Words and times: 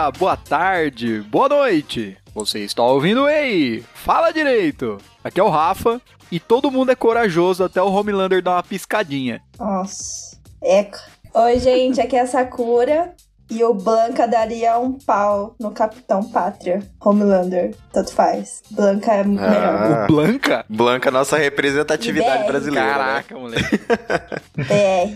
dia, 0.00 0.10
boa 0.10 0.36
tarde, 0.36 1.20
boa 1.28 1.48
noite. 1.48 2.16
Você 2.34 2.60
está 2.60 2.82
ouvindo 2.82 3.28
Ei? 3.28 3.84
Fala 3.92 4.32
direito. 4.32 4.96
Aqui 5.22 5.38
é 5.38 5.42
o 5.42 5.50
Rafa 5.50 6.00
e 6.32 6.40
todo 6.40 6.70
mundo 6.70 6.90
é 6.90 6.94
corajoso 6.94 7.62
até 7.62 7.82
o 7.82 7.92
Homelander 7.92 8.42
dar 8.42 8.52
uma 8.52 8.62
piscadinha. 8.62 9.42
Nossa, 9.58 10.38
eca. 10.62 11.00
Oi, 11.34 11.58
gente, 11.58 12.00
aqui 12.00 12.16
é 12.16 12.20
a 12.20 12.26
Sakura. 12.26 13.14
E 13.50 13.64
o 13.64 13.74
Blanca 13.74 14.28
daria 14.28 14.78
um 14.78 14.92
pau 14.92 15.54
no 15.58 15.72
Capitão 15.72 16.22
Pátria. 16.22 16.80
Homelander, 17.00 17.74
tanto 17.92 18.12
faz. 18.14 18.62
Blanca 18.70 19.12
é 19.12 19.24
melhor. 19.24 19.48
Ah. 19.48 20.04
O 20.04 20.12
Blanca? 20.12 20.64
Blanca, 20.68 21.10
nossa 21.10 21.36
representatividade 21.36 22.44
BR. 22.44 22.46
brasileira. 22.46 22.86
né? 22.86 22.92
Caraca, 22.92 23.34
moleque. 23.38 23.80
É. 24.70 25.10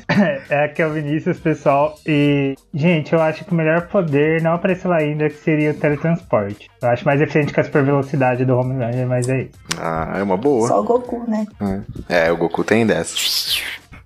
É, 0.51 0.65
aqui 0.65 0.83
é 0.83 0.87
o 0.87 0.93
Vinícius, 0.93 1.39
pessoal. 1.39 1.97
E, 2.07 2.55
gente, 2.73 3.13
eu 3.13 3.21
acho 3.21 3.45
que 3.45 3.53
o 3.53 3.55
melhor 3.55 3.87
poder 3.89 4.43
não 4.43 4.55
apareceu 4.55 4.93
ainda, 4.93 5.29
que 5.29 5.37
seria 5.37 5.71
o 5.71 5.75
teletransporte. 5.75 6.69
Eu 6.83 6.89
acho 6.89 7.05
mais 7.05 7.21
eficiente 7.21 7.53
que 7.53 7.61
a 7.61 7.65
super 7.65 7.85
velocidade 7.85 8.45
do 8.45 8.57
Homelander, 8.57 9.07
mas 9.07 9.29
é 9.29 9.43
isso. 9.43 9.53
Ah, 9.79 10.15
é 10.17 10.23
uma 10.23 10.37
boa. 10.37 10.67
Só 10.67 10.81
o 10.81 10.85
Goku, 10.85 11.25
né? 11.29 11.47
É, 12.09 12.33
o 12.33 12.37
Goku 12.37 12.65
tem 12.65 12.87
dessa. 12.87 13.15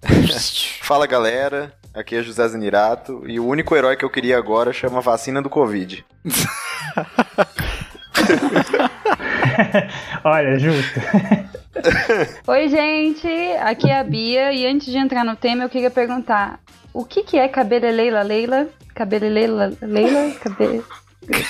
Fala 0.83 1.07
galera, 1.07 1.73
aqui 1.95 2.17
é 2.17 2.23
José 2.23 2.47
Zanirato 2.47 3.23
e 3.27 3.41
o 3.41 3.47
único 3.47 3.75
herói 3.75 3.97
que 3.97 4.05
eu 4.05 4.11
queria 4.11 4.39
agora 4.39 4.73
chama 4.73 5.01
vacina 5.01 5.43
do 5.43 5.51
Covid. 5.51 6.05
Olha, 10.25 10.59
justo. 10.59 11.01
Oi, 12.47 12.69
gente, 12.69 13.29
aqui 13.61 13.89
é 13.91 13.99
a 13.99 14.05
Bia 14.05 14.53
e 14.53 14.67
antes 14.67 14.87
de 14.89 14.99
entrar 14.99 15.25
no 15.25 15.37
tema 15.37 15.65
eu 15.65 15.69
queria 15.69 15.91
perguntar 15.91 16.61
o 16.93 17.05
que 17.05 17.23
que 17.23 17.39
é 17.39 17.49
cabeleleila 17.49 18.23
Leila? 18.23 18.69
Cabeleleila 18.95 19.73
Leila? 19.81 20.33
Cabe... 20.41 20.83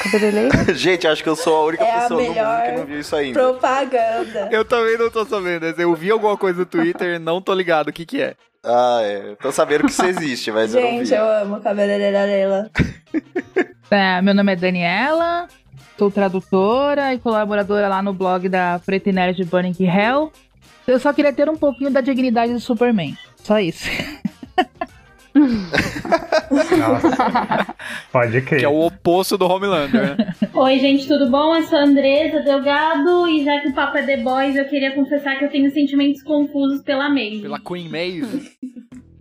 Cabeleleila? 0.02 0.64
Gente, 0.74 1.06
acho 1.06 1.22
que 1.22 1.28
eu 1.28 1.36
sou 1.36 1.56
a 1.56 1.64
única 1.66 1.84
É 1.84 1.90
a 1.90 2.00
pessoa 2.00 2.20
no 2.20 2.28
mundo 2.28 2.34
que 2.34 2.72
não 2.72 2.86
viu 2.86 3.00
isso 3.00 3.14
ainda. 3.14 3.40
Propaganda. 3.40 4.48
Eu 4.50 4.64
também 4.64 4.98
não 4.98 5.10
tô 5.10 5.24
sabendo. 5.24 5.66
Eu 5.66 5.94
vi 5.94 6.10
alguma 6.10 6.36
coisa 6.36 6.58
no 6.58 6.66
Twitter, 6.66 7.20
não 7.20 7.40
tô 7.40 7.54
ligado 7.54 7.88
o 7.88 7.92
que 7.92 8.04
que 8.04 8.20
é. 8.20 8.34
Ah, 8.64 9.00
é. 9.02 9.36
Tô 9.36 9.52
sabendo 9.52 9.84
que 9.84 9.90
isso 9.90 10.04
existe, 10.04 10.50
mas 10.50 10.74
eu 10.74 10.82
não 10.82 10.90
Gente, 10.90 11.14
eu 11.14 11.28
amo 11.28 11.60
Cabeleireira 11.60 12.24
Leila. 12.24 12.70
É, 13.90 14.20
meu 14.20 14.34
nome 14.34 14.52
é 14.52 14.56
Daniela, 14.56 15.48
sou 15.96 16.10
tradutora 16.10 17.14
e 17.14 17.18
colaboradora 17.18 17.88
lá 17.88 18.02
no 18.02 18.12
blog 18.12 18.46
da 18.46 18.78
Preta 18.84 19.08
e 19.08 19.12
Nerd 19.14 19.42
Burning 19.46 19.74
Hell. 19.80 20.30
Eu 20.86 21.00
só 21.00 21.10
queria 21.10 21.32
ter 21.32 21.48
um 21.48 21.56
pouquinho 21.56 21.90
da 21.90 22.02
dignidade 22.02 22.52
do 22.52 22.60
Superman. 22.60 23.16
Só 23.42 23.58
isso. 23.58 23.88
Nossa. 26.78 27.74
Pode 28.12 28.40
crer. 28.42 28.60
Que 28.60 28.64
é 28.64 28.68
o 28.68 28.86
oposto 28.86 29.36
do 29.36 29.46
Homelander, 29.46 30.16
né? 30.16 30.34
Oi, 30.54 30.78
gente, 30.78 31.06
tudo 31.06 31.30
bom? 31.30 31.56
Eu 31.56 31.62
sou 31.64 31.78
a 31.78 31.84
Andresa 31.84 32.40
Delgado 32.40 33.28
e 33.28 33.44
já 33.44 33.60
que 33.60 33.68
o 33.68 33.74
papo 33.74 33.98
é 33.98 34.02
The 34.02 34.18
Boys, 34.18 34.56
eu 34.56 34.64
queria 34.66 34.94
confessar 34.94 35.38
que 35.38 35.44
eu 35.44 35.50
tenho 35.50 35.70
sentimentos 35.70 36.22
confusos 36.22 36.82
pela 36.82 37.08
Maeve. 37.08 37.42
Pela 37.42 37.60
Queen 37.60 37.88
Maeve. 37.88 38.52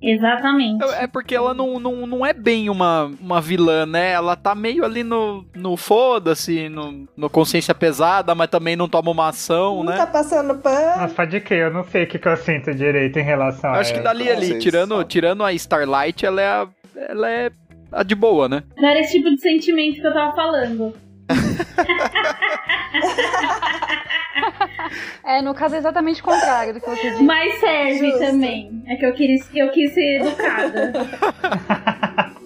Exatamente. 0.02 0.84
É 1.00 1.08
porque 1.08 1.36
ela 1.36 1.54
não, 1.54 1.80
não, 1.80 2.06
não 2.06 2.26
é 2.26 2.34
bem 2.34 2.70
uma, 2.70 3.12
uma 3.20 3.42
vilã, 3.42 3.86
né? 3.86 4.12
Ela 4.12 4.36
tá 4.36 4.54
meio 4.54 4.86
ali 4.86 5.04
no, 5.04 5.46
no 5.56 5.76
foda-se, 5.76 6.70
no, 6.70 7.08
no 7.18 7.30
consciência 7.30 7.74
pesada, 7.74 8.36
mas 8.36 8.50
também 8.50 8.76
não 8.76 8.88
toma 8.88 9.12
uma 9.12 9.30
ação, 9.30 9.78
Não 9.78 9.92
né? 9.92 9.98
tá 9.98 10.08
passando 10.08 10.56
pano. 10.60 11.02
Nossa, 11.02 11.14
pode 11.16 11.40
crer, 11.42 11.68
eu 11.68 11.74
não 11.74 11.84
sei 11.84 12.04
o 12.04 12.08
que, 12.08 12.20
que 12.20 12.28
eu 12.28 12.38
sinto 12.38 12.74
direito 12.74 13.18
em 13.18 13.24
relação 13.24 13.72
a 13.72 13.80
Acho 13.80 13.94
que 13.94 14.00
dali 14.00 14.30
ali, 14.30 14.60
tirando, 14.60 14.92
sabem. 14.92 15.08
tirando 15.08 15.44
a 15.44 15.52
Starlight, 15.54 16.26
ela 16.26 16.42
é 16.42 16.48
a, 16.48 16.68
ela 17.10 17.30
é 17.32 17.52
a 17.92 18.04
de 18.04 18.16
boa, 18.16 18.48
né? 18.48 18.64
Não 18.78 18.90
era 18.90 19.00
esse 19.00 19.18
tipo 19.18 19.30
de 19.30 19.42
sentimento 19.42 20.00
que 20.00 20.08
eu 20.08 20.14
tava 20.14 20.36
falando. 20.36 20.94
É, 25.24 25.42
no 25.42 25.54
caso 25.54 25.76
é 25.76 25.78
exatamente 25.78 26.22
o 26.22 26.24
contrário 26.24 26.74
do 26.74 26.82
que 26.82 26.90
você 26.90 27.12
disse. 27.12 27.24
Mas 27.24 27.60
serve 27.60 28.12
Justo. 28.12 28.20
também. 28.20 28.84
É 28.88 28.96
que 28.96 29.06
eu 29.06 29.14
quis, 29.14 29.48
eu 29.56 29.70
quis 29.72 29.94
ser 29.94 30.22
educada. 30.22 30.94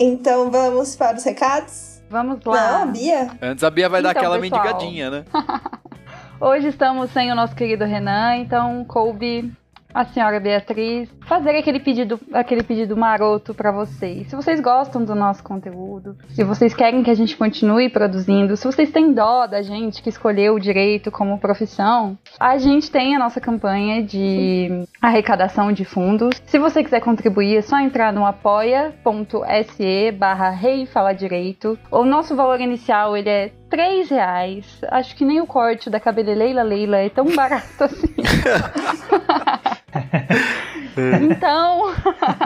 Então 0.00 0.50
vamos 0.50 0.94
para 0.94 1.16
os 1.16 1.24
recados? 1.24 2.00
Vamos 2.08 2.38
lá. 2.44 2.84
Não, 2.84 2.92
Bia? 2.92 3.30
Antes 3.42 3.64
a 3.64 3.70
Bia 3.70 3.88
vai 3.88 4.00
dar 4.00 4.10
Então, 4.10 4.22
aquela 4.22 4.40
pessoal. 4.40 4.62
mendigadinha, 4.62 5.10
né? 5.10 5.24
Hoje 6.40 6.68
estamos 6.68 7.10
sem 7.10 7.32
o 7.32 7.34
nosso 7.34 7.54
querido 7.56 7.84
Renan, 7.84 8.36
então 8.36 8.84
coube 8.84 9.52
a 9.92 10.04
senhora 10.04 10.38
Beatriz 10.38 11.08
fazer 11.26 11.56
aquele 11.56 11.80
pedido, 11.80 12.20
aquele 12.32 12.62
pedido 12.62 12.96
maroto 12.96 13.54
pra 13.54 13.72
vocês. 13.72 14.28
Se 14.28 14.36
vocês 14.36 14.60
gostam 14.60 15.04
do 15.04 15.14
nosso 15.14 15.42
conteúdo, 15.42 16.16
se 16.28 16.44
vocês 16.44 16.74
querem 16.74 17.02
que 17.02 17.10
a 17.10 17.14
gente 17.14 17.36
continue 17.36 17.88
produzindo, 17.88 18.56
se 18.56 18.66
vocês 18.66 18.90
têm 18.90 19.12
dó 19.12 19.46
da 19.46 19.62
gente 19.62 20.02
que 20.02 20.08
escolheu 20.08 20.54
o 20.54 20.60
direito 20.60 21.10
como 21.10 21.38
profissão, 21.38 22.16
a 22.38 22.58
gente 22.58 22.90
tem 22.90 23.16
a 23.16 23.18
nossa 23.18 23.40
campanha 23.40 24.02
de 24.02 24.86
arrecadação 25.00 25.72
de 25.72 25.84
fundos. 25.84 26.40
Se 26.46 26.58
você 26.58 26.82
quiser 26.82 27.00
contribuir, 27.00 27.56
é 27.56 27.62
só 27.62 27.78
entrar 27.78 28.12
no 28.12 28.24
apoia.se 28.24 30.12
barra 30.12 30.50
Rei 30.50 30.86
Fala 30.86 31.12
Direito. 31.12 31.78
O 31.90 32.04
nosso 32.04 32.34
valor 32.36 32.60
inicial 32.60 33.16
ele 33.16 33.28
é 33.28 33.52
3 33.70 34.08
reais. 34.08 34.80
Acho 34.90 35.14
que 35.14 35.24
nem 35.24 35.40
o 35.40 35.46
corte 35.46 35.90
da 35.90 36.00
cabeleleila 36.00 36.62
Leila 36.62 36.98
é 36.98 37.08
tão 37.08 37.26
barato 37.34 37.84
assim. 37.84 38.14
então, 41.22 41.94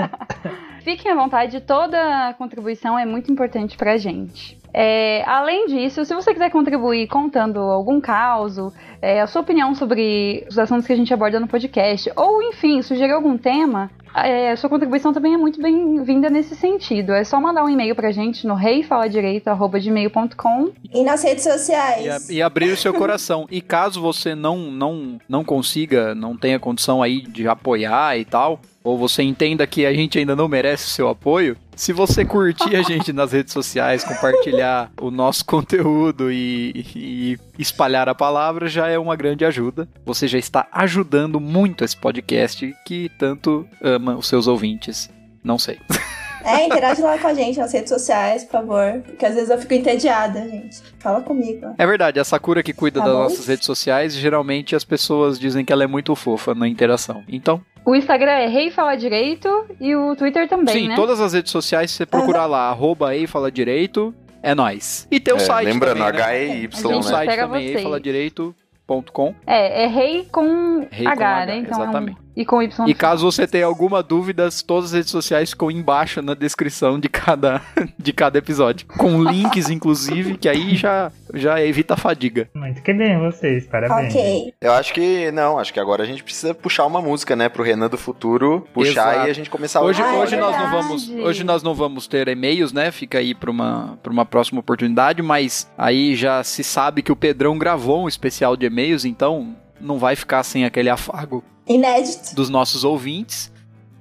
fiquem 0.82 1.12
à 1.12 1.14
vontade, 1.14 1.60
toda 1.60 2.34
contribuição 2.34 2.98
é 2.98 3.04
muito 3.04 3.30
importante 3.30 3.76
pra 3.76 3.96
gente. 3.96 4.60
É, 4.74 5.22
além 5.26 5.66
disso, 5.66 6.04
se 6.04 6.14
você 6.14 6.32
quiser 6.32 6.50
contribuir 6.50 7.06
contando 7.06 7.58
algum 7.60 8.00
caso, 8.00 8.72
é, 9.02 9.20
a 9.20 9.26
sua 9.26 9.42
opinião 9.42 9.74
sobre 9.74 10.46
os 10.48 10.58
assuntos 10.58 10.86
que 10.86 10.92
a 10.92 10.96
gente 10.96 11.12
aborda 11.12 11.38
no 11.38 11.46
podcast, 11.46 12.10
ou 12.16 12.42
enfim, 12.42 12.80
sugerir 12.80 13.12
algum 13.12 13.36
tema, 13.36 13.90
é, 14.14 14.52
a 14.52 14.56
sua 14.56 14.70
contribuição 14.70 15.12
também 15.12 15.34
é 15.34 15.36
muito 15.36 15.60
bem-vinda 15.60 16.30
nesse 16.30 16.54
sentido. 16.54 17.12
É 17.12 17.24
só 17.24 17.40
mandar 17.40 17.64
um 17.64 17.68
e-mail 17.68 17.94
pra 17.94 18.12
gente 18.12 18.46
no 18.46 18.54
reifaladireito.gmail.com 18.54 20.70
E 20.92 21.02
nas 21.02 21.22
redes 21.22 21.46
E, 21.46 21.52
sociais? 21.52 22.28
a- 22.28 22.32
e 22.32 22.42
abrir 22.42 22.70
o 22.72 22.76
seu 22.76 22.92
coração. 22.92 23.46
E 23.50 23.60
caso 23.60 24.00
você 24.00 24.34
não, 24.34 24.58
não, 24.70 25.18
não 25.28 25.44
consiga, 25.44 26.14
não 26.14 26.36
tenha 26.36 26.58
condição 26.58 27.02
aí 27.02 27.22
de 27.22 27.46
apoiar 27.48 28.18
e 28.18 28.24
tal, 28.24 28.60
ou 28.84 28.98
você 28.98 29.22
entenda 29.22 29.66
que 29.66 29.86
a 29.86 29.94
gente 29.94 30.18
ainda 30.18 30.36
não 30.36 30.48
merece 30.48 30.86
o 30.86 30.90
seu 30.90 31.08
apoio, 31.08 31.56
se 31.74 31.92
você 31.92 32.24
curtir 32.24 32.76
a 32.76 32.82
gente 32.82 33.12
nas 33.12 33.32
redes 33.32 33.52
sociais, 33.52 34.04
compartilhar 34.04 34.90
o 35.00 35.10
nosso 35.10 35.44
conteúdo 35.44 36.30
e, 36.30 36.86
e 36.94 37.38
espalhar 37.58 38.08
a 38.08 38.14
palavra, 38.14 38.68
já 38.68 38.88
é 38.88 38.98
uma 38.98 39.16
grande 39.16 39.44
ajuda. 39.44 39.88
Você 40.04 40.28
já 40.28 40.38
está 40.38 40.68
ajudando 40.72 41.40
muito 41.40 41.84
esse 41.84 41.96
podcast 41.96 42.74
que 42.86 43.10
tanto 43.18 43.66
ama 43.80 44.16
os 44.16 44.28
seus 44.28 44.46
ouvintes. 44.46 45.10
Não 45.42 45.58
sei. 45.58 45.78
É, 46.44 46.66
interage 46.66 47.00
lá 47.02 47.18
com 47.18 47.26
a 47.28 47.34
gente 47.34 47.58
nas 47.58 47.72
redes 47.72 47.88
sociais, 47.90 48.44
por 48.44 48.52
favor. 48.52 49.00
Porque 49.04 49.24
às 49.26 49.34
vezes 49.34 49.50
eu 49.50 49.58
fico 49.58 49.74
entediada, 49.74 50.40
gente. 50.48 50.82
Fala 50.98 51.20
comigo. 51.22 51.74
É 51.78 51.86
verdade, 51.86 52.18
a 52.20 52.24
Sakura 52.24 52.62
que 52.62 52.72
cuida 52.72 53.00
Tá 53.00 53.06
das 53.06 53.14
bom. 53.14 53.22
nossas 53.24 53.46
redes 53.46 53.66
sociais, 53.66 54.14
geralmente 54.14 54.74
as 54.76 54.84
pessoas 54.84 55.38
dizem 55.38 55.64
que 55.64 55.72
ela 55.72 55.84
é 55.84 55.86
muito 55.86 56.14
fofa 56.14 56.54
na 56.54 56.66
interação. 56.68 57.22
Então, 57.28 57.60
O 57.84 57.94
Instagram 57.96 58.30
é 58.32 58.46
Rei 58.46 58.70
Fala 58.70 58.94
Direito 58.96 59.48
e 59.80 59.94
o 59.96 60.14
Twitter 60.14 60.48
também, 60.48 60.72
sim, 60.74 60.88
né? 60.88 60.94
todas 60.94 61.20
as 61.20 61.32
redes 61.32 61.50
sociais, 61.50 61.90
se 61.90 61.96
você 61.96 62.06
procurar 62.06 62.46
lá, 62.46 62.68
arroba 62.70 63.14
ei 63.16 63.26
fala 63.26 63.50
direito, 63.50 64.14
é 64.40 64.54
nóis. 64.54 65.06
E 65.10 65.18
tem 65.18 65.34
o 65.34 65.36
É, 65.36 65.40
site 65.40 65.66
lembrando, 65.66 65.98
também, 65.98 66.12
né? 66.12 66.22
H-E-Y, 66.22 66.66
A 66.66 66.70
Tem 66.70 66.90
o 66.90 66.94
gente 66.94 67.04
né? 67.04 67.10
site 67.10 67.28
pega 67.28 67.42
também, 67.48 67.62
vocês. 67.66 67.76
eifaladireito.com. 67.78 69.34
É, 69.46 69.84
é 69.84 69.86
rei 69.88 70.26
com 70.30 70.86
Rei 70.90 71.04
com 71.04 71.10
H, 71.10 71.26
H, 71.36 71.46
né? 71.46 71.56
Então 71.58 71.82
exatamente. 71.82 72.18
É 72.18 72.20
um, 72.20 72.31
e 72.36 72.44
com 72.44 72.62
Y. 72.62 72.84
no 72.84 72.90
E 72.90 72.94
caso 72.94 73.30
você 73.30 73.46
tenha 73.46 73.66
alguma 73.66 74.02
dúvida, 74.02 74.48
todas 74.66 74.86
as 74.86 74.92
redes 74.92 75.10
sociais 75.10 75.50
ficam 75.50 75.70
embaixo 75.70 76.22
na 76.22 76.34
descrição 76.34 76.98
de 76.98 77.08
cada, 77.08 77.60
de 77.98 78.12
cada 78.12 78.38
episódio. 78.38 78.86
Com 78.86 79.22
links, 79.22 79.68
inclusive, 79.70 80.36
que 80.38 80.48
aí 80.48 80.76
já, 80.76 81.10
já 81.34 81.62
evita 81.62 81.94
a 81.94 81.96
fadiga. 81.96 82.48
Muito 82.54 82.82
que 82.82 82.92
bem 82.92 83.18
vocês, 83.18 83.66
parabéns. 83.66 84.14
Ok. 84.14 84.54
Eu 84.60 84.72
acho 84.72 84.94
que 84.94 85.30
não, 85.32 85.58
acho 85.58 85.72
que 85.72 85.80
agora 85.80 86.02
a 86.02 86.06
gente 86.06 86.22
precisa 86.24 86.54
puxar 86.54 86.86
uma 86.86 87.00
música, 87.02 87.34
né, 87.36 87.48
pro 87.48 87.62
Renan 87.62 87.88
do 87.88 87.98
futuro 87.98 88.66
puxar 88.72 89.12
Exato. 89.12 89.26
e 89.26 89.30
a 89.30 89.34
gente 89.34 89.50
começar 89.50 89.80
Hoje, 89.82 90.02
Ah, 90.02 90.14
é 90.14 90.18
hoje, 90.18 90.36
nós 90.36 90.52
não 90.56 90.58
verdade. 90.70 90.82
vamos, 90.88 91.08
hoje 91.08 91.44
nós 91.44 91.62
não 91.62 91.74
vamos 91.74 92.06
ter 92.06 92.28
e-mails, 92.28 92.72
né? 92.72 92.90
Fica 92.90 93.18
aí 93.18 93.34
para 93.34 93.50
uma, 93.50 93.98
pra 94.02 94.12
uma 94.12 94.24
próxima 94.24 94.60
oportunidade, 94.60 95.20
mas 95.22 95.70
aí 95.76 96.14
já 96.14 96.42
se 96.44 96.62
sabe 96.64 97.02
que 97.02 97.12
o 97.12 97.16
Pedrão 97.16 97.58
gravou 97.58 98.04
um 98.04 98.08
especial 98.08 98.56
de 98.56 98.66
e-mails, 98.66 99.04
então 99.04 99.54
não 99.80 99.98
vai 99.98 100.14
ficar 100.16 100.42
sem 100.44 100.64
aquele 100.64 100.88
afago 100.88 101.42
Inédito. 101.66 102.34
dos 102.34 102.48
nossos 102.48 102.84
ouvintes, 102.84 103.52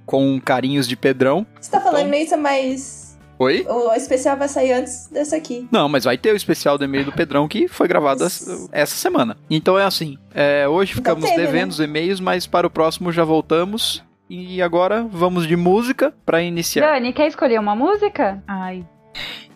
com 0.06 0.40
carinhos 0.40 0.88
de 0.88 0.96
Pedrão. 0.96 1.46
Você 1.60 1.72
tá 1.72 1.80
falando 1.80 2.14
isso, 2.14 2.38
mas 2.38 3.18
Oi? 3.40 3.66
o 3.68 3.94
especial 3.94 4.38
vai 4.38 4.48
sair 4.48 4.74
antes 4.74 5.08
desse 5.08 5.34
aqui. 5.34 5.68
Não, 5.72 5.88
mas 5.88 6.04
vai 6.04 6.18
ter 6.18 6.32
o 6.32 6.36
especial 6.36 6.78
do 6.78 6.84
e-mail 6.84 7.06
do 7.06 7.12
Pedrão 7.12 7.48
que 7.48 7.68
foi 7.68 7.88
gravado 7.88 8.24
essa, 8.24 8.70
essa 8.72 8.96
semana. 8.96 9.38
Então 9.50 9.80
é 9.80 9.84
assim, 9.84 10.18
é, 10.34 10.68
hoje 10.68 10.94
ficamos 10.94 11.24
teve, 11.24 11.42
devendo 11.42 11.70
né? 11.70 11.74
os 11.74 11.80
e-mails, 11.80 12.20
mas 12.20 12.46
para 12.46 12.68
o 12.68 12.70
próximo 12.70 13.12
já 13.12 13.24
voltamos. 13.24 14.04
E 14.30 14.62
agora 14.62 15.04
vamos 15.12 15.46
de 15.46 15.58
música 15.58 16.14
pra 16.26 16.42
iniciar. 16.42 16.94
Dani, 16.94 17.12
quer 17.12 17.28
escolher 17.28 17.60
uma 17.60 17.76
música? 17.76 18.42
Ai. 18.48 18.86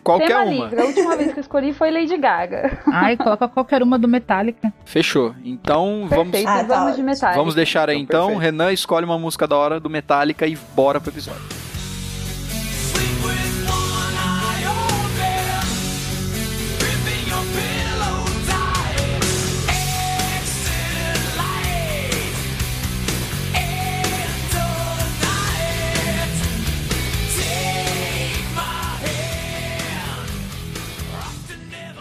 Qualquer 0.04 0.28
Tema 0.28 0.42
uma. 0.42 0.64
livre. 0.66 0.80
A 0.80 0.84
última 0.84 1.16
vez 1.16 1.32
que 1.32 1.38
eu 1.38 1.40
escolhi 1.40 1.72
foi 1.72 1.90
Lady 1.90 2.16
Gaga. 2.16 2.78
Ai, 2.86 3.16
coloca 3.16 3.48
qualquer 3.48 3.82
uma 3.82 3.98
do 3.98 4.06
Metallica. 4.06 4.72
Fechou. 4.84 5.34
Então 5.44 6.06
vamos, 6.08 6.30
Perfeito, 6.30 6.48
Ah, 6.48 6.58
tá 6.58 6.62
vamos 6.62 6.84
de 6.86 6.90
ótimo. 6.92 7.06
Metallica. 7.06 7.38
vamos 7.40 7.54
deixar 7.56 7.88
aí 7.88 7.98
Então, 7.98 8.28
então. 8.30 8.40
Renan 8.40 8.72
escolhe 8.72 9.04
uma 9.04 9.18
música 9.18 9.48
da 9.48 9.56
hora 9.56 9.80
do 9.80 9.90
Metallica 9.90 10.46
e 10.46 10.56
bora 10.76 11.00
pro 11.00 11.10
episódio. 11.10 11.42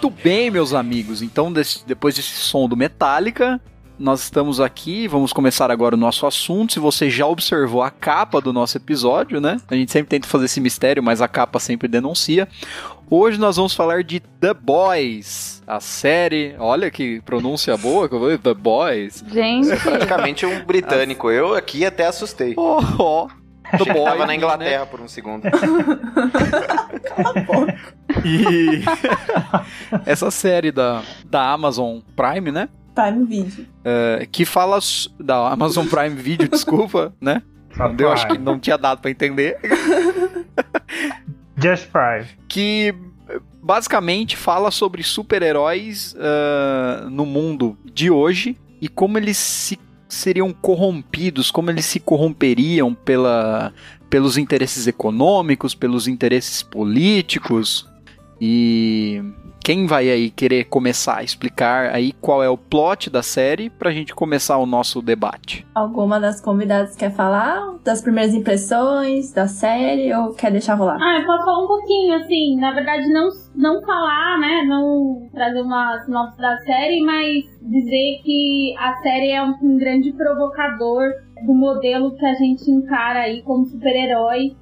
Muito 0.06 0.24
bem, 0.24 0.52
meus 0.52 0.72
amigos. 0.74 1.22
Então, 1.24 1.52
desse- 1.52 1.84
depois 1.86 2.14
desse 2.16 2.30
som 2.36 2.68
do 2.70 2.78
Metallica, 2.78 3.60
nós 3.98 4.22
estamos 4.22 4.60
aqui. 4.60 5.08
Vamos 5.08 5.34
começar 5.34 5.72
agora 5.72 5.96
o 5.96 5.98
nosso 5.98 6.28
assunto. 6.28 6.74
Se 6.74 6.80
você 6.80 7.10
já 7.10 7.26
observou 7.26 7.82
a 7.82 7.90
capa 7.90 8.40
do 8.40 8.54
nosso 8.54 8.78
episódio, 8.78 9.42
né? 9.42 9.58
A 9.68 9.74
gente 9.74 9.92
sempre 9.92 10.10
tenta 10.10 10.28
fazer 10.28 10.46
esse 10.46 10.62
mistério, 10.62 11.02
mas 11.02 11.22
a 11.22 11.28
capa 11.28 11.60
sempre 11.60 11.88
denuncia. 11.88 12.48
Hoje 13.10 13.40
nós 13.40 13.56
vamos 13.56 13.74
falar 13.74 14.04
de 14.04 14.20
The 14.20 14.54
Boys, 14.54 15.64
a 15.66 15.80
série. 15.80 16.56
Olha 16.60 16.92
que 16.92 17.20
pronúncia 17.22 17.76
boa 17.78 18.08
que 18.08 18.14
eu 18.14 18.20
falei, 18.20 18.38
The 18.38 18.54
Boys. 18.54 19.24
Gente, 19.32 19.76
Praticamente 19.82 20.46
um 20.46 20.64
britânico. 20.64 21.32
Eu 21.32 21.56
aqui 21.56 21.84
até 21.84 22.06
assustei. 22.06 22.54
Oh, 22.58 22.80
oh. 23.00 23.28
Que 23.72 23.92
Boys, 23.92 24.06
tava 24.06 24.20
na 24.20 24.28
né? 24.28 24.36
Inglaterra 24.36 24.86
por 24.86 25.02
um 25.02 25.08
segundo. 25.08 25.44
E 28.24 28.84
essa 30.06 30.32
série 30.32 30.72
da, 30.72 31.04
da 31.26 31.52
Amazon 31.52 32.00
Prime, 32.16 32.52
né? 32.52 32.70
Prime 32.94 33.26
Video. 33.26 33.66
É, 33.84 34.28
que 34.32 34.46
fala 34.46 34.80
da 35.20 35.50
Amazon 35.50 35.86
Prime 35.86 36.16
Video, 36.16 36.48
desculpa, 36.48 37.14
né? 37.20 37.42
Só 37.76 37.94
Eu 37.98 38.12
acho 38.12 38.28
que 38.28 38.38
não 38.38 38.58
tinha 38.58 38.78
dado 38.78 39.02
pra 39.02 39.12
entender. 39.12 39.60
Just 41.58 41.90
Prime. 41.92 42.26
Que 42.48 42.96
basicamente 43.62 44.38
fala 44.38 44.72
sobre 44.72 45.04
super-heróis 45.04 46.16
ah, 46.18 47.08
no 47.10 47.26
mundo 47.26 47.78
de 47.84 48.10
hoje 48.10 48.58
e 48.82 48.88
como 48.88 49.18
eles 49.18 49.38
se 49.38 49.78
seriam 50.08 50.54
corrompidos, 50.54 51.52
como 51.52 51.70
eles 51.70 51.86
se 51.86 52.00
corromperiam 52.00 52.94
pela, 52.94 53.74
pelos 54.10 54.38
interesses 54.38 54.88
econômicos, 54.88 55.76
pelos 55.76 56.08
interesses 56.08 56.62
políticos. 56.64 57.88
E 58.40 59.22
quem 59.66 59.88
vai 59.88 60.12
aí 60.12 60.30
querer 60.30 60.66
começar 60.66 61.18
a 61.18 61.24
explicar 61.24 61.90
aí 61.90 62.12
qual 62.22 62.44
é 62.44 62.48
o 62.48 62.56
plot 62.56 63.10
da 63.10 63.24
série 63.24 63.68
pra 63.68 63.90
gente 63.90 64.14
começar 64.14 64.60
o 64.60 64.66
nosso 64.68 65.02
debate? 65.02 65.66
Alguma 65.74 66.20
das 66.20 66.40
convidadas 66.40 66.96
quer 66.96 67.12
falar 67.12 67.74
das 67.84 68.00
primeiras 68.00 68.36
impressões 68.36 69.34
da 69.34 69.48
série 69.48 70.14
ou 70.14 70.36
quer 70.36 70.52
deixar 70.52 70.76
rolar? 70.76 71.00
Ah, 71.02 71.20
eu 71.20 71.26
posso 71.26 71.44
falar 71.44 71.64
um 71.64 71.68
pouquinho, 71.68 72.14
assim, 72.14 72.58
na 72.58 72.74
verdade 72.74 73.10
não, 73.10 73.30
não 73.56 73.82
falar, 73.82 74.40
né, 74.40 74.66
não 74.68 75.28
trazer 75.34 75.62
uma 75.62 76.00
sinopse 76.04 76.38
da 76.38 76.58
série, 76.58 77.02
mas 77.02 77.46
dizer 77.64 78.22
que 78.24 78.76
a 78.78 78.94
série 79.02 79.32
é 79.32 79.42
um, 79.42 79.56
um 79.64 79.78
grande 79.80 80.14
provocador 80.14 81.10
do 81.44 81.56
modelo 81.56 82.16
que 82.16 82.26
a 82.28 82.36
gente 82.36 82.70
encara 82.70 83.22
aí 83.22 83.42
como 83.42 83.66
super-herói 83.66 84.56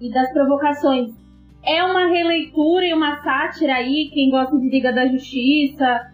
e 0.00 0.10
das 0.10 0.32
provocações. 0.32 1.25
É 1.66 1.82
uma 1.82 2.06
releitura 2.06 2.86
e 2.86 2.94
uma 2.94 3.16
sátira 3.22 3.74
aí, 3.74 4.10
quem 4.12 4.30
gosta 4.30 4.56
de 4.58 4.68
Liga 4.68 4.92
da 4.92 5.06
Justiça, 5.06 6.12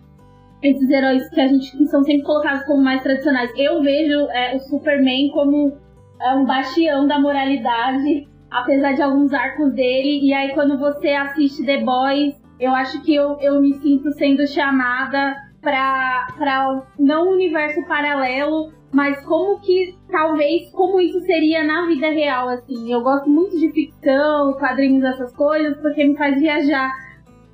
esses 0.63 0.89
heróis 0.89 1.29
que 1.29 1.41
a 1.41 1.47
gente 1.49 1.77
que 1.77 1.87
são 1.87 2.03
sempre 2.03 2.23
colocados 2.23 2.65
como 2.65 2.83
mais 2.83 3.03
tradicionais. 3.03 3.51
Eu 3.57 3.83
vejo 3.83 4.29
é, 4.31 4.57
o 4.57 4.61
Superman 4.61 5.31
como 5.31 5.77
é, 6.21 6.35
um 6.35 6.47
bastião 6.47 7.07
da 7.07 7.21
moralidade 7.21 8.33
apesar 8.53 8.93
de 8.93 9.03
alguns 9.03 9.33
arcos 9.33 9.73
dele. 9.73 10.21
E 10.23 10.33
aí, 10.33 10.53
quando 10.55 10.79
você 10.79 11.09
assiste 11.09 11.65
The 11.65 11.83
Boys, 11.83 12.35
eu 12.61 12.75
acho 12.75 13.03
que 13.03 13.15
eu, 13.15 13.39
eu 13.41 13.61
me 13.61 13.75
sinto 13.75 14.13
sendo 14.13 14.47
chamada 14.47 15.35
pra 15.61 16.85
não 16.99 17.29
um 17.29 17.33
universo 17.33 17.83
paralelo, 17.87 18.73
mas 18.93 19.19
como 19.25 19.59
que, 19.61 19.97
talvez, 20.11 20.71
como 20.71 21.01
isso 21.01 21.19
seria 21.21 21.65
na 21.65 21.87
vida 21.87 22.11
real, 22.11 22.49
assim. 22.51 22.93
Eu 22.93 23.01
gosto 23.01 23.29
muito 23.29 23.59
de 23.59 23.73
ficção, 23.73 24.53
quadrinhos, 24.55 25.03
essas 25.03 25.35
coisas, 25.35 25.77
porque 25.79 26.05
me 26.05 26.17
faz 26.17 26.39
viajar. 26.39 26.93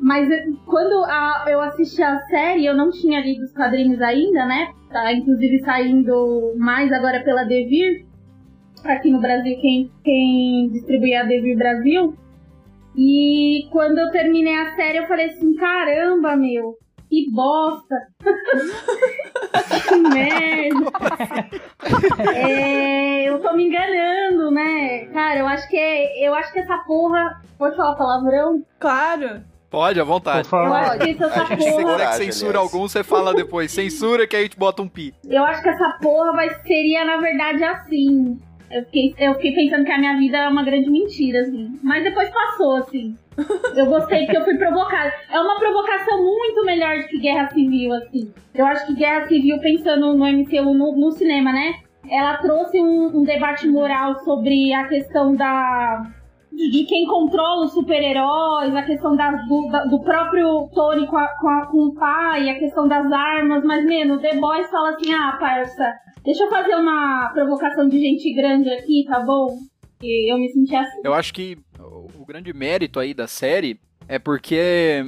Mas 0.00 0.28
eh, 0.30 0.46
quando 0.66 1.04
a- 1.04 1.44
eu 1.48 1.60
assisti 1.60 2.02
a 2.02 2.18
série, 2.26 2.66
eu 2.66 2.76
não 2.76 2.90
tinha 2.90 3.20
lido 3.20 3.44
os 3.44 3.52
quadrinhos 3.52 4.00
ainda, 4.00 4.44
né? 4.46 4.72
Tá, 4.90 5.12
inclusive 5.12 5.60
saindo 5.60 6.54
mais 6.56 6.92
agora 6.92 7.22
pela 7.22 7.44
Devir 7.44 8.04
aqui 8.84 9.10
no 9.10 9.20
Brasil, 9.20 9.56
quem, 9.60 9.90
quem 10.04 10.68
distribui 10.70 11.14
a 11.14 11.24
Devir 11.24 11.56
Brasil. 11.56 12.14
E 12.96 13.68
quando 13.70 13.98
eu 13.98 14.10
terminei 14.10 14.54
a 14.54 14.74
série, 14.74 14.98
eu 14.98 15.06
falei 15.06 15.26
assim: 15.26 15.54
caramba, 15.54 16.34
meu, 16.36 16.76
que 17.08 17.30
bosta! 17.30 17.94
que 19.88 19.96
merda! 19.96 20.92
É, 22.34 23.28
eu 23.28 23.40
tô 23.40 23.52
me 23.54 23.66
enganando, 23.66 24.50
né? 24.50 25.06
Cara, 25.06 25.40
eu 25.40 25.46
acho 25.46 25.68
que 25.68 25.76
é, 25.76 26.26
eu 26.28 26.34
acho 26.34 26.52
que 26.52 26.58
essa 26.58 26.78
porra. 26.78 27.40
Pode 27.58 27.76
falar 27.76 27.96
palavrão? 27.96 28.62
Claro! 28.78 29.42
Pode, 29.70 30.00
à 30.00 30.04
Por 30.04 30.08
vontade. 30.12 30.48
Eu 30.50 30.72
acho 30.74 30.98
que 30.98 31.10
essa 31.10 31.42
A 31.42 31.44
gente 31.44 31.62
Se 31.62 31.70
você 31.70 31.82
porra. 31.82 31.92
quiser 31.96 32.08
que 32.08 32.16
censura 32.24 32.58
aliás. 32.58 32.72
algum, 32.72 32.88
você 32.88 33.04
fala 33.04 33.34
depois. 33.34 33.70
Censura 33.70 34.26
que 34.26 34.34
aí 34.34 34.42
a 34.42 34.44
gente 34.46 34.58
bota 34.58 34.80
um 34.82 34.88
pi. 34.88 35.14
Eu 35.28 35.44
acho 35.44 35.62
que 35.62 35.68
essa 35.68 35.98
porra 36.00 36.32
vai, 36.32 36.48
seria, 36.62 37.04
na 37.04 37.18
verdade, 37.18 37.62
assim. 37.64 38.38
Eu 38.70 38.84
fiquei, 38.84 39.14
eu 39.18 39.34
fiquei 39.34 39.52
pensando 39.54 39.84
que 39.84 39.92
a 39.92 39.98
minha 39.98 40.16
vida 40.18 40.36
é 40.38 40.48
uma 40.48 40.62
grande 40.62 40.90
mentira, 40.90 41.40
assim. 41.40 41.70
Mas 41.82 42.04
depois 42.04 42.28
passou, 42.30 42.76
assim. 42.76 43.16
Eu 43.74 43.86
gostei 43.86 44.24
porque 44.24 44.36
eu 44.36 44.44
fui 44.44 44.56
provocada. 44.58 45.12
É 45.32 45.40
uma 45.40 45.58
provocação 45.58 46.18
muito 46.22 46.64
melhor 46.64 46.98
do 46.98 47.08
que 47.08 47.18
Guerra 47.18 47.48
Civil, 47.48 47.92
assim. 47.94 48.32
Eu 48.54 48.66
acho 48.66 48.86
que 48.86 48.94
Guerra 48.94 49.26
Civil, 49.26 49.58
pensando 49.60 50.12
no 50.14 50.26
MCU 50.26 50.74
no, 50.74 50.96
no 50.96 51.10
cinema, 51.12 51.52
né? 51.52 51.74
Ela 52.10 52.36
trouxe 52.38 52.80
um, 52.80 53.18
um 53.18 53.22
debate 53.22 53.66
moral 53.68 54.16
sobre 54.24 54.72
a 54.74 54.86
questão 54.88 55.34
da. 55.34 56.02
De 56.50 56.84
quem 56.88 57.06
controla 57.06 57.66
os 57.66 57.72
super-heróis, 57.72 58.74
a 58.74 58.82
questão 58.82 59.14
das- 59.14 59.46
do, 59.46 59.68
do 59.90 60.00
próprio 60.02 60.68
Tony 60.74 61.06
com, 61.06 61.16
a- 61.16 61.28
com, 61.40 61.48
a- 61.48 61.66
com 61.66 61.78
o 61.86 61.94
pai, 61.94 62.48
a 62.50 62.58
questão 62.58 62.88
das 62.88 63.12
armas, 63.12 63.62
mas, 63.64 63.84
mano, 63.84 64.18
The 64.20 64.34
Boys 64.36 64.68
fala 64.68 64.90
assim: 64.90 65.12
ah, 65.14 65.36
parça, 65.38 65.94
deixa 66.24 66.44
eu 66.44 66.50
fazer 66.50 66.74
uma 66.74 67.30
provocação 67.32 67.88
de 67.88 67.98
gente 67.98 68.32
grande 68.34 68.70
aqui, 68.70 69.04
tá 69.06 69.20
bom? 69.20 69.58
E 70.02 70.32
eu 70.32 70.38
me 70.38 70.48
senti 70.50 70.74
assim. 70.74 71.00
Eu 71.04 71.14
acho 71.14 71.32
que 71.32 71.58
o 71.78 72.24
grande 72.24 72.52
mérito 72.52 73.00
aí 73.00 73.12
da 73.12 73.26
série 73.26 73.80
é 74.08 74.18
porque 74.18 75.04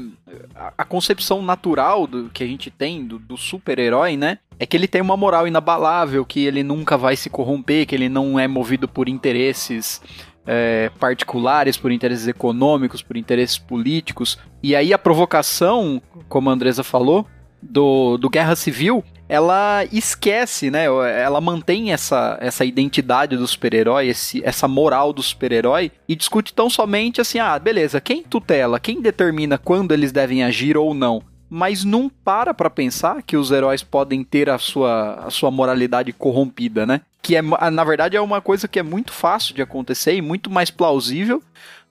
a, 0.55 0.75
a 0.79 0.85
concepção 0.85 1.41
natural 1.43 2.07
do 2.07 2.29
que 2.29 2.45
a 2.45 2.47
gente 2.47 2.71
tem 2.71 3.05
do, 3.05 3.19
do 3.19 3.37
super-herói, 3.37 4.17
né? 4.17 4.39
É 4.59 4.67
que 4.67 4.77
ele 4.77 4.87
tem 4.87 5.01
uma 5.01 5.17
moral 5.17 5.49
inabalável, 5.49 6.25
que 6.25 6.45
ele 6.45 6.63
nunca 6.63 6.99
vai 6.99 7.17
se 7.17 7.31
corromper, 7.31 7.87
que 7.87 7.95
ele 7.95 8.11
não 8.11 8.39
é 8.39 8.47
movido 8.47 8.87
por 8.87 9.09
interesses 9.09 10.03
é, 10.47 10.91
particulares, 11.01 11.79
por 11.79 11.91
interesses 11.91 12.29
econômicos, 12.29 13.01
por 13.01 13.17
interesses 13.17 13.57
políticos. 13.57 14.39
E 14.63 14.77
aí 14.77 14.93
a 14.93 14.99
provocação, 14.99 16.03
como 16.29 16.51
a 16.51 16.53
Andresa 16.53 16.85
falou, 16.85 17.27
do, 17.63 18.19
do 18.19 18.29
Guerra 18.29 18.55
Civil, 18.55 19.03
ela 19.31 19.85
esquece, 19.93 20.73
né? 20.73 20.87
Ela 20.87 21.41
mantém 21.41 21.93
essa, 21.93 22.37
essa 22.41 22.65
identidade 22.65 23.37
do 23.37 23.47
super-herói, 23.47 24.13
essa 24.43 24.67
moral 24.67 25.13
do 25.13 25.23
super-herói, 25.23 25.93
e 26.09 26.17
discute 26.17 26.53
tão 26.53 26.69
somente 26.69 27.21
assim: 27.21 27.39
ah, 27.39 27.57
beleza, 27.57 28.01
quem 28.01 28.25
tutela, 28.25 28.81
quem 28.81 29.01
determina 29.01 29.57
quando 29.57 29.93
eles 29.93 30.11
devem 30.11 30.43
agir 30.43 30.77
ou 30.77 30.93
não? 30.93 31.23
Mas 31.49 31.85
não 31.85 32.09
para 32.09 32.53
pra 32.53 32.69
pensar 32.69 33.23
que 33.23 33.37
os 33.37 33.53
heróis 33.53 33.85
podem 33.85 34.25
ter 34.25 34.51
a 34.51 34.59
sua, 34.59 35.15
a 35.27 35.31
sua 35.31 35.51
moralidade 35.51 36.13
corrompida, 36.13 36.85
né? 36.85 37.01
Que 37.23 37.37
é, 37.37 37.43
na 37.43 37.85
verdade 37.85 38.17
é 38.17 38.21
uma 38.21 38.41
coisa 38.41 38.67
que 38.67 38.81
é 38.81 38.83
muito 38.83 39.13
fácil 39.13 39.55
de 39.55 39.63
acontecer 39.63 40.15
e 40.15 40.23
muito 40.23 40.51
mais 40.51 40.73
plausível 40.73 41.41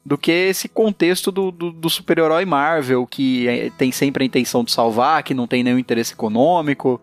do 0.05 0.17
que 0.17 0.31
esse 0.31 0.67
contexto 0.67 1.31
do, 1.31 1.51
do, 1.51 1.71
do 1.71 1.89
super-herói 1.89 2.43
Marvel, 2.43 3.05
que 3.05 3.47
é- 3.47 3.69
tem 3.77 3.91
sempre 3.91 4.23
a 4.23 4.27
intenção 4.27 4.63
de 4.63 4.71
salvar, 4.71 5.23
que 5.23 5.33
não 5.33 5.45
tem 5.45 5.61
nenhum 5.63 5.77
interesse 5.77 6.13
econômico, 6.13 6.99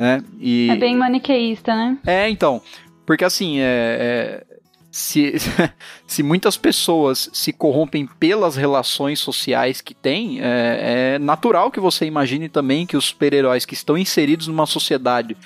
né? 0.00 0.24
E... 0.40 0.70
É 0.70 0.76
bem 0.76 0.96
maniqueísta, 0.96 1.76
né? 1.76 1.98
É, 2.06 2.30
então. 2.30 2.62
Porque 3.04 3.22
assim, 3.22 3.58
é, 3.58 3.64
é, 4.00 4.44
se, 4.90 5.34
se 6.08 6.22
muitas 6.22 6.56
pessoas 6.56 7.28
se 7.34 7.52
corrompem 7.52 8.08
pelas 8.18 8.56
relações 8.56 9.20
sociais 9.20 9.82
que 9.82 9.92
têm, 9.92 10.40
é, 10.40 11.12
é 11.16 11.18
natural 11.18 11.70
que 11.70 11.78
você 11.78 12.06
imagine 12.06 12.48
também 12.48 12.86
que 12.86 12.96
os 12.96 13.04
super-heróis 13.04 13.66
que 13.66 13.74
estão 13.74 13.98
inseridos 13.98 14.48
numa 14.48 14.64
sociedade 14.64 15.36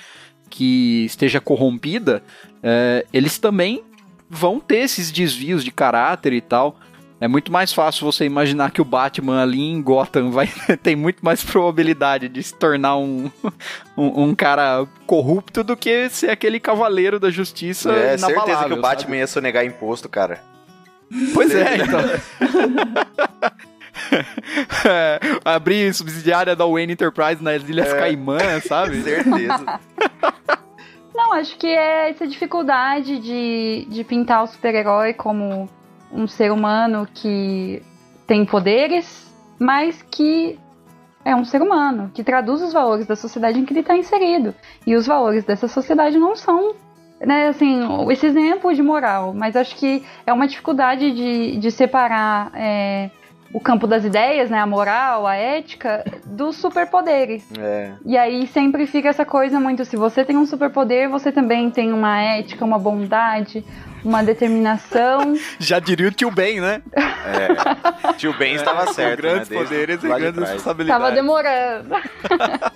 que 0.49 1.03
esteja 1.05 1.41
corrompida 1.41 2.23
é, 2.63 3.05
eles 3.11 3.37
também 3.37 3.83
vão 4.29 4.59
ter 4.59 4.77
esses 4.77 5.11
desvios 5.11 5.63
de 5.63 5.71
caráter 5.71 6.33
e 6.33 6.41
tal. 6.41 6.79
É 7.19 7.27
muito 7.27 7.51
mais 7.51 7.71
fácil 7.71 8.05
você 8.05 8.25
imaginar 8.25 8.71
que 8.71 8.81
o 8.81 8.85
Batman 8.85 9.41
ali 9.41 9.61
em 9.61 9.81
Gotham 9.81 10.31
vai 10.31 10.49
tem 10.83 10.95
muito 10.95 11.23
mais 11.23 11.43
probabilidade 11.43 12.27
de 12.27 12.43
se 12.43 12.53
tornar 12.53 12.97
um, 12.97 13.31
um, 13.97 14.23
um 14.25 14.35
cara 14.35 14.85
corrupto 15.07 15.63
do 15.63 15.77
que 15.77 16.09
ser 16.09 16.29
aquele 16.29 16.59
cavaleiro 16.59 17.19
da 17.19 17.29
justiça 17.29 17.91
É, 17.91 18.17
certeza 18.17 18.65
que 18.65 18.73
o 18.73 18.81
Batman 18.81 19.05
sabe? 19.05 19.17
ia 19.17 19.27
sonegar 19.27 19.65
imposto, 19.65 20.09
cara. 20.09 20.41
Pois 21.33 21.53
é, 21.53 21.77
então. 21.77 21.99
É, 24.85 25.19
abrir 25.43 25.93
subsidiária 25.93 26.55
da 26.55 26.65
Wayne 26.65 26.93
Enterprise 26.93 27.41
nas 27.41 27.63
Ilhas 27.67 27.87
É. 27.93 27.97
Caimã, 27.97 28.37
sabe? 28.61 29.01
Certeza. 29.01 29.79
Não, 31.13 31.33
acho 31.33 31.57
que 31.57 31.65
é 31.67 32.09
essa 32.09 32.27
dificuldade 32.27 33.19
de, 33.19 33.87
de 33.89 34.03
pintar 34.03 34.43
o 34.43 34.47
super-herói 34.47 35.13
como 35.13 35.69
um 36.15 36.27
ser 36.27 36.51
humano 36.51 37.07
que 37.13 37.81
tem 38.25 38.45
poderes, 38.45 39.31
mas 39.59 40.01
que 40.01 40.57
é 41.23 41.35
um 41.35 41.43
ser 41.43 41.61
humano, 41.61 42.11
que 42.13 42.23
traduz 42.23 42.61
os 42.61 42.71
valores 42.71 43.07
da 43.07 43.15
sociedade 43.15 43.59
em 43.59 43.65
que 43.65 43.73
ele 43.73 43.79
está 43.79 43.97
inserido. 43.97 44.53
E 44.85 44.95
os 44.95 45.07
valores 45.07 45.43
dessa 45.43 45.67
sociedade 45.67 46.17
não 46.17 46.35
são, 46.35 46.75
né, 47.19 47.47
assim, 47.47 47.81
esse 48.11 48.27
exemplo 48.27 48.73
de 48.73 48.83
moral, 48.83 49.33
mas 49.33 49.55
acho 49.55 49.75
que 49.75 50.03
é 50.25 50.31
uma 50.31 50.47
dificuldade 50.47 51.11
de, 51.11 51.57
de 51.57 51.71
separar 51.71 52.51
é, 52.53 53.09
o 53.51 53.59
campo 53.59 53.87
das 53.87 54.05
ideias, 54.05 54.51
né, 54.51 54.59
a 54.59 54.67
moral, 54.67 55.25
a 55.25 55.35
ética, 55.35 56.03
dos 56.25 56.57
superpoderes. 56.57 57.47
É. 57.57 57.93
E 58.05 58.17
aí 58.17 58.45
sempre 58.45 58.85
fica 58.85 59.09
essa 59.09 59.25
coisa 59.25 59.59
muito, 59.59 59.83
se 59.83 59.95
você 59.95 60.23
tem 60.23 60.37
um 60.37 60.45
superpoder, 60.45 61.09
você 61.09 61.31
também 61.31 61.71
tem 61.71 61.91
uma 61.91 62.21
ética, 62.21 62.63
uma 62.63 62.77
bondade, 62.77 63.65
uma 64.05 64.23
determinação. 64.23 65.35
Já 65.59 65.79
diria 65.79 66.07
o 66.07 66.11
tio 66.11 66.31
Ben, 66.31 66.61
né? 66.61 66.81
É. 66.95 68.13
Tio 68.13 68.33
Ben 68.37 68.53
estava 68.55 68.85
Com 68.85 68.93
certo, 68.93 69.17
grandes 69.21 69.49
né? 69.49 69.55
Desde 69.57 69.69
poderes 69.75 70.03
e 70.03 70.07
grandes 70.07 70.39
responsabilidades. 70.39 71.03
Tava 71.03 71.15
demorando. 71.15 71.95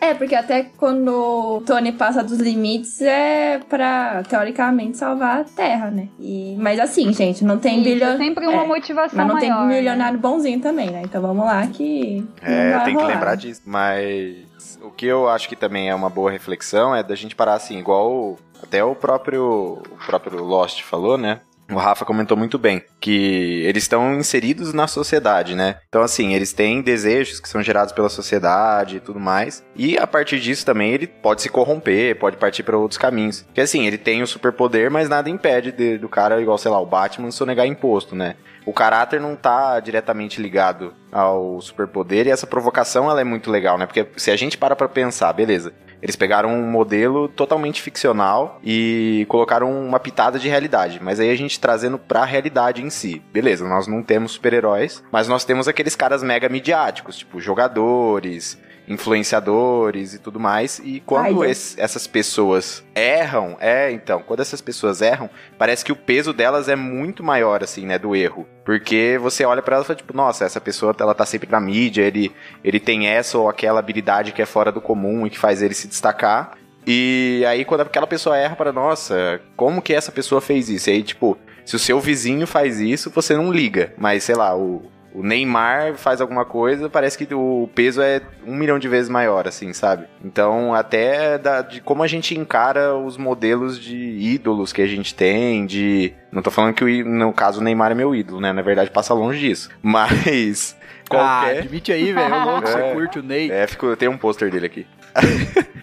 É, 0.02 0.14
porque 0.14 0.34
até 0.36 0.64
quando 0.78 1.10
o 1.14 1.62
Tony 1.66 1.92
passa 1.92 2.24
dos 2.24 2.40
limites 2.40 3.02
é 3.02 3.60
pra, 3.70 4.24
teoricamente, 4.24 4.98
salvar 4.98 5.42
a 5.42 5.44
Terra, 5.44 5.92
né? 5.92 6.08
E, 6.20 6.56
mas 6.58 6.80
assim, 6.80 7.12
gente, 7.14 7.44
não 7.44 7.58
tem 7.58 7.84
bilhão... 7.84 8.18
sempre 8.18 8.48
uma 8.48 8.64
é, 8.64 8.68
motivação 8.68 9.18
Mas 9.18 9.28
não 9.28 9.36
maior. 9.36 9.40
tem 9.40 9.68
né? 9.68 9.76
milionário 9.76 10.18
bonzinho 10.18 10.60
também, 10.62 10.90
né? 10.90 11.02
Então 11.04 11.22
vamos 11.22 11.46
lá 11.46 11.68
que. 11.68 12.26
não 12.42 12.48
É, 12.54 12.80
tem 12.86 12.96
que 12.96 13.04
lembrar 13.04 13.36
disso. 13.36 13.62
Mas 13.66 14.80
o 14.82 14.90
que 14.90 15.06
eu 15.06 15.28
acho 15.30 15.50
que 15.50 15.56
também 15.56 15.90
é 15.90 15.96
uma 15.96 16.10
boa 16.10 16.32
reflexão 16.32 16.96
é 16.96 17.04
da 17.04 17.16
gente 17.16 17.36
parar 17.36 17.56
assim, 17.56 17.78
igual 17.78 18.10
o- 18.12 18.40
até 18.62 18.84
o 18.84 18.96
próprio, 18.96 19.82
o 19.92 20.06
próprio 20.06 20.44
Lost 20.44 20.82
falou, 20.84 21.18
né? 21.18 21.42
O 21.72 21.76
Rafa 21.78 22.04
comentou 22.04 22.36
muito 22.36 22.58
bem 22.58 22.82
que 23.00 23.62
eles 23.64 23.84
estão 23.84 24.16
inseridos 24.16 24.74
na 24.74 24.88
sociedade, 24.88 25.54
né? 25.54 25.76
Então, 25.88 26.02
assim, 26.02 26.34
eles 26.34 26.52
têm 26.52 26.82
desejos 26.82 27.40
que 27.40 27.48
são 27.48 27.62
gerados 27.62 27.94
pela 27.94 28.10
sociedade 28.10 28.98
e 28.98 29.00
tudo 29.00 29.20
mais. 29.20 29.64
E 29.76 29.96
a 29.96 30.08
partir 30.08 30.40
disso 30.40 30.66
também 30.66 30.92
ele 30.92 31.06
pode 31.06 31.44
se 31.44 31.50
corromper, 31.50 32.18
pode 32.18 32.38
partir 32.38 32.64
para 32.64 32.76
outros 32.76 32.98
caminhos. 32.98 33.44
Porque, 33.44 33.62
assim, 33.62 33.86
ele 33.86 34.00
tem 34.00 34.24
o 34.24 34.28
superpoder, 34.28 34.90
mas 34.90 35.08
nada 35.08 35.30
impede 35.30 35.72
de- 35.72 36.00
do 36.00 36.10
cara, 36.10 36.42
igual, 36.42 36.58
sei 36.58 36.72
lá, 36.72 36.80
o 36.80 36.88
Batman, 36.88 37.30
sonegar 37.30 37.68
imposto, 37.68 38.16
né? 38.16 38.36
O 38.66 38.74
caráter 38.74 39.22
não 39.22 39.36
tá 39.36 39.80
diretamente 39.80 40.42
ligado 40.42 40.94
ao 41.12 41.62
superpoder 41.62 42.26
e 42.26 42.32
essa 42.32 42.48
provocação 42.48 43.10
ela 43.12 43.22
é 43.22 43.24
muito 43.24 43.52
legal, 43.52 43.78
né? 43.78 43.86
Porque 43.86 44.08
se 44.18 44.32
a 44.32 44.36
gente 44.36 44.58
para 44.58 44.76
pra 44.76 44.90
pensar, 44.90 45.32
beleza. 45.34 45.72
Eles 46.02 46.16
pegaram 46.16 46.50
um 46.50 46.70
modelo 46.70 47.28
totalmente 47.28 47.82
ficcional 47.82 48.60
e 48.64 49.26
colocaram 49.30 49.72
uma 49.72 50.00
pitada 50.00 50.40
de 50.40 50.48
realidade. 50.48 51.00
Mas 51.02 51.20
aí 51.20 51.30
a 51.30 51.36
gente 51.36 51.60
trazendo 51.60 51.98
pra 51.98 52.24
realidade 52.26 52.82
em 52.82 52.90
si. 52.90 53.22
Beleza, 53.32 53.68
nós 53.68 53.88
não 53.88 54.02
temos 54.02 54.34
super-heróis, 54.34 55.04
mas 55.12 55.28
nós 55.28 55.44
temos 55.44 55.68
aqueles 55.68 55.96
caras 55.96 56.24
mega 56.24 56.48
midiáticos, 56.50 57.18
tipo 57.18 57.40
jogadores, 57.40 58.58
influenciadores 58.90 60.16
e 60.16 60.20
tudo 60.20 60.40
mais. 60.40 60.82
E 60.84 61.00
quando 61.06 61.44
Ai, 61.44 61.52
essas 61.52 62.08
pessoas 62.08 62.84
erram, 62.96 63.56
é, 63.60 63.92
então, 63.92 64.22
quando 64.26 64.40
essas 64.40 64.60
pessoas 64.60 65.02
erram, 65.02 65.30
parece 65.58 65.86
que 65.86 65.92
o 65.92 65.96
peso 65.96 66.34
delas 66.34 66.68
é 66.68 66.76
muito 66.76 67.24
maior, 67.24 67.64
assim, 67.64 67.86
né, 67.86 68.00
do 68.00 68.16
erro. 68.16 68.48
Porque 68.66 69.18
você 69.22 69.46
olha 69.46 69.62
pra 69.62 69.76
ela 69.76 69.84
e 69.84 69.88
fala, 69.88 69.98
tipo, 69.98 70.16
nossa, 70.16 70.44
essa 70.44 70.60
pessoa, 70.60 70.96
ela 71.00 71.14
tá 71.14 71.26
sempre 71.26 71.50
na 71.50 71.60
mídia, 71.60 72.02
ele, 72.02 72.32
ele 72.64 72.80
tem 72.80 73.08
essa 73.08 73.38
ou 73.38 73.48
aquela 73.48 73.80
habilidade 73.80 74.32
que 74.32 74.42
é 74.42 74.46
fora 74.46 74.72
do 74.72 74.82
comum 74.82 75.28
e 75.28 75.30
que 75.30 75.38
faz 75.38 75.62
ele 75.62 75.76
se 75.76 75.88
destacar. 75.88 76.58
E 76.88 77.44
aí, 77.48 77.64
quando 77.66 77.82
aquela 77.82 78.08
pessoa 78.08 78.36
erra, 78.36 78.56
para 78.56 78.74
nossa, 78.74 79.40
como 79.56 79.82
que 79.82 79.94
essa 79.94 80.12
pessoa 80.12 80.42
fez 80.42 80.70
isso? 80.70 80.90
E 80.90 80.94
aí, 80.94 81.04
tipo, 81.04 81.38
se 81.64 81.76
o 81.76 81.80
seu 81.80 82.00
vizinho 82.00 82.48
faz 82.48 82.80
isso, 82.80 83.12
você 83.12 83.36
não 83.36 83.52
liga. 83.52 83.94
Mas, 83.96 84.24
sei 84.24 84.34
lá, 84.34 84.58
o, 84.58 84.82
o 85.14 85.24
Neymar 85.24 85.96
faz 85.96 86.22
alguma 86.22 86.46
coisa, 86.46 86.90
parece 86.90 87.18
que 87.18 87.34
o 87.34 87.70
peso 87.74 88.02
é 88.02 88.22
um 88.46 88.56
milhão 88.56 88.78
de 88.80 88.88
vezes 88.88 89.10
maior, 89.10 89.48
assim, 89.48 89.74
sabe? 89.74 90.06
Então, 90.24 90.74
até 90.74 91.38
da, 91.38 91.62
de 91.62 91.82
como 91.82 92.04
a 92.04 92.08
gente 92.08 92.38
encara 92.38 92.96
os 92.96 93.18
modelos 93.18 93.80
de 93.80 93.96
ídolos 93.98 94.72
que 94.72 94.82
a 94.82 94.88
gente 94.88 95.14
tem, 95.16 95.66
de. 95.66 96.14
Não 96.32 96.42
tô 96.42 96.52
falando 96.52 96.74
que 96.74 96.84
o 96.84 97.06
no 97.06 97.34
caso 97.34 97.60
o 97.60 97.64
Neymar 97.64 97.92
é 97.92 97.96
meu 97.96 98.14
ídolo, 98.14 98.40
né? 98.40 98.54
Na 98.54 98.62
verdade, 98.62 98.92
passa 98.92 99.14
longe 99.14 99.40
disso. 99.40 99.70
Mas. 99.82 100.78
Ah, 101.12 101.42
Qualquer. 101.42 101.60
admite 101.64 101.92
aí, 101.92 102.14
velho. 102.14 102.36
Ô 102.36 102.44
louco, 102.46 102.68
você 102.68 102.78
É. 102.82 102.94
curte 102.94 103.20
o 103.20 103.24
Ney. 103.24 103.50
É, 103.52 103.66
fico, 103.66 103.88
eu 103.88 103.98
tenho 103.98 104.12
um 104.12 104.18
pôster 104.18 104.52
dele 104.52 104.68
aqui. 104.68 104.86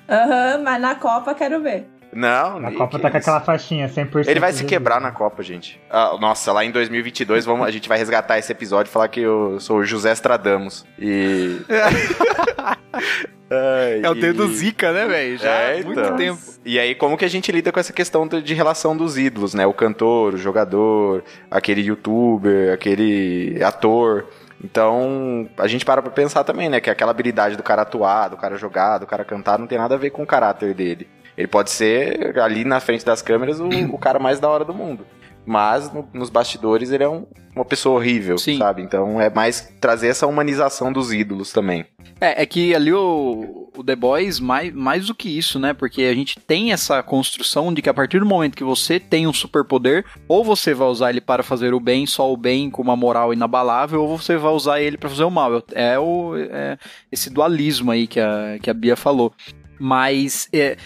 Aham, 0.08 0.62
mas 0.62 0.80
na 0.80 0.94
Copa 0.94 1.34
quero 1.34 1.60
ver. 1.60 1.88
Não, 2.16 2.66
A 2.66 2.72
Copa 2.72 2.98
tá 2.98 3.10
com 3.10 3.16
aquela 3.18 3.40
faixinha 3.40 3.88
100%. 3.88 4.26
Ele 4.28 4.40
vai 4.40 4.52
se 4.52 4.64
quebrar 4.64 5.00
na 5.00 5.10
Copa, 5.12 5.42
gente. 5.42 5.78
Ah, 5.90 6.16
nossa, 6.18 6.50
lá 6.52 6.64
em 6.64 6.70
2022 6.70 7.44
vamos, 7.44 7.66
a 7.66 7.70
gente 7.70 7.88
vai 7.88 7.98
resgatar 7.98 8.38
esse 8.38 8.50
episódio 8.50 8.88
e 8.90 8.92
falar 8.92 9.08
que 9.08 9.20
eu 9.20 9.60
sou 9.60 9.78
o 9.78 9.84
José 9.84 10.12
Stradamus. 10.12 10.84
E. 10.98 11.58
É 13.48 14.10
o 14.10 14.16
e- 14.16 14.20
dedo 14.20 14.48
Zika, 14.48 14.90
né, 14.92 15.06
velho? 15.06 15.38
Já 15.38 15.48
É, 15.50 15.80
há 15.80 15.84
muito 15.84 16.00
então. 16.00 16.16
tempo. 16.16 16.40
E 16.64 16.78
aí, 16.80 16.94
como 16.96 17.16
que 17.16 17.24
a 17.24 17.28
gente 17.28 17.52
lida 17.52 17.70
com 17.70 17.78
essa 17.78 17.92
questão 17.92 18.26
de 18.26 18.42
de 18.42 18.54
relação 18.54 18.96
dos 18.96 19.16
ídolos, 19.16 19.54
né? 19.54 19.64
O 19.66 19.72
cantor, 19.72 20.34
o 20.34 20.36
jogador, 20.36 21.22
aquele 21.50 21.80
youtuber, 21.82 22.72
aquele 22.74 23.62
ator. 23.62 24.26
Então, 24.64 25.48
a 25.58 25.66
gente 25.68 25.84
para 25.84 26.02
pra 26.02 26.10
pensar 26.10 26.42
também, 26.42 26.68
né? 26.68 26.80
Que 26.80 26.90
aquela 26.90 27.10
habilidade 27.12 27.56
do 27.56 27.62
cara 27.62 27.82
atuar, 27.82 28.28
do 28.30 28.36
cara 28.36 28.56
jogar, 28.56 28.98
do 28.98 29.06
cara 29.06 29.24
cantar, 29.24 29.58
não 29.58 29.66
tem 29.66 29.78
nada 29.78 29.94
a 29.94 29.98
ver 29.98 30.10
com 30.10 30.22
o 30.22 30.26
caráter 30.26 30.74
dele. 30.74 31.06
Ele 31.36 31.46
pode 31.46 31.70
ser, 31.70 32.38
ali 32.38 32.64
na 32.64 32.80
frente 32.80 33.04
das 33.04 33.20
câmeras, 33.22 33.60
o, 33.60 33.68
o 33.92 33.98
cara 33.98 34.18
mais 34.18 34.40
da 34.40 34.48
hora 34.48 34.64
do 34.64 34.74
mundo. 34.74 35.06
Mas 35.44 35.92
no- 35.92 36.08
nos 36.12 36.28
bastidores 36.28 36.90
ele 36.90 37.04
é 37.04 37.08
um- 37.08 37.24
uma 37.54 37.64
pessoa 37.64 37.96
horrível, 37.96 38.36
Sim. 38.36 38.58
sabe? 38.58 38.82
Então 38.82 39.20
é 39.20 39.30
mais 39.30 39.72
trazer 39.80 40.08
essa 40.08 40.26
humanização 40.26 40.92
dos 40.92 41.12
ídolos 41.12 41.52
também. 41.52 41.86
É, 42.20 42.42
é 42.42 42.46
que 42.46 42.74
ali 42.74 42.92
o, 42.92 43.70
o 43.76 43.84
The 43.84 43.94
Boys, 43.94 44.40
mais, 44.40 44.72
mais 44.74 45.06
do 45.06 45.14
que 45.14 45.28
isso, 45.28 45.58
né? 45.58 45.72
Porque 45.72 46.02
a 46.02 46.14
gente 46.14 46.38
tem 46.40 46.72
essa 46.72 47.02
construção 47.02 47.72
de 47.72 47.80
que 47.80 47.88
a 47.88 47.94
partir 47.94 48.18
do 48.18 48.26
momento 48.26 48.56
que 48.56 48.64
você 48.64 48.98
tem 48.98 49.26
um 49.26 49.32
superpoder, 49.32 50.04
ou 50.26 50.42
você 50.44 50.74
vai 50.74 50.88
usar 50.88 51.10
ele 51.10 51.20
para 51.20 51.42
fazer 51.42 51.72
o 51.72 51.80
bem, 51.80 52.06
só 52.06 52.30
o 52.32 52.36
bem 52.36 52.68
com 52.68 52.82
uma 52.82 52.96
moral 52.96 53.32
inabalável, 53.32 54.02
ou 54.02 54.18
você 54.18 54.36
vai 54.36 54.52
usar 54.52 54.80
ele 54.80 54.96
para 54.98 55.08
fazer 55.10 55.24
o 55.24 55.30
mal. 55.30 55.62
É, 55.72 55.98
o, 55.98 56.32
é 56.36 56.76
esse 57.12 57.30
dualismo 57.30 57.90
aí 57.92 58.06
que 58.06 58.18
a, 58.20 58.58
que 58.60 58.68
a 58.68 58.74
Bia 58.74 58.96
falou. 58.96 59.32
Mas 59.78 60.48
é, 60.52 60.76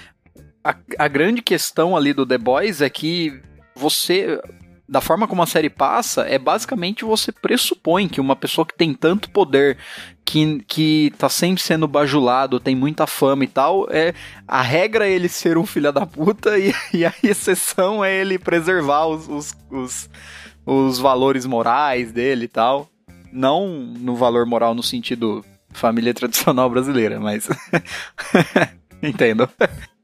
a, 0.64 0.74
a 0.98 1.08
grande 1.08 1.42
questão 1.42 1.96
ali 1.96 2.12
do 2.12 2.26
The 2.26 2.38
Boys 2.38 2.80
é 2.80 2.88
que 2.88 3.40
você. 3.74 4.40
Da 4.88 5.00
forma 5.00 5.28
como 5.28 5.40
a 5.40 5.46
série 5.46 5.70
passa, 5.70 6.22
é 6.22 6.36
basicamente 6.36 7.04
você 7.04 7.30
pressupõe 7.30 8.08
que 8.08 8.20
uma 8.20 8.34
pessoa 8.34 8.66
que 8.66 8.76
tem 8.76 8.92
tanto 8.92 9.30
poder 9.30 9.78
que, 10.24 10.64
que 10.66 11.12
tá 11.16 11.28
sempre 11.28 11.62
sendo 11.62 11.86
bajulado, 11.86 12.58
tem 12.58 12.74
muita 12.74 13.06
fama 13.06 13.44
e 13.44 13.46
tal, 13.46 13.86
é 13.88 14.12
a 14.48 14.60
regra 14.60 15.06
é 15.06 15.12
ele 15.12 15.28
ser 15.28 15.56
um 15.56 15.64
filho 15.64 15.92
da 15.92 16.04
puta 16.04 16.58
e, 16.58 16.74
e 16.92 17.06
a 17.06 17.14
exceção 17.22 18.04
é 18.04 18.12
ele 18.12 18.36
preservar 18.36 19.06
os, 19.06 19.28
os, 19.28 19.56
os, 19.70 20.10
os 20.66 20.98
valores 20.98 21.46
morais 21.46 22.10
dele 22.10 22.46
e 22.46 22.48
tal. 22.48 22.90
Não 23.32 23.68
no 23.68 24.16
valor 24.16 24.44
moral 24.44 24.74
no 24.74 24.82
sentido 24.82 25.44
família 25.72 26.12
tradicional 26.12 26.68
brasileira, 26.68 27.20
mas. 27.20 27.48
Entendo. 29.00 29.48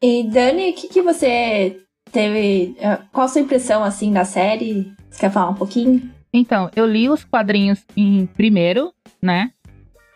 E 0.02 0.24
Dani, 0.24 0.70
o 0.70 0.74
que, 0.74 0.88
que 0.88 1.02
você 1.02 1.80
teve. 2.12 2.76
ah, 2.82 3.00
Qual 3.12 3.24
a 3.26 3.28
sua 3.28 3.40
impressão 3.40 3.82
assim 3.82 4.12
da 4.12 4.24
série? 4.24 4.92
Você 5.10 5.20
quer 5.20 5.30
falar 5.30 5.50
um 5.50 5.54
pouquinho? 5.54 6.10
Então, 6.32 6.70
eu 6.76 6.86
li 6.86 7.08
os 7.08 7.24
quadrinhos 7.24 7.84
em 7.96 8.26
primeiro, 8.26 8.92
né? 9.22 9.50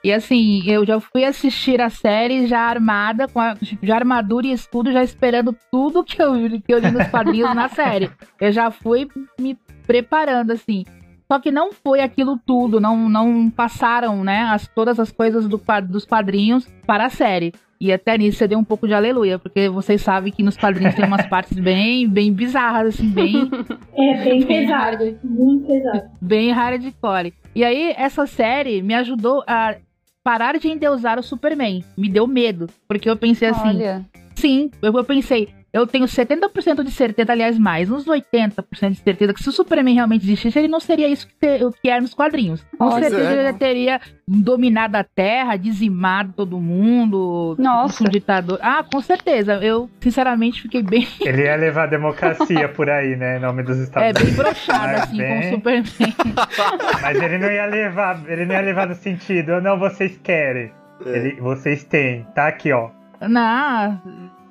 E 0.02 0.12
assim, 0.12 0.62
eu 0.66 0.84
já 0.86 0.98
fui 0.98 1.24
assistir 1.24 1.80
a 1.80 1.90
série 1.90 2.46
já 2.46 2.60
armada, 2.60 3.28
com 3.28 3.38
a, 3.38 3.54
já 3.82 3.96
armadura 3.96 4.46
e 4.46 4.52
escudo, 4.52 4.90
já 4.92 5.02
esperando 5.04 5.54
tudo 5.70 6.02
que 6.02 6.20
eu, 6.22 6.32
que 6.60 6.72
eu 6.72 6.78
li 6.78 6.90
nos 6.90 7.06
quadrinhos 7.08 7.54
na 7.54 7.68
série. 7.68 8.10
Eu 8.40 8.50
já 8.50 8.70
fui 8.70 9.06
me 9.38 9.58
preparando, 9.86 10.52
assim. 10.52 10.84
Só 11.30 11.38
que 11.38 11.52
não 11.52 11.72
foi 11.72 12.00
aquilo 12.00 12.36
tudo, 12.44 12.80
não, 12.80 13.08
não 13.08 13.48
passaram, 13.48 14.24
né, 14.24 14.48
as, 14.50 14.66
todas 14.66 14.98
as 14.98 15.12
coisas 15.12 15.46
do, 15.46 15.62
dos 15.88 16.04
quadrinhos 16.04 16.66
para 16.84 17.06
a 17.06 17.08
série. 17.08 17.52
E 17.80 17.92
até 17.92 18.18
nisso 18.18 18.38
você 18.38 18.48
deu 18.48 18.58
um 18.58 18.64
pouco 18.64 18.88
de 18.88 18.94
aleluia, 18.94 19.38
porque 19.38 19.68
vocês 19.68 20.02
sabem 20.02 20.32
que 20.32 20.42
nos 20.42 20.56
quadrinhos 20.56 20.92
tem 20.96 21.04
umas 21.04 21.24
partes 21.26 21.56
bem, 21.62 22.08
bem 22.08 22.32
bizarras, 22.32 22.94
assim, 22.96 23.08
bem, 23.08 23.48
É 23.96 24.24
bem 24.24 24.44
Bem 24.44 24.46
pesado. 24.46 25.18
Muito 25.22 25.68
pesado. 25.68 26.10
bem 26.20 26.50
hardcore. 26.50 27.32
E 27.54 27.62
aí, 27.62 27.94
essa 27.96 28.26
série 28.26 28.82
me 28.82 28.94
ajudou 28.94 29.44
a 29.46 29.76
parar 30.24 30.58
de 30.58 30.66
endeusar 30.66 31.16
o 31.16 31.22
Superman. 31.22 31.84
Me 31.96 32.08
deu 32.08 32.26
medo, 32.26 32.66
porque 32.88 33.08
eu 33.08 33.16
pensei 33.16 33.48
assim, 33.48 33.68
Olha. 33.68 34.04
Sim, 34.34 34.68
eu, 34.82 34.92
eu 34.92 35.04
pensei, 35.04 35.48
eu 35.72 35.86
tenho 35.86 36.04
70% 36.06 36.82
de 36.82 36.90
certeza, 36.90 37.32
aliás, 37.32 37.58
mais, 37.58 37.90
uns 37.90 38.04
80% 38.06 38.90
de 38.90 38.96
certeza 38.96 39.32
que 39.34 39.42
se 39.42 39.48
o 39.48 39.52
Superman 39.52 39.94
realmente 39.94 40.24
existisse, 40.24 40.58
ele 40.58 40.68
não 40.68 40.80
seria 40.80 41.08
isso 41.08 41.26
que, 41.28 41.34
te- 41.34 41.64
o 41.64 41.70
que 41.72 41.88
é 41.88 42.00
nos 42.00 42.12
quadrinhos. 42.14 42.64
Com 42.78 42.86
Olha. 42.86 43.08
certeza 43.08 43.32
ele 43.32 43.42
já 43.44 43.52
teria 43.52 44.00
dominado 44.26 44.96
a 44.96 45.04
Terra, 45.04 45.56
dizimado 45.56 46.32
todo 46.36 46.58
mundo, 46.60 47.56
Nossa. 47.58 48.02
um 48.04 48.08
ditador. 48.08 48.58
Ah, 48.62 48.84
com 48.90 49.00
certeza. 49.00 49.54
Eu, 49.62 49.88
sinceramente, 50.00 50.62
fiquei 50.62 50.82
bem, 50.82 51.06
Ele 51.20 51.42
ia 51.44 51.56
levar 51.56 51.84
a 51.84 51.86
democracia 51.86 52.68
por 52.68 52.88
aí, 52.90 53.16
né? 53.16 53.36
Em 53.38 53.40
nome 53.40 53.62
dos 53.62 53.78
é, 53.78 53.82
Estados 53.82 54.12
bem 54.12 54.22
Unidos. 54.22 54.36
broxado, 54.36 54.78
Mas 54.92 55.02
assim, 55.02 55.16
com 55.16 55.18
bem- 55.18 55.40
o 55.40 55.54
Superman. 55.54 56.14
Mas 57.02 57.22
ele 57.22 57.38
não 57.38 57.50
ia 57.50 57.66
levar, 57.66 58.22
ele 58.28 58.44
não 58.46 58.54
ia 58.54 58.60
levar 58.60 58.86
no 58.88 58.94
sentido, 58.94 59.52
"Oh, 59.54 59.60
não, 59.60 59.78
vocês 59.78 60.18
querem. 60.22 60.72
Ele, 61.04 61.40
vocês 61.40 61.82
têm, 61.84 62.26
tá 62.34 62.46
aqui, 62.48 62.72
ó. 62.72 62.90
Não, 63.22 64.00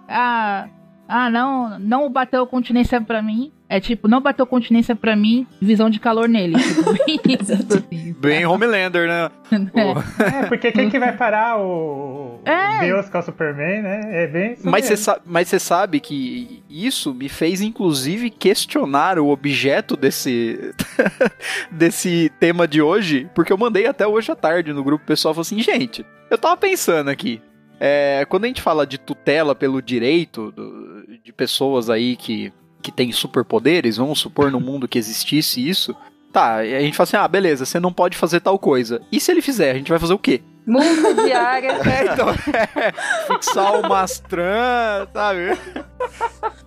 ah, 0.07 0.67
ah, 1.09 1.29
não, 1.29 1.79
não 1.79 2.09
bateu 2.11 2.45
continência 2.47 3.01
pra 3.01 3.21
mim. 3.21 3.51
É 3.71 3.79
tipo, 3.79 4.07
não 4.07 4.19
bateu 4.19 4.47
continência 4.47 4.95
pra 4.95 5.15
mim, 5.15 5.45
visão 5.61 5.91
de 5.91 5.99
calor 5.99 6.27
nele. 6.27 6.55
Tipo, 6.57 6.91
bem 7.05 7.19
isso. 7.39 8.15
Bem 8.19 8.43
Homelander, 8.45 9.07
né? 9.07 9.29
Pô. 9.71 10.23
É, 10.23 10.47
porque 10.47 10.71
quem 10.71 10.89
que 10.89 10.97
vai 10.97 11.15
parar 11.15 11.59
o, 11.59 12.39
o 12.43 12.49
É. 12.49 12.79
Deus 12.87 13.07
com 13.09 13.19
o 13.19 13.21
Superman, 13.21 13.83
né? 13.83 14.23
É 14.23 14.27
bem 14.27 14.55
Mas 14.63 14.85
você 14.85 14.91
mesmo. 14.93 15.05
sa- 15.05 15.19
mas 15.23 15.47
você 15.49 15.59
sabe 15.59 15.99
que 15.99 16.63
isso 16.67 17.13
me 17.13 17.29
fez, 17.29 17.61
inclusive, 17.61 18.31
questionar 18.31 19.19
o 19.19 19.27
objeto 19.29 19.95
desse, 19.95 20.73
desse 21.71 22.31
tema 22.39 22.67
de 22.67 22.81
hoje, 22.81 23.29
porque 23.35 23.53
eu 23.53 23.57
mandei 23.57 23.85
até 23.87 24.07
hoje 24.07 24.31
à 24.31 24.35
tarde 24.35 24.73
no 24.73 24.83
grupo 24.83 25.05
pessoal 25.05 25.33
falou 25.33 25.41
assim, 25.41 25.59
gente, 25.61 26.05
eu 26.29 26.37
tava 26.37 26.57
pensando 26.57 27.09
aqui. 27.09 27.41
é, 27.79 28.25
quando 28.27 28.43
a 28.43 28.47
gente 28.47 28.61
fala 28.61 28.85
de 28.85 28.97
tutela 28.97 29.55
pelo 29.55 29.81
direito 29.81 30.51
do- 30.51 30.88
de 31.29 31.33
pessoas 31.33 31.91
aí 31.91 32.15
que, 32.15 32.51
que 32.81 32.91
têm 32.91 33.11
superpoderes, 33.11 33.97
vamos 33.97 34.17
supor 34.17 34.51
no 34.51 34.59
mundo 34.59 34.87
que 34.87 34.97
existisse 34.97 35.67
isso, 35.67 35.95
tá, 36.31 36.63
e 36.65 36.75
a 36.75 36.79
gente 36.79 36.95
fala 36.95 37.03
assim, 37.03 37.17
ah, 37.17 37.27
beleza, 37.27 37.65
você 37.65 37.79
não 37.79 37.91
pode 37.91 38.17
fazer 38.17 38.39
tal 38.39 38.57
coisa. 38.57 39.01
E 39.11 39.19
se 39.19 39.31
ele 39.31 39.41
fizer, 39.41 39.71
a 39.71 39.75
gente 39.75 39.89
vai 39.89 39.99
fazer 39.99 40.13
o 40.13 40.19
quê? 40.19 40.41
Multa 40.65 41.13
diária. 41.23 41.79
É, 41.89 42.13
então, 42.13 42.29
é, 42.29 42.91
fixar 43.27 43.79
o 43.79 43.89
mastran, 43.89 45.07
sabe? 45.11 45.57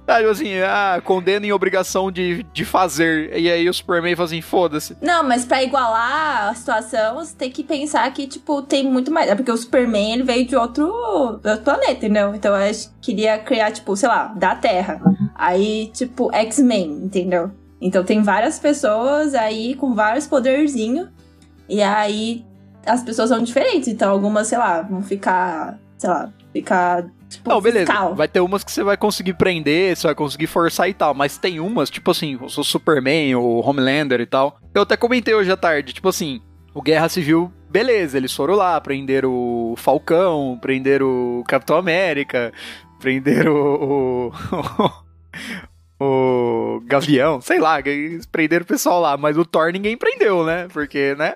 Sabe, 0.04 0.24
assim, 0.28 0.58
ah, 0.58 1.00
condena 1.04 1.46
em 1.46 1.52
obrigação 1.52 2.10
de, 2.10 2.42
de 2.52 2.64
fazer. 2.64 3.36
E 3.38 3.50
aí 3.50 3.68
o 3.68 3.74
Superman 3.74 4.16
fala 4.16 4.26
assim, 4.26 4.40
foda-se. 4.40 4.96
Não, 5.00 5.22
mas 5.22 5.44
pra 5.44 5.62
igualar 5.62 6.48
a 6.48 6.54
situação, 6.54 7.16
você 7.16 7.34
tem 7.36 7.50
que 7.50 7.62
pensar 7.62 8.12
que, 8.12 8.26
tipo, 8.26 8.62
tem 8.62 8.84
muito 8.84 9.12
mais. 9.12 9.30
É 9.30 9.34
porque 9.34 9.52
o 9.52 9.56
Superman, 9.56 10.14
ele 10.14 10.22
veio 10.24 10.46
de 10.46 10.56
outro, 10.56 10.86
outro 10.86 11.58
planeta, 11.58 11.92
entendeu? 11.92 12.34
Então, 12.34 12.56
eu 12.56 12.74
queria 13.00 13.38
criar, 13.38 13.70
tipo, 13.70 13.94
sei 13.96 14.08
lá, 14.08 14.26
da 14.36 14.56
Terra. 14.56 15.00
Aí, 15.34 15.90
tipo, 15.94 16.30
X-Men, 16.32 17.04
entendeu? 17.04 17.50
Então, 17.82 18.04
tem 18.04 18.22
várias 18.22 18.60
pessoas 18.60 19.34
aí 19.34 19.74
com 19.74 19.92
vários 19.92 20.26
poderzinhos. 20.26 21.08
E 21.68 21.82
aí, 21.82 22.44
as 22.86 23.02
pessoas 23.02 23.28
são 23.28 23.42
diferentes. 23.42 23.88
Então, 23.88 24.10
algumas, 24.10 24.46
sei 24.46 24.56
lá, 24.56 24.82
vão 24.82 25.02
ficar, 25.02 25.78
sei 25.98 26.08
lá, 26.08 26.32
ficar, 26.52 27.04
tipo, 27.28 27.50
Não, 27.50 27.60
beleza. 27.60 27.86
fiscal. 27.86 28.14
Vai 28.14 28.28
ter 28.28 28.40
umas 28.40 28.62
que 28.62 28.70
você 28.70 28.84
vai 28.84 28.96
conseguir 28.96 29.34
prender, 29.34 29.96
você 29.96 30.06
vai 30.06 30.14
conseguir 30.14 30.46
forçar 30.46 30.88
e 30.88 30.94
tal. 30.94 31.12
Mas 31.12 31.36
tem 31.36 31.58
umas, 31.58 31.90
tipo 31.90 32.10
assim, 32.12 32.36
o 32.36 32.48
Superman, 32.48 33.34
o 33.34 33.60
Homelander 33.60 34.20
e 34.20 34.26
tal. 34.26 34.58
Eu 34.72 34.82
até 34.82 34.96
comentei 34.96 35.34
hoje 35.34 35.50
à 35.50 35.56
tarde, 35.56 35.92
tipo 35.92 36.08
assim, 36.08 36.40
o 36.72 36.80
Guerra 36.80 37.08
Civil, 37.08 37.52
beleza, 37.68 38.16
eles 38.16 38.32
foram 38.32 38.54
lá, 38.54 38.80
prenderam 38.80 39.30
o 39.32 39.74
Falcão, 39.76 40.58
prenderam 40.60 41.40
o 41.40 41.44
Capitão 41.44 41.76
América, 41.76 42.52
prenderam 43.00 43.54
o. 43.54 44.32
o, 44.78 45.02
o 46.02 46.80
Gavião, 46.84 47.40
sei 47.40 47.58
lá, 47.58 47.80
eles 47.80 48.26
prenderam 48.26 48.64
o 48.64 48.66
pessoal 48.66 49.00
lá, 49.00 49.16
mas 49.16 49.38
o 49.38 49.44
Thor 49.44 49.72
ninguém 49.72 49.96
prendeu, 49.96 50.44
né? 50.44 50.66
Porque, 50.72 51.14
né? 51.14 51.34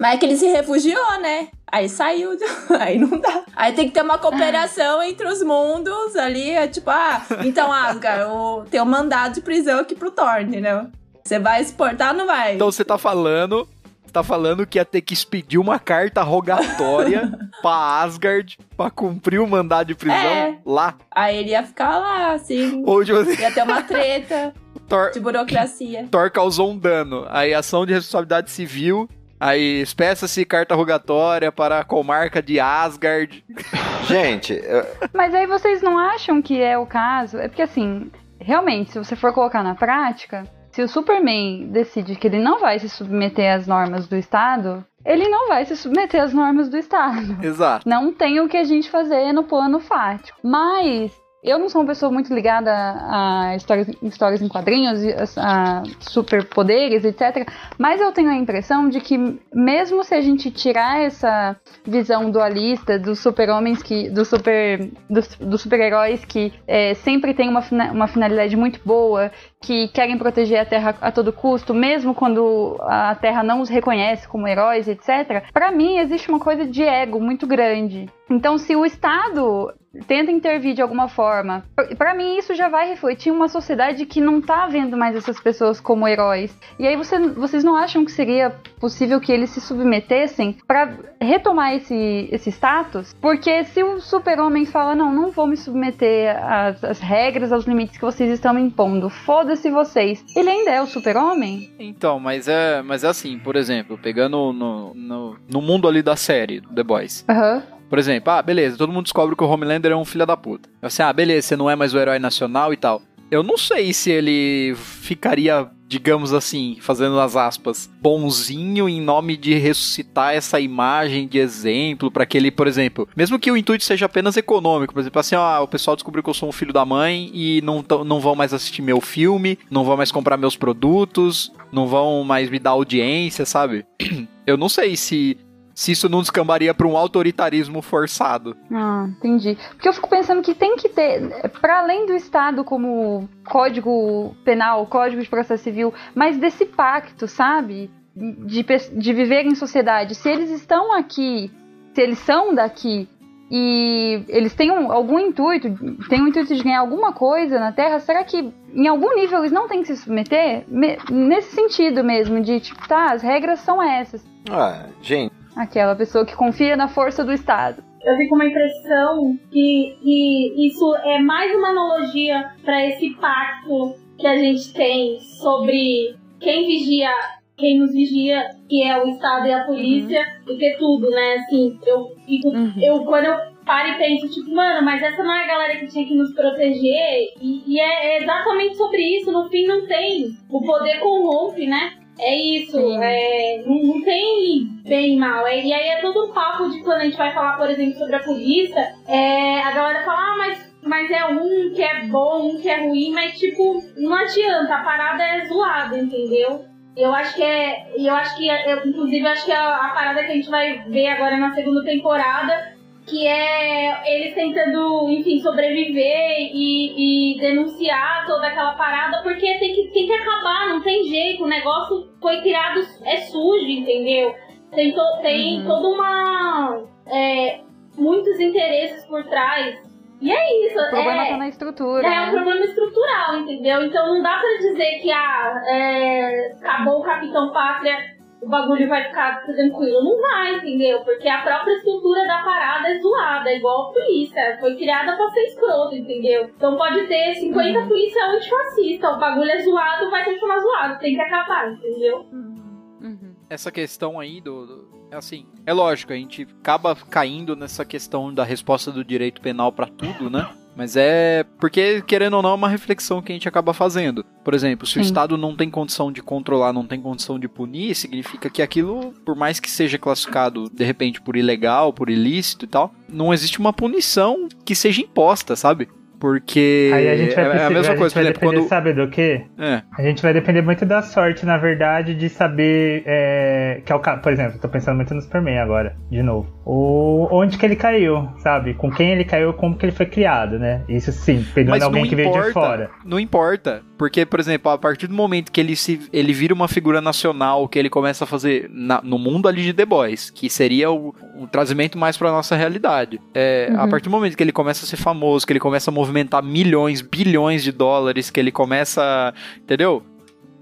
Mas 0.00 0.14
é 0.14 0.16
que 0.18 0.26
ele 0.26 0.36
se 0.36 0.46
refugiou, 0.46 1.20
né? 1.20 1.48
Aí 1.70 1.88
saiu, 1.88 2.30
aí 2.78 2.98
não 2.98 3.18
dá. 3.18 3.44
Aí 3.56 3.72
tem 3.72 3.88
que 3.88 3.94
ter 3.94 4.02
uma 4.02 4.18
cooperação 4.18 5.02
entre 5.02 5.26
os 5.26 5.42
mundos 5.42 6.16
ali, 6.16 6.50
é 6.50 6.68
tipo, 6.68 6.90
ah, 6.90 7.22
então 7.44 7.72
Asgard, 7.72 8.24
o, 8.30 8.64
tem 8.70 8.80
um 8.80 8.84
mandado 8.84 9.34
de 9.34 9.40
prisão 9.40 9.80
aqui 9.80 9.94
pro 9.94 10.10
Thor, 10.10 10.40
entendeu? 10.40 10.88
Você 11.24 11.38
vai 11.38 11.62
exportar 11.62 12.12
ou 12.12 12.18
não 12.18 12.26
vai? 12.26 12.54
Então 12.54 12.70
você 12.70 12.84
tá 12.84 12.98
falando. 12.98 13.66
Tá 14.14 14.22
falando 14.22 14.64
que 14.64 14.78
ia 14.78 14.84
ter 14.84 15.00
que 15.00 15.12
expedir 15.12 15.58
uma 15.60 15.76
carta 15.76 16.22
rogatória 16.22 17.36
pra 17.60 18.00
Asgard 18.02 18.56
pra 18.76 18.88
cumprir 18.88 19.40
o 19.40 19.46
mandado 19.46 19.88
de 19.88 19.94
prisão 19.96 20.16
É. 20.16 20.56
lá. 20.64 20.94
Aí 21.10 21.36
ele 21.38 21.50
ia 21.50 21.64
ficar 21.64 21.98
lá, 21.98 22.32
assim, 22.32 22.84
Ou 22.86 23.04
tipo 23.04 23.18
assim, 23.18 23.42
ia 23.42 23.50
ter 23.50 23.64
uma 23.64 23.82
treta 23.84 24.54
Thor, 24.88 25.10
de 25.10 25.18
burocracia. 25.18 26.06
Thor 26.10 26.30
causou 26.30 26.70
um 26.70 26.78
dano. 26.78 27.26
Aí 27.28 27.52
ação 27.52 27.84
de 27.84 27.92
responsabilidade 27.92 28.50
civil. 28.52 29.08
Aí 29.40 29.80
espeça-se 29.82 30.44
carta 30.44 30.76
rogatória 30.76 31.50
para 31.50 31.80
a 31.80 31.84
comarca 31.84 32.40
de 32.40 32.60
Asgard. 32.60 33.44
Gente, 34.06 34.52
eu- 34.52 34.86
Mas 35.12 35.34
aí 35.34 35.46
vocês 35.46 35.82
não 35.82 35.98
acham 35.98 36.40
que 36.40 36.60
é 36.62 36.78
o 36.78 36.86
caso? 36.86 37.36
É 37.38 37.48
porque 37.48 37.62
assim, 37.62 38.12
realmente, 38.38 38.92
se 38.92 38.98
você 38.98 39.16
for 39.16 39.32
colocar 39.32 39.64
na 39.64 39.74
prática, 39.74 40.44
se 40.74 40.82
o 40.82 40.88
Superman 40.88 41.68
decide 41.68 42.16
que 42.16 42.26
ele 42.26 42.40
não 42.40 42.58
vai 42.58 42.80
se 42.80 42.88
submeter 42.88 43.54
às 43.54 43.64
normas 43.64 44.08
do 44.08 44.16
Estado, 44.16 44.84
ele 45.06 45.28
não 45.28 45.46
vai 45.46 45.64
se 45.64 45.76
submeter 45.76 46.20
às 46.20 46.34
normas 46.34 46.68
do 46.68 46.76
Estado. 46.76 47.38
Exato. 47.40 47.88
Não 47.88 48.12
tem 48.12 48.40
o 48.40 48.48
que 48.48 48.56
a 48.56 48.64
gente 48.64 48.90
fazer 48.90 49.32
no 49.32 49.44
plano 49.44 49.78
fático. 49.78 50.36
Mas 50.42 51.12
eu 51.44 51.58
não 51.58 51.68
sou 51.68 51.82
uma 51.82 51.88
pessoa 51.88 52.10
muito 52.10 52.34
ligada 52.34 52.72
a, 52.72 53.54
histórias, 53.54 53.86
histórias 54.02 54.40
em 54.40 54.48
quadrinhos, 54.48 55.04
e 55.04 55.14
a, 55.36 55.82
superpoderes, 56.00 57.04
etc. 57.04 57.46
Mas 57.78 58.00
eu 58.00 58.10
tenho 58.12 58.30
a 58.30 58.34
impressão 58.34 58.88
de 58.88 58.98
que, 58.98 59.38
mesmo 59.52 60.02
se 60.02 60.14
a 60.14 60.22
gente 60.22 60.50
tirar 60.50 61.02
essa 61.02 61.54
visão 61.84 62.30
dualista 62.30 62.98
dos 62.98 63.18
super-homens 63.18 63.82
que. 63.82 64.08
dos 64.08 64.28
super, 64.28 64.90
dos, 65.10 65.28
dos 65.36 65.60
super-heróis 65.60 66.24
que 66.24 66.52
é, 66.66 66.94
sempre 66.94 67.34
tem 67.34 67.50
uma, 67.50 67.62
uma 67.92 68.06
finalidade 68.06 68.56
muito 68.56 68.80
boa, 68.82 69.30
que 69.60 69.88
querem 69.88 70.16
proteger 70.16 70.60
a 70.60 70.64
Terra 70.64 70.96
a 71.00 71.12
todo 71.12 71.32
custo, 71.32 71.74
mesmo 71.74 72.14
quando 72.14 72.78
a 72.80 73.14
Terra 73.14 73.42
não 73.42 73.60
os 73.60 73.68
reconhece 73.68 74.26
como 74.26 74.48
heróis, 74.48 74.88
etc. 74.88 75.44
Pra 75.52 75.70
mim, 75.70 75.98
existe 75.98 76.30
uma 76.30 76.40
coisa 76.40 76.66
de 76.66 76.82
ego 76.82 77.20
muito 77.20 77.46
grande. 77.46 78.08
Então, 78.30 78.56
se 78.56 78.74
o 78.74 78.86
Estado 78.86 79.72
tenta 80.06 80.30
intervir 80.30 80.74
de 80.74 80.82
alguma 80.82 81.08
forma, 81.08 81.64
pra- 81.74 81.94
pra 81.96 82.14
mim 82.14 82.36
isso 82.36 82.54
já 82.54 82.68
vai 82.68 82.88
refletir 82.88 83.32
uma 83.32 83.48
sociedade 83.48 84.04
que 84.06 84.20
não 84.20 84.40
tá 84.40 84.66
vendo 84.66 84.96
mais 84.96 85.14
essas 85.16 85.38
pessoas 85.40 85.80
como 85.80 86.06
heróis. 86.08 86.56
E 86.78 86.86
aí 86.86 86.96
você- 86.96 87.18
vocês 87.18 87.62
não 87.64 87.76
acham 87.76 88.04
que 88.04 88.12
seria 88.12 88.50
possível 88.80 89.20
que 89.20 89.32
eles 89.32 89.50
se 89.50 89.60
submetessem 89.60 90.56
pra 90.66 90.92
retomar 91.20 91.74
esse, 91.74 92.28
esse 92.30 92.50
status? 92.50 93.14
Porque 93.20 93.64
se 93.64 93.82
o 93.82 94.00
super-homem 94.00 94.64
fala, 94.66 94.94
não, 94.94 95.12
não 95.12 95.30
vou 95.30 95.46
me 95.46 95.56
submeter 95.56 96.36
às, 96.44 96.82
às 96.84 97.00
regras, 97.00 97.52
aos 97.52 97.64
limites 97.66 97.96
que 97.96 98.04
vocês 98.04 98.30
estão 98.30 98.52
me 98.54 98.60
impondo, 98.62 99.08
foda-se 99.08 99.70
vocês. 99.70 100.24
Ele 100.36 100.50
ainda 100.50 100.70
é 100.70 100.82
o 100.82 100.86
super-homem? 100.86 101.72
Então, 101.78 102.18
mas 102.18 102.48
é, 102.48 102.82
mas 102.82 103.04
é 103.04 103.08
assim, 103.08 103.38
por 103.38 103.56
exemplo, 103.56 103.96
pegando 103.98 104.52
no, 104.52 104.92
no, 104.94 105.36
no 105.50 105.62
mundo 105.62 105.86
ali 105.88 106.02
da 106.02 106.16
série, 106.16 106.60
The 106.74 106.82
Boys. 106.82 107.24
Aham. 107.28 107.62
Por 107.94 108.00
exemplo, 108.00 108.32
ah, 108.32 108.42
beleza, 108.42 108.76
todo 108.76 108.92
mundo 108.92 109.04
descobre 109.04 109.36
que 109.36 109.44
o 109.44 109.46
Homelander 109.46 109.92
é 109.92 109.96
um 109.96 110.04
filho 110.04 110.26
da 110.26 110.36
puta. 110.36 110.68
Assim, 110.82 111.00
ah, 111.00 111.12
beleza, 111.12 111.46
você 111.46 111.56
não 111.56 111.70
é 111.70 111.76
mais 111.76 111.94
o 111.94 111.98
herói 112.00 112.18
nacional 112.18 112.72
e 112.72 112.76
tal. 112.76 113.00
Eu 113.30 113.44
não 113.44 113.56
sei 113.56 113.92
se 113.92 114.10
ele 114.10 114.74
ficaria, 114.74 115.70
digamos 115.86 116.32
assim, 116.32 116.76
fazendo 116.80 117.20
as 117.20 117.36
aspas, 117.36 117.88
bonzinho 118.02 118.88
em 118.88 119.00
nome 119.00 119.36
de 119.36 119.54
ressuscitar 119.54 120.34
essa 120.34 120.58
imagem 120.58 121.28
de 121.28 121.38
exemplo 121.38 122.10
para 122.10 122.26
que 122.26 122.36
ele, 122.36 122.50
por 122.50 122.66
exemplo, 122.66 123.08
mesmo 123.16 123.38
que 123.38 123.48
o 123.48 123.56
intuito 123.56 123.84
seja 123.84 124.06
apenas 124.06 124.36
econômico, 124.36 124.92
por 124.92 124.98
exemplo, 124.98 125.20
assim, 125.20 125.36
ó, 125.36 125.62
o 125.62 125.68
pessoal 125.68 125.94
descobriu 125.94 126.20
que 126.20 126.30
eu 126.30 126.34
sou 126.34 126.48
um 126.48 126.52
filho 126.52 126.72
da 126.72 126.84
mãe 126.84 127.30
e 127.32 127.62
não, 127.62 127.84
não 128.04 128.18
vão 128.18 128.34
mais 128.34 128.52
assistir 128.52 128.82
meu 128.82 129.00
filme, 129.00 129.56
não 129.70 129.84
vão 129.84 129.96
mais 129.96 130.10
comprar 130.10 130.36
meus 130.36 130.56
produtos, 130.56 131.52
não 131.70 131.86
vão 131.86 132.24
mais 132.24 132.50
me 132.50 132.58
dar 132.58 132.70
audiência, 132.70 133.46
sabe? 133.46 133.86
Eu 134.46 134.58
não 134.58 134.68
sei 134.68 134.94
se 134.94 135.38
se 135.74 135.92
isso 135.92 136.08
não 136.08 136.20
descambaria 136.20 136.72
pra 136.72 136.86
um 136.86 136.96
autoritarismo 136.96 137.82
forçado. 137.82 138.56
Ah, 138.72 139.06
entendi. 139.08 139.58
Porque 139.70 139.88
eu 139.88 139.92
fico 139.92 140.08
pensando 140.08 140.42
que 140.42 140.54
tem 140.54 140.76
que 140.76 140.88
ter, 140.88 141.50
para 141.60 141.80
além 141.80 142.06
do 142.06 142.14
Estado 142.14 142.62
como 142.64 143.28
código 143.44 144.36
penal, 144.44 144.86
código 144.86 145.20
de 145.20 145.28
processo 145.28 145.64
civil, 145.64 145.92
mas 146.14 146.38
desse 146.38 146.64
pacto, 146.64 147.26
sabe? 147.26 147.90
de, 148.14 148.64
de 148.92 149.12
viver 149.12 149.44
em 149.44 149.54
sociedade, 149.54 150.14
se 150.14 150.28
eles 150.28 150.50
estão 150.50 150.92
aqui, 150.92 151.50
se 151.92 152.00
eles 152.00 152.18
são 152.20 152.54
daqui 152.54 153.08
e 153.50 154.24
eles 154.28 154.54
têm 154.54 154.70
um, 154.70 154.90
algum 154.90 155.18
intuito, 155.18 155.68
têm 156.08 156.20
o 156.20 156.24
um 156.24 156.28
intuito 156.28 156.54
de 156.54 156.62
ganhar 156.62 156.80
alguma 156.80 157.12
coisa 157.12 157.58
na 157.58 157.72
Terra, 157.72 157.98
será 157.98 158.22
que 158.24 158.52
em 158.72 158.86
algum 158.86 159.14
nível 159.14 159.40
eles 159.40 159.52
não 159.52 159.68
têm 159.68 159.82
que 159.82 159.88
se 159.88 159.96
submeter? 159.96 160.64
Me, 160.68 160.96
nesse 161.10 161.54
sentido 161.54 162.02
mesmo, 162.04 162.40
de 162.40 162.60
tipo, 162.60 162.86
tá, 162.88 163.12
as 163.12 163.22
regras 163.22 163.60
são 163.60 163.82
essas. 163.82 164.24
Ah, 164.50 164.86
gente. 165.02 165.32
Aquela 165.56 165.94
pessoa 165.94 166.26
que 166.26 166.34
confia 166.34 166.76
na 166.76 166.88
força 166.88 167.24
do 167.24 167.32
Estado. 167.32 167.82
Eu 168.02 168.16
fico 168.16 168.30
com 168.30 168.34
uma 168.36 168.46
impressão 168.46 169.38
que, 169.50 169.96
que 170.02 170.66
isso 170.66 170.94
é 170.96 171.18
mais 171.20 171.54
uma 171.54 171.68
analogia 171.68 172.50
para 172.64 172.86
esse 172.86 173.10
pacto 173.14 173.94
que 174.18 174.26
a 174.26 174.36
gente 174.36 174.72
tem 174.74 175.18
sobre 175.20 176.16
quem 176.38 176.66
vigia 176.66 177.10
quem 177.56 177.78
nos 177.78 177.92
vigia, 177.92 178.50
que 178.68 178.82
é 178.82 179.00
o 179.00 179.08
Estado 179.08 179.46
e 179.46 179.52
a 179.52 179.64
polícia, 179.64 180.20
uhum. 180.20 180.44
do 180.44 180.58
que 180.58 180.76
tudo, 180.76 181.10
né? 181.10 181.34
Assim, 181.34 181.78
eu 181.86 182.08
fico. 182.26 182.48
Uhum. 182.48 182.72
Eu, 182.80 183.04
quando 183.04 183.26
eu 183.26 183.36
paro 183.64 183.90
e 183.90 183.98
penso, 183.98 184.28
tipo, 184.28 184.54
mano, 184.54 184.84
mas 184.84 185.02
essa 185.02 185.22
não 185.22 185.32
é 185.32 185.44
a 185.44 185.46
galera 185.46 185.76
que 185.78 185.86
tinha 185.86 186.04
que 186.04 186.14
nos 186.14 186.34
proteger. 186.34 187.32
E, 187.40 187.62
e 187.66 187.80
é, 187.80 188.16
é, 188.16 188.22
exatamente 188.22 188.76
sobre 188.76 189.00
isso. 189.18 189.30
No 189.30 189.48
fim, 189.48 189.66
não 189.66 189.86
tem. 189.86 190.36
O 190.50 190.60
poder 190.62 190.98
corrompe, 190.98 191.66
né? 191.66 191.92
É 192.18 192.36
isso. 192.36 192.78
É, 193.02 193.62
não, 193.66 193.82
não, 193.82 194.02
tem 194.02 194.68
bem 194.84 195.14
e 195.14 195.18
mal. 195.18 195.46
É, 195.46 195.60
e 195.60 195.72
aí 195.72 195.88
é 195.88 196.00
todo 196.00 196.30
um 196.30 196.32
papo 196.32 196.68
de 196.70 196.82
quando 196.82 197.00
a 197.00 197.04
gente 197.04 197.16
vai 197.16 197.32
falar, 197.32 197.56
por 197.56 197.68
exemplo, 197.68 197.98
sobre 197.98 198.16
a 198.16 198.22
polícia. 198.22 198.94
É, 199.08 199.60
a 199.62 199.72
galera 199.72 200.04
fala, 200.04 200.18
ah, 200.18 200.36
mas 200.38 200.74
mas 200.84 201.10
é 201.10 201.24
um 201.24 201.72
que 201.74 201.82
é 201.82 202.04
bom, 202.06 202.50
um 202.50 202.60
que 202.60 202.68
é 202.68 202.84
ruim, 202.84 203.10
mas 203.10 203.38
tipo, 203.38 203.82
não 203.96 204.14
adianta, 204.14 204.74
a 204.74 204.84
parada 204.84 205.22
é 205.22 205.46
zoada, 205.46 205.98
entendeu? 205.98 206.66
Eu 206.96 207.12
acho 207.12 207.34
que 207.34 207.42
é. 207.42 207.90
Eu 207.96 208.14
acho 208.14 208.36
que. 208.36 208.46
Eu, 208.46 208.86
inclusive, 208.86 209.26
acho 209.26 209.44
que 209.44 209.52
é 209.52 209.56
a, 209.56 209.74
a 209.74 209.88
parada 209.88 210.22
que 210.22 210.30
a 210.30 210.34
gente 210.34 210.48
vai 210.48 210.78
ver 210.86 211.08
agora 211.08 211.36
na 211.36 211.52
segunda 211.52 211.82
temporada. 211.82 212.73
Que 213.06 213.26
é 213.26 214.16
eles 214.16 214.34
tentando, 214.34 215.10
enfim, 215.10 215.38
sobreviver 215.40 216.38
e, 216.38 217.34
e 217.34 217.40
denunciar 217.40 218.26
toda 218.26 218.46
aquela 218.46 218.74
parada, 218.74 219.22
porque 219.22 219.58
tem 219.58 219.74
que, 219.74 219.90
tem 219.92 220.06
que 220.06 220.12
acabar, 220.12 220.68
não 220.68 220.82
tem 220.82 221.04
jeito. 221.04 221.44
O 221.44 221.48
negócio 221.48 222.08
foi 222.20 222.40
criado, 222.40 222.80
é 223.04 223.16
sujo, 223.18 223.66
entendeu? 223.66 224.34
Tem, 224.72 224.92
to, 224.92 225.00
tem 225.22 225.60
uhum. 225.60 225.66
toda 225.66 225.88
uma. 225.88 226.82
É, 227.06 227.60
muitos 227.96 228.40
interesses 228.40 229.04
por 229.06 229.22
trás 229.24 229.94
e 230.24 230.32
é 230.32 230.66
isso. 230.66 230.78
O 230.78 230.90
problema 230.90 231.26
é, 231.26 231.28
tá 231.28 231.36
na 231.36 231.48
estrutura. 231.48 232.06
É 232.06 232.10
né? 232.10 232.26
um 232.28 232.30
problema 232.30 232.64
estrutural, 232.64 233.36
entendeu? 233.36 233.84
Então 233.84 234.14
não 234.14 234.22
dá 234.22 234.38
pra 234.38 234.56
dizer 234.56 235.00
que 235.02 235.12
ah, 235.12 235.62
é, 235.66 236.52
acabou 236.62 237.00
o 237.00 237.02
Capitão 237.02 237.52
Pátria, 237.52 237.98
o 238.44 238.48
bagulho 238.48 238.88
vai 238.88 239.04
ficar 239.04 239.42
tranquilo. 239.44 240.04
Não 240.04 240.20
vai, 240.20 240.56
entendeu? 240.56 241.00
Porque 241.00 241.28
a 241.28 241.42
própria 241.42 241.74
estrutura 241.74 242.26
da 242.26 242.42
parada 242.42 242.88
é 242.88 242.98
zoada, 242.98 243.50
é 243.50 243.56
igual 243.56 243.88
a 243.88 243.92
polícia. 243.92 244.58
Foi 244.60 244.76
criada 244.76 245.16
pra 245.16 245.30
ser 245.30 245.44
escroto, 245.44 245.94
entendeu? 245.94 246.50
Então 246.56 246.76
pode 246.76 247.06
ter 247.06 247.34
50 247.34 247.78
uhum. 247.78 247.88
polícia 247.88 248.26
antifascista. 248.26 249.10
O 249.10 249.18
bagulho 249.18 249.50
é 249.50 249.62
zoado, 249.62 250.10
vai 250.10 250.24
continuar 250.24 250.58
zoado. 250.58 250.98
Tem 250.98 251.14
que 251.14 251.20
acabar, 251.20 251.72
entendeu? 251.72 252.26
Uhum. 252.30 253.34
Essa 253.48 253.70
questão 253.70 254.20
aí 254.20 254.40
do, 254.40 254.66
do 254.66 254.94
assim, 255.12 255.46
é 255.64 255.72
lógico, 255.72 256.12
a 256.12 256.16
gente 256.16 256.46
acaba 256.60 256.94
caindo 256.96 257.54
nessa 257.54 257.84
questão 257.84 258.34
da 258.34 258.42
resposta 258.42 258.90
do 258.90 259.04
direito 259.04 259.40
penal 259.40 259.72
para 259.72 259.86
tudo, 259.86 260.28
né? 260.28 260.48
Mas 260.76 260.96
é 260.96 261.44
porque, 261.58 262.02
querendo 262.02 262.34
ou 262.34 262.42
não, 262.42 262.50
é 262.50 262.54
uma 262.54 262.68
reflexão 262.68 263.22
que 263.22 263.32
a 263.32 263.34
gente 263.34 263.48
acaba 263.48 263.72
fazendo. 263.72 264.24
Por 264.42 264.54
exemplo, 264.54 264.86
se 264.86 264.94
Sim. 264.94 265.00
o 265.00 265.02
Estado 265.02 265.36
não 265.36 265.56
tem 265.56 265.70
condição 265.70 266.10
de 266.10 266.22
controlar, 266.22 266.72
não 266.72 266.86
tem 266.86 267.00
condição 267.00 267.38
de 267.38 267.48
punir, 267.48 267.94
significa 267.94 268.50
que 268.50 268.60
aquilo, 268.60 269.12
por 269.24 269.36
mais 269.36 269.60
que 269.60 269.70
seja 269.70 269.98
classificado 269.98 270.68
de 270.68 270.84
repente 270.84 271.20
por 271.20 271.36
ilegal, 271.36 271.92
por 271.92 272.10
ilícito 272.10 272.64
e 272.64 272.68
tal, 272.68 272.92
não 273.08 273.32
existe 273.32 273.58
uma 273.58 273.72
punição 273.72 274.48
que 274.64 274.74
seja 274.74 275.00
imposta, 275.00 275.54
sabe? 275.56 275.88
Porque 276.18 276.90
Aí 276.94 277.08
a 277.08 277.16
gente 277.16 277.34
vai, 277.34 277.44
é, 277.44 277.56
é 277.56 277.64
a 277.66 277.70
mesma 277.70 277.96
coisa, 277.96 278.14
vai 278.14 278.24
depender, 278.24 278.56
quando... 278.56 278.68
sabe 278.68 278.92
do 278.94 279.08
quê? 279.08 279.44
É. 279.58 279.82
A 279.96 280.02
gente 280.02 280.22
vai 280.22 280.32
depender 280.32 280.62
muito 280.62 280.86
da 280.86 281.02
sorte, 281.02 281.44
na 281.44 281.58
verdade, 281.58 282.14
de 282.14 282.28
saber 282.28 283.02
é, 283.04 283.82
que 283.84 283.92
é 283.92 283.94
o 283.94 284.00
por 284.00 284.32
exemplo, 284.32 284.58
tô 284.58 284.68
pensando 284.68 284.96
muito 284.96 285.12
no 285.12 285.20
Superman 285.20 285.58
agora, 285.58 285.96
de 286.10 286.22
novo. 286.22 286.50
O 286.66 287.28
onde 287.30 287.58
que 287.58 287.66
ele 287.66 287.76
caiu, 287.76 288.28
sabe? 288.38 288.74
Com 288.74 288.90
quem 288.90 289.10
ele 289.10 289.24
caiu, 289.24 289.52
como 289.52 289.76
que 289.76 289.84
ele 289.84 289.92
foi 289.92 290.06
criado, 290.06 290.58
né? 290.58 290.82
Isso 290.88 291.12
sim, 291.12 291.44
pegando 291.54 291.82
alguém 291.82 292.06
que 292.06 292.14
importa, 292.14 292.30
veio 292.30 292.44
de 292.46 292.52
fora. 292.52 292.90
Não 293.04 293.20
importa, 293.20 293.82
porque 293.98 294.24
por 294.24 294.40
exemplo, 294.40 294.72
a 294.72 294.78
partir 294.78 295.06
do 295.06 295.14
momento 295.14 295.52
que 295.52 295.60
ele 295.60 295.76
se 295.76 296.00
ele 296.12 296.32
vira 296.32 296.54
uma 296.54 296.66
figura 296.66 297.00
nacional, 297.00 297.68
que 297.68 297.78
ele 297.78 297.90
começa 297.90 298.24
a 298.24 298.26
fazer 298.26 298.70
na, 298.72 299.00
no 299.02 299.18
mundo 299.18 299.46
ali 299.46 299.62
de 299.62 299.72
The 299.74 299.84
Boys, 299.84 300.30
que 300.30 300.48
seria 300.48 300.90
o, 300.90 301.14
o 301.38 301.46
trazimento 301.46 301.98
mais 301.98 302.16
para 302.16 302.30
nossa 302.30 302.56
realidade. 302.56 303.20
É, 303.34 303.68
uhum. 303.70 303.80
A 303.80 303.88
partir 303.88 304.04
do 304.04 304.10
momento 304.10 304.36
que 304.36 304.42
ele 304.42 304.52
começa 304.52 304.84
a 304.84 304.88
ser 304.88 304.96
famoso, 304.96 305.46
que 305.46 305.52
ele 305.52 305.60
começa 305.60 305.90
a 305.90 305.92
movimentar 305.92 306.24
movimentar 306.24 306.42
milhões, 306.42 307.00
bilhões 307.00 307.62
de 307.62 307.72
dólares, 307.72 308.30
que 308.30 308.40
ele 308.40 308.52
começa. 308.52 309.34
Entendeu? 309.58 310.02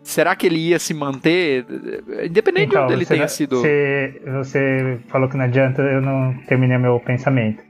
Será 0.03 0.35
que 0.35 0.47
ele 0.47 0.59
ia 0.59 0.79
se 0.79 0.93
manter? 0.93 1.65
Independente 2.25 2.69
então, 2.69 2.81
de 2.81 2.85
onde 2.85 2.93
ele 2.95 3.07
tenha 3.07 3.29
sido. 3.29 3.61
Você, 3.61 4.21
você 4.27 4.99
falou 5.09 5.29
que 5.29 5.37
não 5.37 5.45
adianta, 5.45 5.81
eu 5.81 6.01
não 6.01 6.35
terminei 6.49 6.77
meu 6.77 6.99
pensamento. 7.01 7.63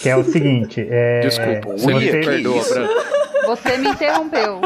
Que 0.00 0.08
é 0.08 0.16
o 0.16 0.24
seguinte. 0.24 0.86
É, 0.90 1.20
Desculpa, 1.20 1.76
você, 1.76 2.20
perdoa, 2.20 2.62
Você 3.46 3.76
me 3.78 3.88
interrompeu. 3.88 4.60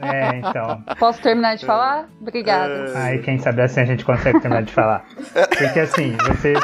É, 0.00 0.36
então. 0.38 0.82
Posso 0.98 1.20
terminar 1.22 1.56
de 1.56 1.64
falar? 1.64 2.08
Obrigado. 2.20 2.70
É. 2.70 2.96
Aí, 2.96 3.18
quem 3.20 3.38
sabe 3.38 3.62
assim 3.62 3.80
a 3.80 3.84
gente 3.84 4.04
consegue 4.04 4.40
terminar 4.40 4.62
de 4.62 4.72
falar. 4.72 5.04
Porque 5.58 5.80
assim, 5.80 6.16
você 6.26 6.54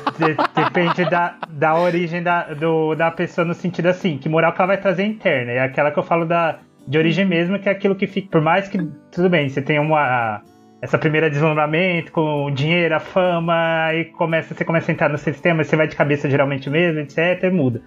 depende 0.54 1.08
da, 1.08 1.36
da 1.48 1.74
origem 1.74 2.22
da, 2.22 2.54
do, 2.54 2.94
da 2.94 3.10
pessoa 3.10 3.44
no 3.44 3.54
sentido 3.54 3.86
assim, 3.86 4.18
que 4.18 4.28
moral 4.28 4.52
que 4.52 4.60
ela 4.60 4.68
vai 4.68 4.78
trazer 4.78 5.04
interna. 5.04 5.52
É 5.52 5.60
aquela 5.60 5.90
que 5.90 5.98
eu 5.98 6.04
falo 6.04 6.24
da, 6.24 6.58
de 6.86 6.98
origem 6.98 7.24
mesmo, 7.24 7.58
que 7.58 7.68
é 7.68 7.72
aquilo 7.72 7.94
que 7.94 8.06
fica. 8.06 8.28
Por 8.30 8.40
mais 8.40 8.68
que. 8.68 8.78
Tudo 9.10 9.28
bem, 9.28 9.48
você 9.48 9.62
tem 9.62 9.78
uma. 9.78 10.42
Essa 10.80 10.98
primeira 10.98 11.30
deslumbramento 11.30 12.10
com 12.10 12.46
o 12.46 12.50
dinheiro, 12.50 12.96
a 12.96 12.98
fama, 12.98 13.84
aí 13.84 14.06
começa, 14.06 14.52
você 14.52 14.64
começa 14.64 14.90
a 14.90 14.92
entrar 14.92 15.08
no 15.08 15.18
sistema, 15.18 15.62
você 15.62 15.76
vai 15.76 15.86
de 15.86 15.94
cabeça 15.94 16.28
geralmente 16.28 16.68
mesmo, 16.68 16.98
etc, 16.98 17.44
e 17.44 17.50
muda. 17.50 17.80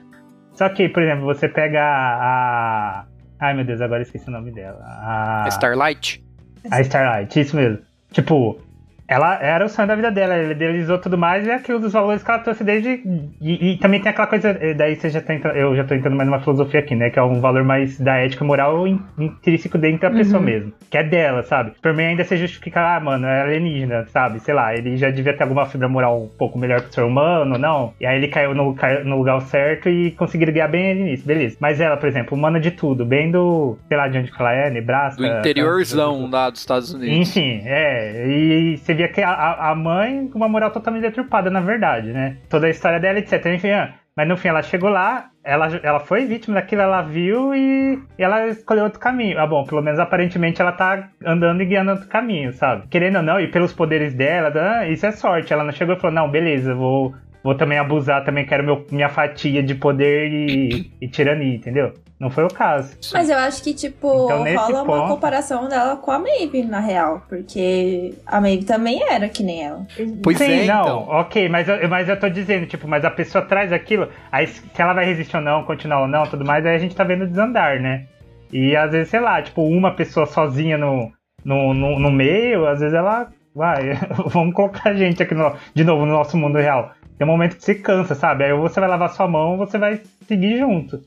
Só 0.53 0.69
que, 0.69 0.87
por 0.87 1.03
exemplo, 1.03 1.25
você 1.25 1.49
pega 1.49 1.81
a, 1.81 3.01
a 3.01 3.05
Ai 3.39 3.53
meu 3.53 3.65
Deus, 3.65 3.81
agora 3.81 4.01
esqueci 4.01 4.27
o 4.29 4.31
nome 4.31 4.51
dela. 4.51 4.79
A 4.83 5.45
Starlight? 5.49 6.23
A 6.71 6.81
Starlight, 6.81 7.39
isso 7.39 7.55
mesmo. 7.55 7.79
Tipo, 8.11 8.59
ela 9.07 9.35
era 9.41 9.65
o 9.65 9.69
sonho 9.69 9.87
da 9.87 9.95
vida 9.95 10.11
dela, 10.11 10.33
ela 10.33 10.51
idealizou 10.51 10.97
tudo 10.97 11.17
mais 11.17 11.45
e 11.45 11.49
é 11.49 11.55
aquilo 11.55 11.79
dos 11.79 11.93
valores 11.93 12.23
que 12.23 12.31
ela 12.31 12.39
trouxe 12.39 12.63
desde. 12.63 13.03
E, 13.39 13.71
e 13.71 13.77
também 13.77 14.01
tem 14.01 14.09
aquela 14.09 14.27
coisa. 14.27 14.57
Daí 14.75 14.95
você 14.95 15.09
já 15.09 15.21
tá 15.21 15.33
entrando, 15.33 15.55
eu 15.55 15.75
já 15.75 15.83
tô 15.83 15.93
entrando 15.93 16.15
mais 16.15 16.27
numa 16.27 16.39
filosofia 16.39 16.79
aqui, 16.79 16.95
né? 16.95 17.09
Que 17.09 17.19
é 17.19 17.23
um 17.23 17.39
valor 17.39 17.63
mais 17.63 17.99
da 17.99 18.15
ética 18.15 18.43
e 18.43 18.47
moral 18.47 18.87
intrínseco 18.87 19.77
dentro 19.77 20.01
da 20.01 20.11
pessoa 20.11 20.39
uhum. 20.39 20.45
mesmo. 20.45 20.73
Que 20.89 20.97
é 20.97 21.03
dela, 21.03 21.43
sabe? 21.43 21.73
Por 21.81 21.93
mim 21.93 22.03
ainda 22.03 22.23
se 22.23 22.35
justifica, 22.37 22.95
ah, 22.95 22.99
mano, 22.99 23.27
é 23.27 23.41
alienígena, 23.41 24.05
sabe? 24.07 24.39
Sei 24.39 24.53
lá, 24.53 24.73
ele 24.73 24.97
já 24.97 25.11
devia 25.11 25.35
ter 25.35 25.43
alguma 25.43 25.65
fibra 25.65 25.87
moral 25.87 26.23
um 26.23 26.27
pouco 26.27 26.57
melhor 26.57 26.81
que 26.81 26.89
o 26.89 26.93
ser 26.93 27.03
humano, 27.03 27.57
não? 27.57 27.93
E 27.99 28.05
aí 28.05 28.17
ele 28.17 28.27
caiu 28.27 28.55
no, 28.55 28.73
caiu 28.73 29.05
no 29.05 29.17
lugar 29.17 29.39
certo 29.41 29.87
e 29.87 30.11
conseguiu 30.11 30.51
guiar 30.51 30.69
bem 30.69 30.95
no 30.95 31.01
início, 31.01 31.27
beleza. 31.27 31.57
Mas 31.59 31.79
ela, 31.79 31.97
por 31.97 32.07
exemplo, 32.09 32.35
humana 32.35 32.59
de 32.59 32.71
tudo, 32.71 33.05
bem 33.05 33.29
do. 33.29 33.77
sei 33.87 33.97
lá 33.97 34.07
de 34.07 34.17
onde 34.17 34.31
que 34.31 34.41
ela 34.41 34.53
é, 34.53 34.69
Nebraska. 34.69 35.21
Do 35.21 35.27
interiorzão 35.27 36.29
lá 36.29 36.49
dos 36.49 36.61
Estados 36.61 36.93
Unidos. 36.93 37.29
Enfim, 37.29 37.61
é. 37.65 38.27
E 38.27 38.77
você 38.77 38.94
via 38.95 39.07
que 39.07 39.21
a, 39.21 39.69
a 39.69 39.75
mãe 39.75 40.27
com 40.27 40.37
uma 40.37 40.49
moral 40.49 40.71
totalmente 40.71 41.03
deturpada, 41.03 41.49
na 41.49 41.59
verdade, 41.59 42.11
né? 42.11 42.37
Toda 42.49 42.67
a 42.67 42.69
história 42.69 42.99
dela, 42.99 43.19
etc. 43.19 43.45
Enfim, 43.47 43.71
ah, 43.71 43.93
mas 44.15 44.27
no 44.27 44.37
fim 44.37 44.47
ela 44.47 44.63
chegou 44.63 44.89
lá, 44.89 45.29
ela, 45.43 45.67
ela 45.83 45.99
foi 45.99 46.25
vítima 46.25 46.55
daquilo, 46.55 46.81
ela 46.81 47.01
viu 47.01 47.53
e, 47.53 48.01
e, 48.17 48.23
ela 48.23 48.47
escolheu 48.47 48.85
outro 48.85 48.99
caminho. 48.99 49.37
Ah, 49.37 49.45
bom, 49.45 49.65
pelo 49.65 49.81
menos 49.81 49.99
aparentemente 49.99 50.61
ela 50.61 50.71
tá 50.71 51.09
andando 51.23 51.61
e 51.61 51.65
guiando 51.65 51.91
outro 51.91 52.07
caminho, 52.07 52.53
sabe? 52.53 52.87
Querendo 52.87 53.17
ou 53.17 53.21
não, 53.21 53.39
e 53.41 53.51
pelos 53.51 53.73
poderes 53.73 54.13
dela, 54.13 54.53
ah, 54.55 54.87
isso 54.87 55.05
é 55.05 55.11
sorte. 55.11 55.51
Ela 55.51 55.65
não 55.65 55.73
chegou 55.73 55.95
e 55.95 55.99
falou, 55.99 56.15
não, 56.15 56.31
beleza, 56.31 56.73
vou, 56.73 57.13
vou 57.45 57.53
também 57.53 57.77
abusar, 57.77 58.25
também 58.25 58.43
quero 58.43 58.63
meu, 58.63 58.83
minha 58.89 59.07
fatia 59.07 59.61
de 59.61 59.75
poder 59.75 60.31
e, 60.31 60.91
e 60.99 61.07
tirania, 61.07 61.53
entendeu? 61.53 61.93
Não 62.19 62.31
foi 62.31 62.43
o 62.43 62.47
caso. 62.47 62.97
Mas 63.13 63.29
eu 63.29 63.37
acho 63.37 63.61
que, 63.61 63.71
tipo, 63.71 64.25
então, 64.25 64.43
rola 64.55 64.83
ponto... 64.83 64.97
uma 64.97 65.07
comparação 65.07 65.69
dela 65.69 65.95
com 65.97 66.09
a 66.09 66.17
Maeve, 66.17 66.63
na 66.63 66.79
real. 66.79 67.21
Porque 67.29 68.15
a 68.25 68.41
Maeve 68.41 68.63
também 68.63 69.03
era 69.07 69.29
que 69.29 69.43
nem 69.43 69.63
ela. 69.63 69.85
Pois 70.23 70.39
Sim, 70.39 70.61
é, 70.61 70.65
não, 70.65 70.81
então. 70.81 71.07
ok, 71.09 71.47
mas 71.47 71.69
eu, 71.69 71.87
mas 71.87 72.09
eu 72.09 72.19
tô 72.19 72.27
dizendo, 72.29 72.65
tipo, 72.65 72.87
mas 72.87 73.05
a 73.05 73.11
pessoa 73.11 73.45
traz 73.45 73.71
aquilo, 73.71 74.09
aí 74.31 74.47
se 74.47 74.63
ela 74.77 74.93
vai 74.93 75.05
resistir 75.05 75.35
ou 75.35 75.43
não, 75.43 75.63
continuar 75.65 76.01
ou 76.01 76.07
não, 76.07 76.23
tudo 76.23 76.43
mais, 76.43 76.65
aí 76.65 76.75
a 76.75 76.79
gente 76.79 76.95
tá 76.95 77.03
vendo 77.03 77.27
desandar, 77.27 77.79
né? 77.79 78.07
E 78.51 78.75
às 78.75 78.91
vezes, 78.91 79.09
sei 79.09 79.19
lá, 79.19 79.39
tipo, 79.39 79.61
uma 79.61 79.93
pessoa 79.93 80.25
sozinha 80.25 80.79
no, 80.79 81.11
no, 81.43 81.75
no, 81.75 81.99
no 81.99 82.11
meio, 82.11 82.65
às 82.65 82.79
vezes 82.79 82.95
ela 82.95 83.27
vai, 83.53 83.99
vamos 84.27 84.55
colocar 84.55 84.89
a 84.89 84.93
gente 84.95 85.21
aqui 85.21 85.35
no, 85.35 85.53
de 85.75 85.83
novo 85.83 86.07
no 86.07 86.13
nosso 86.13 86.35
mundo 86.37 86.57
real. 86.57 86.91
Tem 87.17 87.25
um 87.27 87.31
momento 87.31 87.55
que 87.55 87.63
você 87.63 87.75
cansa, 87.75 88.13
sabe? 88.15 88.43
Aí 88.43 88.53
você 88.53 88.79
vai 88.79 88.89
lavar 88.89 89.09
sua 89.09 89.27
mão, 89.27 89.57
você 89.57 89.77
vai 89.77 90.01
seguir 90.27 90.57
junto. 90.57 90.99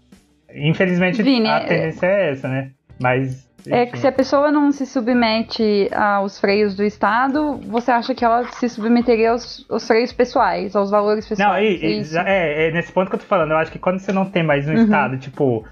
Infelizmente, 0.55 1.23
Vini, 1.23 1.49
a 1.49 1.61
tendência 1.61 2.07
é 2.07 2.31
essa, 2.31 2.49
né? 2.49 2.71
Mas 2.99 3.47
É 3.71 3.85
que 3.85 3.99
se 3.99 4.07
a 4.07 4.13
pessoa 4.13 4.51
não 4.51 4.73
se 4.73 4.87
submete 4.87 5.89
aos 5.95 6.41
freios 6.41 6.75
do 6.75 6.83
Estado, 6.83 7.61
você 7.67 7.91
acha 7.91 8.15
que 8.15 8.25
ela 8.25 8.45
se 8.53 8.69
submeteria 8.69 9.33
aos, 9.33 9.67
aos 9.69 9.87
freios 9.87 10.13
pessoais, 10.13 10.75
aos 10.75 10.91
valores 10.91 11.29
pessoais? 11.29 11.53
Não, 11.53 11.61
e, 11.63 12.01
é 12.17 12.65
é, 12.65 12.69
é 12.69 12.71
nesse 12.73 12.91
ponto 12.91 13.11
que 13.11 13.17
eu 13.17 13.21
tô 13.21 13.27
falando. 13.27 13.51
Eu 13.51 13.59
acho 13.59 13.71
que 13.71 13.79
quando 13.79 13.99
você 13.99 14.13
não 14.13 14.25
tem 14.25 14.43
mais 14.43 14.67
um 14.67 14.73
Uhum. 14.73 14.85
Estado, 14.85 15.19
tipo, 15.19 15.67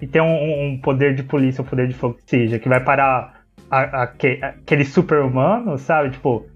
e 0.00 0.06
tem 0.06 0.22
um, 0.22 0.72
um 0.72 0.78
poder 0.80 1.14
de 1.14 1.22
polícia, 1.22 1.60
um 1.62 1.66
poder 1.66 1.86
de 1.86 1.94
fogo 1.94 2.14
que 2.14 2.22
seja, 2.30 2.58
que 2.58 2.68
vai 2.68 2.80
parar 2.82 3.42
a- 3.70 4.02
aque- 4.04 4.38
aquele 4.42 4.84
super-humano, 4.84 5.76
sabe? 5.78 6.10
Tipo, 6.10 6.46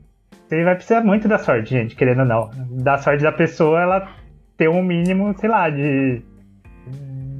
você 0.48 0.64
vai 0.64 0.74
precisar 0.74 1.02
muito 1.02 1.26
da 1.28 1.38
sorte, 1.38 1.70
gente, 1.70 1.96
querendo 1.96 2.20
ou 2.20 2.26
não. 2.26 2.50
Da 2.82 2.98
sorte 2.98 3.22
da 3.22 3.32
pessoa, 3.32 3.80
ela 3.80 4.08
ter 4.56 4.68
um 4.68 4.82
mínimo, 4.82 5.34
sei 5.38 5.48
lá, 5.48 5.68
de. 5.70 6.22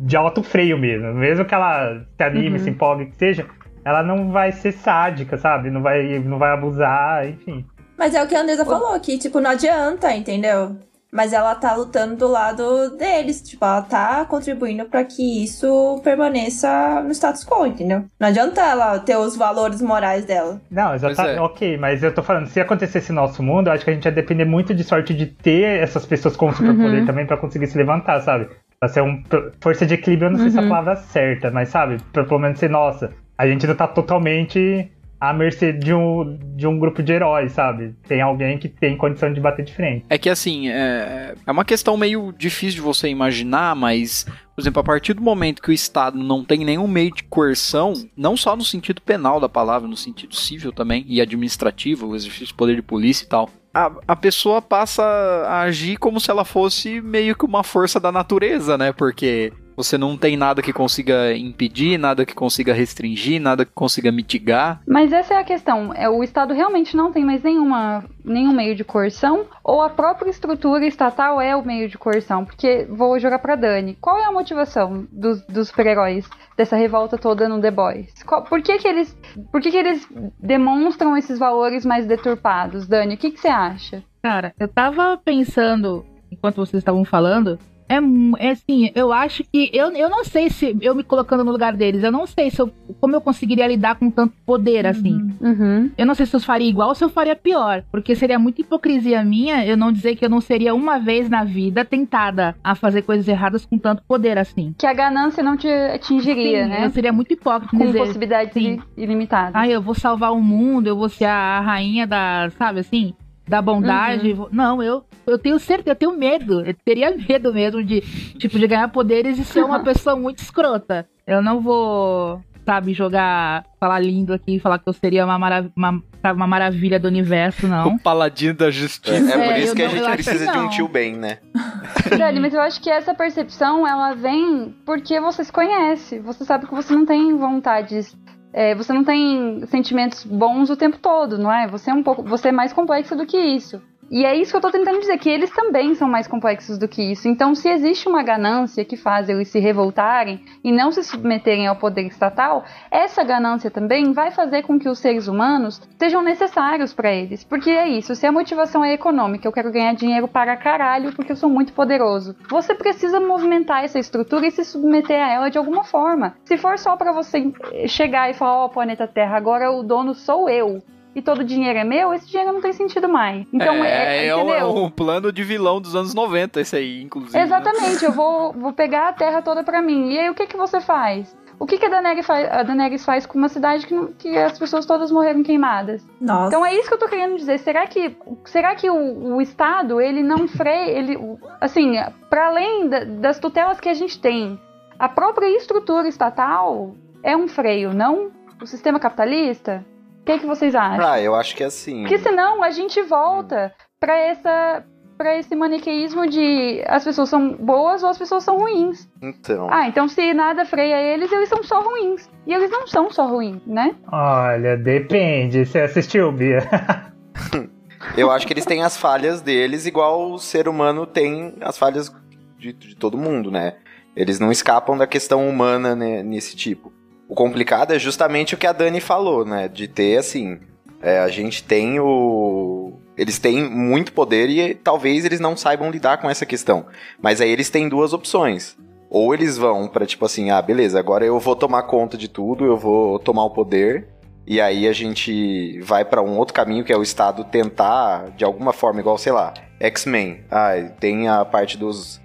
de 0.04 0.16
alto 0.16 0.42
freio 0.42 0.78
mesmo. 0.78 1.14
Mesmo 1.14 1.44
que 1.44 1.54
ela 1.54 2.00
se 2.16 2.22
anime, 2.22 2.58
Uhum. 2.58 2.64
se 2.64 2.70
empolgue, 2.70 3.06
que 3.06 3.16
seja, 3.16 3.46
ela 3.84 4.02
não 4.02 4.30
vai 4.30 4.52
ser 4.52 4.72
sádica, 4.72 5.36
sabe? 5.38 5.70
Não 5.70 5.82
vai, 5.82 6.18
não 6.18 6.38
vai 6.38 6.52
abusar, 6.52 7.28
enfim. 7.28 7.64
Mas 7.96 8.14
é 8.14 8.22
o 8.22 8.26
que 8.26 8.34
a 8.34 8.40
Andresa 8.42 8.64
falou, 8.64 8.98
que, 9.00 9.16
tipo, 9.18 9.40
não 9.40 9.50
adianta, 9.52 10.12
entendeu? 10.14 10.76
Mas 11.16 11.32
ela 11.32 11.54
tá 11.54 11.74
lutando 11.74 12.14
do 12.14 12.28
lado 12.28 12.96
deles, 12.98 13.40
tipo, 13.40 13.64
ela 13.64 13.80
tá 13.80 14.24
contribuindo 14.26 14.84
pra 14.84 15.02
que 15.02 15.42
isso 15.42 15.98
permaneça 16.04 17.02
no 17.02 17.10
status 17.10 17.42
quo, 17.44 17.66
entendeu? 17.66 18.04
Não 18.20 18.28
adianta 18.28 18.60
ela 18.60 18.98
ter 18.98 19.16
os 19.16 19.34
valores 19.36 19.80
morais 19.80 20.24
dela. 20.26 20.60
Não, 20.70 20.94
exatamente. 20.94 21.38
é. 21.38 21.40
Ok, 21.40 21.78
mas 21.78 22.02
eu 22.02 22.12
tô 22.14 22.22
falando, 22.22 22.46
se 22.48 22.60
acontecesse 22.60 23.10
no 23.12 23.22
nosso 23.22 23.42
mundo, 23.42 23.68
eu 23.68 23.72
acho 23.72 23.84
que 23.84 23.90
a 23.90 23.94
gente 23.94 24.04
ia 24.04 24.12
depender 24.12 24.44
muito 24.44 24.74
de 24.74 24.84
sorte 24.84 25.14
de 25.14 25.24
ter 25.26 25.80
essas 25.82 26.04
pessoas 26.04 26.36
com 26.36 26.52
superpoder 26.52 27.00
Uhum. 27.00 27.06
também 27.06 27.26
pra 27.26 27.36
conseguir 27.38 27.66
se 27.66 27.78
levantar, 27.78 28.20
sabe? 28.20 28.48
Pra 28.78 28.88
ser 28.90 29.00
um. 29.02 29.22
Força 29.60 29.86
de 29.86 29.94
equilíbrio, 29.94 30.26
eu 30.26 30.32
não 30.32 30.38
sei 30.38 30.50
se 30.50 30.56
é 30.58 30.60
a 30.60 30.62
Uhum. 30.64 30.68
palavra 30.68 30.96
certa, 30.96 31.50
mas 31.50 31.70
sabe? 31.70 31.96
Pra 32.12 32.24
pelo 32.24 32.40
menos 32.40 32.58
ser, 32.58 32.68
nossa, 32.68 33.10
a 33.38 33.46
gente 33.46 33.66
não 33.66 33.74
tá 33.74 33.86
totalmente 33.88 34.90
à 35.20 35.32
mercê 35.32 35.72
de 35.72 35.92
um, 35.92 36.38
de 36.56 36.66
um 36.66 36.78
grupo 36.78 37.02
de 37.02 37.12
heróis, 37.12 37.52
sabe? 37.52 37.94
Tem 38.06 38.20
alguém 38.20 38.58
que 38.58 38.68
tem 38.68 38.96
condição 38.96 39.32
de 39.32 39.40
bater 39.40 39.64
de 39.64 39.74
frente. 39.74 40.04
É 40.08 40.18
que 40.18 40.28
assim, 40.28 40.68
é, 40.68 41.34
é 41.46 41.50
uma 41.50 41.64
questão 41.64 41.96
meio 41.96 42.32
difícil 42.36 42.76
de 42.76 42.80
você 42.80 43.08
imaginar, 43.08 43.74
mas, 43.74 44.24
por 44.54 44.60
exemplo, 44.60 44.80
a 44.80 44.84
partir 44.84 45.14
do 45.14 45.22
momento 45.22 45.62
que 45.62 45.70
o 45.70 45.72
Estado 45.72 46.18
não 46.18 46.44
tem 46.44 46.64
nenhum 46.64 46.86
meio 46.86 47.12
de 47.12 47.24
coerção, 47.24 47.94
não 48.16 48.36
só 48.36 48.54
no 48.54 48.64
sentido 48.64 49.00
penal 49.00 49.40
da 49.40 49.48
palavra, 49.48 49.88
no 49.88 49.96
sentido 49.96 50.34
civil 50.34 50.72
também, 50.72 51.04
e 51.08 51.20
administrativo, 51.20 52.08
o 52.08 52.16
exercício 52.16 52.48
de 52.48 52.54
poder 52.54 52.76
de 52.76 52.82
polícia 52.82 53.24
e 53.24 53.28
tal, 53.28 53.50
a, 53.76 53.92
a 54.08 54.16
pessoa 54.16 54.62
passa 54.62 55.02
a 55.02 55.60
agir 55.60 55.98
como 55.98 56.18
se 56.18 56.30
ela 56.30 56.44
fosse 56.46 57.00
meio 57.02 57.36
que 57.36 57.44
uma 57.44 57.62
força 57.62 58.00
da 58.00 58.10
natureza, 58.10 58.78
né? 58.78 58.90
Porque 58.90 59.52
você 59.76 59.98
não 59.98 60.16
tem 60.16 60.36
nada 60.36 60.62
que 60.62 60.72
consiga 60.72 61.36
impedir, 61.36 61.98
nada 61.98 62.24
que 62.24 62.34
consiga 62.34 62.72
restringir, 62.72 63.40
nada 63.40 63.64
que 63.64 63.72
consiga 63.74 64.10
mitigar. 64.10 64.80
Mas 64.86 65.12
essa 65.12 65.34
é 65.34 65.38
a 65.38 65.44
questão. 65.44 65.92
É, 65.94 66.08
o 66.08 66.24
Estado 66.24 66.54
realmente 66.54 66.96
não 66.96 67.12
tem 67.12 67.24
mais 67.24 67.42
nenhuma, 67.42 68.04
nenhum 68.24 68.52
meio 68.52 68.74
de 68.74 68.82
coerção? 68.84 69.44
Ou 69.62 69.82
a 69.82 69.90
própria 69.90 70.30
estrutura 70.30 70.86
estatal 70.86 71.40
é 71.40 71.54
o 71.54 71.64
meio 71.64 71.88
de 71.88 71.98
coerção? 71.98 72.44
Porque 72.44 72.86
vou 72.88 73.18
jogar 73.20 73.38
pra 73.38 73.54
Dani. 73.56 73.96
Qual 74.00 74.18
é 74.18 74.24
a 74.24 74.32
motivação 74.32 75.06
dos, 75.12 75.42
dos 75.46 75.68
super-heróis 75.68 76.28
dessa 76.56 76.74
revolta 76.76 77.18
toda 77.18 77.48
no 77.48 77.60
The 77.60 77.70
Boys? 77.70 78.12
Qual- 78.24 78.44
por 78.44 78.62
que, 78.62 78.78
que 78.78 78.88
eles, 78.88 79.16
por 79.52 79.60
que, 79.60 79.70
que 79.70 79.76
eles 79.76 80.08
demonstram 80.40 81.16
esses 81.16 81.38
valores 81.38 81.84
mais 81.84 82.06
deturpados? 82.06 82.86
Dani, 82.86 83.14
o 83.14 83.18
que, 83.18 83.30
que 83.30 83.40
você 83.40 83.48
acha? 83.48 84.02
Cara, 84.22 84.54
eu 84.58 84.68
tava 84.68 85.20
pensando, 85.22 86.04
enquanto 86.30 86.56
vocês 86.56 86.80
estavam 86.80 87.04
falando, 87.04 87.58
é, 87.88 87.98
é 88.46 88.50
assim, 88.50 88.90
eu 88.94 89.12
acho 89.12 89.44
que. 89.44 89.70
Eu, 89.72 89.90
eu 89.92 90.08
não 90.08 90.24
sei 90.24 90.50
se. 90.50 90.76
Eu 90.80 90.94
me 90.94 91.02
colocando 91.02 91.44
no 91.44 91.52
lugar 91.52 91.76
deles, 91.76 92.02
eu 92.02 92.12
não 92.12 92.26
sei 92.26 92.50
se 92.50 92.60
eu, 92.60 92.72
como 93.00 93.14
eu 93.14 93.20
conseguiria 93.20 93.66
lidar 93.66 93.96
com 93.96 94.10
tanto 94.10 94.34
poder, 94.44 94.86
assim. 94.86 95.30
Uhum. 95.40 95.90
Eu 95.96 96.06
não 96.06 96.14
sei 96.14 96.26
se 96.26 96.34
eu 96.34 96.40
faria 96.40 96.68
igual 96.68 96.88
ou 96.88 96.94
se 96.94 97.04
eu 97.04 97.08
faria 97.08 97.36
pior. 97.36 97.84
Porque 97.90 98.14
seria 98.14 98.38
muita 98.38 98.60
hipocrisia 98.60 99.22
minha 99.24 99.64
eu 99.64 99.76
não 99.76 99.92
dizer 99.92 100.16
que 100.16 100.24
eu 100.24 100.30
não 100.30 100.40
seria 100.40 100.74
uma 100.74 100.98
vez 100.98 101.28
na 101.28 101.44
vida 101.44 101.84
tentada 101.84 102.56
a 102.62 102.74
fazer 102.74 103.02
coisas 103.02 103.26
erradas 103.28 103.64
com 103.64 103.78
tanto 103.78 104.02
poder 104.02 104.38
assim. 104.38 104.74
Que 104.78 104.86
a 104.86 104.92
ganância 104.92 105.42
não 105.42 105.56
te 105.56 105.68
atingiria, 105.68 106.64
Sim, 106.64 106.70
né? 106.70 106.86
Eu 106.86 106.90
seria 106.90 107.12
muito 107.12 107.32
hipócrita 107.32 107.76
Com 107.76 107.86
dizer. 107.86 107.98
possibilidades 107.98 108.52
sim. 108.52 108.80
ilimitadas. 108.96 109.52
Ah, 109.54 109.68
eu 109.68 109.80
vou 109.80 109.94
salvar 109.94 110.32
o 110.32 110.40
mundo, 110.40 110.86
eu 110.86 110.96
vou 110.96 111.08
ser 111.08 111.26
a 111.26 111.60
rainha 111.60 112.06
da, 112.06 112.50
sabe 112.58 112.80
assim, 112.80 113.14
da 113.48 113.62
bondade. 113.62 114.32
Vou- 114.32 114.48
Não, 114.52 114.82
eu, 114.82 115.04
eu 115.26 115.38
tenho 115.38 115.58
certeza, 115.58 115.90
eu 115.90 115.96
tenho 115.96 116.12
medo. 116.16 116.60
Eu 116.64 116.74
teria 116.84 117.10
medo 117.16 117.52
mesmo 117.52 117.82
de, 117.84 118.00
tipo, 118.38 118.58
de 118.58 118.66
ganhar 118.66 118.88
poderes 118.88 119.38
e 119.38 119.44
ser 119.44 119.64
uma 119.64 119.80
pessoa 119.84 120.16
muito 120.16 120.38
escrota. 120.40 121.06
Eu 121.26 121.42
não 121.42 121.60
vou, 121.60 122.40
sabe, 122.64 122.92
jogar, 122.92 123.64
falar 123.80 123.98
lindo 124.00 124.32
aqui, 124.32 124.58
falar 124.58 124.78
que 124.78 124.88
eu 124.88 124.92
seria 124.92 125.24
uma, 125.24 125.38
mara- 125.38 125.70
uma, 125.76 126.02
uma 126.32 126.46
maravilha 126.46 126.98
do 127.00 127.08
universo, 127.08 127.66
não. 127.68 127.88
O 127.88 127.98
paladino 128.00 128.54
da 128.54 128.68
É, 128.68 128.70
justiça. 128.70 129.14
é 129.16 129.32
por 129.32 129.54
É, 129.54 129.60
isso 129.60 129.74
que 129.74 129.82
a 129.82 129.88
não- 129.88 129.96
eu 129.96 130.04
gente 130.04 130.14
precisa 130.24 130.52
de 130.52 130.58
um 130.58 130.68
tio 130.68 130.88
bem, 130.88 131.16
né? 131.16 131.38
Dani, 132.16 132.38
mas 132.40 132.54
eu 132.54 132.60
acho 132.60 132.80
que 132.80 132.90
essa 132.90 133.14
percepção, 133.14 133.86
ela 133.86 134.14
vem 134.14 134.74
porque 134.84 135.18
você 135.20 135.42
se 135.44 135.52
conhece. 135.52 136.18
Você 136.20 136.44
sabe 136.44 136.66
que 136.66 136.74
você 136.74 136.94
não 136.94 137.04
tem 137.06 137.36
vontades. 137.36 138.16
É, 138.58 138.74
você 138.74 138.90
não 138.90 139.04
tem 139.04 139.66
sentimentos 139.66 140.24
bons 140.24 140.70
o 140.70 140.76
tempo 140.78 140.96
todo, 140.98 141.36
não 141.36 141.52
é? 141.52 141.68
Você 141.68 141.90
é 141.90 141.94
um 141.94 142.02
pouco. 142.02 142.22
Você 142.22 142.48
é 142.48 142.52
mais 142.52 142.72
complexo 142.72 143.14
do 143.14 143.26
que 143.26 143.36
isso. 143.36 143.82
E 144.10 144.24
é 144.24 144.36
isso 144.36 144.52
que 144.52 144.56
eu 144.56 144.60
tô 144.60 144.70
tentando 144.70 145.00
dizer, 145.00 145.18
que 145.18 145.28
eles 145.28 145.50
também 145.50 145.94
são 145.94 146.08
mais 146.08 146.26
complexos 146.26 146.78
do 146.78 146.86
que 146.86 147.02
isso. 147.02 147.28
Então, 147.28 147.54
se 147.54 147.68
existe 147.68 148.08
uma 148.08 148.22
ganância 148.22 148.84
que 148.84 148.96
faz 148.96 149.28
eles 149.28 149.48
se 149.48 149.58
revoltarem 149.58 150.40
e 150.62 150.70
não 150.70 150.92
se 150.92 151.02
submeterem 151.02 151.66
ao 151.66 151.76
poder 151.76 152.02
estatal, 152.02 152.64
essa 152.90 153.24
ganância 153.24 153.70
também 153.70 154.12
vai 154.12 154.30
fazer 154.30 154.62
com 154.62 154.78
que 154.78 154.88
os 154.88 154.98
seres 154.98 155.26
humanos 155.26 155.80
sejam 155.98 156.22
necessários 156.22 156.94
pra 156.94 157.12
eles. 157.12 157.42
Porque 157.42 157.70
é 157.70 157.88
isso, 157.88 158.14
se 158.14 158.26
a 158.26 158.32
motivação 158.32 158.84
é 158.84 158.92
econômica, 158.92 159.46
eu 159.46 159.52
quero 159.52 159.72
ganhar 159.72 159.94
dinheiro 159.94 160.28
para 160.28 160.56
caralho 160.56 161.12
porque 161.12 161.32
eu 161.32 161.36
sou 161.36 161.50
muito 161.50 161.72
poderoso. 161.72 162.36
Você 162.48 162.74
precisa 162.74 163.20
movimentar 163.20 163.84
essa 163.84 163.98
estrutura 163.98 164.46
e 164.46 164.50
se 164.50 164.64
submeter 164.64 165.20
a 165.20 165.32
ela 165.32 165.50
de 165.50 165.58
alguma 165.58 165.84
forma. 165.84 166.36
Se 166.44 166.56
for 166.56 166.78
só 166.78 166.96
pra 166.96 167.12
você 167.12 167.52
chegar 167.88 168.30
e 168.30 168.34
falar, 168.34 168.64
ó, 168.64 168.68
planeta 168.68 169.06
Terra, 169.06 169.36
agora 169.36 169.70
o 169.70 169.82
dono 169.82 170.14
sou 170.14 170.48
eu. 170.48 170.82
E 171.16 171.22
todo 171.22 171.40
o 171.40 171.44
dinheiro 171.44 171.78
é 171.78 171.82
meu, 171.84 172.12
esse 172.12 172.28
dinheiro 172.28 172.52
não 172.52 172.60
tem 172.60 172.74
sentido 172.74 173.08
mais. 173.08 173.46
Então, 173.52 173.82
é, 173.82 174.18
é, 174.18 174.26
é 174.26 174.36
um, 174.36 174.52
é 174.52 174.62
um 174.64 174.90
plano 174.90 175.32
de 175.32 175.42
vilão 175.42 175.80
dos 175.80 175.96
anos 175.96 176.12
90, 176.14 176.60
esse 176.60 176.76
aí, 176.76 177.02
inclusive. 177.02 177.36
né? 177.38 177.42
Exatamente, 177.44 178.04
eu 178.04 178.12
vou, 178.12 178.52
vou 178.52 178.72
pegar 178.74 179.08
a 179.08 179.12
terra 179.14 179.40
toda 179.40 179.64
pra 179.64 179.80
mim. 179.80 180.12
E 180.12 180.18
aí, 180.18 180.28
o 180.28 180.34
que 180.34 180.46
que 180.46 180.58
você 180.58 180.78
faz? 180.78 181.34
O 181.58 181.64
que, 181.64 181.78
que 181.78 181.86
a, 181.86 181.88
Daenerys 181.88 182.26
faz, 182.26 182.52
a 182.52 182.62
Daenerys 182.62 183.02
faz 183.02 183.24
com 183.24 183.38
uma 183.38 183.48
cidade 183.48 183.86
que, 183.86 183.94
não- 183.94 184.08
que 184.12 184.36
as 184.36 184.58
pessoas 184.58 184.84
todas 184.84 185.10
morreram 185.10 185.42
queimadas? 185.42 186.06
Nossa. 186.20 186.48
Então 186.48 186.66
é 186.66 186.74
isso 186.74 186.86
que 186.86 186.92
eu 186.94 186.98
tô 186.98 187.08
querendo 187.08 187.34
dizer. 187.38 187.58
Será 187.60 187.86
que, 187.86 188.14
será 188.44 188.74
que 188.74 188.90
o, 188.90 189.36
o 189.36 189.40
Estado, 189.40 189.98
ele 189.98 190.22
não 190.22 190.46
freia, 190.46 190.90
ele, 190.98 191.18
assim, 191.58 191.94
para 192.28 192.48
além 192.48 192.88
da- 192.90 193.04
das 193.04 193.38
tutelas 193.38 193.80
que 193.80 193.88
a 193.88 193.94
gente 193.94 194.20
tem, 194.20 194.60
a 194.98 195.08
própria 195.08 195.48
estrutura 195.56 196.06
estatal 196.06 196.94
é 197.22 197.34
um 197.34 197.48
freio, 197.48 197.94
não 197.94 198.30
o 198.60 198.66
sistema 198.66 199.00
capitalista? 199.00 199.82
O 200.26 200.32
que, 200.32 200.40
que 200.40 200.46
vocês 200.46 200.74
acham? 200.74 201.08
Ah, 201.08 201.20
eu 201.20 201.36
acho 201.36 201.54
que 201.54 201.62
é 201.62 201.66
assim. 201.66 202.00
Porque 202.00 202.18
senão 202.18 202.60
a 202.60 202.70
gente 202.72 203.00
volta 203.02 203.72
pra 204.00 204.16
essa 204.16 204.84
para 205.16 205.38
esse 205.38 205.54
maniqueísmo 205.54 206.26
de 206.26 206.82
as 206.88 207.04
pessoas 207.04 207.28
são 207.28 207.52
boas 207.54 208.02
ou 208.02 208.08
as 208.08 208.18
pessoas 208.18 208.42
são 208.42 208.58
ruins. 208.58 209.08
Então. 209.22 209.68
Ah, 209.70 209.86
então 209.86 210.08
se 210.08 210.34
nada 210.34 210.64
freia 210.64 211.00
eles, 211.00 211.30
eles 211.30 211.48
são 211.48 211.62
só 211.62 211.80
ruins. 211.80 212.28
E 212.44 212.52
eles 212.52 212.68
não 212.68 212.88
são 212.88 213.08
só 213.08 213.24
ruins, 213.28 213.64
né? 213.64 213.94
Olha, 214.10 214.76
depende. 214.76 215.64
Você 215.64 215.78
assistiu, 215.78 216.32
Bia? 216.32 216.58
Eu 218.18 218.28
acho 218.28 218.48
que 218.48 218.52
eles 218.52 218.66
têm 218.66 218.82
as 218.82 218.96
falhas 218.96 219.40
deles, 219.40 219.86
igual 219.86 220.32
o 220.32 220.38
ser 220.40 220.68
humano 220.68 221.06
tem 221.06 221.54
as 221.60 221.78
falhas 221.78 222.12
de, 222.58 222.72
de 222.72 222.96
todo 222.96 223.16
mundo, 223.16 223.48
né? 223.48 223.76
Eles 224.16 224.40
não 224.40 224.50
escapam 224.50 224.98
da 224.98 225.06
questão 225.06 225.48
humana 225.48 225.94
né, 225.94 226.22
nesse 226.24 226.56
tipo. 226.56 226.92
O 227.28 227.34
complicado 227.34 227.92
é 227.92 227.98
justamente 227.98 228.54
o 228.54 228.58
que 228.58 228.66
a 228.66 228.72
Dani 228.72 229.00
falou, 229.00 229.44
né? 229.44 229.68
De 229.68 229.88
ter, 229.88 230.18
assim, 230.18 230.58
é, 231.02 231.18
a 231.18 231.28
gente 231.28 231.62
tem 231.62 231.98
o... 232.00 232.92
Eles 233.16 233.38
têm 233.38 233.68
muito 233.68 234.12
poder 234.12 234.48
e 234.50 234.74
talvez 234.74 235.24
eles 235.24 235.40
não 235.40 235.56
saibam 235.56 235.90
lidar 235.90 236.18
com 236.18 236.28
essa 236.28 236.44
questão. 236.44 236.86
Mas 237.20 237.40
aí 237.40 237.50
eles 237.50 237.70
têm 237.70 237.88
duas 237.88 238.12
opções. 238.12 238.76
Ou 239.08 239.32
eles 239.32 239.56
vão 239.56 239.88
pra, 239.88 240.04
tipo 240.04 240.24
assim, 240.24 240.50
ah, 240.50 240.60
beleza, 240.60 240.98
agora 240.98 241.24
eu 241.24 241.38
vou 241.38 241.56
tomar 241.56 241.84
conta 241.84 242.16
de 242.16 242.28
tudo, 242.28 242.64
eu 242.64 242.76
vou 242.76 243.18
tomar 243.18 243.44
o 243.44 243.50
poder, 243.50 244.08
e 244.46 244.60
aí 244.60 244.86
a 244.86 244.92
gente 244.92 245.80
vai 245.80 246.04
pra 246.04 246.22
um 246.22 246.36
outro 246.36 246.54
caminho 246.54 246.84
que 246.84 246.92
é 246.92 246.96
o 246.96 247.02
Estado 247.02 247.44
tentar, 247.44 248.30
de 248.36 248.44
alguma 248.44 248.72
forma, 248.72 249.00
igual, 249.00 249.16
sei 249.16 249.32
lá, 249.32 249.54
X-Men. 249.80 250.44
Ah, 250.50 250.74
tem 251.00 251.28
a 251.28 251.44
parte 251.44 251.78
dos, 251.78 252.20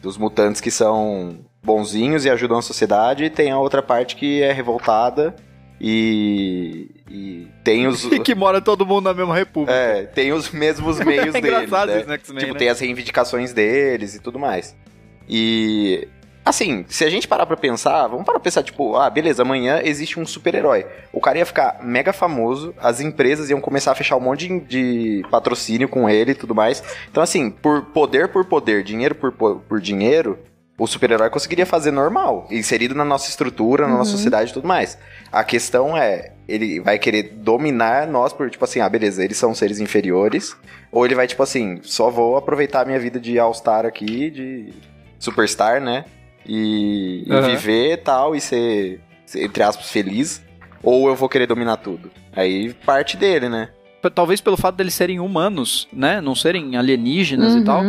dos 0.00 0.16
mutantes 0.16 0.60
que 0.60 0.70
são 0.70 1.38
bonzinhos 1.62 2.24
e 2.24 2.30
ajudam 2.30 2.58
a 2.58 2.62
sociedade, 2.62 3.24
e 3.24 3.30
tem 3.30 3.50
a 3.50 3.58
outra 3.58 3.82
parte 3.82 4.16
que 4.16 4.42
é 4.42 4.52
revoltada 4.52 5.34
e, 5.80 6.88
e 7.10 7.48
tem 7.64 7.86
os. 7.86 8.04
E 8.12 8.18
que 8.20 8.34
mora 8.34 8.60
todo 8.60 8.86
mundo 8.86 9.04
na 9.04 9.14
mesma 9.14 9.34
república. 9.34 9.72
É, 9.76 10.04
tem 10.04 10.32
os 10.32 10.50
mesmos 10.50 10.98
meios 11.04 11.34
é 11.34 11.40
deles. 11.40 11.70
né? 11.70 12.04
no 12.06 12.12
X-Men, 12.14 12.38
Tipo, 12.40 12.52
né? 12.54 12.58
tem 12.58 12.68
as 12.68 12.80
reivindicações 12.80 13.52
deles 13.52 14.14
e 14.14 14.20
tudo 14.20 14.38
mais. 14.38 14.74
E 15.28 16.08
Assim, 16.44 16.84
se 16.88 17.04
a 17.04 17.08
gente 17.08 17.28
parar 17.28 17.46
pra 17.46 17.56
pensar, 17.56 18.08
vamos 18.08 18.24
parar 18.26 18.40
pra 18.40 18.44
pensar, 18.44 18.64
tipo, 18.64 18.96
ah, 18.96 19.08
beleza, 19.08 19.42
amanhã 19.42 19.80
existe 19.84 20.18
um 20.18 20.26
super-herói. 20.26 20.84
O 21.12 21.20
cara 21.20 21.38
ia 21.38 21.46
ficar 21.46 21.78
mega 21.84 22.12
famoso, 22.12 22.74
as 22.80 23.00
empresas 23.00 23.48
iam 23.48 23.60
começar 23.60 23.92
a 23.92 23.94
fechar 23.94 24.16
um 24.16 24.20
monte 24.20 24.48
de, 24.48 24.58
de 25.22 25.22
patrocínio 25.30 25.88
com 25.88 26.10
ele 26.10 26.32
e 26.32 26.34
tudo 26.34 26.52
mais. 26.52 26.82
Então, 27.08 27.22
assim, 27.22 27.48
por 27.48 27.82
poder 27.86 28.26
por 28.26 28.44
poder, 28.44 28.82
dinheiro 28.82 29.14
por, 29.14 29.30
po- 29.30 29.62
por 29.68 29.80
dinheiro, 29.80 30.36
o 30.82 30.86
super-herói 30.88 31.30
conseguiria 31.30 31.64
fazer 31.64 31.92
normal, 31.92 32.48
inserido 32.50 32.92
na 32.92 33.04
nossa 33.04 33.30
estrutura, 33.30 33.86
na 33.86 33.98
nossa 33.98 34.10
sociedade 34.10 34.50
e 34.50 34.52
tudo 34.52 34.66
mais. 34.66 34.98
A 35.30 35.44
questão 35.44 35.96
é, 35.96 36.32
ele 36.48 36.80
vai 36.80 36.98
querer 36.98 37.34
dominar 37.36 38.04
nós 38.08 38.32
por, 38.32 38.50
tipo 38.50 38.64
assim, 38.64 38.80
ah, 38.80 38.88
beleza, 38.88 39.24
eles 39.24 39.36
são 39.36 39.54
seres 39.54 39.78
inferiores, 39.78 40.56
ou 40.90 41.06
ele 41.06 41.14
vai, 41.14 41.28
tipo 41.28 41.40
assim, 41.40 41.78
só 41.82 42.10
vou 42.10 42.36
aproveitar 42.36 42.82
a 42.82 42.84
minha 42.84 42.98
vida 42.98 43.20
de 43.20 43.38
All-Star 43.38 43.86
aqui, 43.86 44.28
de 44.28 44.72
Superstar, 45.20 45.80
né? 45.80 46.04
E, 46.44 47.28
e 47.28 47.32
Aham. 47.32 47.50
viver 47.50 47.98
tal, 47.98 48.34
e 48.34 48.40
ser, 48.40 49.00
ser, 49.24 49.44
entre 49.44 49.62
aspas, 49.62 49.88
feliz, 49.88 50.42
ou 50.82 51.06
eu 51.06 51.14
vou 51.14 51.28
querer 51.28 51.46
dominar 51.46 51.76
tudo. 51.76 52.10
Aí 52.34 52.74
parte 52.84 53.16
dele, 53.16 53.48
né? 53.48 53.68
Talvez 54.16 54.40
pelo 54.40 54.56
fato 54.56 54.74
deles 54.74 54.94
serem 54.94 55.20
humanos, 55.20 55.86
né? 55.92 56.20
Não 56.20 56.34
serem 56.34 56.76
alienígenas 56.76 57.54
e 57.54 57.62
tal. 57.62 57.84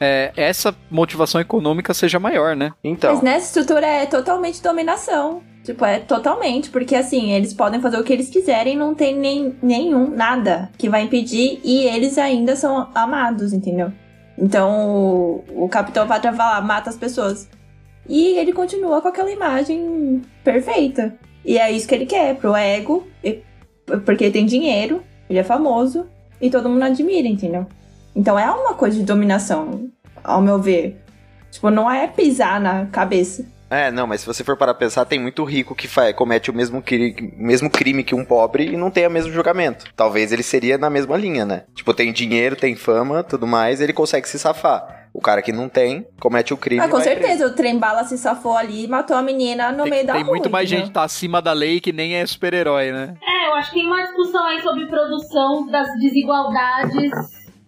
É, 0.00 0.32
essa 0.36 0.74
motivação 0.90 1.40
econômica 1.40 1.94
seja 1.94 2.18
maior, 2.20 2.54
né? 2.54 2.72
Então, 2.84 3.14
Mas 3.14 3.22
nessa 3.22 3.46
estrutura 3.46 3.86
é 3.86 4.06
totalmente 4.06 4.62
dominação. 4.62 5.42
Tipo, 5.64 5.84
é 5.84 5.98
totalmente. 5.98 6.70
Porque 6.70 6.94
assim, 6.94 7.32
eles 7.32 7.52
podem 7.54 7.80
fazer 7.80 7.98
o 7.98 8.04
que 8.04 8.12
eles 8.12 8.28
quiserem, 8.28 8.76
não 8.76 8.94
tem 8.94 9.16
nem, 9.16 9.56
nenhum, 9.62 10.08
nada 10.10 10.70
que 10.78 10.88
vai 10.88 11.02
impedir. 11.02 11.60
E 11.64 11.84
eles 11.86 12.18
ainda 12.18 12.54
são 12.56 12.88
amados, 12.94 13.52
entendeu? 13.52 13.90
Então 14.38 15.44
o, 15.48 15.64
o 15.64 15.68
Capitão 15.68 16.06
Pátria 16.06 16.30
vai 16.32 16.46
lá, 16.46 16.60
mata 16.60 16.90
as 16.90 16.96
pessoas. 16.96 17.48
E 18.08 18.36
ele 18.38 18.52
continua 18.52 19.00
com 19.02 19.08
aquela 19.08 19.30
imagem 19.30 20.22
perfeita. 20.44 21.14
E 21.44 21.58
é 21.58 21.72
isso 21.72 21.88
que 21.88 21.94
ele 21.94 22.06
quer, 22.06 22.36
pro 22.36 22.54
ego. 22.54 23.06
e- 23.24 23.42
Porque 24.04 24.24
ele 24.24 24.32
tem 24.32 24.46
dinheiro, 24.46 25.02
ele 25.28 25.38
é 25.38 25.42
famoso. 25.44 26.06
E 26.40 26.50
todo 26.50 26.68
mundo 26.68 26.82
admira, 26.82 27.26
entendeu? 27.26 27.66
Então 28.16 28.38
é 28.38 28.50
uma 28.50 28.72
coisa 28.74 28.96
de 28.96 29.04
dominação, 29.04 29.88
ao 30.24 30.40
meu 30.40 30.58
ver. 30.58 31.00
Tipo, 31.50 31.70
não 31.70 31.90
é 31.90 32.06
pisar 32.08 32.58
na 32.60 32.86
cabeça. 32.86 33.44
É, 33.68 33.90
não, 33.90 34.06
mas 34.06 34.20
se 34.20 34.26
você 34.26 34.44
for 34.44 34.56
para 34.56 34.72
pensar, 34.72 35.04
tem 35.04 35.18
muito 35.18 35.42
rico 35.42 35.74
que 35.74 35.88
fa- 35.88 36.12
comete 36.12 36.50
o 36.50 36.54
mesmo, 36.54 36.80
cri- 36.80 37.34
mesmo 37.36 37.68
crime 37.68 38.04
que 38.04 38.14
um 38.14 38.24
pobre 38.24 38.64
e 38.72 38.76
não 38.76 38.90
tem 38.92 39.06
o 39.06 39.10
mesmo 39.10 39.32
julgamento. 39.32 39.86
Talvez 39.96 40.32
ele 40.32 40.42
seria 40.44 40.78
na 40.78 40.88
mesma 40.88 41.16
linha, 41.16 41.44
né? 41.44 41.64
Tipo, 41.74 41.92
tem 41.92 42.12
dinheiro, 42.12 42.54
tem 42.54 42.76
fama, 42.76 43.24
tudo 43.24 43.44
mais, 43.46 43.80
ele 43.80 43.92
consegue 43.92 44.28
se 44.28 44.38
safar. 44.38 45.08
O 45.12 45.20
cara 45.20 45.42
que 45.42 45.50
não 45.50 45.68
tem, 45.68 46.06
comete 46.20 46.54
o 46.54 46.56
crime. 46.56 46.80
Ah, 46.80 46.86
e 46.86 46.90
com 46.90 46.98
vai 46.98 47.06
preso. 47.06 47.20
certeza, 47.22 47.46
o 47.48 47.56
trem 47.56 47.76
bala 47.78 48.04
se 48.04 48.16
safou 48.16 48.56
ali 48.56 48.84
e 48.84 48.88
matou 48.88 49.16
a 49.16 49.22
menina 49.22 49.72
no 49.72 49.82
Tem, 49.82 49.90
meio 49.90 50.06
da 50.06 50.12
tem 50.12 50.22
rua. 50.22 50.30
muito 50.30 50.48
mais 50.50 50.66
entendeu? 50.66 50.84
gente 50.84 50.88
que 50.92 50.94
tá 50.94 51.02
acima 51.04 51.42
da 51.42 51.52
lei 51.52 51.80
que 51.80 51.92
nem 51.92 52.14
é 52.16 52.24
super-herói, 52.26 52.92
né? 52.92 53.14
É, 53.26 53.48
eu 53.48 53.54
acho 53.54 53.70
que 53.72 53.80
tem 53.80 53.86
uma 53.86 54.02
discussão 54.02 54.44
aí 54.46 54.60
sobre 54.62 54.86
produção 54.86 55.66
das 55.68 55.88
desigualdades 55.98 57.10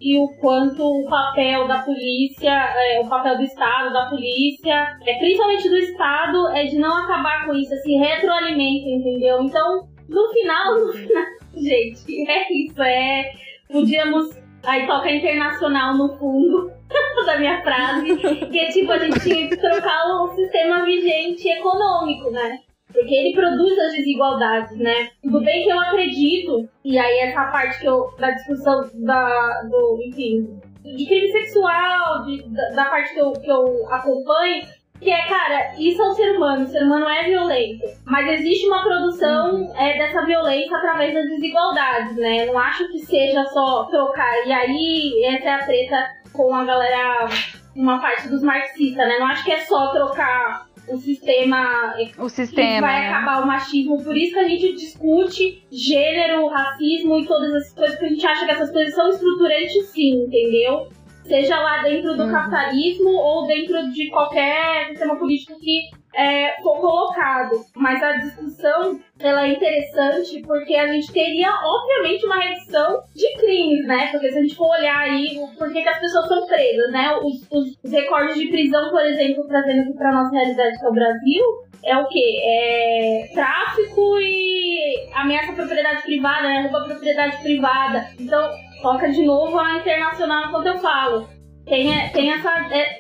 e 0.01 0.17
o 0.17 0.29
quanto 0.41 0.83
o 0.83 1.09
papel 1.09 1.67
da 1.67 1.83
polícia, 1.83 2.51
é, 2.51 3.01
o 3.01 3.09
papel 3.09 3.37
do 3.37 3.43
Estado, 3.43 3.93
da 3.93 4.07
polícia, 4.09 4.97
é, 5.05 5.19
principalmente 5.19 5.69
do 5.69 5.77
Estado, 5.77 6.49
é 6.49 6.65
de 6.67 6.79
não 6.79 7.05
acabar 7.05 7.47
com 7.47 7.55
isso, 7.55 7.75
assim, 7.75 7.99
retroalimenta, 7.99 8.89
entendeu? 8.89 9.43
Então, 9.43 9.89
no 10.09 10.29
final, 10.29 10.79
no 10.79 10.93
final, 10.93 11.25
gente, 11.57 12.31
é 12.31 12.53
isso, 12.53 12.81
é. 12.83 13.33
Podíamos. 13.71 14.39
Aí 14.65 14.87
toca 14.87 15.11
internacional 15.11 15.97
no 15.97 16.17
fundo 16.19 16.73
da 17.25 17.39
minha 17.39 17.63
frase, 17.63 18.17
que 18.17 18.59
é 18.59 18.69
tipo, 18.69 18.91
a 18.91 18.99
gente 18.99 19.21
tinha 19.21 19.49
que 19.49 19.57
trocar 19.57 20.05
o 20.07 20.35
sistema 20.35 20.85
vigente 20.85 21.49
econômico, 21.49 22.31
né? 22.31 22.59
Porque 22.93 23.15
ele 23.15 23.35
produz 23.35 23.79
as 23.79 23.93
desigualdades, 23.93 24.77
né? 24.79 25.11
Tudo 25.23 25.41
bem 25.45 25.65
que 25.65 25.71
eu 25.71 25.79
acredito, 25.79 26.69
e 26.85 26.99
aí 26.99 27.19
essa 27.21 27.45
parte 27.51 27.79
que 27.81 27.87
eu, 27.87 28.15
da 28.19 28.31
discussão 28.31 28.89
da, 28.95 29.63
do, 29.71 29.99
enfim, 30.07 30.59
de 30.83 31.07
crime 31.07 31.31
sexual, 31.31 32.25
de- 32.25 32.43
da, 32.49 32.71
da 32.71 32.85
parte 32.87 33.13
que 33.13 33.21
eu, 33.21 33.33
que 33.33 33.51
eu 33.51 33.87
acompanho, 33.93 34.63
que 35.01 35.11
é, 35.11 35.27
cara, 35.29 35.75
isso 35.79 36.01
é 36.03 36.09
o 36.09 36.13
ser 36.13 36.37
humano, 36.37 36.65
o 36.65 36.69
ser 36.69 36.83
humano 36.83 37.09
é 37.09 37.25
violento. 37.25 37.85
Mas 38.05 38.27
existe 38.41 38.67
uma 38.67 38.83
produção 38.83 39.71
é, 39.77 39.97
dessa 39.99 40.25
violência 40.25 40.77
através 40.77 41.15
das 41.15 41.27
desigualdades, 41.29 42.17
né? 42.17 42.47
Não 42.47 42.59
acho 42.59 42.91
que 42.91 42.99
seja 43.01 43.45
só 43.47 43.85
trocar. 43.85 44.47
E 44.47 44.53
aí, 44.53 45.25
essa 45.27 45.45
é 45.49 45.53
a 45.53 45.65
treta 45.67 46.05
com 46.33 46.53
a 46.55 46.65
galera, 46.65 47.29
uma 47.77 48.01
parte 48.01 48.29
dos 48.29 48.43
marxistas, 48.43 49.07
né? 49.07 49.19
Não 49.21 49.27
acho 49.27 49.45
que 49.45 49.53
é 49.53 49.61
só 49.61 49.93
trocar 49.93 50.67
o 50.91 50.97
sistema 50.99 51.95
O 52.19 52.29
sistema. 52.29 52.87
vai 52.87 53.01
né? 53.01 53.09
acabar 53.09 53.43
o 53.43 53.47
machismo. 53.47 54.03
Por 54.03 54.17
isso 54.17 54.33
que 54.33 54.39
a 54.39 54.49
gente 54.49 54.73
discute 54.75 55.63
gênero, 55.71 56.47
racismo 56.49 57.19
e 57.19 57.27
todas 57.27 57.55
essas 57.55 57.73
coisas, 57.75 57.97
porque 57.97 58.07
a 58.07 58.11
gente 58.11 58.27
acha 58.27 58.45
que 58.45 58.51
essas 58.53 58.71
coisas 58.71 58.95
são 58.95 59.09
estruturantes 59.09 59.87
sim, 59.91 60.25
entendeu? 60.25 60.89
Seja 61.29 61.61
lá 61.61 61.83
dentro 61.83 62.17
do 62.17 62.23
Uhum. 62.25 62.33
capitalismo 62.33 63.11
ou 63.11 63.47
dentro 63.47 63.91
de 63.93 64.09
qualquer 64.11 64.87
sistema 64.89 65.17
político 65.17 65.59
que 65.61 65.91
é, 66.15 66.57
for 66.63 66.81
colocado. 66.81 67.51
Mas 67.77 68.03
a 68.03 68.13
discussão 68.13 68.99
ela 69.21 69.47
é 69.47 69.53
interessante 69.53 70.41
porque 70.43 70.75
a 70.75 70.87
gente 70.89 71.13
teria, 71.13 71.51
obviamente, 71.53 72.25
uma 72.25 72.41
redução 72.41 73.01
de 73.15 73.37
crimes, 73.37 73.87
né? 73.87 74.09
Porque 74.11 74.31
se 74.33 74.39
a 74.39 74.43
gente 74.43 74.55
for 74.57 74.71
olhar 74.71 74.99
aí 75.01 75.39
o 75.39 75.49
porquê 75.59 75.83
que 75.83 75.89
as 75.89 76.01
pessoas 76.01 76.27
são 76.29 76.47
presas, 76.47 76.91
né? 76.93 77.15
Os, 77.23 77.47
os- 77.51 77.77
os 77.85 77.93
recordes 77.93 78.37
de 78.37 78.49
prisão, 78.49 78.91
por 78.91 79.03
exemplo, 79.05 79.47
trazendo 79.47 79.83
aqui 79.83 79.93
pra 79.99 80.13
nossa 80.13 80.35
realidade 80.35 80.79
que 80.79 80.85
é 80.85 80.89
o 80.89 80.93
Brasil, 80.93 81.45
é 81.85 81.97
o 81.99 82.09
quê? 82.09 82.41
É 82.45 83.29
tráfico 83.35 84.19
e 84.21 85.09
ameaça 85.15 85.53
à 85.53 85.55
propriedade 85.55 86.03
privada, 86.03 86.49
né? 86.49 86.63
Rouba 86.63 86.87
propriedade 86.87 87.43
privada. 87.43 88.07
Então, 88.19 88.51
toca 88.83 89.11
de 89.11 89.25
novo 89.25 89.59
a 89.59 89.79
internacional 89.79 90.49
enquanto 90.49 90.67
eu 90.67 90.79
falo. 90.79 91.39
Tem, 91.69 91.95
é, 91.95 92.09
tem 92.09 92.33
essa. 92.33 92.51
é, 92.73 92.99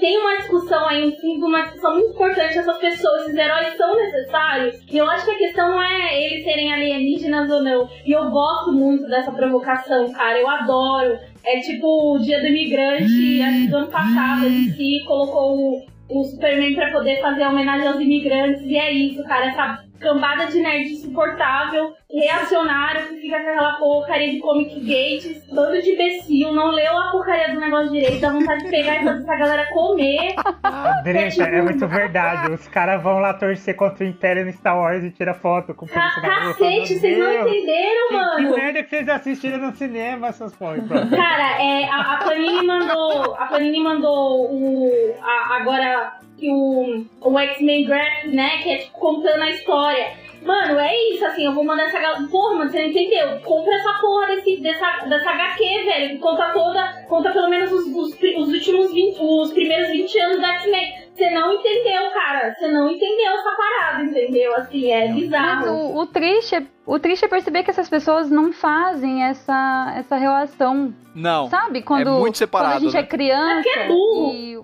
tem 0.00 0.18
uma 0.18 0.38
discussão 0.38 0.88
aí, 0.88 1.04
um 1.04 1.10
de 1.10 1.44
uma 1.44 1.62
discussão 1.62 1.94
muito 1.94 2.12
importante. 2.12 2.58
Essas 2.58 2.78
pessoas, 2.78 3.22
esses 3.24 3.36
heróis 3.36 3.76
são 3.76 3.94
necessários. 3.96 4.80
E 4.90 4.96
eu 4.96 5.08
acho 5.08 5.26
que 5.26 5.30
a 5.32 5.38
questão 5.38 5.68
não 5.72 5.82
é 5.82 6.24
eles 6.24 6.42
serem 6.42 6.72
alienígenas 6.72 7.50
ou 7.50 7.62
não. 7.62 7.88
E 8.06 8.12
eu 8.12 8.30
gosto 8.30 8.72
muito 8.72 9.06
dessa 9.06 9.30
provocação, 9.30 10.10
cara. 10.12 10.38
Eu 10.38 10.48
adoro. 10.48 11.18
É 11.44 11.60
tipo 11.60 12.14
o 12.14 12.18
Dia 12.18 12.40
do 12.40 12.46
Imigrante, 12.46 13.42
acho 13.42 13.60
que 13.60 13.68
do 13.68 13.76
ano 13.76 13.88
passado, 13.88 14.46
a 14.46 14.48
DC 14.48 15.04
colocou 15.06 15.58
o, 15.58 15.86
o 16.08 16.24
Superman 16.24 16.74
pra 16.74 16.90
poder 16.90 17.20
fazer 17.20 17.46
homenagem 17.46 17.88
aos 17.88 18.00
imigrantes. 18.00 18.62
E 18.62 18.76
é 18.76 18.90
isso, 18.90 19.22
cara. 19.24 19.46
Essa 19.46 19.84
cambada 20.00 20.46
de 20.46 20.60
nerd 20.60 20.88
insuportável, 20.92 21.92
reacionário, 22.10 23.08
que 23.08 23.16
fica 23.16 23.40
com 23.42 23.48
aquela 23.50 23.72
porcaria 23.78 24.30
de 24.32 24.38
comic 24.40 24.80
gates, 24.80 25.44
bando 25.52 25.80
de 25.82 25.90
imbecil, 25.90 26.52
não 26.52 26.70
leu 26.70 26.96
a 26.96 27.10
porcaria 27.10 27.52
do 27.54 27.60
negócio 27.60 27.90
direito, 27.92 28.20
dá 28.20 28.30
vontade 28.32 28.64
de 28.64 28.70
pegar 28.70 28.96
e 29.00 29.04
fazer 29.04 29.22
essa 29.22 29.36
galera 29.36 29.66
comer. 29.72 30.34
Dreta, 31.04 31.42
é 31.44 31.62
muito 31.62 31.86
verdade. 31.86 32.52
Os 32.52 32.66
caras 32.68 33.02
vão 33.02 33.18
lá 33.18 33.34
torcer 33.34 33.76
contra 33.76 34.04
o 34.04 34.08
Império 34.08 34.44
no 34.44 34.52
Star 34.52 34.78
Wars 34.78 35.04
e 35.04 35.10
tira 35.10 35.34
foto 35.34 35.74
com 35.74 35.86
o 35.86 35.88
Ca-. 35.88 36.20
Cacete, 36.20 36.98
vocês 36.98 37.18
não 37.18 37.32
entenderam, 37.32 38.08
Que, 38.08 38.14
que 38.36 38.42
mano? 38.42 38.56
merda 38.56 38.82
que 38.82 38.88
vocês 38.90 39.08
assistiram 39.08 39.58
no 39.58 39.72
cinema, 39.74 40.32
seus 40.32 40.54
pôs. 40.54 40.80
Cara, 40.88 41.62
é, 41.62 41.84
a, 41.88 42.14
a 42.14 42.16
Panini 42.24 42.66
mandou. 42.66 43.34
A 43.34 43.46
Panini 43.46 43.80
mandou 43.82 44.46
o. 44.52 45.14
a- 45.22 45.56
agora 45.56 46.12
que 46.38 46.50
o, 46.50 47.04
o 47.20 47.38
X-Men 47.38 47.84
Graphic, 47.84 48.34
né? 48.34 48.58
Que 48.62 48.70
é 48.70 48.78
tipo 48.78 48.98
contando 48.98 49.42
a 49.42 49.50
história. 49.50 50.28
Mano, 50.42 50.78
é 50.78 50.94
isso, 51.10 51.24
assim, 51.26 51.44
eu 51.44 51.52
vou 51.52 51.64
mandar 51.64 51.84
essa 51.84 52.00
galera. 52.00 52.26
Porra, 52.30 52.54
mano, 52.54 52.70
você 52.70 52.80
não 52.80 52.88
entendeu? 52.88 53.40
Compra 53.40 53.74
essa 53.74 53.98
porra 54.00 54.26
desse, 54.28 54.56
dessa, 54.58 55.04
dessa 55.06 55.30
HQ, 55.30 55.84
velho. 55.84 56.18
Conta 56.20 56.52
toda. 56.52 57.04
Conta 57.08 57.32
pelo 57.32 57.50
menos 57.50 57.72
os, 57.72 57.86
os, 57.86 58.14
os 58.14 58.48
últimos 58.48 58.92
20. 58.92 59.18
Os 59.20 59.52
primeiros 59.52 59.90
20 59.90 60.18
anos 60.20 60.40
da 60.40 60.54
X-Men. 60.54 60.94
Você 61.18 61.30
não 61.30 61.52
entendeu, 61.52 62.10
cara. 62.12 62.54
Você 62.54 62.68
não 62.68 62.88
entendeu 62.88 63.32
essa 63.32 63.50
parada, 63.50 64.04
entendeu? 64.04 64.54
Assim, 64.54 64.88
é 64.88 65.08
Mas 65.08 65.16
bizarro. 65.16 65.70
o, 65.72 65.98
o 65.98 66.06
triste 66.06 66.54
é, 66.54 66.62
o 66.86 66.96
triste 67.00 67.24
é 67.24 67.28
perceber 67.28 67.64
que 67.64 67.70
essas 67.70 67.88
pessoas 67.88 68.30
não 68.30 68.52
fazem 68.52 69.24
essa, 69.24 69.94
essa 69.96 70.14
relação. 70.16 70.94
Não. 71.12 71.50
Sabe? 71.50 71.82
Quando, 71.82 72.12
muito 72.12 72.38
separado, 72.38 72.74
quando 72.74 72.76
a 72.76 72.84
gente 72.84 72.94
né? 72.94 73.00
é 73.00 73.02
criança. 73.02 73.58
É 73.58 73.62
que 73.62 73.78
é 73.80 73.88
burro. 73.88 74.32
e 74.32 74.54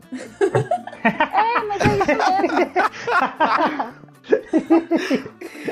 é, 1.02 1.60
mas 1.64 1.80
é 1.82 1.96
isso 1.98 2.06
mesmo. 2.30 2.74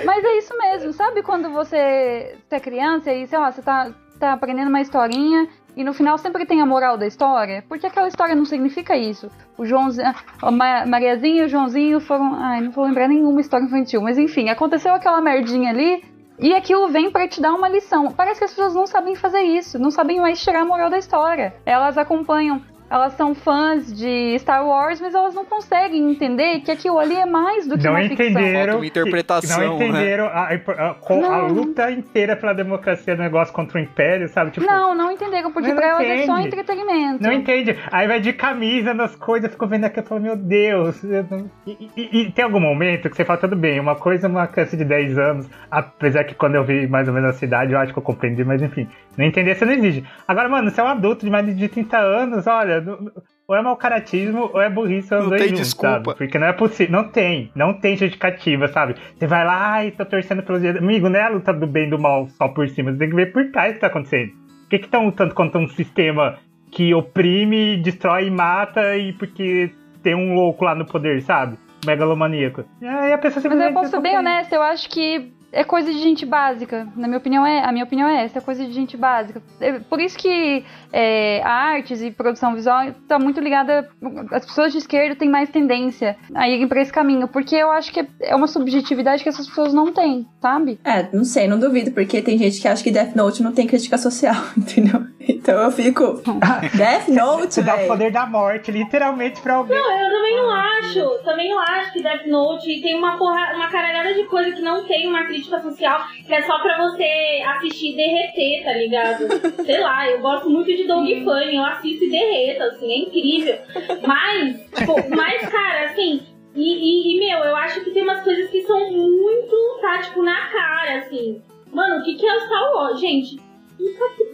mas 0.05 0.24
é 0.24 0.39
isso 0.39 0.59
mesmo, 0.59 0.93
sabe 0.93 1.22
quando 1.22 1.49
você, 1.51 2.37
você 2.49 2.57
é 2.57 2.61
criança 2.61 3.12
e, 3.12 3.26
sei 3.28 3.39
lá, 3.39 3.53
você 3.53 3.62
tá, 3.62 3.93
tá 4.18 4.33
aprendendo 4.33 4.68
uma 4.68 4.80
historinha 4.80 5.49
e 5.77 5.83
no 5.85 5.93
final 5.95 6.18
sempre 6.18 6.45
tem 6.47 6.61
a 6.61 6.66
moral 6.66 6.97
da 6.99 7.07
história? 7.07 7.64
Porque 7.68 7.87
aquela 7.87 8.09
história 8.09 8.35
não 8.35 8.45
significa 8.45 8.97
isso. 8.97 9.31
O 9.57 9.64
Joãozinho, 9.64 10.14
a 10.43 10.51
Ma- 10.51 10.87
Mariazinha 10.87 11.43
e 11.43 11.47
o 11.47 11.49
Joãozinho 11.49 12.01
foram. 12.01 12.35
Ai, 12.35 12.61
não 12.61 12.70
vou 12.70 12.85
lembrar 12.85 13.09
nenhuma 13.09 13.41
história 13.41 13.64
infantil, 13.64 14.01
mas 14.03 14.18
enfim, 14.18 14.49
aconteceu 14.49 14.93
aquela 14.95 15.20
merdinha 15.20 15.70
ali 15.70 16.05
e 16.39 16.55
aquilo 16.55 16.89
vem 16.89 17.11
pra 17.11 17.29
te 17.29 17.41
dar 17.41 17.53
uma 17.55 17.68
lição. 17.68 18.11
Parece 18.11 18.39
que 18.41 18.45
as 18.45 18.51
pessoas 18.51 18.75
não 18.75 18.87
sabem 18.87 19.14
fazer 19.14 19.41
isso, 19.43 19.79
não 19.79 19.91
sabem 19.91 20.20
mais 20.20 20.43
tirar 20.43 20.62
a 20.62 20.64
moral 20.64 20.91
da 20.91 20.99
história. 20.99 21.55
Elas 21.64 21.97
acompanham 21.97 22.61
elas 22.93 23.14
são 23.14 23.34
fãs 23.34 23.90
de 23.97 24.38
Star 24.38 24.66
Wars, 24.66 25.01
mas 25.01 25.14
elas 25.14 25.34
não 25.34 25.45
conseguem 25.47 26.11
entender 26.11 26.61
que 26.61 26.70
aquilo 26.70 26.99
ali 26.99 27.14
é 27.16 27.24
mais 27.24 27.66
do 27.66 27.78
que 27.78 27.84
Não 27.84 27.93
uma 27.93 28.05
entenderam. 28.05 28.76
Uma 28.76 28.86
interpretação, 28.86 29.59
né? 29.59 29.66
Não 29.66 29.74
entenderam 29.76 30.26
a, 30.26 30.49
a- 30.49 30.55
a- 30.55 30.97
a 31.09 31.16
Não. 31.16 31.47
luta 31.49 31.90
inteira 31.90 32.36
pela 32.36 32.53
democracia 32.53 33.16
do 33.16 33.22
negócio 33.22 33.55
contra 33.55 33.78
o 33.78 33.82
império, 33.82 34.28
sabe? 34.28 34.51
Tipo, 34.51 34.66
Não, 34.66 34.95
não 34.95 35.11
entenderam, 35.11 35.51
porque 35.53 35.72
pra 35.72 35.86
elas 35.88 36.07
é 36.07 36.26
só 36.26 36.38
entretenimento. 36.38 37.22
Não 37.22 37.32
entende. 37.32 37.78
Aí 37.90 38.07
vai 38.07 38.20
de 38.20 38.32
camisa 38.34 38.93
nas 38.93 39.16
coisas, 39.16 39.51
fico 39.51 39.66
vendo 39.66 39.84
aqui 39.84 40.01
e 40.01 40.03
falo, 40.03 40.20
meu 40.20 40.36
Deus. 40.36 41.03
eu 41.03 41.24
não- 41.30 41.51
E, 41.66 41.88
e- 41.97 42.20
e 42.22 42.30
tem 42.32 42.45
algum 42.45 42.61
momento 42.61 43.09
que 43.09 43.16
você 43.16 43.24
fala, 43.24 43.38
tudo 43.38 43.57
bem, 43.57 43.80
uma 43.80 43.95
coisa 43.97 44.26
é 44.26 44.30
uma 44.30 44.47
criança 44.47 44.76
de 44.76 44.84
10 44.84 45.16
anos, 45.18 45.49
apesar 45.70 46.24
que 46.24 46.34
quando 46.34 46.57
eu 46.57 46.64
vi 46.64 46.86
mais 46.86 47.09
ou 47.09 47.14
menos 47.14 47.30
a 47.30 47.32
cidade, 47.32 47.72
eu 47.72 47.78
acho 47.78 47.93
que 47.93 47.99
eu 47.99 48.03
compreendi, 48.03 48.45
mas 48.45 48.61
enfim, 48.61 48.86
não 49.16 49.24
entender 49.24 49.55
você 49.55 49.64
não 49.64 49.72
exige. 49.72 50.05
Agora, 50.28 50.49
mano, 50.49 50.70
você 50.70 50.80
é 50.80 50.84
um 50.84 50.88
adulto 50.88 51.24
de 51.24 51.30
mais 51.30 51.57
de 51.57 51.68
30 51.68 51.97
anos, 51.99 52.47
olha, 52.47 52.82
não- 52.83 53.11
ou 53.49 53.57
é 53.57 53.62
mau 53.62 53.76
caratismo 53.76 54.51
ou 54.53 54.61
é 54.61 54.68
burrice, 54.70 55.12
ou 55.12 55.18
os 55.20 55.24
Não 55.24 55.30
dois 55.30 55.41
tem 55.43 55.51
juntos, 55.51 55.64
desculpa. 55.66 55.93
sabe? 56.05 56.18
Porque 56.18 56.39
não 56.39 56.47
é 56.47 56.53
possível, 56.53 56.93
não 56.93 57.09
tem, 57.09 57.51
não 57.55 57.74
tem 57.74 57.97
justificativa, 57.97 58.68
sabe? 58.68 58.95
Você 59.16 59.26
vai 59.26 59.45
lá, 59.45 59.72
ai, 59.72 59.91
tô 59.91 60.05
torcendo 60.05 60.43
pelos 60.43 60.61
dias. 60.62 60.76
Amigo, 60.76 61.09
não 61.09 61.18
é 61.18 61.22
a 61.24 61.28
luta 61.28 61.53
do 61.53 61.66
bem 61.66 61.87
e 61.87 61.91
do 61.91 61.99
mal 61.99 62.28
só 62.28 62.49
por 62.49 62.68
cima, 62.68 62.93
você 62.93 62.99
tem 62.99 63.11
que 63.11 63.16
ver 63.16 63.33
por 63.33 63.51
trás 63.51 63.72
o 63.72 63.74
que 63.74 63.80
tá 63.80 63.87
acontecendo. 63.89 64.30
Por 64.30 64.68
que 64.70 64.78
que 64.78 64.85
estão 64.87 65.05
lutando 65.07 65.35
contra 65.35 65.61
um 65.61 65.68
sistema 65.68 66.39
que 66.70 66.95
oprime, 66.95 67.76
destrói 67.76 68.26
e 68.28 68.30
mata 68.30 68.97
e 68.97 69.12
porque 69.12 69.70
tem 70.03 70.14
um 70.14 70.35
louco 70.35 70.64
lá 70.64 70.74
no 70.74 70.87
poder, 70.87 71.20
sabe? 71.22 71.59
Megalomaníaco. 71.85 72.64
E 72.80 72.87
aí 72.87 73.12
a 73.12 73.18
pessoa 73.18 73.43
Mas 73.55 73.61
eu 73.66 73.72
posso 73.74 73.91
ser 73.91 74.01
bem 74.01 74.16
honesta, 74.16 74.55
eu 74.55 74.62
acho 74.62 74.89
que 74.89 75.33
é 75.53 75.63
coisa 75.63 75.93
de 75.93 75.99
gente 75.99 76.25
básica. 76.25 76.89
Na 76.97 77.07
minha 77.07 77.19
opinião, 77.19 77.45
é, 77.47 77.63
a 77.63 77.71
minha 77.71 77.85
opinião 77.85 78.09
é 78.09 78.25
essa, 78.25 78.39
é 78.39 78.41
coisa 78.41 78.65
de 78.65 78.73
gente 78.73 78.97
básica. 78.97 79.43
É 79.61 79.79
por 79.79 80.01
isso 80.01 80.17
que 80.17 80.65
é, 80.91 81.43
artes 81.43 82.01
e 82.01 82.11
produção 82.11 82.55
visual 82.55 82.87
tá 83.07 83.19
muito 83.19 83.39
ligada. 83.39 83.89
As 84.31 84.47
pessoas 84.47 84.73
de 84.73 84.79
esquerda 84.79 85.15
têm 85.15 85.29
mais 85.29 85.51
tendência 85.51 86.17
a 86.35 86.49
irem 86.49 86.67
pra 86.67 86.81
esse 86.81 86.93
caminho, 86.93 87.29
porque 87.29 87.55
eu 87.55 87.71
acho 87.71 87.93
que 87.93 88.07
é 88.21 88.35
uma 88.35 88.47
subjetividade 88.47 89.23
que 89.23 89.29
essas 89.29 89.47
pessoas 89.47 89.75
não 89.75 89.93
têm, 89.93 90.27
sabe? 90.41 90.81
É, 90.85 91.09
não 91.13 91.25
sei, 91.25 91.47
não 91.47 91.59
duvido, 91.59 91.93
porque 91.93 92.23
tem 92.23 92.39
gente 92.39 92.61
que 92.61 92.67
acha 92.67 92.83
que 92.83 92.91
Death 92.91 93.15
Note 93.15 93.43
não 93.43 93.53
tem 93.53 93.67
crítica 93.67 93.99
social, 93.99 94.37
entendeu? 94.57 95.05
Então 95.21 95.61
eu 95.61 95.71
fico. 95.71 96.23
Death 96.75 97.09
Note, 97.09 97.55
Você 97.55 97.63
dá 97.63 97.77
o 97.77 97.87
poder 97.87 98.11
da 98.11 98.27
morte, 98.27 98.71
literalmente, 98.73 99.41
pra 99.41 99.55
alguém. 99.55 99.77
Não, 99.77 100.01
eu 100.01 100.11
também 100.11 100.37
não 100.37 100.51
acho. 100.51 101.25
Também 101.25 101.51
não 101.51 101.59
acho 101.61 101.93
que 101.93 102.03
Death 102.03 102.27
Note 102.27 102.81
tem 102.81 102.97
uma, 102.97 103.17
porra, 103.17 103.55
uma 103.55 103.69
caralhada 103.69 104.15
de 104.15 104.25
coisa 104.25 104.51
que 104.53 104.63
não 104.63 104.85
tem 104.85 105.07
uma 105.07 105.25
crítica 105.25 105.41
social, 105.49 106.01
que 106.26 106.32
é 106.34 106.43
só 106.43 106.59
pra 106.61 106.76
você 106.78 107.43
assistir 107.57 107.93
e 107.93 107.97
derreter, 107.97 108.64
tá 108.64 108.72
ligado? 108.72 109.26
Sei 109.64 109.80
lá, 109.80 110.09
eu 110.11 110.20
gosto 110.20 110.49
muito 110.51 110.66
de 110.74 110.84
Dog 110.86 111.24
Funny, 111.24 111.57
eu 111.57 111.64
assisto 111.64 112.05
e 112.05 112.11
derreto, 112.11 112.62
assim, 112.64 112.90
é 112.93 112.99
incrível. 112.99 113.59
Mas, 114.07 114.61
tipo, 114.74 114.95
mas, 115.16 115.49
cara, 115.49 115.86
assim. 115.86 116.20
E, 116.55 116.61
e- 116.62 117.16
e, 117.16 117.18
meu, 117.18 117.38
eu 117.45 117.57
acho 117.57 117.82
que 117.82 117.90
tem 117.93 118.03
umas 118.03 118.22
coisas 118.22 118.51
que 118.51 118.62
são 118.62 118.90
muito, 118.93 119.78
tá, 119.80 119.99
tipo, 120.03 120.22
na 120.22 120.49
cara, 120.49 120.99
assim. 120.99 121.43
Mano, 121.72 122.01
o 122.01 122.05
que, 122.05 122.14
que 122.16 122.26
é 122.26 122.36
o 122.36 122.40
Star 122.40 122.74
Wars? 122.74 123.01
Gente, 123.01 123.36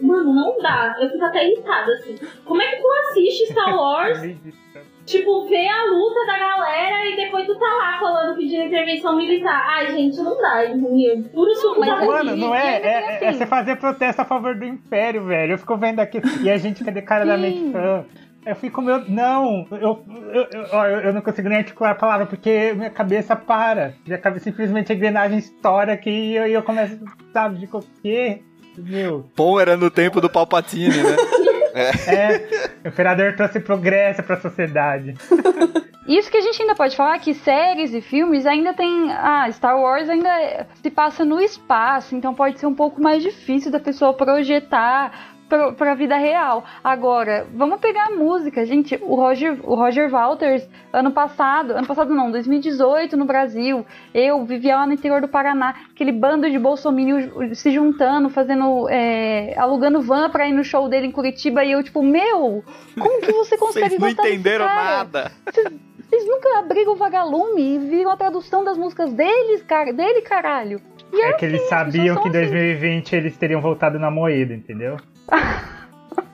mano, 0.01 0.33
não 0.33 0.57
dá. 0.61 0.97
Eu 0.99 1.09
fico 1.09 1.23
até 1.23 1.45
irritada, 1.47 1.91
assim. 1.93 2.15
Como 2.43 2.61
é 2.61 2.67
que 2.75 2.81
tu 2.81 2.87
assiste 2.91 3.45
Star 3.51 3.73
Wars 3.79 4.19
Tipo, 5.09 5.47
ver 5.47 5.67
a 5.67 5.85
luta 5.85 6.25
da 6.27 6.37
galera 6.37 7.05
e 7.07 7.15
depois 7.15 7.45
tu 7.47 7.57
tá 7.57 7.65
lá 7.65 7.97
falando, 7.99 8.35
pedindo 8.37 8.65
intervenção 8.65 9.15
militar. 9.17 9.65
Ai, 9.67 9.87
gente, 9.91 10.17
não 10.17 10.39
dá, 10.39 10.65
entendeu? 10.65 11.23
Puro 11.33 11.55
suco 11.55 11.79
mas 11.79 11.89
da 11.89 12.05
Mano, 12.05 12.35
não 12.35 12.53
é, 12.53 12.75
é, 12.77 12.81
é- 12.81 13.19
é 13.23 13.27
assim. 13.29 13.37
você 13.39 13.45
fazer 13.47 13.75
protesto 13.77 14.21
a 14.21 14.25
favor 14.25 14.55
do 14.55 14.63
Império, 14.65 15.25
velho. 15.25 15.53
Eu 15.53 15.57
fico 15.57 15.75
vendo 15.77 15.99
aqui 15.99 16.21
e 16.43 16.49
a 16.49 16.57
gente 16.57 16.83
que 16.83 16.89
é 16.89 16.93
declaradamente 16.93 17.57
Sim. 17.57 17.71
fã. 17.71 18.05
Eu 18.45 18.55
fico, 18.55 18.81
meu. 18.81 19.03
Não, 19.09 19.67
eu, 19.71 20.03
eu, 20.31 20.47
eu, 20.53 20.99
eu- 21.05 21.13
não 21.13 21.21
consigo 21.21 21.49
nem 21.49 21.57
articular 21.57 21.91
a 21.91 21.95
palavra 21.95 22.25
porque 22.27 22.73
minha 22.73 22.89
cabeça 22.91 23.35
para. 23.35 23.93
Minha 24.05 24.17
cabeça 24.19 24.45
simplesmente 24.45 24.91
a 24.91 24.95
engrenagem 24.95 25.39
estoura 25.39 25.93
aqui 25.93 26.09
e 26.09 26.35
eu, 26.35 26.47
e 26.47 26.53
eu 26.53 26.61
começo, 26.63 26.99
sabe, 27.33 27.57
de 27.57 27.67
quê? 28.01 28.41
Meu. 28.77 29.25
Bom 29.35 29.59
era 29.59 29.75
no 29.75 29.89
tempo 29.91 30.21
do 30.21 30.29
Palpatine, 30.29 30.87
né? 31.03 31.15
É, 31.73 32.69
o 32.83 32.87
imperador 32.87 33.35
trouxe 33.35 33.59
progresso 33.59 34.23
pra 34.23 34.39
sociedade. 34.39 35.15
Isso 36.07 36.31
que 36.31 36.37
a 36.37 36.41
gente 36.41 36.59
ainda 36.59 36.73
pode 36.73 36.95
falar 36.95 37.19
que 37.19 37.35
séries 37.35 37.93
e 37.93 38.01
filmes 38.01 38.47
ainda 38.47 38.73
tem. 38.73 39.11
Ah, 39.11 39.47
Star 39.51 39.79
Wars 39.79 40.09
ainda 40.09 40.29
é- 40.41 40.65
se 40.81 40.89
passa 40.89 41.23
no 41.23 41.39
espaço, 41.39 42.15
então 42.15 42.33
pode 42.33 42.59
ser 42.59 42.65
um 42.65 42.73
pouco 42.73 42.99
mais 42.99 43.21
difícil 43.21 43.71
da 43.71 43.79
pessoa 43.79 44.11
projetar 44.11 45.37
pro- 45.49 45.73
pra 45.73 45.95
vida 45.95 46.15
real. 46.15 46.63
Agora, 46.83 47.45
vamos 47.53 47.79
pegar 47.79 48.05
a 48.07 48.11
música, 48.11 48.65
gente. 48.65 48.97
O 49.01 49.15
Roger, 49.15 49.57
o 49.63 49.75
Roger 49.75 50.09
Walters, 50.13 50.65
ano 50.93 51.11
passado, 51.11 51.71
ano 51.73 51.85
passado 51.87 52.13
não, 52.13 52.31
2018 52.31 53.17
no 53.17 53.25
Brasil, 53.25 53.85
eu 54.13 54.45
vivia 54.45 54.75
lá 54.77 54.85
no 54.87 54.93
interior 54.93 55.19
do 55.19 55.27
Paraná, 55.27 55.75
aquele 55.91 56.11
bando 56.11 56.49
de 56.49 56.57
bolsominions 56.59 57.57
se 57.57 57.71
juntando, 57.71 58.29
fazendo. 58.29 58.87
é, 58.89 59.53
alugando 59.57 60.01
van 60.01 60.29
pra 60.29 60.47
ir 60.47 60.53
no 60.53 60.63
show 60.63 60.87
dele 60.87 61.07
em 61.07 61.11
Curitiba, 61.11 61.63
e 61.65 61.71
eu, 61.71 61.83
tipo, 61.83 62.03
meu, 62.03 62.63
como 62.97 63.19
que 63.21 63.31
você 63.31 63.57
consegue 63.57 63.89
Vocês 63.89 63.99
não 63.99 64.07
gostar 64.07 64.23
desse 64.23 64.35
entenderam 64.35 64.65
cara? 64.67 64.83
nada. 64.97 65.31
Vocês 66.09 66.25
nunca 66.27 66.59
abriram 66.59 66.93
o 66.93 66.95
vagalume 66.95 67.75
e 67.75 67.79
viram 67.79 68.11
a 68.11 68.17
tradução 68.17 68.63
das 68.63 68.77
músicas 68.77 69.13
deles, 69.13 69.61
cara, 69.63 69.91
dele, 69.93 70.21
caralho. 70.21 70.79
E 71.11 71.21
É 71.21 71.33
que 71.33 71.45
eles 71.45 71.61
assim, 71.61 71.69
sabiam 71.69 72.15
que 72.21 72.29
em 72.29 72.31
são 72.31 72.41
2020 72.41 73.15
eles 73.15 73.37
teriam 73.37 73.61
voltado 73.61 73.97
na 73.97 74.11
moeda, 74.11 74.53
entendeu? 74.53 74.97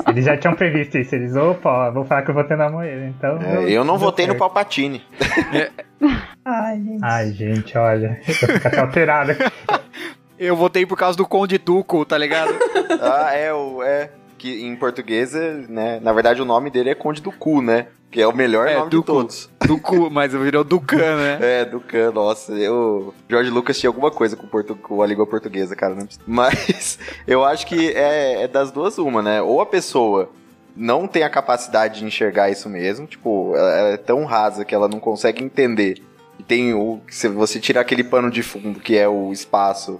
Eles 0.08 0.26
já 0.26 0.38
tinham 0.38 0.56
previsto 0.56 0.98
isso. 0.98 1.16
Eles, 1.16 1.36
opa, 1.36 1.89
vou 1.89 2.06
falar 2.06 2.22
que 2.22 2.30
eu 2.30 2.36
votei 2.36 2.56
na 2.56 2.70
moeda. 2.70 3.06
Então. 3.06 3.39
É, 3.41 3.70
eu 3.70 3.84
não 3.84 3.98
votei 3.98 4.26
no 4.26 4.34
certo. 4.34 4.39
Palpatine. 4.39 5.04
Ai, 6.46 6.78
gente. 6.78 7.04
Ai, 7.04 7.32
gente, 7.32 7.78
olha. 7.78 8.22
Eu 8.28 8.34
fico 8.34 8.68
até 8.68 8.80
alterado. 8.80 9.32
Eu 10.38 10.54
votei 10.54 10.86
por 10.86 10.98
causa 10.98 11.18
do 11.18 11.26
Conde 11.26 11.58
Tuco, 11.58 12.04
tá 12.04 12.18
ligado? 12.18 12.54
Ah, 13.02 13.34
é, 13.34 13.54
o, 13.54 13.82
é. 13.82 14.10
Que 14.46 14.64
em 14.64 14.76
português, 14.76 15.34
é, 15.34 15.54
né? 15.68 16.00
Na 16.04 16.14
verdade, 16.14 16.39
o 16.39 16.46
nome 16.46 16.70
dele 16.70 16.91
é 16.91 16.93
Conde 16.96 17.20
do 17.20 17.32
Cu, 17.32 17.64
né? 17.64 17.88
Que 18.12 18.22
é 18.22 18.28
o 18.28 18.32
melhor 18.36 18.68
É, 18.68 18.76
nome 18.76 18.91
do 18.91 19.00
de 19.00 19.04
cu. 19.04 19.12
todos. 19.12 19.50
Ducu, 19.66 20.08
mas 20.14 20.34
virou 20.34 20.64
Ducan, 20.64 21.16
né? 21.18 21.39
É, 21.41 21.66
do 21.66 21.80
Can, 21.80 22.12
nossa, 22.12 22.54
eu... 22.54 23.12
George 23.28 23.50
Lucas 23.50 23.80
tinha 23.80 23.89
alguma 23.89 24.12
coisa 24.12 24.36
com, 24.36 24.46
portu... 24.46 24.76
com 24.76 25.02
a 25.02 25.08
língua 25.08 25.26
portuguesa, 25.26 25.76
cara. 25.76 25.96
Não... 25.96 26.08
Mas 26.28 27.00
eu 27.26 27.43
acho 27.43 27.66
que 27.66 27.89
é, 27.89 28.43
é 28.43 28.48
das 28.48 28.72
duas 28.72 29.00
uma, 29.00 29.24
né? 29.24 29.41
Ou 29.41 29.60
a 29.62 29.66
pessoa 29.66 30.30
não 30.76 31.08
tem 31.08 31.24
a 31.24 31.30
capacidade 31.30 32.00
de 32.02 32.06
enxergar 32.06 32.52
isso 32.52 32.70
mesmo, 32.70 33.08
tipo, 33.08 33.54
ela 33.56 33.72
ela 33.72 33.89
é 33.89 33.98
tão 33.98 34.26
rasa 34.26 34.64
que 34.64 34.76
ela 34.76 34.88
não 34.88 35.00
consegue 35.00 35.43
entender. 35.43 36.04
E 36.38 36.43
tem 36.43 36.72
o... 36.76 37.02
Se 37.10 37.28
você 37.30 37.60
tirar 37.60 37.82
aquele 37.82 38.04
pano 38.04 38.30
de 38.30 38.43
fundo, 38.43 38.80
que 38.80 38.96
é 38.96 39.08
o 39.10 39.32
espaço, 39.32 40.00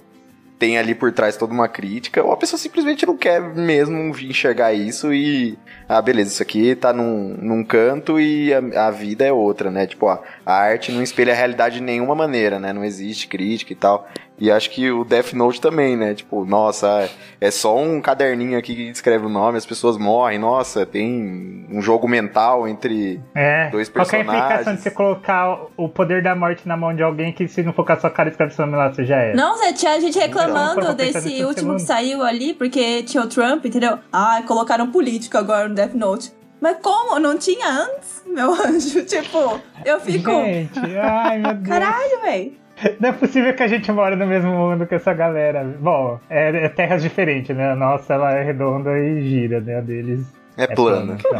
tem 0.58 0.78
ali 0.78 0.96
por 0.96 1.12
trás 1.12 1.38
toda 1.38 1.54
uma 1.54 1.68
crítica, 1.68 2.24
ou 2.24 2.32
a 2.32 2.38
pessoa 2.38 2.60
simplesmente 2.60 3.06
não 3.06 3.18
quer 3.18 3.42
mesmo 3.42 3.98
enxergar 4.20 4.74
isso 4.74 5.14
e... 5.14 5.58
Ah, 5.88 6.02
beleza, 6.02 6.30
isso 6.32 6.42
aqui 6.44 6.76
tá 6.76 6.92
num, 6.92 7.36
num 7.40 7.64
canto 7.64 8.20
e 8.20 8.54
a, 8.54 8.88
a 8.88 8.92
vida 8.92 9.24
é 9.26 9.32
outra, 9.32 9.70
né? 9.70 9.86
Tipo, 9.86 10.08
ó, 10.08 10.20
a 10.46 10.54
arte 10.54 10.92
não 10.92 11.02
espelha 11.04 11.34
a 11.34 11.36
realidade 11.36 11.76
de 11.76 11.82
nenhuma 11.84 12.16
maneira, 12.16 12.60
né? 12.60 12.74
Não 12.74 12.84
existe 12.84 13.28
crítica 13.28 13.72
e 13.72 13.76
tal. 13.76 14.08
E 14.38 14.52
acho 14.52 14.70
que 14.72 14.92
o 14.92 15.06
Death 15.06 15.32
Note 15.32 15.62
também, 15.62 15.96
né? 15.96 16.14
Tipo, 16.14 16.44
nossa, 16.44 17.10
é 17.40 17.50
só 17.50 17.78
um 17.78 18.02
caderninho 18.02 18.60
aqui 18.60 18.76
que 18.76 18.90
escreve 18.90 19.26
o 19.26 19.30
nome, 19.30 19.58
as 19.58 19.66
pessoas 19.66 19.98
morrem. 19.98 20.38
Nossa, 20.38 20.86
tem 20.86 21.66
um 21.72 21.82
jogo 21.82 22.06
mental 22.06 22.68
entre 22.68 23.22
É. 23.34 23.70
Dois 23.70 23.88
Qualquer 23.88 24.18
personagens. 24.26 24.44
implicação 24.44 24.76
de 24.76 24.82
você 24.82 24.92
colocar 24.92 25.58
o 25.78 25.88
poder 25.88 26.22
da 26.22 26.36
morte 26.36 26.68
na 26.68 26.76
mão 26.76 26.94
de 26.94 27.02
alguém 27.02 27.32
que 27.32 27.48
se 27.48 27.64
não 27.64 27.72
for 27.72 27.86
com 27.86 27.94
a 27.94 27.98
sua 27.98 28.10
cara 28.10 28.28
escreve 28.28 28.54
seu 28.54 28.66
nome 28.66 28.78
lá, 28.78 28.92
você 28.92 29.06
já 29.06 29.16
é. 29.22 29.34
Não, 29.34 29.58
Zé, 29.58 29.72
tinha 29.72 30.02
gente 30.02 30.20
reclamando 30.20 30.94
desse 30.96 31.30
último 31.46 31.76
que 31.76 31.80
segundo. 31.80 31.80
saiu 31.80 32.22
ali, 32.22 32.54
porque 32.54 33.04
tinha 33.04 33.24
o 33.24 33.28
Trump, 33.28 33.64
entendeu? 33.66 34.00
Ah, 34.12 34.44
colocaram 34.46 34.92
político 34.92 35.38
agora 35.38 35.70
Death 35.76 35.94
Note. 35.94 36.32
Mas 36.62 36.78
como? 36.82 37.20
Não 37.20 37.38
tinha 37.38 37.68
antes, 37.68 38.24
meu 38.26 38.52
anjo? 38.66 39.04
Tipo, 39.06 39.60
eu 39.86 40.00
fico. 40.00 40.32
Gente, 40.32 40.80
ai 40.98 41.38
meu 41.40 41.54
Deus. 41.54 41.68
Caralho, 41.68 42.22
véi. 42.22 42.58
Não 43.00 43.10
é 43.10 43.12
possível 43.14 43.54
que 43.54 43.64
a 43.64 43.68
gente 43.68 43.90
mora 43.92 44.16
no 44.16 44.26
mesmo 44.26 44.52
mundo 44.52 44.86
que 44.86 44.96
essa 44.96 45.14
galera. 45.14 45.64
Bom, 45.64 46.20
é, 46.30 46.66
é 46.66 46.70
terras 46.70 47.02
diferentes, 47.02 47.56
né? 47.56 47.72
A 47.72 47.76
nossa 47.76 48.14
ela 48.14 48.34
é 48.34 48.44
redonda 48.44 48.98
e 48.98 49.22
gira, 49.30 49.62
né? 49.62 49.78
A 49.78 49.82
deles 49.82 50.26
é 50.58 50.68
plano. 50.68 51.18
então. 51.20 51.32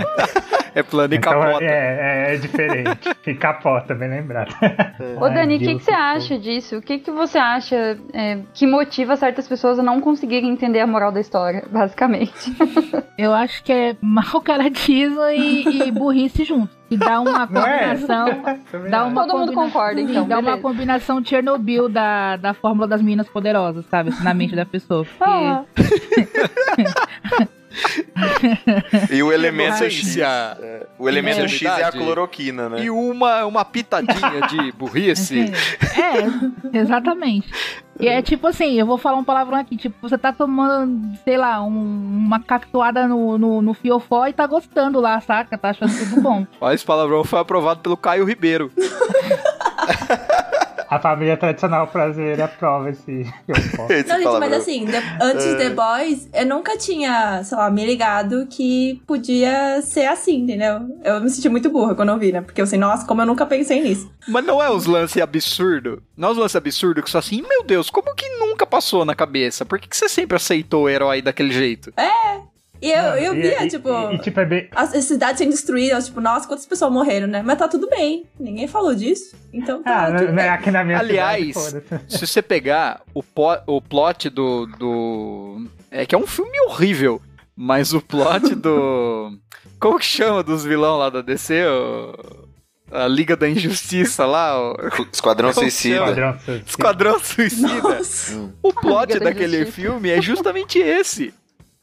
É 0.76 0.84
plano 0.84 1.14
e 1.14 1.18
Então, 1.18 1.32
capota. 1.32 1.64
é, 1.64 2.28
é, 2.32 2.34
é 2.34 2.38
diferente. 2.38 3.00
E 3.26 3.34
capota, 3.34 3.96
bem 3.96 4.08
lembrado. 4.10 4.54
Ô, 5.20 5.28
Dani, 5.30 5.56
o 5.56 5.60
que, 5.60 5.76
que 5.76 5.84
você 5.84 5.92
acha 5.92 6.38
disso? 6.38 6.78
O 6.78 6.82
que, 6.82 7.00
que 7.00 7.10
você 7.10 7.40
acha 7.40 7.98
é, 8.14 8.40
que 8.54 8.68
motiva 8.68 9.16
certas 9.16 9.48
pessoas 9.48 9.80
a 9.80 9.84
não 9.84 10.00
conseguirem 10.00 10.48
entender 10.52 10.80
a 10.82 10.86
moral 10.86 11.12
da 11.12 11.20
história, 11.20 11.64
basicamente? 11.72 12.56
Eu 13.18 13.34
acho 13.34 13.64
que 13.64 13.72
é 13.74 13.96
mau 14.00 14.42
caratismo 14.46 15.24
e, 15.30 15.88
e 15.88 15.92
burrice 15.92 16.44
junto. 16.44 16.70
Que 16.88 16.98
dá 16.98 17.20
uma 17.20 17.44
é? 17.44 17.48
combinação. 17.48 18.28
Também 18.72 18.92
Dá 18.92 19.06
uma 19.06 19.22
Todo 19.26 19.40
mundo 19.40 19.54
combina- 19.54 19.66
concorda, 19.72 20.02
então, 20.02 20.24
Sim, 20.24 20.30
dá 20.30 20.38
uma 20.40 20.58
combinação 20.60 21.26
Chernobyl 21.26 21.90
da, 21.90 22.36
da 22.38 22.54
fórmula 22.54 22.88
das 22.88 23.02
meninas 23.02 23.28
poderosas, 23.28 23.86
sabe? 23.88 24.10
Assim, 24.10 24.24
na 24.24 24.34
mente 24.36 24.56
da 24.56 24.68
pessoa. 24.68 25.04
Porque 25.04 25.24
Ah, 25.24 25.64
E 29.12 29.22
o 29.24 29.32
elemento 29.32 29.84
X. 29.84 29.94
Ciência. 29.96 30.26
é, 30.62 30.88
o 30.98 31.08
elemento 31.10 31.42
É. 31.42 31.48
X 31.48 31.62
é 31.68 31.84
a 31.84 31.92
cloroquina, 31.92 32.70
né? 32.70 32.84
E 32.84 32.90
uma, 32.90 33.46
uma 33.46 33.66
pitadinha 33.66 34.42
de 34.50 34.72
burrice. 34.78 35.52
É, 35.98 36.78
exatamente. 36.78 37.50
E 38.00 38.08
é 38.08 38.22
tipo 38.22 38.48
assim, 38.48 38.74
eu 38.74 38.86
vou 38.86 38.98
falar 38.98 39.18
um 39.18 39.24
palavrão 39.24 39.58
aqui, 39.58 39.78
tipo, 39.78 39.96
você 40.02 40.18
tá 40.18 40.34
tomando, 40.34 41.18
sei 41.24 41.38
lá, 41.38 41.62
um- 41.64 41.70
uma 42.26 42.40
cactuada 42.42 43.08
no, 43.08 43.38
no, 43.38 43.62
no 43.62 43.74
fiofó 43.74 44.28
e 44.28 44.34
tá 44.34 44.46
gostando 44.46 45.00
lá, 45.00 45.20
saca? 45.22 45.58
Tá 45.58 45.70
achando 45.70 45.98
tudo 45.98 46.22
bom. 46.22 46.46
Ó, 46.60 46.72
esse 46.72 46.84
palavrão 46.86 47.24
foi 47.24 47.40
aprovado 47.40 47.80
pelo 47.80 47.96
Caio 47.96 48.26
Ribeiro. 48.26 48.70
A 50.90 51.00
família 51.00 51.36
tradicional 51.38 51.88
brasileira 51.92 52.46
aprova 52.46 52.90
esse. 52.90 53.12
Esse 53.90 54.08
Não, 54.10 54.18
gente, 54.18 54.40
mas 54.40 54.54
assim, 54.54 54.86
de- 54.86 54.96
antes 55.22 55.46
de 55.46 55.56
The 55.58 55.70
Boys, 55.72 56.30
eu 56.34 56.46
nunca 56.46 56.78
tinha, 56.78 57.44
sei 57.44 57.58
lá, 57.58 57.70
me 57.70 57.86
ligado 57.86 58.48
que 58.48 59.02
podia 59.08 59.82
ser 59.82 60.06
assim, 60.06 60.42
entendeu? 60.42 60.82
Eu 61.04 61.22
me 61.22 61.30
senti 61.30 61.50
muito 61.50 61.70
burra 61.70 61.96
quando 61.96 62.10
eu 62.10 62.18
vi, 62.18 62.32
né? 62.32 62.42
Porque 62.42 62.62
eu 62.62 62.68
sei, 62.68 62.78
nossa, 62.80 63.06
como 63.06 63.22
eu 63.22 63.26
nunca 63.26 63.46
pensei 63.46 63.82
nisso. 63.82 64.12
Mas 64.28 64.46
não 64.46 64.62
é 64.62 64.70
os 64.70 64.86
lances 64.86 65.22
absurdo. 65.22 66.02
Não 66.16 66.30
é 66.30 66.32
os 66.32 66.38
lances 66.38 66.56
absurdo 66.56 67.02
que 67.04 67.10
só 67.10 67.20
assim, 67.20 67.42
meu 67.42 67.64
Deus, 67.64 67.90
como 67.90 68.14
que 68.16 68.28
nunca 68.38 68.66
passou 68.66 69.06
na 69.06 69.16
cabeça? 69.16 69.66
Por 69.66 69.80
que, 69.80 69.88
que 69.88 69.98
você 69.98 70.08
sempre 70.10 70.36
aceitou 70.38 70.84
o 70.84 70.90
herói 70.90 71.22
daquele 71.22 71.52
jeito? 71.52 71.92
E 72.86 72.92
eu, 72.92 73.04
eu 73.16 73.36
E- 73.36 73.42
via, 73.42 73.66
e- 73.66 73.68
tipo, 73.68 73.90
E, 73.90 74.16
e, 74.16 74.20
tipo, 74.20 74.40
é 74.40 74.46
bem. 74.46 74.68
as 74.76 74.94
as 74.94 75.06
cidades 75.06 75.40
sendo 75.40 75.52
destruídas, 75.52 76.06
tipo, 76.08 76.22
nossa, 76.22 76.48
quantas 76.48 76.66
pessoas 76.66 76.92
morreram, 76.92 77.28
né? 77.28 77.42
Mas 77.44 77.58
tá 77.58 77.68
tudo 77.68 77.90
bem. 77.90 78.26
Ninguém 78.40 78.68
falou 78.68 78.94
disso. 78.94 79.36
Então 79.54 79.82
tá 79.82 80.06
Ah, 80.08 80.12
tudo 80.20 80.32
né, 80.34 80.44
bem. 80.44 80.50
aqui 80.52 80.72
na 80.72 80.84
minha 80.84 81.00
Aliás, 81.00 81.56
cidade. 81.58 82.02
Se 82.08 82.26
você 82.28 82.42
pegar 82.42 83.02
o, 83.14 83.24
po- 83.24 83.58
o 83.68 83.82
plot 83.82 84.30
do, 84.30 84.66
do. 84.78 85.68
É 85.90 86.06
que 86.06 86.14
é 86.14 86.18
um 86.18 86.28
filme 86.28 86.60
horrível, 86.68 87.22
mas 87.56 87.94
o 87.94 88.02
plot 88.02 88.54
do. 88.56 89.38
Como 89.80 90.00
que 90.00 90.06
chama 90.06 90.42
dos 90.44 90.64
vilão 90.64 90.98
lá 90.98 91.10
da 91.10 91.22
DC? 91.22 91.66
O- 91.68 92.46
A 92.92 93.08
Liga 93.08 93.36
da 93.36 93.50
Injustiça 93.50 94.26
lá, 94.26 94.58
o 94.60 94.76
Esquadrão 95.12 95.50
Como 95.54 95.64
Suicida. 95.64 96.02
Padrão 96.02 96.34
suicida. 96.40 96.64
Esquadrão 96.68 97.20
Suicida. 97.20 97.82
Nossa. 97.82 98.54
O 98.62 98.72
plot 98.74 99.20
daquele 99.20 99.58
Injustiça. 99.62 99.72
filme 99.82 100.10
é 100.12 100.22
justamente 100.22 100.78
esse. 100.80 101.34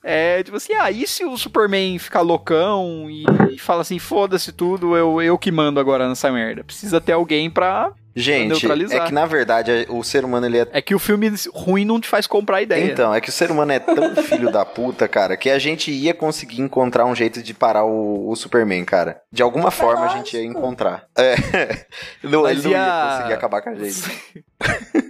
É 0.04 0.42
tipo 0.42 0.56
assim, 0.56 0.72
ah, 0.74 0.90
e 0.90 1.06
se 1.06 1.24
o 1.24 1.36
Superman 1.36 1.98
ficar 1.98 2.20
loucão 2.22 3.06
e, 3.08 3.24
e 3.54 3.58
fala 3.58 3.82
assim, 3.82 3.98
foda-se 3.98 4.50
tudo, 4.52 4.96
eu, 4.96 5.22
eu 5.22 5.38
que 5.38 5.52
mando 5.52 5.78
agora 5.78 6.08
nessa 6.08 6.30
merda. 6.32 6.64
Precisa 6.64 7.00
ter 7.00 7.12
alguém 7.12 7.48
pra. 7.50 7.92
Gente, 8.14 8.48
neutralizar. 8.50 9.00
é 9.04 9.06
que 9.06 9.12
na 9.14 9.24
verdade 9.24 9.86
o 9.88 10.02
ser 10.04 10.22
humano 10.22 10.44
ele 10.44 10.58
é 10.58 10.68
É 10.72 10.82
que 10.82 10.94
o 10.94 10.98
filme 10.98 11.32
ruim 11.54 11.82
não 11.86 11.98
te 11.98 12.06
faz 12.06 12.26
comprar 12.26 12.58
a 12.58 12.62
ideia. 12.62 12.84
Então, 12.84 13.14
é 13.14 13.22
que 13.22 13.30
o 13.30 13.32
ser 13.32 13.50
humano 13.50 13.72
é 13.72 13.78
tão 13.78 14.14
filho 14.24 14.52
da 14.52 14.66
puta, 14.66 15.08
cara, 15.08 15.34
que 15.34 15.48
a 15.48 15.58
gente 15.58 15.90
ia 15.90 16.12
conseguir 16.12 16.60
encontrar 16.60 17.06
um 17.06 17.14
jeito 17.14 17.42
de 17.42 17.54
parar 17.54 17.84
o, 17.86 18.28
o 18.28 18.36
Superman, 18.36 18.84
cara. 18.84 19.22
De 19.32 19.42
alguma 19.42 19.70
forma 19.70 20.04
a 20.04 20.08
gente 20.08 20.36
ia 20.36 20.44
encontrar. 20.44 21.06
É. 21.16 21.36
Não, 22.22 22.42
Mas 22.42 22.58
ele 22.58 22.64
não 22.64 22.70
ia 22.72 22.84
a- 22.84 23.16
conseguir 23.16 23.32
acabar 23.34 23.62
com 23.62 23.70
a 23.70 23.74
gente. 23.76 24.44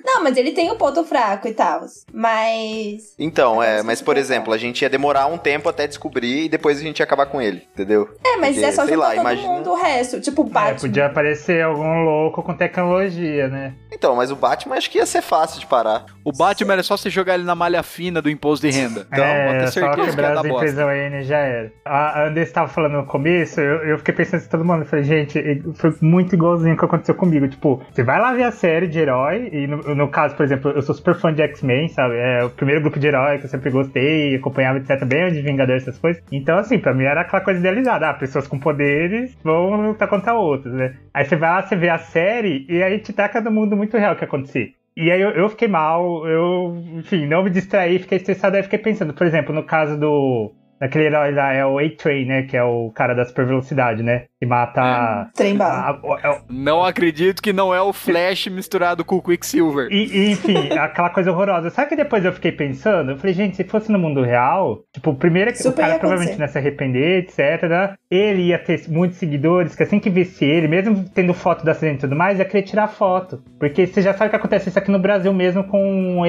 Não, 0.05 0.23
mas 0.23 0.37
ele 0.37 0.53
tem 0.53 0.71
um 0.71 0.77
ponto 0.77 1.05
fraco 1.05 1.49
e 1.49 1.55
tal. 1.55 1.81
Mas. 2.13 3.15
Então, 3.19 3.63
é, 3.63 3.83
Mas 3.83 4.01
por 4.01 4.15
for- 4.15 4.17
exemplo, 4.19 4.53
a 4.53 4.59
gente 4.59 4.83
ia 4.83 4.91
demorar 4.91 5.27
um 5.27 5.39
tempo 5.39 5.69
até 5.69 5.87
descobrir 5.87 6.45
e 6.45 6.49
depois 6.49 6.79
a 6.79 6.83
gente 6.83 6.99
ia 7.01 7.05
acabar 7.05 7.27
com 7.27 7.41
ele, 7.41 7.67
entendeu? 7.73 8.09
É, 8.25 8.37
mas 8.37 8.55
Porque, 8.55 8.67
é 8.67 8.73
só 8.73 8.85
sei 8.85 8.97
lá, 8.97 9.11
todo 9.11 9.21
imagina- 9.21 9.49
mundo 9.49 9.71
o 9.71 9.75
resto. 9.75 10.21
Tipo, 10.21 10.43
É, 10.43 10.51
Batman. 10.51 10.81
podia 10.81 11.07
aparecer 11.07 11.63
algum 11.65 12.03
louco 12.05 12.43
com 12.43 12.55
tecnologia, 12.55 13.49
né? 13.49 13.75
Então, 13.91 14.15
mas 14.15 14.31
o 14.31 14.37
Batman 14.37 14.77
acho 14.77 14.91
que 14.91 14.99
ia 14.99 15.07
ser 15.07 15.23
fácil 15.23 15.61
de 15.61 15.67
parar. 15.67 16.05
O 16.25 16.33
Batman 16.33 16.75
era 16.75 16.83
só 16.83 16.97
você 16.97 17.09
jogar 17.11 17.35
ele 17.35 17.45
na 17.45 17.55
malha 17.55 17.83
fina 17.83 18.21
do 18.23 18.29
imposto 18.31 18.67
de 18.67 18.73
renda. 18.73 19.07
Então, 19.13 19.25
pode 19.25 19.29
é, 19.29 19.59
ter 19.59 19.67
só 19.67 19.73
certeza 19.73 20.17
que 20.17 20.21
ia 20.23 20.35
dar 20.35 20.43
bosta. 20.43 21.23
já 21.25 21.39
era. 21.39 21.73
A 21.85 22.25
André 22.27 22.43
estava 22.43 22.69
falando 22.69 22.93
no 22.93 23.07
começo, 23.07 23.61
eu, 23.61 23.83
eu 23.89 23.99
fiquei 23.99 24.15
pensando 24.15 24.43
em 24.45 24.49
todo 24.49 24.65
mundo. 24.65 24.83
Eu 24.83 24.87
falei, 24.87 25.05
gente, 25.05 25.63
foi 25.75 25.95
muito 26.01 26.35
igualzinho 26.35 26.75
o 26.75 26.79
que 26.79 26.85
aconteceu 26.85 27.15
comigo. 27.15 27.49
Tipo, 27.49 27.83
você 27.93 28.03
vai 28.03 28.21
lá 28.21 28.33
ver 28.33 28.45
a 28.45 28.53
série 28.53 28.87
de 28.87 28.99
herói, 28.99 29.41
e 29.53 29.66
no, 29.66 29.95
no 29.95 30.09
caso, 30.09 30.36
por 30.36 30.45
exemplo, 30.45 30.70
eu 30.70 30.82
sou 30.82 30.95
super 30.95 31.14
fã 31.14 31.32
de 31.32 31.43
X-Men, 31.43 31.88
sabe? 31.88 32.16
É 32.16 32.45
o 32.45 32.51
primeiro 32.51 32.80
grupo 32.82 32.99
de 32.99 33.07
herói 33.07 33.38
que 33.38 33.45
eu 33.45 33.49
sempre 33.49 33.70
gostei, 33.70 34.36
acompanhava, 34.36 34.78
etc. 34.78 35.05
Bem 35.05 35.32
de 35.32 35.43
Vingadores, 35.43 35.82
essas 35.82 35.99
coisas. 35.99 36.22
Então, 36.30 36.59
assim, 36.59 36.78
pra 36.78 36.95
mim 36.95 37.05
era 37.05 37.22
aquela 37.22 37.43
coisa 37.43 37.61
idealizada. 37.61 38.09
Ah, 38.09 38.14
pessoas 38.14 38.47
com 38.47 38.59
poderes 38.59 39.36
vão 39.43 39.88
lutar 39.88 40.09
contra 40.09 40.34
outras, 40.34 40.74
né? 40.74 40.97
Aí 41.14 41.24
você 41.24 41.36
vai 41.36 41.51
lá, 41.51 41.62
você 41.62 41.76
vê 41.76 41.88
a 41.88 41.99
série, 41.99 42.66
e 42.68 42.82
aí 42.82 42.99
te 42.99 43.12
taca 43.12 43.40
do 43.40 43.51
mundo 43.51 43.76
muito 43.76 43.97
real 43.97 44.16
que 44.16 44.24
acontecer. 44.24 44.74
E 44.97 45.11
aí 45.11 45.20
eu, 45.20 45.30
eu 45.30 45.49
fiquei 45.49 45.68
mal, 45.68 46.26
eu, 46.28 46.76
enfim, 46.99 47.26
não 47.26 47.43
me 47.43 47.51
distraí, 47.51 47.99
fiquei 47.99 48.18
estressado, 48.18 48.57
aí 48.57 48.62
fiquei 48.62 48.78
pensando, 48.78 49.14
por 49.14 49.26
exemplo, 49.26 49.55
no 49.55 49.64
caso 49.64 49.99
do. 49.99 50.53
Daquele 50.83 51.05
herói 51.05 51.30
lá, 51.30 51.53
é 51.53 51.64
o 51.64 51.78
A-Train, 51.78 52.24
né? 52.26 52.43
Que 52.43 52.57
é 52.57 52.64
o 52.64 52.91
cara 52.93 53.14
da 53.14 53.24
super 53.24 53.47
velocidade, 53.47 54.03
né? 54.03 54.24
Que 54.41 54.45
mata. 54.45 55.30
Trem 55.33 55.55
a- 55.55 55.59
bala. 55.59 56.01
a- 56.24 56.28
a- 56.28 56.41
Não 56.51 56.85
acredito 56.85 57.41
que 57.41 57.53
não 57.53 57.72
é 57.72 57.80
o 57.80 57.93
Flash 57.93 58.49
misturado 58.49 59.05
com 59.05 59.14
o 59.14 59.22
Quicksilver. 59.22 59.87
e, 59.93 60.07
e, 60.07 60.30
enfim, 60.33 60.57
aquela 60.76 61.09
coisa 61.11 61.30
horrorosa. 61.30 61.70
Sabe 61.70 61.91
que 61.91 61.95
depois 61.95 62.24
eu 62.24 62.33
fiquei 62.33 62.51
pensando? 62.51 63.12
Eu 63.12 63.16
falei, 63.16 63.33
gente, 63.33 63.55
se 63.57 63.62
fosse 63.62 63.93
no 63.93 63.99
mundo 63.99 64.22
real, 64.22 64.80
tipo, 64.93 65.14
primeiro 65.14 65.51
é 65.51 65.53
que 65.53 65.68
o 65.68 65.72
cara 65.72 66.01
provavelmente 66.01 66.35
não 66.37 66.47
ia 66.47 66.49
se 66.49 66.59
arrepender, 66.59 67.18
etc. 67.28 67.62
né? 67.68 67.95
Ele 68.11 68.43
ia 68.49 68.59
ter 68.59 68.83
muitos 68.89 69.18
seguidores, 69.18 69.76
que 69.76 69.85
assim 69.85 70.01
que 70.01 70.11
visse 70.11 70.45
ele, 70.45 70.66
mesmo 70.66 71.05
tendo 71.14 71.33
foto 71.33 71.64
do 71.64 71.70
acidente 71.70 71.99
e 71.99 72.01
tudo 72.01 72.16
mais, 72.16 72.41
ia 72.41 72.45
querer 72.45 72.64
tirar 72.64 72.89
foto. 72.89 73.41
Porque 73.57 73.87
você 73.87 74.03
já 74.03 74.12
sabe 74.14 74.30
que 74.30 74.37
acontece 74.37 74.68
isso 74.68 74.78
aqui 74.80 74.91
no 74.91 74.99
Brasil 74.99 75.33
mesmo 75.33 75.62
com 75.62 75.80
um 76.18 76.26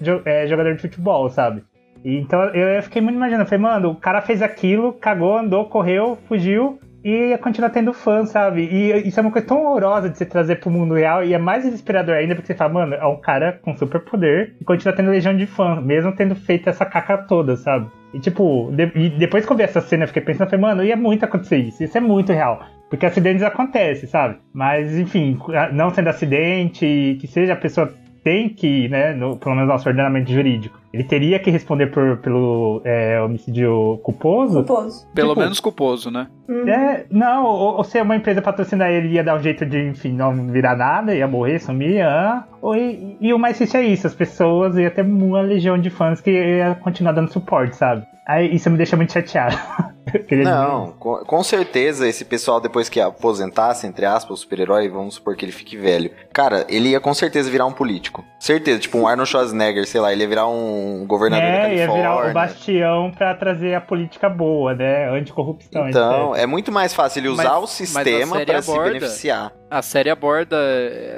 ex-jogador 0.00 0.74
de 0.74 0.82
futebol, 0.82 1.30
sabe? 1.30 1.62
Então 2.04 2.42
eu 2.54 2.82
fiquei 2.82 3.02
muito 3.02 3.16
imaginando, 3.16 3.46
falei, 3.48 3.62
mano, 3.62 3.90
o 3.90 3.96
cara 3.96 4.20
fez 4.22 4.42
aquilo, 4.42 4.92
cagou, 4.92 5.38
andou, 5.38 5.66
correu, 5.66 6.16
fugiu 6.28 6.78
e 7.04 7.28
ia 7.28 7.38
continuar 7.38 7.70
tendo 7.70 7.92
fã, 7.92 8.24
sabe? 8.26 8.62
E 8.62 9.08
isso 9.08 9.20
é 9.20 9.22
uma 9.22 9.30
coisa 9.30 9.46
tão 9.46 9.64
horrorosa 9.64 10.08
de 10.10 10.18
se 10.18 10.26
trazer 10.26 10.56
pro 10.56 10.70
mundo 10.70 10.94
real 10.94 11.22
e 11.24 11.34
é 11.34 11.38
mais 11.38 11.62
desesperador 11.62 12.16
ainda 12.16 12.34
porque 12.34 12.48
você 12.48 12.54
fala, 12.54 12.72
mano, 12.72 12.94
é 12.94 13.06
um 13.06 13.20
cara 13.20 13.60
com 13.62 13.76
super 13.76 14.00
poder 14.00 14.54
e 14.60 14.64
continua 14.64 14.94
tendo 14.94 15.10
legião 15.10 15.36
de 15.36 15.46
fã, 15.46 15.80
mesmo 15.80 16.12
tendo 16.12 16.34
feito 16.34 16.68
essa 16.68 16.84
caca 16.84 17.18
toda, 17.18 17.56
sabe? 17.56 17.86
E 18.12 18.18
tipo, 18.18 18.72
de- 18.72 18.90
e 18.94 19.08
depois 19.10 19.46
que 19.46 19.52
eu 19.52 19.56
vi 19.56 19.62
essa 19.62 19.80
cena, 19.80 20.04
eu 20.04 20.08
fiquei 20.08 20.22
pensando, 20.22 20.48
falei, 20.50 20.60
mano, 20.64 20.82
ia 20.84 20.96
muito 20.96 21.24
acontecer 21.24 21.58
isso, 21.58 21.84
isso 21.84 21.96
é 21.96 22.00
muito 22.00 22.32
real. 22.32 22.60
Porque 22.88 23.04
acidentes 23.06 23.42
acontecem, 23.42 24.08
sabe? 24.08 24.38
Mas, 24.52 24.96
enfim, 24.98 25.38
não 25.72 25.90
sendo 25.90 26.08
acidente, 26.08 27.18
que 27.20 27.26
seja 27.26 27.52
a 27.52 27.56
pessoa 27.56 27.92
tem 28.26 28.48
que, 28.48 28.88
né, 28.88 29.14
no, 29.14 29.36
pelo 29.36 29.54
menos 29.54 29.68
nosso 29.68 29.88
ordenamento 29.88 30.32
jurídico, 30.32 30.76
ele 30.92 31.04
teria 31.04 31.38
que 31.38 31.48
responder 31.48 31.86
por, 31.92 32.16
pelo 32.16 32.82
é, 32.84 33.22
homicídio 33.22 34.00
culposo. 34.02 34.64
Culposo. 34.64 35.06
Pelo 35.14 35.28
tipo, 35.28 35.40
menos 35.42 35.60
culposo, 35.60 36.10
né? 36.10 36.26
Uhum. 36.48 36.68
É, 36.68 37.06
não, 37.08 37.44
ou, 37.44 37.76
ou 37.76 37.84
se 37.84 38.02
uma 38.02 38.16
empresa 38.16 38.42
patrocinar 38.42 38.90
ele 38.90 39.14
ia 39.14 39.22
dar 39.22 39.36
um 39.36 39.40
jeito 39.40 39.64
de, 39.64 39.80
enfim, 39.80 40.12
não 40.12 40.48
virar 40.48 40.76
nada, 40.76 41.14
ia 41.14 41.28
morrer, 41.28 41.60
sumir, 41.60 42.02
ah, 42.02 42.44
ou, 42.60 42.74
e, 42.74 43.16
e 43.20 43.32
o 43.32 43.38
mais 43.38 43.58
triste 43.58 43.76
é 43.76 43.82
isso, 43.84 44.08
as 44.08 44.14
pessoas 44.14 44.76
iam 44.76 44.90
ter 44.90 45.02
uma 45.02 45.40
legião 45.40 45.78
de 45.78 45.88
fãs 45.88 46.20
que 46.20 46.32
ia 46.32 46.74
continuar 46.74 47.12
dando 47.12 47.32
suporte, 47.32 47.76
sabe? 47.76 48.04
Aí 48.26 48.52
isso 48.52 48.68
me 48.68 48.76
deixa 48.76 48.96
muito 48.96 49.12
chateado. 49.12 49.56
Dizer 50.28 50.44
Não, 50.44 50.92
com, 50.98 51.16
com 51.24 51.42
certeza 51.42 52.06
esse 52.08 52.24
pessoal 52.24 52.60
depois 52.60 52.88
que 52.88 53.00
aposentasse, 53.00 53.86
entre 53.86 54.06
aspas, 54.06 54.38
o 54.38 54.40
super-herói, 54.42 54.88
vamos 54.88 55.14
supor 55.16 55.34
que 55.36 55.44
ele 55.44 55.52
fique 55.52 55.76
velho. 55.76 56.10
Cara, 56.32 56.64
ele 56.68 56.90
ia 56.90 57.00
com 57.00 57.12
certeza 57.12 57.50
virar 57.50 57.66
um 57.66 57.72
político. 57.72 58.24
Certeza, 58.38 58.78
tipo 58.78 58.98
um 58.98 59.06
Arnold 59.08 59.28
Schwarzenegger, 59.28 59.86
sei 59.86 60.00
lá, 60.00 60.12
ele 60.12 60.22
ia 60.22 60.28
virar 60.28 60.46
um 60.46 61.04
governador 61.06 61.44
da 61.44 61.50
É, 61.50 61.74
ia 61.74 61.86
Califórnia. 61.86 61.94
virar 61.96 62.30
o 62.30 62.32
bastião 62.32 63.10
pra 63.16 63.34
trazer 63.34 63.74
a 63.74 63.80
política 63.80 64.28
boa, 64.28 64.74
né? 64.74 65.08
Anticorrupção, 65.10 65.88
Então, 65.88 66.30
etc. 66.30 66.42
é 66.42 66.46
muito 66.46 66.70
mais 66.70 66.94
fácil 66.94 67.20
ele 67.20 67.28
usar 67.28 67.54
Mas- 67.54 67.62
o 67.64 67.66
sistema 67.66 68.40
pra 68.44 68.62
se 68.62 68.78
beneficiar. 68.78 69.52
A 69.68 69.82
série 69.82 70.08
aborda 70.10 70.56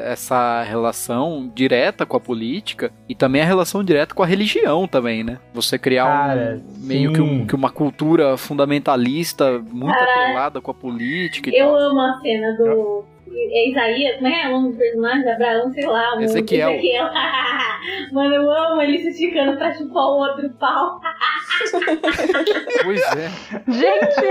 essa 0.04 0.62
relação 0.62 1.50
direta 1.54 2.06
com 2.06 2.16
a 2.16 2.20
política 2.20 2.90
e 3.06 3.14
também 3.14 3.42
a 3.42 3.44
relação 3.44 3.84
direta 3.84 4.14
com 4.14 4.22
a 4.22 4.26
religião 4.26 4.88
também, 4.88 5.22
né? 5.22 5.38
Você 5.52 5.78
criar 5.78 6.04
Cara, 6.06 6.60
um, 6.82 6.86
meio 6.86 7.12
que, 7.12 7.20
um- 7.20 7.46
que 7.46 7.54
uma 7.54 7.70
cultura 7.70 8.38
fundamentalista 8.38 9.58
muito 9.70 9.94
Caralho. 9.98 10.20
atrelada 10.22 10.60
com 10.62 10.70
a 10.70 10.74
política 10.74 11.50
e 11.50 11.58
Eu 11.58 11.66
tal. 11.68 11.76
amo 11.78 12.00
a 12.00 12.20
cena 12.20 12.52
do. 12.56 13.04
É 13.34 13.68
Isaías, 13.70 14.16
como 14.16 14.28
é 14.28 14.48
o 14.48 14.50
nome 14.52 14.72
do 14.72 14.78
personagem? 14.78 15.32
Abraão, 15.32 15.72
sei 15.72 15.86
lá. 15.86 16.16
o- 16.16 16.20
Ezequiel. 16.20 16.70
Ezequiel. 16.70 17.08
Mano, 18.12 18.34
eu 18.34 18.50
amo 18.50 18.82
ele 18.82 18.98
se 18.98 19.08
esticando 19.10 19.56
pra 19.56 19.72
chupar 19.72 20.04
o 20.04 20.18
outro 20.18 20.50
pau. 20.58 21.00
Pois 22.84 23.00
é. 23.16 23.28
Gente, 23.72 24.20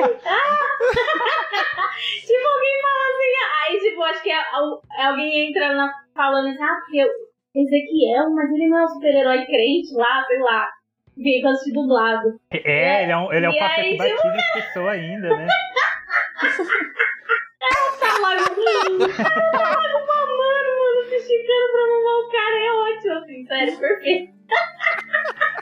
Tipo, 2.28 2.48
alguém 2.48 2.82
fala 2.82 3.04
assim, 3.10 3.34
aí, 3.68 3.80
tipo, 3.80 4.04
acho 4.04 4.22
que 4.24 4.30
é, 4.32 4.38
al- 4.54 4.82
alguém 5.08 5.50
entra 5.50 5.74
na, 5.74 5.92
falando 6.16 6.50
assim, 6.50 6.62
ah, 6.64 6.76
porque 6.86 7.08
Ezequiel, 7.56 8.30
mas 8.36 8.52
ele 8.52 8.68
não 8.68 8.78
é 8.80 8.84
um 8.84 8.88
super-herói 8.90 9.46
crente 9.46 9.94
lá, 9.96 10.24
sei 10.28 10.40
lá. 10.40 10.68
Veio 11.18 11.42
pra 11.42 11.50
assistir 11.52 11.74
dublado. 11.74 12.40
É, 12.52 13.02
ele 13.04 13.12
é 13.12 13.18
um, 13.18 13.34
ele 13.34 13.46
é 13.48 13.50
um 13.50 13.54
E 13.54 13.60
aí, 13.60 13.92
que 13.92 13.98
batiza 13.98 14.36
as 14.36 14.52
pessoas 14.54 14.90
ainda, 14.90 15.30
né? 15.36 15.48
Lá 18.88 19.76
mamando, 20.08 20.70
mano, 20.80 21.10
se 21.10 21.16
esticando 21.16 21.68
pra 21.74 21.84
mamar 21.88 22.18
o 22.20 22.30
cara, 22.32 22.56
é 22.60 22.72
ótimo, 22.72 23.14
assim, 23.14 23.46
sério, 23.46 23.80
perfeito. 23.80 24.34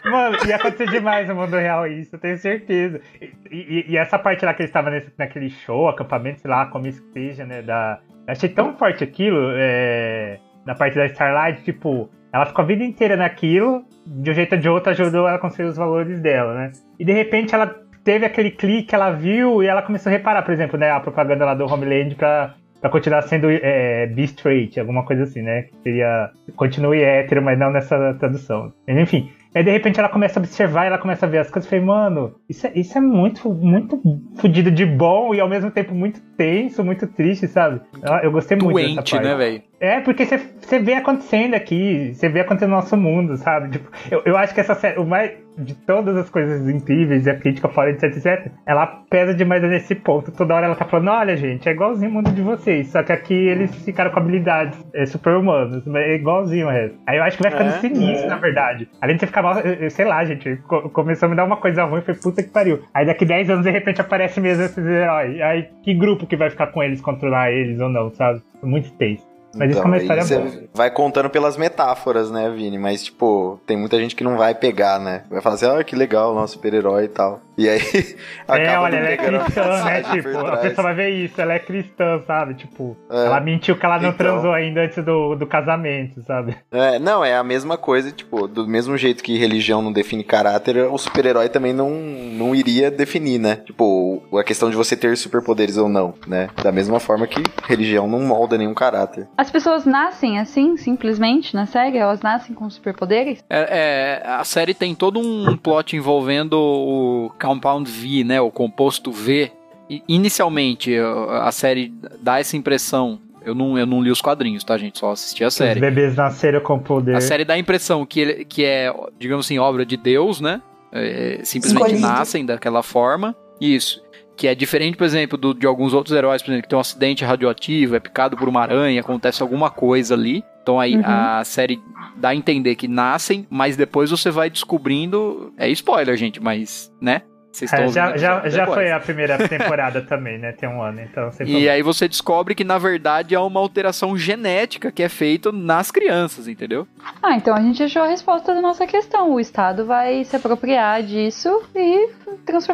Mano, 0.05 0.37
ia 0.47 0.55
acontecer 0.55 0.87
demais 0.91 1.27
no 1.27 1.35
mundo 1.35 1.57
real 1.57 1.87
isso, 1.87 2.15
eu 2.15 2.19
tenho 2.19 2.37
certeza. 2.37 3.01
E, 3.19 3.31
e- 3.57 3.85
e 3.89 3.97
essa 3.97 4.19
parte 4.19 4.45
lá 4.45 4.53
que 4.53 4.61
eles 4.61 4.69
estavam 4.69 4.91
nesse- 4.91 5.11
naquele 5.17 5.49
show, 5.49 5.87
acampamento, 5.89 6.41
sei 6.41 6.49
lá, 6.51 6.67
como 6.67 6.87
isso 6.87 7.01
que 7.07 7.11
seja, 7.13 7.45
né? 7.45 7.61
Da... 7.61 7.99
Achei 8.27 8.49
tão 8.49 8.75
forte 8.77 9.03
aquilo, 9.03 9.51
é... 9.55 10.39
na 10.65 10.75
parte 10.75 10.95
da 10.95 11.05
Starlight, 11.07 11.63
tipo, 11.63 12.09
ela 12.31 12.45
ficou 12.45 12.63
a 12.63 12.67
vida 12.67 12.83
inteira 12.83 13.15
naquilo, 13.17 13.83
de 14.05 14.29
um 14.29 14.33
jeito 14.33 14.53
ou 14.55 14.61
de 14.61 14.69
outro 14.69 14.91
ajudou 14.91 15.27
ela 15.27 15.37
a 15.37 15.39
construir 15.39 15.67
os 15.67 15.77
valores 15.77 16.19
dela, 16.21 16.53
né? 16.53 16.71
E 16.99 17.05
de 17.05 17.11
repente 17.11 17.55
ela 17.55 17.75
teve 18.05 18.25
aquele 18.25 18.51
clique, 18.51 18.95
ela 18.95 19.11
viu 19.11 19.61
e 19.61 19.67
ela 19.67 19.81
começou 19.81 20.09
a 20.09 20.13
reparar, 20.13 20.43
por 20.43 20.53
exemplo, 20.53 20.79
né, 20.79 20.91
a 20.91 20.99
propaganda 21.01 21.43
lá 21.43 21.53
do 21.55 21.65
Homeland 21.65 22.15
pra, 22.15 22.53
pra 22.79 22.89
continuar 22.89 23.23
sendo 23.23 23.47
é, 23.49 24.05
be 24.05 24.23
straight, 24.23 24.79
alguma 24.79 25.03
coisa 25.03 25.23
assim, 25.23 25.41
né? 25.41 25.63
Que 25.63 25.73
seria 25.83 26.29
continue 26.55 27.01
hétero, 27.01 27.41
mas 27.41 27.57
não 27.59 27.71
nessa 27.71 28.13
tradução. 28.13 28.71
Enfim. 28.87 29.29
Aí 29.55 29.63
de 29.63 29.71
repente 29.71 29.97
ela 29.97 30.09
começa 30.09 30.37
a 30.37 30.41
observar, 30.41 30.85
ela 30.85 30.97
começa 30.97 31.25
a 31.25 31.29
ver 31.29 31.37
as 31.37 31.49
coisas. 31.49 31.71
Eu 31.71 31.79
falei, 31.79 31.85
mano, 31.85 32.35
isso 32.49 32.67
é, 32.67 32.71
isso 32.75 32.97
é 32.97 33.01
muito, 33.01 33.49
muito 33.49 34.01
fodido 34.35 34.69
de 34.69 34.85
bom 34.85 35.33
e 35.33 35.39
ao 35.39 35.47
mesmo 35.47 35.71
tempo 35.71 35.95
muito 35.95 36.19
tenso, 36.37 36.83
muito 36.83 37.07
triste, 37.07 37.47
sabe? 37.47 37.79
Eu, 38.03 38.13
eu 38.23 38.31
gostei 38.33 38.57
muito 38.57 38.75
dessa 38.75 38.87
Doente, 38.87 39.11
parte. 39.13 39.25
né, 39.25 39.35
velho? 39.35 39.61
É, 39.79 40.01
porque 40.01 40.25
você- 40.25 40.41
você 40.59 40.77
vê 40.79 40.95
acontecendo 40.95 41.53
aqui, 41.53 42.11
você 42.13 42.27
vê 42.27 42.41
acontecendo 42.41 42.71
no 42.71 42.75
nosso 42.75 42.97
mundo, 42.97 43.37
sabe? 43.37 43.69
Tipo, 43.69 43.89
eu, 44.11 44.21
eu 44.25 44.37
acho 44.37 44.53
que 44.53 44.59
essa 44.59 44.75
série, 44.75 44.99
o 44.99 45.05
mais 45.05 45.31
de 45.57 45.73
todas 45.75 46.15
as 46.17 46.29
coisas 46.29 46.67
incríveis 46.69 47.25
e 47.25 47.29
a 47.29 47.35
crítica 47.39 47.69
fora, 47.69 47.91
etc, 47.91 48.03
etc, 48.03 48.51
ela 48.65 48.85
pesa 49.09 49.33
demais 49.33 49.61
nesse 49.63 49.95
ponto. 49.95 50.31
Toda 50.31 50.53
hora 50.55 50.65
ela 50.65 50.75
tá 50.75 50.85
falando, 50.85 51.09
olha, 51.11 51.35
gente, 51.37 51.67
é 51.69 51.71
igualzinho 51.71 52.11
o 52.11 52.13
mundo 52.13 52.31
de 52.31 52.41
vocês, 52.41 52.87
só 52.87 53.01
que 53.03 53.11
aqui 53.11 53.33
eles 53.33 53.73
ficaram 53.83 54.11
com 54.11 54.19
habilidades 54.19 54.77
é, 54.93 55.05
super-humanas, 55.05 55.83
é 55.87 56.15
igualzinho 56.15 56.67
o 56.67 56.69
resto. 56.69 56.97
Aí 57.07 57.17
eu 57.17 57.23
acho 57.23 57.37
que 57.37 57.43
vai 57.43 57.51
ficando 57.51 57.69
É, 57.69 57.79
sinistro, 57.79 58.27
na 58.29 58.37
verdade. 58.37 58.89
Além 59.01 59.15
de 59.15 59.21
você 59.21 59.27
ficar 59.27 59.41
mal, 59.43 59.55
sei 59.89 60.05
lá, 60.05 60.23
gente, 60.25 60.57
co- 60.67 60.89
começou 60.89 61.27
a 61.27 61.29
me 61.29 61.35
dar 61.35 61.45
uma 61.45 61.57
coisa 61.57 61.83
ruim, 61.85 62.01
foi 62.01 62.13
puta 62.13 62.43
que 62.43 62.49
pariu. 62.49 62.81
Aí 62.93 63.05
daqui 63.05 63.25
10 63.25 63.49
anos, 63.49 63.63
de 63.65 63.71
repente, 63.71 64.01
aparece 64.01 64.39
mesmo 64.41 64.63
esses 64.63 64.85
heróis. 64.85 65.39
Aí 65.41 65.69
que 65.83 65.93
grupo 65.93 66.27
que 66.27 66.35
vai 66.35 66.49
ficar 66.49 66.67
com 66.67 66.83
eles, 66.83 67.01
controlar 67.01 67.51
eles 67.51 67.79
ou 67.79 67.89
não, 67.89 68.09
sabe? 68.11 68.41
Muito 68.63 68.91
tenso. 68.93 69.25
Mas 69.55 69.71
isso 69.71 69.79
é 69.79 69.83
uma 69.85 69.95
aí 69.95 70.01
história 70.01 70.23
você 70.23 70.37
boa. 70.37 70.63
vai 70.73 70.91
contando 70.91 71.29
pelas 71.29 71.57
metáforas, 71.57 72.29
né, 72.31 72.49
Vini? 72.49 72.77
Mas, 72.77 73.03
tipo, 73.03 73.59
tem 73.65 73.77
muita 73.77 73.97
gente 73.99 74.15
que 74.15 74.23
não 74.23 74.37
vai 74.37 74.53
pegar, 74.55 74.99
né? 74.99 75.23
Vai 75.29 75.41
falar 75.41 75.55
assim, 75.55 75.65
ah, 75.67 75.83
que 75.83 75.95
legal, 75.95 76.33
nosso 76.35 76.53
super-herói 76.53 77.05
e 77.05 77.07
tal. 77.09 77.39
E 77.57 77.69
aí, 77.69 77.79
É, 78.49 78.77
olha, 78.77 78.97
ela 78.97 79.09
é 79.09 79.13
a 79.13 79.17
cristã, 79.17 79.83
né? 79.85 80.03
Tipo, 80.03 80.37
a 80.39 80.57
pessoa 80.57 80.83
vai 80.83 80.93
ver 80.95 81.09
isso, 81.09 81.39
ela 81.39 81.53
é 81.53 81.59
cristã, 81.59 82.21
sabe? 82.27 82.53
Tipo, 82.55 82.97
É. 83.09 83.25
ela 83.25 83.39
mentiu 83.39 83.77
que 83.77 83.85
ela 83.85 83.97
não 83.97 84.09
Então. 84.09 84.17
transou 84.17 84.51
ainda 84.51 84.81
antes 84.81 85.03
do, 85.03 85.35
do 85.35 85.47
casamento, 85.47 86.21
sabe? 86.23 86.55
É, 86.71 86.99
não, 86.99 87.23
é 87.23 87.35
a 87.35 87.43
mesma 87.43 87.77
coisa, 87.77 88.11
tipo, 88.11 88.47
do 88.47 88.67
mesmo 88.67 88.97
jeito 88.97 89.23
que 89.23 89.37
religião 89.37 89.81
não 89.81 89.91
define 89.93 90.23
caráter, 90.23 90.77
o 90.91 90.97
super-herói 90.97 91.47
também 91.47 91.71
não, 91.73 91.89
não 91.91 92.53
iria 92.53 92.91
definir, 92.91 93.39
né? 93.39 93.57
Tipo, 93.65 94.21
a 94.37 94.43
questão 94.43 94.69
de 94.69 94.75
você 94.75 94.95
ter 94.97 95.15
superpoderes 95.15 95.77
ou 95.77 95.87
não, 95.87 96.13
né? 96.27 96.49
Da 96.61 96.71
mesma 96.73 96.99
forma 96.99 97.25
que 97.25 97.41
religião 97.67 98.05
não 98.07 98.19
molda 98.19 98.57
nenhum 98.57 98.73
caráter. 98.73 99.27
As 99.45 99.51
pessoas 99.51 99.85
nascem 99.85 100.39
assim, 100.39 100.75
simplesmente, 100.75 101.53
na 101.53 101.67
série? 101.67 101.99
Elas 101.99 102.19
nascem 102.19 102.55
com 102.55 102.67
superpoderes? 102.67 103.45
É, 103.47 104.23
é, 104.23 104.27
a 104.27 104.43
série 104.43 104.73
tem 104.73 104.95
todo 104.95 105.19
um 105.19 105.55
plot 105.55 105.95
envolvendo 105.95 106.53
o 106.59 107.31
Compound 107.39 107.87
V, 107.89 108.23
né? 108.23 108.41
O 108.41 108.49
composto 108.49 109.11
V. 109.11 109.51
E, 109.87 110.01
inicialmente, 110.07 110.95
a 111.43 111.51
série 111.51 111.93
dá 112.19 112.39
essa 112.39 112.57
impressão. 112.57 113.19
Eu 113.45 113.53
não, 113.53 113.77
eu 113.77 113.85
não 113.85 114.01
li 114.01 114.09
os 114.09 114.19
quadrinhos, 114.19 114.63
tá, 114.63 114.75
gente? 114.79 114.97
Só 114.97 115.11
assisti 115.11 115.43
a 115.43 115.49
Os 115.49 115.53
série. 115.53 115.79
bebês 115.79 116.15
nasceram 116.15 116.59
com 116.61 116.79
poder. 116.79 117.15
A 117.15 117.21
série 117.21 117.45
dá 117.45 117.53
a 117.53 117.59
impressão 117.59 118.03
que, 118.03 118.19
ele, 118.19 118.45
que 118.45 118.65
é, 118.65 118.91
digamos 119.19 119.45
assim, 119.45 119.59
obra 119.59 119.85
de 119.85 119.95
Deus, 119.95 120.41
né? 120.41 120.59
É, 120.91 121.41
simplesmente 121.43 121.93
Escolhido. 121.93 122.01
nascem 122.01 122.43
daquela 122.43 122.81
forma. 122.81 123.35
Isso. 123.61 124.01
Que 124.37 124.47
é 124.47 124.55
diferente, 124.55 124.97
por 124.97 125.05
exemplo, 125.05 125.37
do- 125.37 125.53
de 125.53 125.65
alguns 125.65 125.93
outros 125.93 126.15
heróis, 126.15 126.41
por 126.41 126.49
exemplo, 126.51 126.63
que 126.63 126.69
tem 126.69 126.77
um 126.77 126.81
acidente 126.81 127.23
radioativo, 127.23 127.95
é 127.95 127.99
picado 127.99 128.35
por 128.35 128.49
uma 128.49 128.61
aranha, 128.61 128.99
acontece 128.99 129.41
alguma 129.41 129.69
coisa 129.69 130.13
ali. 130.13 130.43
Então 130.61 130.79
aí 130.79 130.95
Uhum. 130.95 131.03
a 131.05 131.43
série 131.45 131.79
dá 132.17 132.29
a 132.29 132.35
entender 132.35 132.75
que 132.75 132.87
nascem, 132.87 133.45
mas 133.49 133.77
depois 133.77 134.09
você 134.11 134.29
vai 134.31 134.49
descobrindo. 134.49 135.53
É 135.57 135.69
spoiler, 135.69 136.17
gente, 136.17 136.41
mas, 136.41 136.91
né? 136.99 137.21
Vocês 137.55 137.71
É, 137.71 137.87
já, 137.87 138.17
já, 138.17 138.49
já 138.49 138.65
foi 138.67 138.91
a 138.91 138.99
primeira 138.99 139.37
temporada 139.47 140.01
também, 140.01 140.37
né? 140.37 140.51
Tem 140.51 140.67
um 140.67 140.81
ano, 140.81 140.99
então 141.01 141.31
sem 141.31 141.45
E 141.47 141.49
problema. 141.51 141.71
aí 141.73 141.81
você 141.81 142.07
descobre 142.07 142.53
que, 142.53 142.63
na 142.65 142.77
verdade, 142.77 143.33
há 143.33 143.41
uma 143.41 143.59
alteração 143.61 144.17
genética 144.17 144.91
que 144.91 145.01
é 145.01 145.07
feita 145.07 145.51
nas 145.51 145.89
crianças, 145.89 146.47
entendeu? 146.47 146.85
Ah, 147.23 147.35
então 147.35 147.55
a 147.55 147.61
gente 147.61 147.81
achou 147.81 148.01
a 148.03 148.07
resposta 148.07 148.53
da 148.53 148.61
nossa 148.61 148.85
questão. 148.85 149.31
O 149.33 149.39
Estado 149.39 149.85
vai 149.85 150.23
se 150.25 150.35
apropriar 150.35 151.01
disso 151.03 151.63
e 151.73 152.09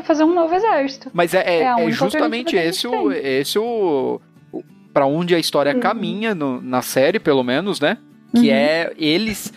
fazer 0.04 0.24
um 0.24 0.34
novo 0.34 0.54
exército. 0.56 1.10
Mas 1.14 1.34
é, 1.34 1.40
é- 1.48 1.62
É 1.64 1.86
é 1.88 1.92
justamente 1.92 2.56
esse 2.56 2.88
o, 2.88 3.12
esse 3.12 3.60
o, 3.60 4.20
o 4.52 4.64
para 4.94 5.06
onde 5.06 5.36
a 5.36 5.40
história 5.40 5.74
Uhum. 5.74 5.80
caminha 5.80 6.34
no- 6.34 6.60
na 6.62 6.82
série, 6.82 7.20
pelo 7.20 7.44
menos, 7.44 7.80
né? 7.80 7.98
Que 8.34 8.48
Uhum. 8.50 8.56
é 8.56 8.92
eles, 8.98 9.54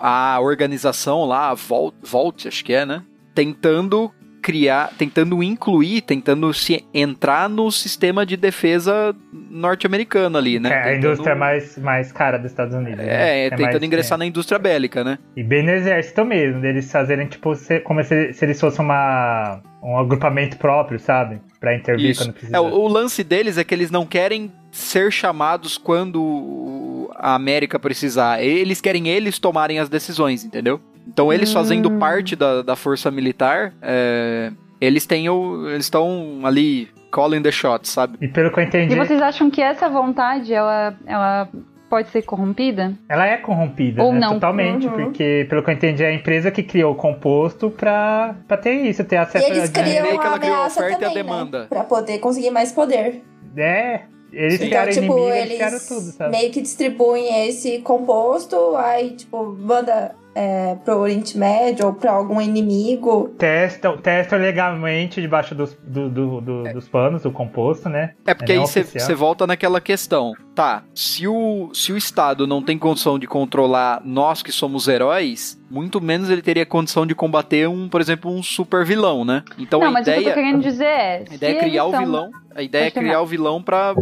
a 0.00 0.38
organização 0.40 1.24
lá, 1.24 1.50
a 1.50 1.54
Volt, 1.54 1.94
Volt, 2.02 2.46
acho 2.46 2.64
que 2.64 2.72
é, 2.72 2.84
né? 2.84 3.02
Tentando 3.34 4.10
criar, 4.44 4.90
tentando 4.98 5.42
incluir, 5.42 6.02
tentando 6.02 6.52
se 6.52 6.84
entrar 6.92 7.48
no 7.48 7.72
sistema 7.72 8.26
de 8.26 8.36
defesa 8.36 9.16
norte-americano 9.50 10.36
ali, 10.36 10.60
né? 10.60 10.68
É 10.68 10.72
a 10.72 10.82
Tentando- 10.84 10.96
indústria 11.06 11.34
mais, 11.34 11.78
mais 11.78 12.12
cara 12.12 12.36
dos 12.36 12.50
Estados 12.50 12.74
Unidos. 12.74 12.98
né? 12.98 13.46
É, 13.46 13.50
tentando 13.50 13.70
mais- 13.72 13.82
ingressar 13.82 14.18
na 14.18 14.26
indústria 14.26 14.58
bélica, 14.58 15.02
né? 15.02 15.18
E 15.34 15.42
bem 15.42 15.62
no 15.62 15.70
exército 15.70 16.24
mesmo, 16.26 16.60
deles 16.60 16.92
fazerem, 16.92 17.26
tipo, 17.26 17.54
se- 17.54 17.80
como 17.80 18.04
se, 18.04 18.34
se 18.34 18.44
eles 18.44 18.60
fossem 18.60 18.84
uma, 18.84 19.62
um 19.82 19.96
agrupamento 19.96 20.58
próprio, 20.58 20.98
sabe? 21.00 21.40
Pra 21.58 21.74
intervir 21.74 22.10
Isso. 22.10 22.22
quando 22.24 22.32
precisa. 22.34 22.54
É, 22.54 22.60
o, 22.60 22.64
o 22.64 22.86
lance 22.86 23.24
deles 23.24 23.56
é 23.56 23.64
que 23.64 23.74
eles 23.74 23.90
não 23.90 24.04
querem 24.04 24.52
ser 24.70 25.10
chamados 25.10 25.78
quando 25.78 27.10
a 27.16 27.34
América 27.34 27.78
precisar. 27.78 28.42
Eles 28.42 28.80
querem 28.82 29.08
eles 29.08 29.38
tomarem 29.38 29.78
as 29.78 29.88
decisões, 29.88 30.44
entendeu? 30.44 30.78
Então 31.06 31.32
eles 31.32 31.52
fazendo 31.52 31.90
Hum. 31.90 31.98
parte 31.98 32.34
da, 32.36 32.62
da 32.62 32.76
força 32.76 33.10
militar, 33.10 33.72
é, 33.82 34.50
eles 34.80 35.06
têm 35.06 35.28
o, 35.28 35.68
eles 35.70 35.86
estão 35.86 36.40
ali 36.44 36.88
calling 37.12 37.42
the 37.42 37.52
shots, 37.52 37.90
sabe? 37.90 38.18
E 38.20 38.28
pelo 38.28 38.50
que 38.52 38.58
eu 38.60 38.64
entendi, 38.64 38.92
E 38.94 38.96
vocês 38.98 39.20
acham 39.22 39.50
que 39.50 39.62
essa 39.62 39.88
vontade, 39.88 40.52
ela, 40.52 40.94
ela 41.06 41.48
pode 41.88 42.08
ser 42.08 42.22
corrompida? 42.22 42.92
ela 43.08 43.26
é 43.26 43.36
corrompida, 43.36 44.02
Ou 44.02 44.12
né? 44.12 44.18
não. 44.18 44.34
Totalmente, 44.34 44.86
Uhum. 44.86 44.92
porque 45.04 45.46
pelo 45.48 45.62
que 45.62 45.70
eu 45.70 45.74
entendi, 45.74 46.02
é 46.02 46.08
a 46.08 46.12
empresa 46.12 46.50
que 46.50 46.62
criou 46.62 46.92
o 46.92 46.96
composto 46.96 47.70
pra, 47.70 48.34
pra 48.48 48.56
ter 48.56 48.72
isso, 48.82 49.04
ter 49.04 49.14
E 49.14 49.18
acesso 49.18 49.46
eles 49.46 49.70
a 49.70 49.72
criam 49.72 50.06
a 50.06 50.24
ela 50.24 50.38
criou 50.38 50.54
a 50.54 50.58
ameaça 50.58 50.80
oferta 50.80 51.02
e 51.02 51.04
a 51.04 51.08
também, 51.08 51.22
demanda. 51.22 51.60
né? 51.60 51.66
Pra 51.68 51.84
poder 51.84 52.18
conseguir 52.18 52.50
mais 52.50 52.72
poder. 52.72 53.22
É, 53.56 54.00
eles 54.32 54.58
Sim. 54.58 54.66
criaram 54.66 54.90
então, 54.90 55.02
tipo, 55.02 55.12
inimigo, 55.16 55.28
eles 55.36 55.44
eles 55.44 55.54
criaram 55.56 55.78
tudo, 55.78 56.10
sabe? 56.16 56.30
meio 56.36 56.50
que 56.50 56.60
distribuem 56.60 57.46
esse 57.48 57.78
composto, 57.78 58.74
aí, 58.76 59.10
tipo, 59.12 59.56
manda 59.56 60.16
é, 60.34 60.74
pro 60.84 60.98
Oriente 60.98 61.36
Médio 61.38 61.86
ou 61.86 61.92
pra 61.94 62.12
algum 62.12 62.40
inimigo. 62.40 63.28
Testam, 63.38 63.96
testam 63.96 64.38
legalmente 64.38 65.20
debaixo 65.20 65.54
dos, 65.54 65.74
do- 65.82 66.08
do- 66.10 66.40
do- 66.40 66.62
dos 66.72 66.88
panos 66.88 67.22
do 67.22 67.30
composto, 67.30 67.88
né? 67.88 68.14
É 68.26 68.34
porque 68.34 68.52
É 68.52 68.56
aí 68.58 68.60
você 68.66 69.14
volta 69.14 69.46
naquela 69.46 69.80
questão. 69.80 70.32
Tá, 70.54 70.84
se 70.94 71.26
o, 71.26 71.70
se 71.74 71.92
o 71.92 71.96
Estado 71.96 72.46
não 72.46 72.62
tem 72.62 72.78
condição 72.78 73.18
de 73.18 73.26
controlar 73.26 74.00
nós 74.04 74.40
que 74.42 74.52
somos 74.52 74.86
heróis, 74.86 75.60
muito 75.68 76.00
menos 76.00 76.30
ele 76.30 76.42
teria 76.42 76.64
condição 76.64 77.04
de 77.04 77.14
combater 77.14 77.68
um, 77.68 77.88
por 77.88 78.00
exemplo, 78.00 78.30
um 78.30 78.40
super 78.42 78.84
vilão, 78.84 79.24
né? 79.24 79.42
Então 79.58 79.80
não, 79.80 79.88
a 79.88 79.90
mas 79.90 80.02
o 80.02 80.04
que 80.04 80.10
eu 80.10 80.20
ideia. 80.20 80.34
tô 80.34 80.40
querendo 80.40 80.62
dizer 80.62 80.84
é. 80.84 81.24
A 81.30 81.34
ideia 81.34 81.56
é 81.56 81.58
criar 81.60 81.84
o 81.86 81.90
vilão. 81.98 82.30
A 82.54 82.62
ideia 82.62 82.86
é 82.86 82.90
criar 82.92 83.20
o 83.20 83.26
vilão 83.26 83.60
pra 83.60 83.94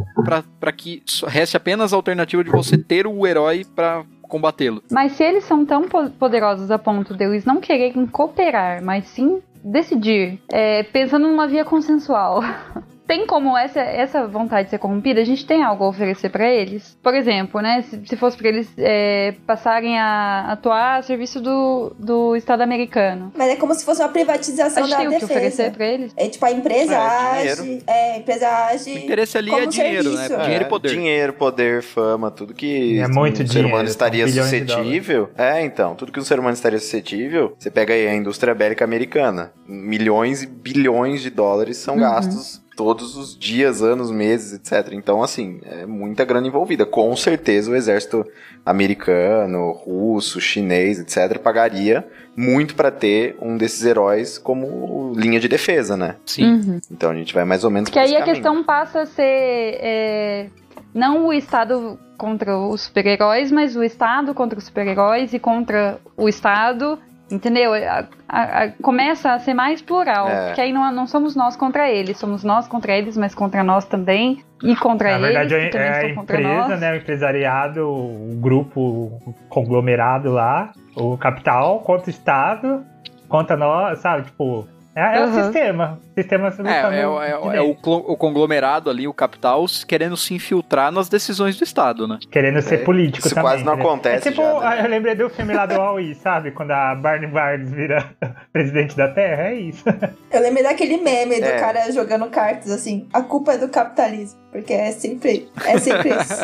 que 0.76 1.03
reste 1.26 1.57
apenas 1.57 1.93
a 1.93 1.97
alternativa 1.97 2.45
de 2.45 2.51
você 2.51 2.76
ter 2.76 3.07
o 3.07 3.26
herói 3.26 3.64
pra 3.74 4.05
combatê-lo. 4.33 4.83
Mas 4.91 5.12
se 5.12 5.22
eles 5.22 5.45
são 5.45 5.66
tão 5.66 5.83
po- 5.87 6.09
poderosos 6.11 6.70
a 6.70 6.78
ponto 6.78 7.14
de 7.14 7.22
eles 7.24 7.45
não 7.45 7.61
quererem 7.61 8.07
cooperar, 8.07 8.83
mas 8.83 9.05
sim 9.09 9.43
decidir, 9.62 10.41
é, 10.51 10.83
pensando 10.85 11.28
numa 11.28 11.47
via 11.47 11.64
consensual. 11.66 12.41
Tem 13.13 13.27
como 13.27 13.59
essa, 13.59 13.79
essa 13.81 14.27
vontade 14.27 14.71
ser 14.71 14.79
corrompida? 14.79 15.21
A 15.21 15.25
gente 15.25 15.45
tem 15.45 15.63
algo 15.63 15.85
a 15.85 15.89
oferecer 15.91 16.31
pra 16.31 16.51
eles? 16.51 16.97
Por 17.03 17.15
exemplo, 17.15 17.61
né? 17.61 17.83
Se, 17.83 18.01
se 18.07 18.17
fosse 18.17 18.39
pra 18.39 18.49
eles 18.49 18.67
é, 18.79 19.35
passarem 19.47 19.99
a 20.01 20.47
atuar 20.53 20.97
a 20.97 21.03
serviço 21.03 21.39
do, 21.39 21.95
do 21.99 22.35
Estado 22.37 22.63
americano. 22.63 23.31
Mas 23.37 23.51
é 23.51 23.57
como 23.57 23.75
se 23.75 23.85
fosse 23.85 24.01
uma 24.01 24.09
A 24.09 24.13
privatização 24.13 24.85
gente 24.85 24.93
da 24.93 24.97
tem 24.97 25.09
o 25.09 25.11
que 25.11 25.19
defesa. 25.21 25.33
oferecer 25.39 25.73
pra 25.73 25.87
eles? 25.87 26.13
É 26.17 26.27
tipo, 26.27 26.47
a 26.47 26.53
empresa 26.53 26.95
É, 26.95 27.51
age. 27.53 27.83
É, 27.87 28.13
a 28.15 28.17
empresa 28.19 28.49
age. 28.49 28.91
O 28.95 28.99
interesse 28.99 29.37
ali 29.37 29.51
como 29.51 29.63
é 29.63 29.67
dinheiro, 29.67 30.03
serviço. 30.11 30.33
né? 30.39 30.45
Dinheiro 30.45 30.65
e 30.65 30.69
poder. 30.69 30.89
Dinheiro, 30.89 31.33
poder, 31.35 31.83
fama, 31.83 32.31
tudo 32.31 32.55
que 32.55 32.99
É 32.99 33.09
muito 33.09 33.35
um 33.35 33.37
ser 33.37 33.45
dinheiro, 33.45 33.69
humano 33.69 33.89
estaria 33.91 34.25
de 34.25 34.33
suscetível. 34.33 35.29
É, 35.37 35.61
então, 35.63 35.95
tudo 35.95 36.11
que 36.13 36.19
um 36.19 36.25
ser 36.25 36.39
humano 36.39 36.55
estaria 36.55 36.79
suscetível, 36.79 37.55
você 37.59 37.71
pega 37.71 37.93
aí 37.93 38.09
a 38.09 38.15
indústria 38.15 38.55
bélica 38.55 38.87
americana. 38.87 39.53
Milhões 39.69 40.43
e 40.43 40.47
bilhões 40.47 41.21
de 41.21 41.29
dólares 41.29 41.77
são 41.77 41.93
Uhum. 41.97 42.01
gastos 42.01 42.63
todos 42.85 43.16
os 43.16 43.39
dias, 43.39 43.83
anos, 43.83 44.11
meses, 44.11 44.53
etc. 44.53 44.93
Então, 44.93 45.22
assim, 45.22 45.61
é 45.64 45.87
muita 45.87 46.24
grana 46.24 46.47
envolvida. 46.47 46.85
Com 46.85 47.14
certeza 47.16 47.70
o 47.70 47.74
exército 47.74 48.26
americano, 48.64 49.72
russo, 49.72 50.41
chinês, 50.41 50.99
etc., 50.99 51.39
pagaria 51.39 52.07
muito 52.37 52.74
para 52.74 52.91
ter 52.91 53.37
um 53.41 53.57
desses 53.57 53.85
heróis 53.85 54.39
como 54.39 55.12
linha 55.16 55.39
de 55.39 55.49
defesa, 55.49 55.97
né? 55.97 56.16
Sim. 56.24 56.45
Uhum. 56.45 56.80
Então 56.91 57.11
a 57.11 57.14
gente 57.14 57.33
vai 57.35 57.45
mais 57.45 57.64
ou 57.64 57.70
menos 57.70 57.91
Que 57.91 57.99
aí 57.99 58.16
a 58.16 58.22
questão 58.22 58.62
passa 58.64 59.03
a 59.03 59.07
ser 59.07 59.22
é, 59.22 60.47
não 60.95 61.26
o 61.26 61.33
Estado 61.33 61.99
contra 62.16 62.57
os 62.57 62.83
super-heróis, 62.83 63.51
mas 63.51 63.76
o 63.76 63.83
Estado 63.83 64.35
contra 64.35 64.59
os 64.59 64.64
super-heróis 64.64 65.33
e 65.33 65.39
contra 65.39 65.99
o 66.16 66.28
Estado. 66.28 66.99
Entendeu? 67.33 67.72
A- 67.72 68.05
a- 68.28 68.64
a- 68.64 68.68
começa 68.83 69.33
a 69.33 69.39
ser 69.39 69.55
mais 69.55 69.80
plural. 69.80 70.28
É. 70.28 70.47
Porque 70.47 70.61
aí 70.61 70.72
não, 70.72 70.93
não 70.93 71.07
somos 71.07 71.35
nós 71.35 71.57
contra 71.57 71.91
eles, 71.91 72.18
somos 72.18 72.45
nós 72.45 72.68
contra 72.68 72.93
eles, 72.97 73.16
mas 73.16 73.35
contra 73.35 73.64
nós 73.64 73.87
também. 73.87 74.45
E 74.62 74.76
contra 74.76 75.12
Na 75.12 75.18
verdade, 75.18 75.55
eles, 75.55 75.64
que 75.66 75.70
também 75.72 75.89
é 75.89 75.91
a 75.91 75.97
estão 76.03 76.14
contra 76.14 76.41
empresa, 76.41 76.76
né? 76.76 76.93
O 76.93 76.97
empresariado, 76.97 77.89
o 77.89 78.39
grupo 78.41 78.80
o 79.26 79.35
conglomerado 79.49 80.30
lá, 80.30 80.72
o 80.95 81.16
capital 81.16 81.80
contra 81.80 82.07
o 82.07 82.11
Estado, 82.11 82.85
contra 83.28 83.57
nós, 83.57 83.99
sabe? 84.01 84.24
Tipo, 84.24 84.68
é, 84.95 85.16
é 85.16 85.20
Uhum. 85.24 85.30
O 85.30 85.33
sistema 85.45 85.99
lutando 86.17 86.69
É, 86.69 87.01
é, 87.01 87.07
o- 87.07 87.19
de 87.21 87.27
é, 87.27 87.39
o- 87.39 87.53
é 87.53 87.61
dentro, 87.61 87.93
o, 87.93 88.17
conglomerado 88.17 88.91
ali, 88.91 89.07
o 89.09 89.15
capital, 89.15 89.65
querendo 89.87 90.17
se 90.17 90.35
infiltrar 90.35 90.91
nas 90.93 91.09
decisões 91.09 91.57
do 91.57 91.65
Estado, 91.65 92.07
né? 92.07 92.19
Querendo 92.31 92.61
ser 92.63 92.77
É, 92.77 92.79
político 92.79 93.27
isso 93.27 93.35
também. 93.35 93.51
quase 93.51 93.65
não 93.65 93.77
né? 93.77 93.83
acontece 93.83 94.29
É 94.29 94.31
tipo, 94.31 94.43
já, 94.43 94.71
né? 94.71 94.85
eu 94.85 94.89
lembrei 94.91 95.15
do 95.15 95.29
filme 95.31 95.55
lá 95.55 95.67
do 95.67 95.75
Huawei, 95.75 96.15
sabe? 96.15 96.51
Quando 96.53 96.71
a 96.73 96.95
Barney 96.95 97.31
Barnes 97.31 97.71
vira 97.73 98.11
presidente 98.53 98.97
da 98.97 99.09
Terra, 99.09 99.43
é 99.49 99.55
isso. 99.55 99.85
Eu 100.31 100.41
lembrei 100.41 100.63
daquele 100.63 100.99
meme 100.99 101.41
do 101.41 101.47
É. 101.47 101.59
cara 101.59 101.91
jogando 101.93 102.27
cartas 102.31 102.71
assim, 102.71 103.09
a 103.13 103.23
culpa 103.23 103.53
é 103.55 103.59
do 103.59 103.69
capitalismo, 103.69 104.39
porque 104.51 104.73
é 104.73 104.91
sempre, 104.93 105.49
é 105.65 105.79
sempre 105.79 106.11
isso. 106.21 106.43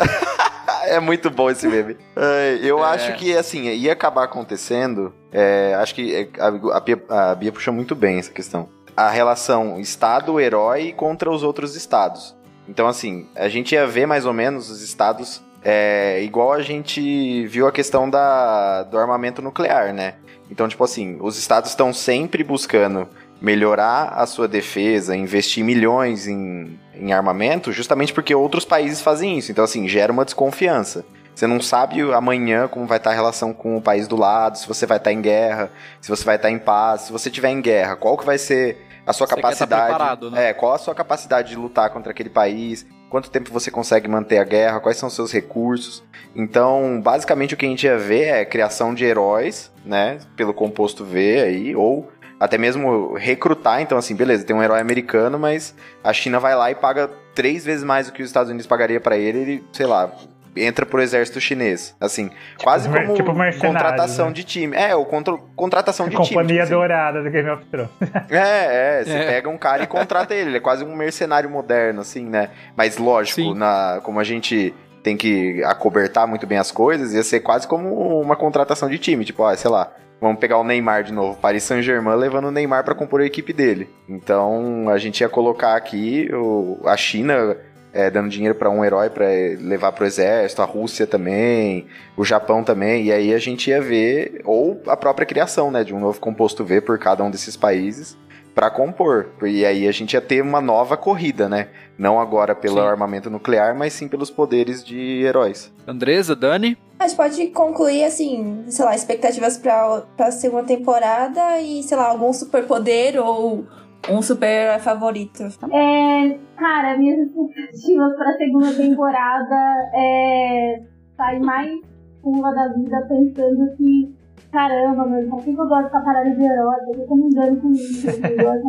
É 0.85 1.01
muito 1.01 1.31
bom 1.31 1.51
esse 1.51 1.66
meme. 1.66 1.97
É, 2.16 2.59
eu 2.62 2.79
É. 2.79 2.89
acho 2.95 3.14
que, 3.14 3.37
assim, 3.37 3.64
ia 3.69 3.93
acabar 3.93 4.25
acontecendo. 4.25 5.12
é, 5.33 5.75
acho 5.79 5.95
que 5.95 6.14
é, 6.14 6.29
a, 6.41 6.77
a 6.77 6.81
Bia, 6.81 7.03
a 7.09 7.35
Bia 7.35 7.53
puxa 7.53 7.71
muito 7.71 7.95
bem 7.95 8.19
essa 8.19 8.33
questão. 8.33 8.69
A 8.99 9.11
relação 9.11 9.78
Estado-herói 9.78 10.92
contra 10.92 11.30
os 11.30 11.44
outros 11.44 11.76
estados. 11.76 12.36
Então, 12.68 12.88
assim, 12.88 13.28
a 13.36 13.49
gente 13.49 13.76
ia 13.76 13.86
ver 13.86 14.07
mais 14.07 14.26
ou 14.26 14.32
menos 14.32 14.70
os 14.70 14.82
estados. 14.82 15.40
É, 15.62 16.20
igual 16.24 16.53
a 16.53 16.62
gente 16.62 17.46
viu 17.46 17.68
a 17.68 17.72
questão 17.72 18.11
da, 18.11 18.82
do 18.82 18.99
armamento 18.99 19.40
nuclear, 19.40 19.94
né? 19.94 20.14
Então, 20.51 20.66
tipo 20.66 20.82
assim, 20.82 21.16
os 21.20 21.38
estados 21.38 21.70
estão 21.70 21.92
sempre 21.92 22.42
buscando 22.42 23.09
melhorar 23.40 24.14
a 24.16 24.26
sua 24.26 24.49
defesa, 24.49 25.14
investir 25.14 25.64
milhões 25.64 26.26
em, 26.26 26.76
em 26.92 27.12
armamento, 27.12 27.70
justamente 27.70 28.12
porque 28.12 28.34
outros 28.34 28.64
países 28.64 29.01
fazem 29.01 29.38
isso. 29.38 29.53
Então, 29.53 29.62
assim, 29.62 29.86
gera 29.86 30.12
uma 30.12 30.24
desconfiança. 30.24 31.05
Você 31.38 31.46
não 31.46 31.61
sabe 31.61 32.01
amanhã 32.12 32.66
como 32.66 32.84
vai 32.84 32.99
estar 32.99 33.11
a 33.11 33.14
relação 33.14 33.53
com 33.53 33.76
o 33.76 33.80
país 33.80 34.09
do 34.09 34.16
lado, 34.16 34.59
se 34.59 34.66
você 34.66 34.86
vai 34.86 34.96
estar 34.96 35.12
em 35.12 35.20
guerra, 35.20 35.70
se 36.01 36.09
você 36.09 36.24
vai 36.24 36.34
estar 36.34 36.51
em 36.51 36.59
paz. 36.59 37.03
Se 37.03 37.12
você 37.12 37.28
estiver 37.28 37.51
em 37.51 37.61
guerra, 37.61 37.94
qual 37.94 38.18
que 38.18 38.26
vai 38.26 38.38
ser 38.38 38.88
a 39.09 39.12
sua 39.12 39.26
Você 39.26 39.34
tá 39.34 39.42
capacidade? 39.42 40.30
né? 40.30 40.50
É, 40.50 40.52
qual 40.54 40.72
a 40.72 40.78
sua 40.78 40.94
capacidade 40.94 41.48
de 41.50 41.56
lutar 41.56 41.90
contra 41.90 42.12
aquele 42.12 42.28
país? 42.28 42.86
Quanto 43.09 43.30
tempo 43.30 43.50
você 43.50 43.70
consegue 43.70 44.06
manter 44.06 44.38
a 44.38 44.44
guerra? 44.44 44.80
Quais 44.80 44.98
são 44.98 45.09
os 45.09 45.14
seus 45.14 45.32
recursos? 45.32 46.04
Então, 46.36 47.00
basicamente 47.02 47.54
o 47.54 47.56
que 47.56 47.64
a 47.64 47.68
gente 47.68 47.84
ia 47.86 47.96
ver 47.96 48.24
é 48.24 48.44
criação 48.44 48.92
de 48.92 49.04
heróis, 49.04 49.72
né, 49.84 50.18
pelo 50.36 50.52
composto 50.52 51.04
V 51.04 51.40
aí, 51.40 51.74
ou 51.74 52.09
até 52.38 52.56
mesmo 52.59 53.14
recrutar, 53.14 53.80
então 53.80 53.98
assim, 53.98 54.14
beleza, 54.14 54.44
tem 54.44 54.54
um 54.54 54.62
herói 54.62 54.78
americano, 54.78 55.38
mas 55.38 55.74
a 56.04 56.12
China 56.12 56.38
vai 56.38 56.54
lá 56.54 56.70
e 56.70 56.74
paga 56.74 57.11
três 57.34 57.64
vezes 57.64 57.82
mais 57.82 58.06
do 58.06 58.12
que 58.12 58.22
os 58.22 58.28
Estados 58.28 58.50
Unidos 58.50 58.66
pagaria 58.66 59.00
pra 59.00 59.16
ele, 59.16 59.38
ele, 59.38 59.64
sei 59.72 59.86
lá, 59.86 60.12
entra 60.57 60.84
pro 60.86 61.01
exército 61.01 61.40
chinês. 61.40 61.94
Assim, 62.01 62.30
quase 62.62 62.88
mer- 62.88 63.03
como 63.07 63.14
tipo 63.14 63.32
contratação 63.61 64.26
né? 64.26 64.32
de 64.32 64.44
time. 64.44 64.76
É, 64.76 64.94
ou 64.94 65.05
contra, 65.07 65.36
contratação 65.57 66.07
de 66.09 66.16
time. 66.16 66.28
Companhia 66.28 66.49
tipo 66.49 66.62
assim. 66.62 66.72
Dourada 66.72 67.22
do 67.22 67.30
Game 67.30 67.49
of 67.51 67.64
Thrones. 67.66 67.90
É, 68.30 69.01
é, 69.01 69.05
você 69.05 69.12
É. 69.12 69.26
pega 69.26 69.49
um 69.49 69.59
cara 69.59 69.82
e 69.82 69.86
contrata 69.86 70.34
ele, 70.34 70.51
ele 70.51 70.57
é 70.59 70.61
quase 70.61 70.84
um 70.84 70.94
mercenário 70.96 71.49
moderno, 71.51 72.01
assim, 72.01 72.24
né? 72.24 72.51
Mas 72.76 72.99
lógico, 72.99 73.40
Sim. 73.40 73.55
na, 73.55 74.01
como 74.03 74.18
a 74.20 74.24
gente 74.24 74.74
tem 75.03 75.16
que 75.16 75.62
acobertar 75.64 76.26
muito 76.26 76.46
bem 76.46 76.59
as 76.59 76.70
coisas, 76.70 77.14
ia 77.14 77.22
ser 77.22 77.40
quase 77.40 77.66
como 77.66 78.20
uma 78.20 78.36
contratação 78.36 78.88
de 78.88 78.99
time, 78.99 79.24
tipo, 79.24 79.42
ó, 79.42 79.55
sei 79.55 79.70
lá, 79.70 79.90
vamos 80.20 80.38
pegar 80.40 80.59
o 80.59 80.64
Neymar 80.64 81.05
de 81.05 81.12
novo, 81.12 81.38
Paris 81.38 81.62
Saint-Germain 81.62 82.16
levando 82.16 82.46
o 82.46 82.51
Neymar 82.51 82.84
pra 82.84 82.94
compor 82.94 83.20
a 83.20 83.24
equipe 83.24 83.53
dele. 83.53 83.88
Então, 84.09 84.88
a 84.88 84.99
gente 84.99 85.20
ia 85.20 85.28
colocar 85.28 85.76
aqui 85.76 86.28
o, 86.32 86.78
a 86.84 86.96
China 86.96 87.57
é, 87.93 88.11
dando 88.11 88.28
dinheiro 88.28 88.55
pra 88.55 88.70
um 88.70 88.84
herói 88.84 89.11
pra 89.11 89.26
levar 89.61 89.93
pro 89.93 90.07
exército, 90.07 90.62
a 90.62 90.64
Rússia 90.64 91.07
também, 91.07 91.86
o 92.16 92.24
Japão 92.24 92.62
também, 92.62 93.05
e 93.05 93.12
aí 93.12 93.34
a 93.34 93.39
gente 93.39 93.70
ia 93.70 93.80
ver, 93.80 94.41
ou 94.45 94.80
a 94.86 94.97
própria 94.97 95.26
criação, 95.26 95.70
né, 95.70 95.84
de 95.84 95.95
um 95.95 96.01
novo 96.01 96.20
composto 96.20 96.64
V 96.64 96.80
por 96.80 96.99
cada 96.99 97.24
um 97.24 97.30
desses 97.30 97.57
países 97.57 98.16
pra 98.59 98.70
compor. 98.70 99.28
E 99.45 99.64
aí 99.64 99.86
a 99.86 99.93
gente 99.93 100.14
ia 100.14 100.20
ter 100.20 100.43
uma 100.43 100.61
nova 100.61 100.97
corrida, 100.97 101.49
né? 101.49 101.68
Não 101.97 102.18
agora 102.18 102.57
pelo 102.57 102.80
Sim. 102.80 102.89
armamento 102.89 103.30
nuclear, 103.30 103.72
mas 103.76 103.93
sim 103.93 104.09
pelos 104.09 104.30
poderes 104.30 104.82
de 104.84 105.22
heróis. 105.22 105.72
Andresa, 105.86 106.34
Dani? 106.34 106.76
A 106.99 107.07
gente 107.07 107.16
pode 107.16 107.47
concluir, 107.49 108.03
assim, 108.03 108.64
sei 108.66 108.84
lá, 108.84 108.97
expectativas 108.97 109.57
pra, 109.57 110.03
pra 110.16 110.32
segunda 110.32 110.64
temporada 110.64 111.61
e, 111.61 111.84
sei 111.84 111.97
lá, 111.97 112.09
algum 112.09 112.32
superpoder 112.32 113.24
ou 113.24 113.64
um 114.11 114.22
super 114.22 114.78
favorito. 114.80 115.42
É, 115.72 116.38
cara, 116.57 116.96
minhas 116.96 117.28
expectativas 117.28 118.16
pra 118.16 118.32
segunda 118.36 118.72
temporada 118.74 119.90
é 119.94 120.82
sair 121.16 121.40
mais 121.40 121.80
curva 122.22 122.53
da 122.53 122.68
vida 122.68 123.07
pensando 123.09 123.76
que, 123.76 124.14
caramba, 124.53 125.07
meu, 125.07 125.28
por 125.28 125.42
que 125.42 125.51
eu 125.51 125.57
gosto 125.57 125.84
dessa 125.84 126.01
parada 126.01 126.30
de 126.30 126.42
herói? 126.42 126.76
Eu 127.09 127.16
me 127.16 127.24
engano 127.24 127.61
com 127.61 127.70
isso? 127.72 128.07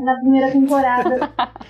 na 0.04 0.16
primeira 0.20 0.52
temporada. 0.52 1.18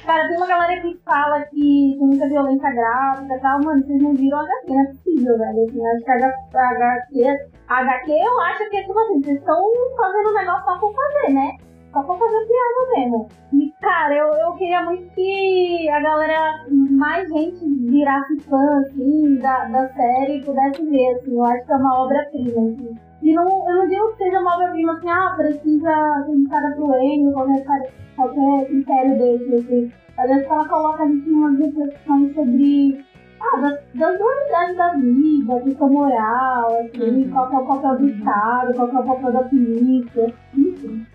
Cara, 0.05 0.27
tem 0.27 0.37
uma 0.37 0.47
galera 0.47 0.81
que 0.81 0.99
fala 1.05 1.41
que 1.41 1.95
tem 1.99 2.07
muita 2.07 2.27
violência 2.27 2.71
gráfica 2.71 3.35
e 3.35 3.39
tal. 3.39 3.63
Mano, 3.63 3.83
vocês 3.85 4.01
não 4.01 4.13
viram 4.13 4.39
HQ, 4.39 4.73
não 4.73 4.81
é 4.81 4.85
possível, 4.87 5.37
velho. 5.37 5.65
Assim, 5.65 5.85
acho 5.85 6.05
que 6.05 6.11
a 6.11 6.69
HQ, 6.69 7.49
HQ 7.67 8.11
eu 8.11 8.39
acho 8.41 8.69
que 8.69 8.77
é 8.77 8.81
tipo 8.81 8.99
assim, 8.99 9.21
vocês 9.21 9.37
estão 9.37 9.61
fazendo 9.97 10.29
um 10.29 10.33
negócio 10.33 10.65
só 10.65 10.79
por 10.79 10.93
fazer, 10.95 11.33
né? 11.33 11.57
Só 11.91 12.03
pra 12.03 12.15
fazer 12.15 12.45
piada 12.45 12.99
mesmo. 12.99 13.27
E, 13.53 13.73
cara, 13.81 14.15
eu, 14.15 14.27
eu 14.27 14.53
queria 14.53 14.83
muito 14.83 15.11
que 15.15 15.89
a 15.89 15.99
galera, 16.01 16.65
mais 16.69 17.27
gente 17.29 17.65
virasse 17.89 18.39
fã, 18.41 18.81
assim, 18.81 19.35
da, 19.37 19.65
da 19.65 19.89
série 19.93 20.37
e 20.37 20.43
pudesse 20.45 20.85
ver, 20.85 21.15
assim. 21.15 21.33
Eu 21.33 21.43
acho 21.45 21.65
que 21.65 21.71
é 21.71 21.75
uma 21.75 21.99
obra-prima, 22.03 22.61
assim. 22.71 22.95
E 23.23 23.33
não, 23.33 23.43
eu 23.69 23.75
não 23.75 23.87
digo 23.87 24.11
que 24.11 24.23
seja 24.23 24.39
uma 24.39 24.55
obra-prima, 24.55 24.93
assim, 24.93 25.09
ah, 25.09 25.33
precisa 25.35 26.23
ser 26.25 26.31
indicada 26.31 26.75
pro 26.75 26.95
Emmy, 27.01 27.33
qualquer, 27.33 27.91
qualquer 28.15 28.65
critério 28.67 29.17
desse, 29.17 29.55
assim. 29.55 29.91
Às 30.17 30.29
vezes 30.29 30.45
ela 30.45 30.67
coloca 30.69 31.03
a 31.03 31.07
gente 31.07 31.27
em 31.29 31.33
umas 31.33 31.59
reflexões 31.59 32.35
sobre... 32.35 33.05
Ah, 33.41 33.57
das, 33.61 33.79
das 33.95 34.17
dualidades 34.17 34.75
da 34.75 34.93
vida, 34.95 35.61
questão 35.61 35.89
moral, 35.89 36.77
assim, 36.81 37.23
Uhum. 37.23 37.31
qual 37.31 37.49
que 37.49 37.55
é 37.55 37.59
o 37.59 37.65
papel 37.65 37.97
do 37.97 38.09
Estado, 38.09 38.73
qual 38.75 38.89
que 38.89 38.95
é 38.95 38.99
o 38.99 39.03
papel 39.05 39.31
da 39.31 39.43
polícia, 39.43 40.33
enfim. 40.57 41.05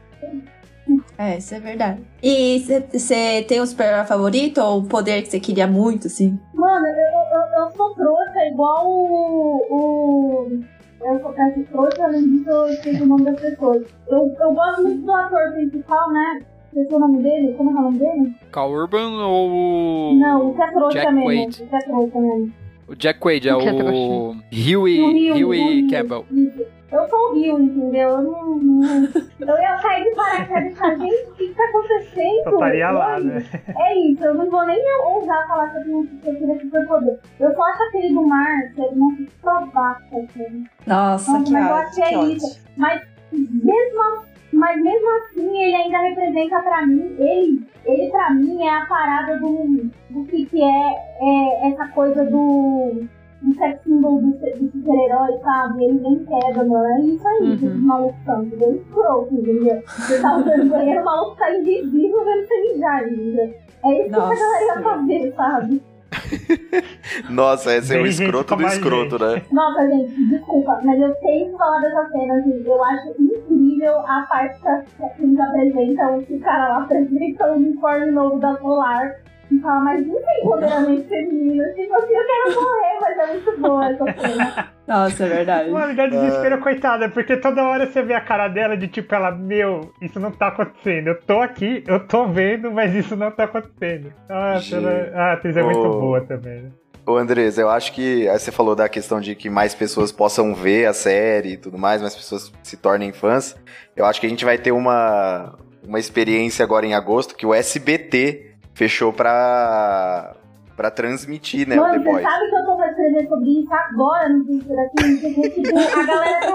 É, 1.16 1.38
isso 1.38 1.54
é 1.54 1.60
verdade. 1.60 2.02
E 2.22 2.58
você 2.58 3.42
tem 3.42 3.60
um 3.60 3.66
super 3.66 4.04
favorito 4.04 4.58
ou 4.60 4.80
um 4.80 4.84
poder 4.84 5.22
que 5.22 5.30
você 5.30 5.38
queria 5.38 5.66
muito, 5.66 6.08
assim? 6.08 6.38
Mano, 6.52 6.86
eu, 6.86 6.94
eu, 6.94 7.62
eu 7.64 7.70
sou 7.76 7.94
trouxa 7.94 8.46
igual 8.50 8.86
o. 8.86 9.66
o 9.70 10.60
eu 11.02 11.20
sou 11.20 11.32
peço 11.32 11.62
trouxa, 11.70 12.04
além 12.04 12.22
disso 12.30 12.50
eu 12.50 12.68
esqueci 12.68 13.02
o 13.02 13.06
nome 13.06 13.24
das 13.24 13.40
pessoas. 13.40 13.86
Eu, 14.08 14.34
eu 14.40 14.52
gosto 14.54 14.82
muito 14.82 15.02
do 15.02 15.12
ator 15.12 15.52
principal, 15.52 16.10
né? 16.12 16.40
Esqueci 16.72 16.94
o 16.94 16.98
nome 16.98 17.22
dele, 17.22 17.54
como 17.54 17.70
é 17.70 17.72
que 17.72 17.78
é 17.78 17.80
o 17.80 17.84
nome 17.84 17.98
dele? 17.98 18.34
Cal 18.50 18.72
Urban 18.72 19.24
ou. 19.24 20.14
Não, 20.14 20.50
o 20.50 20.54
que 20.54 20.62
é 20.62 20.70
trouxa 20.72 20.98
Jack 20.98 21.12
mesmo. 21.12 21.24
Quaid? 21.26 21.62
O 21.62 21.66
que 21.66 21.76
é 21.76 21.78
trouxa 21.78 22.20
mesmo. 22.20 22.52
O 22.86 22.94
Jack 22.96 23.20
Quaid 23.20 23.48
é 23.48 23.54
O 23.54 23.60
é 23.60 23.72
o. 23.72 24.36
Huey, 24.52 25.44
Huey 25.44 25.60
Rio, 25.60 25.90
Campbell. 25.90 26.24
isso. 26.32 26.73
Eu 26.94 27.08
sou 27.08 27.30
o 27.30 27.34
Rio, 27.34 27.58
entendeu? 27.60 28.08
Eu 28.10 28.22
não. 28.22 28.56
não- 28.56 29.08
eu 29.40 29.58
ia 29.58 29.76
cair 29.82 30.04
de 30.04 30.14
paraquedas 30.14 30.72
e 30.72 30.76
falar, 30.76 30.94
gente, 30.96 31.28
o 31.30 31.34
que 31.34 31.48
que 31.48 31.54
tá 31.54 31.64
acontecendo? 31.64 32.42
Só 32.44 32.50
estaria 32.50 32.90
lá, 32.90 33.18
né? 33.20 33.44
É 33.76 33.98
isso, 33.98 34.24
eu 34.24 34.34
não 34.34 34.48
vou 34.48 34.64
nem 34.64 34.80
ousar 35.06 35.46
falar 35.48 35.70
que 35.70 35.78
eu 35.78 35.82
tenho 35.84 36.06
que 36.06 36.28
eu 36.28 36.34
queria 36.36 36.60
superpoder. 36.60 37.18
Eu 37.40 37.54
só 37.54 37.62
acho 37.62 37.82
aquele 37.82 38.14
do 38.14 38.22
mar, 38.26 38.62
que 38.74 38.80
ele 38.80 38.94
não 38.96 39.10
se 39.16 39.28
babaca, 39.42 40.04
assim. 40.12 40.64
Nossa, 40.86 41.32
Nossa, 41.32 41.44
que 41.44 41.52
mas 41.52 41.68
eu 41.68 41.74
achei 41.74 42.18
que 42.18 42.36
isso. 42.36 42.60
Mas 42.76 43.02
mesmo, 43.32 44.24
mas 44.52 44.80
mesmo 44.82 45.08
assim, 45.18 45.58
ele 45.62 45.74
ainda 45.74 45.98
representa 45.98 46.62
pra 46.62 46.86
mim, 46.86 47.16
ele, 47.18 47.66
ele 47.84 48.10
pra 48.10 48.30
mim 48.30 48.62
é 48.62 48.76
a 48.76 48.86
parada 48.86 49.36
do, 49.38 49.90
do 50.10 50.24
que, 50.26 50.46
que 50.46 50.62
é, 50.62 50.94
é 51.20 51.68
essa 51.70 51.88
coisa 51.88 52.24
do, 52.24 53.04
do 53.44 53.54
sex 53.54 53.82
symbol 53.84 54.20
do, 54.20 54.30
do 54.32 54.72
super-herói, 54.72 55.38
sabe? 55.42 55.84
Ele 55.84 55.98
vem 55.98 56.24
queda, 56.24 56.64
mano. 56.64 56.84
É 56.86 57.00
isso 57.02 57.28
aí, 57.28 57.40
Uhum. 57.42 57.56
que 57.58 57.66
esses 57.66 57.80
malucos 57.82 58.24
são, 58.24 58.42
entendeu? 58.44 58.74
Escroto, 58.76 59.34
entendeu? 59.34 59.82
Você 59.86 60.20
tá 60.20 60.36
usando 60.36 60.70
banheiro, 60.70 61.00
o 61.02 61.04
maluco 61.04 61.36
tá 61.36 61.54
invisível 61.54 62.24
vendo 62.24 62.46
você 62.48 62.60
mijar, 62.72 63.08
entendeu? 63.08 63.54
É 63.84 63.92
isso 64.00 64.04
que 64.04 64.10
Nossa. 64.10 64.32
a 64.32 64.36
galera 64.36 64.64
ia 64.64 64.82
fazer, 64.82 65.34
sabe? 65.34 65.82
Nossa, 67.30 67.76
esse 67.76 67.94
é 67.96 68.00
o 68.00 68.06
gente 68.06 68.22
escroto 68.22 68.56
do 68.56 68.66
escroto, 68.66 69.18
né? 69.18 69.42
Nossa, 69.52 69.86
gente, 69.88 70.28
desculpa, 70.28 70.80
mas 70.84 71.00
eu 71.00 71.14
tenho 71.16 71.50
que 71.52 71.58
falar 71.58 71.80
dessa 71.80 72.08
cena, 72.10 72.34
assim, 72.34 72.62
eu 72.64 72.84
acho 72.84 73.08
incrível 73.20 73.98
a 74.00 74.22
parte 74.28 74.60
que 74.60 75.08
que 75.16 75.22
eles 75.22 75.40
apresentam, 75.40 76.22
que 76.22 76.34
o 76.34 76.40
cara 76.40 76.68
lá 76.68 76.82
apresenta 76.84 77.52
o 77.52 77.56
uniforme 77.56 78.10
novo 78.12 78.38
da 78.38 78.54
Polar 78.54 79.16
e 79.50 79.60
fala, 79.60 79.80
mas 79.80 80.06
não 80.06 80.14
tem 80.22 80.40
empoderamento 80.40 81.08
feminino, 81.08 81.64
tipo 81.74 81.94
assim, 81.94 82.12
eu 82.12 82.24
quero 82.26 82.60
morrer, 82.60 82.98
mas 83.00 83.18
é 83.18 83.26
muito 83.32 83.60
boa 83.60 83.86
essa 83.90 84.04
cena. 84.20 84.74
Nossa, 84.86 85.24
é 85.24 85.28
verdade. 85.28 85.70
Mano, 85.70 85.96
dá 85.96 86.06
desespero, 86.06 86.58
coitada, 86.60 87.08
porque 87.08 87.36
toda 87.38 87.62
hora 87.64 87.86
você 87.86 88.02
vê 88.02 88.14
a 88.14 88.20
cara 88.20 88.48
dela 88.48 88.76
de 88.76 88.86
tipo, 88.88 89.14
ela, 89.14 89.30
meu, 89.30 89.92
isso 90.00 90.20
não 90.20 90.30
tá 90.30 90.48
acontecendo. 90.48 91.08
Eu 91.08 91.20
tô 91.22 91.40
aqui, 91.40 91.82
eu 91.86 92.06
tô 92.06 92.26
vendo, 92.26 92.70
mas 92.70 92.94
isso 92.94 93.16
não 93.16 93.30
tá 93.30 93.44
acontecendo. 93.44 94.12
Nossa, 94.28 94.60
Gente. 94.60 94.74
ela, 94.84 95.10
a 95.14 95.32
atriz 95.32 95.56
é 95.56 95.62
muito 95.62 95.78
Ô. 95.80 96.00
boa 96.00 96.20
também. 96.20 96.62
né? 96.64 96.70
Ô 97.06 97.16
Andres, 97.16 97.58
eu 97.58 97.68
acho 97.68 97.92
que 97.92 98.26
aí 98.28 98.38
você 98.38 98.50
falou 98.50 98.74
da 98.74 98.88
questão 98.88 99.20
de 99.20 99.34
que 99.34 99.50
mais 99.50 99.74
pessoas 99.74 100.10
possam 100.10 100.54
ver 100.54 100.86
a 100.86 100.92
série 100.94 101.52
e 101.52 101.56
tudo 101.58 101.76
mais, 101.78 102.00
mais 102.00 102.14
pessoas 102.16 102.50
se 102.62 102.76
tornem 102.78 103.12
fãs. 103.12 103.54
Eu 103.94 104.06
acho 104.06 104.18
que 104.20 104.26
a 104.26 104.30
gente 104.30 104.42
vai 104.44 104.56
ter 104.56 104.72
uma, 104.72 105.54
uma 105.86 105.98
experiência 105.98 106.62
agora 106.62 106.86
em 106.86 106.94
agosto 106.94 107.36
que 107.36 107.44
o 107.44 107.52
SBT 107.52 108.53
fechou 108.74 109.12
pra, 109.12 110.34
pra 110.76 110.90
transmitir, 110.90 111.68
né, 111.68 111.76
o 111.80 111.82
The 111.84 111.88
Mano, 111.90 112.02
você 112.04 112.10
Boys. 112.10 112.22
sabe 112.22 112.50
que 112.50 112.56
eu 112.56 112.64
tô 112.66 112.76
pra 112.76 112.88
escrever 112.90 113.28
sobre 113.28 113.60
isso 113.60 113.74
agora 113.74 114.28
no 114.28 114.44
Twitter 114.44 114.78
aqui, 114.78 115.18
tipo, 115.20 115.78
a 115.78 116.06
galera 116.06 116.40
tá. 116.40 116.54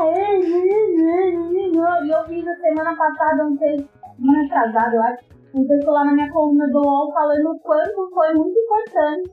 E 2.05 2.11
eu 2.11 2.25
fiz 2.25 2.47
a 2.47 2.55
semana 2.55 2.95
passada 2.95 3.45
um 3.47 3.57
texto, 3.57 3.89
semana 4.17 4.45
atrasada, 4.45 4.95
eu 4.95 5.03
acho, 5.03 5.23
um 5.55 5.67
texto 5.67 5.89
lá 5.89 6.05
na 6.05 6.13
minha 6.13 6.31
coluna 6.31 6.67
do 6.67 6.81
UOL 6.81 7.13
falando 7.13 7.51
o 7.51 7.59
quanto 7.59 8.09
foi 8.13 8.33
muito 8.33 8.57
importante 8.59 9.31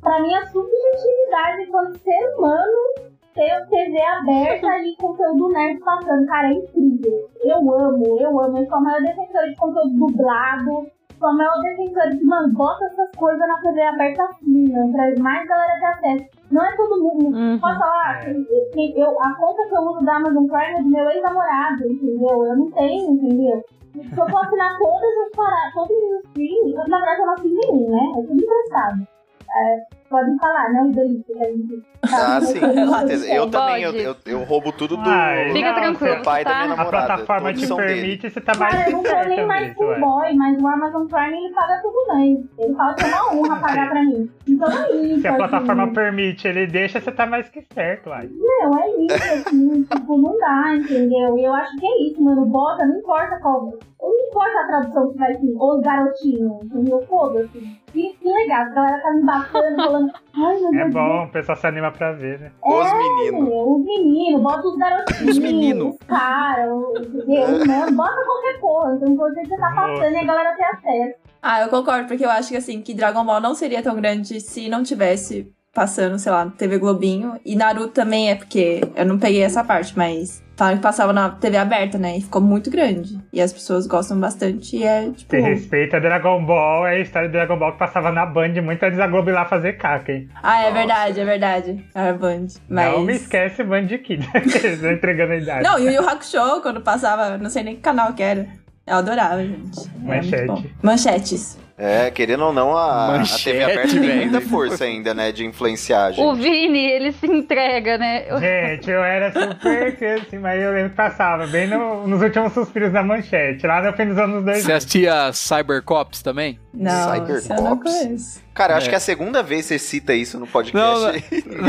pra 0.00 0.20
minha 0.20 0.44
subjetividade 0.46 1.62
enquanto 1.62 1.98
ser 1.98 2.34
humano 2.36 3.12
ter 3.34 3.66
TV 3.68 4.00
aberta 4.02 4.78
e 4.78 4.96
conteúdo 4.96 5.48
nerd 5.48 5.80
passando. 5.80 6.26
Cara, 6.26 6.48
é 6.48 6.52
incrível. 6.52 7.30
Eu 7.42 7.72
amo, 7.72 8.20
eu 8.20 8.40
amo. 8.40 8.58
Eu 8.58 8.66
sou 8.66 8.76
a 8.76 8.80
maior 8.80 9.00
defensora 9.00 9.48
de 9.48 9.56
conteúdo 9.56 9.94
dublado. 9.94 10.86
Sou 11.22 11.28
a 11.30 11.34
maior 11.34 11.60
defensora 11.60 12.10
de, 12.10 12.24
mano, 12.24 12.52
bota 12.52 12.84
essas 12.84 13.08
coisas 13.12 13.38
na 13.46 13.56
TV 13.60 13.80
aberta 13.80 14.24
assim, 14.24 14.72
mano, 14.72 14.90
pra 14.92 15.22
mais 15.22 15.46
galera 15.46 15.78
ter 15.78 15.86
acesso. 15.86 16.24
Não 16.50 16.64
é 16.66 16.76
todo 16.76 17.00
mundo. 17.00 17.36
Uhum. 17.36 17.60
Posso 17.60 17.78
falar? 17.78 18.24
Quem- 18.72 18.98
Eu, 18.98 19.10
a 19.22 19.32
conta 19.36 19.68
que 19.68 19.72
eu 19.76 19.82
uso 19.82 20.04
da 20.04 20.16
Amazon 20.16 20.46
Prime 20.48 20.74
é 20.78 20.82
do 20.82 20.88
meu 20.88 21.08
ex-namorado, 21.10 21.86
entendeu? 21.86 22.44
Eu 22.44 22.56
não 22.56 22.70
tenho, 22.72 23.12
entendeu? 23.14 23.62
Se 23.92 24.20
eu 24.20 24.26
for 24.28 24.44
assinar 24.44 24.76
todas 24.78 25.18
as 25.26 25.30
paradas, 25.36 25.74
todos 25.74 25.90
os 25.96 26.24
streams, 26.24 26.74
eu, 26.74 26.88
na 26.88 26.96
verdade 26.98 27.20
eu 27.20 27.26
não 27.26 27.34
assino 27.34 27.54
nenhum, 27.54 27.90
né? 27.90 28.10
É 28.18 28.22
tudo 28.26 28.42
emprestado. 28.42 29.06
É, 29.54 29.80
podem 30.12 30.38
falar, 30.38 30.68
né? 30.72 30.82
Os 30.88 30.94
delitos 30.94 31.26
que 31.26 31.42
a 31.42 31.50
gente. 31.50 31.82
Ah, 32.04 32.40
sim, 32.40 32.60
com 32.60 32.94
certeza. 32.98 33.28
Eu 33.34 33.40
Pode. 33.42 33.52
também, 33.52 33.82
eu, 33.82 33.92
eu, 33.94 34.16
eu 34.26 34.44
roubo 34.44 34.70
tudo 34.72 34.96
do, 34.96 35.08
Ai, 35.10 35.52
Fica 35.52 35.68
não, 35.72 35.74
tranquilo, 35.74 36.16
do 36.16 36.22
pai 36.22 36.44
da 36.44 36.50
minha 36.50 36.66
tá? 36.68 36.72
A 36.72 36.76
namorada. 36.76 37.06
plataforma 37.06 37.52
te 37.54 37.66
são 37.66 37.76
dele. 37.78 37.88
permite, 37.94 38.30
você 38.30 38.40
tá 38.40 38.52
mais 38.58 38.74
Cara, 38.74 38.88
eu 38.90 38.92
não 38.96 39.02
tô 39.02 39.08
certa 39.08 39.28
nem 39.28 39.46
mais 39.46 39.74
com 39.74 39.84
ué. 39.86 39.98
boy, 39.98 40.34
mas 40.34 40.62
o 40.62 40.66
Amazon 40.68 41.06
Prime 41.06 41.36
ele 41.44 41.54
paga 41.54 41.80
tudo 41.82 42.14
bem. 42.14 42.48
Ele 42.58 42.74
fala 42.74 42.94
que 42.94 43.04
é 43.04 43.06
uma 43.08 43.34
honra 43.34 43.60
pagar 43.60 43.90
pra 43.90 44.02
mim. 44.04 44.30
Então 44.48 44.68
é 44.70 44.90
isso. 44.96 45.20
Se 45.22 45.28
a 45.28 45.34
plataforma 45.34 45.84
assim, 45.84 45.92
permite, 45.94 46.46
ele 46.48 46.66
deixa, 46.66 47.00
você 47.00 47.10
tá 47.12 47.26
mais 47.26 47.48
que 47.48 47.64
certo, 47.74 48.10
uai. 48.10 48.28
Não, 48.32 48.78
é 48.78 48.88
isso, 49.04 49.48
assim, 49.48 49.82
tipo, 49.84 50.18
não 50.18 50.38
dá, 50.38 50.74
entendeu? 50.76 51.38
E 51.38 51.44
eu 51.44 51.54
acho 51.54 51.76
que 51.78 51.86
é 51.86 52.02
isso, 52.06 52.22
mano. 52.22 52.44
Bota, 52.46 52.84
não 52.84 52.98
importa 52.98 53.38
qual. 53.40 53.72
Não 54.00 54.28
importa 54.28 54.58
a 54.58 54.66
tradução 54.66 55.12
que 55.12 55.18
vai 55.18 55.32
ser, 55.34 55.54
os 55.56 55.80
garotinhos, 55.80 56.64
entendeu? 56.64 57.00
Foda-se. 57.08 57.58
Que, 57.92 58.08
que 58.14 58.28
legal, 58.28 58.62
a 58.62 58.68
galera 58.70 59.00
tá 59.02 59.10
me 59.12 59.22
embaçando, 59.22 59.76
falando. 59.76 60.01
Ai, 60.34 60.56
É 60.56 60.82
Deus. 60.84 60.94
bom, 60.94 61.24
o 61.24 61.28
pessoal 61.30 61.56
se 61.56 61.66
anima 61.66 61.90
pra 61.90 62.12
ver, 62.12 62.40
né? 62.40 62.52
Os 62.64 62.92
meninos. 62.92 63.48
Os 63.52 63.84
meninos, 63.84 64.42
bota 64.42 64.68
os 64.68 64.76
garotinhos. 64.76 65.28
Os 65.30 65.38
menino. 65.38 65.88
Os 65.90 66.06
caras, 66.06 66.68
entendeu? 66.98 67.42
Os 67.44 67.66
mano, 67.66 67.96
bota 67.96 68.24
qualquer 68.24 68.60
porra. 68.60 68.94
Então, 68.96 69.08
importante 69.12 69.48
você 69.48 69.56
tá 69.56 69.72
passando 69.74 70.12
e 70.14 70.16
a 70.18 70.24
galera 70.24 70.56
ter 70.56 70.64
acesso. 70.64 71.14
Ah, 71.42 71.62
eu 71.62 71.68
concordo, 71.68 72.06
porque 72.06 72.24
eu 72.24 72.30
acho 72.30 72.48
que 72.50 72.56
assim, 72.56 72.80
que 72.80 72.94
Dragon 72.94 73.24
Ball 73.24 73.40
não 73.40 73.54
seria 73.54 73.82
tão 73.82 73.96
grande 73.96 74.40
se 74.40 74.68
não 74.68 74.82
tivesse 74.82 75.52
passando, 75.74 76.18
sei 76.18 76.30
lá, 76.30 76.46
TV 76.56 76.78
Globinho. 76.78 77.34
E 77.44 77.56
Naruto 77.56 77.88
também 77.88 78.30
é 78.30 78.34
porque 78.34 78.80
eu 78.94 79.06
não 79.06 79.18
peguei 79.18 79.42
essa 79.42 79.64
parte, 79.64 79.96
mas 79.96 80.42
falaram 80.62 80.76
que 80.76 80.82
passava 80.82 81.12
na 81.12 81.28
TV 81.30 81.56
aberta, 81.56 81.98
né? 81.98 82.18
E 82.18 82.20
ficou 82.20 82.40
muito 82.40 82.70
grande. 82.70 83.18
E 83.32 83.40
as 83.40 83.52
pessoas 83.52 83.84
gostam 83.88 84.20
bastante 84.20 84.76
e 84.76 84.84
é 84.84 85.10
tipo. 85.10 85.34
Você 85.34 85.40
respeita 85.40 86.00
Dragon 86.00 86.44
Ball, 86.44 86.86
é 86.86 86.96
a 86.96 86.98
história 87.00 87.28
de 87.28 87.32
Dragon 87.32 87.58
Ball 87.58 87.72
que 87.72 87.78
passava 87.78 88.12
na 88.12 88.24
Band 88.24 88.62
muito 88.62 88.80
antes 88.84 88.96
da 88.96 89.08
Globo 89.08 89.30
ir 89.30 89.32
lá 89.32 89.44
fazer 89.44 89.72
caca, 89.72 90.12
hein? 90.12 90.28
Ah, 90.40 90.60
é 90.60 90.62
Nossa. 90.62 90.74
verdade, 90.74 91.20
é 91.20 91.24
verdade. 91.24 91.84
Era 91.92 92.12
Band. 92.14 92.46
Mas. 92.68 92.92
Não 92.92 93.02
me 93.02 93.14
esquece 93.14 93.64
Band 93.64 93.88
Kid, 93.88 94.28
entregando 94.92 95.32
a 95.32 95.36
idade. 95.36 95.64
Não, 95.64 95.78
Yu 95.80 95.90
Yu 95.90 96.08
Hakusho, 96.08 96.60
quando 96.62 96.80
passava, 96.80 97.36
não 97.38 97.50
sei 97.50 97.64
nem 97.64 97.74
que 97.74 97.80
canal 97.82 98.12
que 98.12 98.22
era. 98.22 98.46
Eu 98.86 98.96
adorava, 98.96 99.44
gente. 99.44 99.90
Manchete. 99.98 100.74
Manchetes. 100.80 101.58
É, 101.76 102.10
querendo 102.10 102.44
ou 102.44 102.52
não, 102.52 102.76
a, 102.76 103.06
a 103.14 103.18
Manchete, 103.18 103.44
TV 103.44 103.64
aberta 103.64 103.88
tem 103.88 104.00
velho. 104.00 104.30
muita 104.30 104.40
força 104.42 104.84
ainda, 104.84 105.14
né, 105.14 105.32
de 105.32 105.44
influenciar 105.44 106.06
a 106.06 106.10
O 106.10 106.34
gente. 106.34 106.42
Vini, 106.42 106.84
ele 106.86 107.12
se 107.12 107.26
entrega, 107.26 107.96
né? 107.98 108.24
Gente, 108.38 108.90
eu 108.90 109.02
era 109.02 109.32
super 109.32 109.96
assim, 110.22 110.38
mas 110.38 110.60
eu 110.62 110.72
lembro 110.72 110.90
que 110.90 110.96
passava 110.96 111.46
bem 111.46 111.66
no- 111.66 112.06
nos 112.06 112.20
últimos 112.22 112.52
suspiros 112.52 112.92
da 112.92 113.02
manchete, 113.02 113.66
lá 113.66 113.82
no 113.82 113.92
fim 113.96 114.06
dos 114.06 114.18
anos 114.18 114.44
2000. 114.44 114.62
Você 114.62 114.72
assistia 114.72 115.32
Cybercops 115.32 116.22
também? 116.22 116.58
Não, 116.74 116.90
Cybercops? 117.14 117.44
isso 117.44 117.52
eu 117.52 117.62
não 117.62 117.78
conheço. 117.78 118.42
Cara, 118.54 118.74
eu 118.74 118.76
acho 118.76 118.86
É. 118.86 118.88
que 118.90 118.94
é 118.94 118.98
a 118.98 119.00
segunda 119.00 119.42
vez 119.42 119.62
que 119.62 119.68
você 119.68 119.78
cita 119.78 120.12
isso 120.14 120.38
no 120.38 120.46
podcast. 120.46 120.76
Não, 120.76 121.00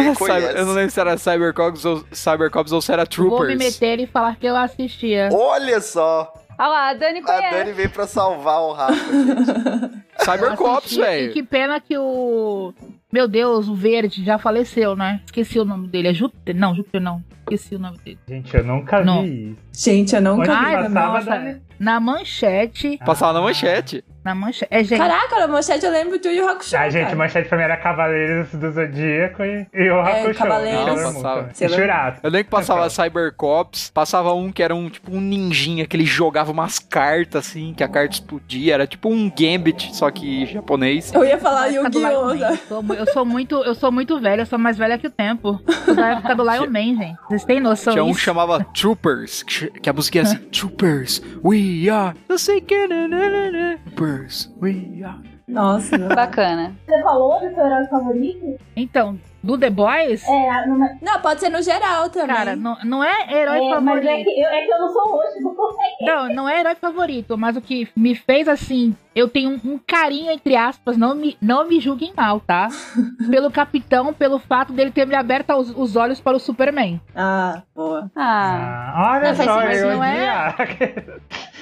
não. 0.04 0.14
Cyber- 0.14 0.16
conhece. 0.16 0.58
eu 0.58 0.66
não 0.66 0.74
lembro 0.74 0.92
se 0.92 1.00
era 1.00 1.18
Cybercops 1.18 1.86
ou, 1.86 2.04
Cybercops 2.12 2.72
ou 2.74 2.82
se 2.82 2.92
era 2.92 3.04
Vou 3.16 3.24
me 3.26 3.30
Troopers. 3.38 3.58
meter 3.58 4.00
e 4.02 4.06
falar 4.08 4.36
que 4.36 4.46
eu 4.46 4.56
assistia. 4.56 5.30
Olha 5.32 5.80
só! 5.80 6.34
Olha 6.60 6.68
lá, 6.70 6.90
a 6.90 6.94
Dani 6.94 7.20
A 7.20 7.24
conhece. 7.24 7.56
Dani 7.58 7.72
veio 7.74 7.90
pra 7.90 8.08
salvar 8.08 8.62
o 8.62 8.72
Rafa, 8.74 8.94
gente. 8.96 10.04
Cybercops, 10.24 10.92
E 10.94 11.02
velho. 11.02 11.34
que 11.34 11.44
pena 11.44 11.80
que 11.80 11.98
o. 11.98 12.74
Meu 13.12 13.28
Deus, 13.28 13.68
o 13.68 13.76
verde 13.76 14.24
já 14.24 14.38
faleceu, 14.40 14.96
né? 14.96 15.22
Esqueci 15.26 15.60
o 15.60 15.66
nome 15.66 15.88
dele. 15.88 16.08
É 16.08 16.14
Júpiter? 16.14 16.56
Não, 16.56 16.74
Júpiter 16.76 17.02
não. 17.02 17.24
Esqueci 17.42 17.76
o 17.76 17.80
nome 17.80 17.98
dele. 18.00 18.18
Gente, 18.28 18.56
eu 18.56 18.64
nunca 18.64 19.04
Não. 19.04 19.22
vi 19.24 19.52
isso. 19.72 19.86
Gente, 19.86 20.16
eu 20.16 20.22
nunca 20.22 20.42
Onde 20.42 20.50
vi. 20.50 20.56
Ai, 20.76 20.84
passava, 20.84 21.14
nossa. 21.14 21.30
Dani? 21.30 21.62
Na 21.80 22.00
manchete. 22.00 23.00
Passava 23.06 23.34
na 23.34 23.42
manchete. 23.42 24.04
Na 24.24 24.34
manchete. 24.34 24.68
É, 24.72 24.82
gente. 24.84 24.98
Caraca, 24.98 25.38
na 25.38 25.48
manchete 25.50 25.86
eu 25.86 25.92
lembro 25.92 26.18
do 26.18 26.28
Yu 26.30 26.44
Yu 26.44 26.50
Hakusho. 26.50 26.78
A 26.78 26.90
gente, 26.90 27.04
cara. 27.06 27.16
manchete 27.16 27.50
pra 27.50 27.58
mim 27.58 27.64
era 27.66 27.76
Cavaleiros 27.76 28.50
do 28.54 28.72
Zodíaco 28.72 29.44
e, 29.44 29.68
e 29.74 29.90
o 29.90 30.00
Hakusho. 30.00 30.36
Cavaleiros. 30.36 30.86
né? 30.86 31.04
Não, 31.04 31.14
passava. 31.14 31.50
Churato. 31.54 32.20
Eu 32.24 32.30
lembro 32.30 32.46
que 32.46 32.52
passava 32.52 32.90
Cybercops, 32.90 33.90
passava 33.94 34.34
um 34.34 34.52
que 34.52 34.64
era 34.64 34.74
um 34.74 34.90
tipo 34.90 35.14
um 35.14 35.20
ninjinha, 35.20 35.86
que 35.86 35.98
ele 35.98 36.06
jogava 36.06 36.52
umas 36.52 36.80
cartas 36.80 37.48
assim, 37.48 37.74
que 37.76 37.84
a 37.84 37.88
carta 37.88 38.14
explodia, 38.14 38.74
era 38.74 38.88
tipo 38.88 39.10
um 39.10 39.30
Gambit, 39.30 39.94
só 39.94 40.10
que 40.10 40.46
japonês. 40.46 41.14
Eu 41.14 41.26
ia 41.26 41.38
falar 41.38 41.68
Yu-Gi-Oh! 41.68 42.82
Man. 42.82 42.96
Eu 42.96 43.06
sou 43.08 43.26
muito, 43.26 43.56
eu 43.56 43.76
sou 43.76 43.92
muito 43.92 44.20
velha, 44.22 44.44
eu 44.44 44.46
sou 44.46 44.58
mais 44.58 44.78
velha 44.78 44.98
que 44.98 45.08
o 45.08 45.12
tempo. 45.12 45.60
Da 45.94 46.12
época 46.12 46.36
do 46.36 46.44
Lion 46.44 46.68
Man, 46.70 46.96
gente. 46.96 47.18
Vocês 47.28 47.44
têm 47.44 47.60
noção 47.60 47.94
Tinha 47.94 48.04
um 48.04 48.14
que 48.14 48.22
chamava 48.22 48.64
Troopers, 48.74 49.44
que 49.44 49.90
a 49.90 49.94
música 49.94 50.20
era 50.20 50.28
assim, 50.30 50.38
Troopers, 50.50 51.22
we 51.44 51.63
are, 51.90 52.18
eu 52.28 52.38
sei 52.38 52.62
que 52.62 52.88
na, 52.88 53.08
na, 53.08 53.30
na, 53.30 53.52
na, 53.52 53.78
Troopers, 53.78 54.54
we 54.62 55.04
are. 55.04 55.22
Nossa. 55.48 55.98
Bacana. 55.98 56.76
Você 56.86 57.02
falou 57.02 57.40
do 57.40 57.54
seu 57.54 57.66
herói 57.66 57.86
favorito? 57.88 58.60
Então, 58.76 59.20
do 59.44 59.58
The 59.58 59.70
Boys, 59.70 60.24
É, 60.28 60.66
numa- 60.68 60.90
Não, 61.02 61.20
pode 61.20 61.42
ser 61.42 61.50
no 61.50 61.62
geral 61.62 62.10
também. 62.10 62.34
cara, 62.36 62.56
não, 62.56 62.78
não 62.86 63.04
é 63.04 63.12
herói 63.30 63.58
é, 63.58 63.70
mas 63.70 63.84
favorito. 63.84 64.08
é 64.10 64.24
que, 64.24 64.42
eu, 64.42 64.50
é 64.50 64.62
que 64.66 64.72
eu 64.72 64.80
não 64.80 64.90
sou 64.94 65.12
roxo, 65.12 65.42
não 65.42 65.56
sou 65.56 65.74
Não, 66.02 66.30
não 66.34 66.50
é 66.50 66.60
herói 66.62 66.76
favorito, 66.76 67.38
mas 67.38 67.58
o 67.58 67.62
que 67.62 67.88
me 67.96 68.16
fez 68.16 68.48
assim, 68.48 68.96
eu 69.14 69.28
tenho 69.28 69.50
um, 69.52 69.74
um 69.74 69.80
carinho, 69.86 70.32
entre 70.32 70.56
aspas, 70.56 70.96
não 70.98 71.14
me, 71.14 71.38
não 71.42 71.68
me 71.68 71.80
julguem 71.82 72.14
mal, 72.16 72.40
tá? 72.40 72.70
pelo 73.30 73.52
capitão, 73.52 74.14
pelo 74.14 74.40
fato 74.40 74.72
dele 74.72 74.92
ter 74.92 75.06
me 75.06 75.14
aberto 75.16 75.54
os, 75.56 75.70
os 75.78 75.96
olhos 75.98 76.22
para 76.22 76.38
o 76.38 76.40
Superman. 76.40 77.02
Ah, 77.16 77.62
boa. 77.76 78.10
Ah, 78.16 78.94
Ah, 78.96 79.12
olha 79.16 79.30
Não, 79.30 79.36
faz 79.36 79.50
só, 79.50 79.62
sentido, 79.62 79.76
eu 79.76 79.94
não 79.98 80.04
é? 80.04 80.56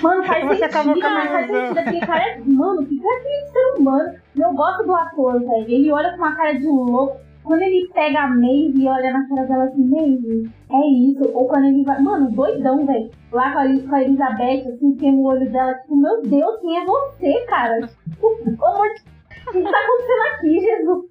Mano, 0.01 0.23
faz 0.23 0.45
Você 0.45 0.63
acabou 0.63 0.95
mas 0.99 1.29
faz 1.31 1.47
sentido. 1.47 2.05
Cara 2.05 2.23
é. 2.29 2.39
Mano, 2.45 2.85
que 2.85 2.99
cara 2.99 3.21
é 3.25 3.41
esse 3.43 3.51
ser 3.51 3.65
humano? 3.79 4.13
Eu 4.37 4.53
gosto 4.53 4.83
do 4.83 4.95
ator, 4.95 5.39
velho. 5.39 5.65
Ele 5.67 5.91
olha 5.91 6.11
com 6.11 6.17
uma 6.17 6.35
cara 6.35 6.53
de 6.53 6.65
louco. 6.67 7.17
Quando 7.43 7.61
ele 7.63 7.89
pega 7.93 8.19
a 8.21 8.27
Maeve 8.29 8.81
e 8.83 8.87
olha 8.87 9.11
na 9.13 9.27
cara 9.27 9.47
dela 9.47 9.63
assim, 9.65 9.83
Maeve, 9.89 10.49
é 10.71 10.87
isso. 11.09 11.29
Ou 11.33 11.47
quando 11.47 11.65
ele 11.65 11.83
vai. 11.83 11.99
Mano, 12.01 12.31
doidão, 12.31 12.85
velho. 12.85 13.09
Lá 13.31 13.51
com 13.51 13.59
a, 13.59 13.63
com 13.89 13.95
a 13.95 14.03
Elizabeth, 14.03 14.67
assim, 14.73 14.95
tem 14.95 15.15
o 15.15 15.23
olho 15.23 15.49
dela, 15.51 15.73
tipo, 15.75 15.95
meu 15.95 16.21
Deus, 16.21 16.59
quem 16.61 16.77
é 16.77 16.85
você, 16.85 17.45
cara? 17.47 17.79
Tipo, 18.09 18.65
amor 18.65 18.87
de- 18.93 19.11
O 19.47 19.51
que 19.51 19.63
tá 19.63 19.77
acontecendo 19.79 20.21
aqui, 20.33 20.59
Jesus? 20.59 21.05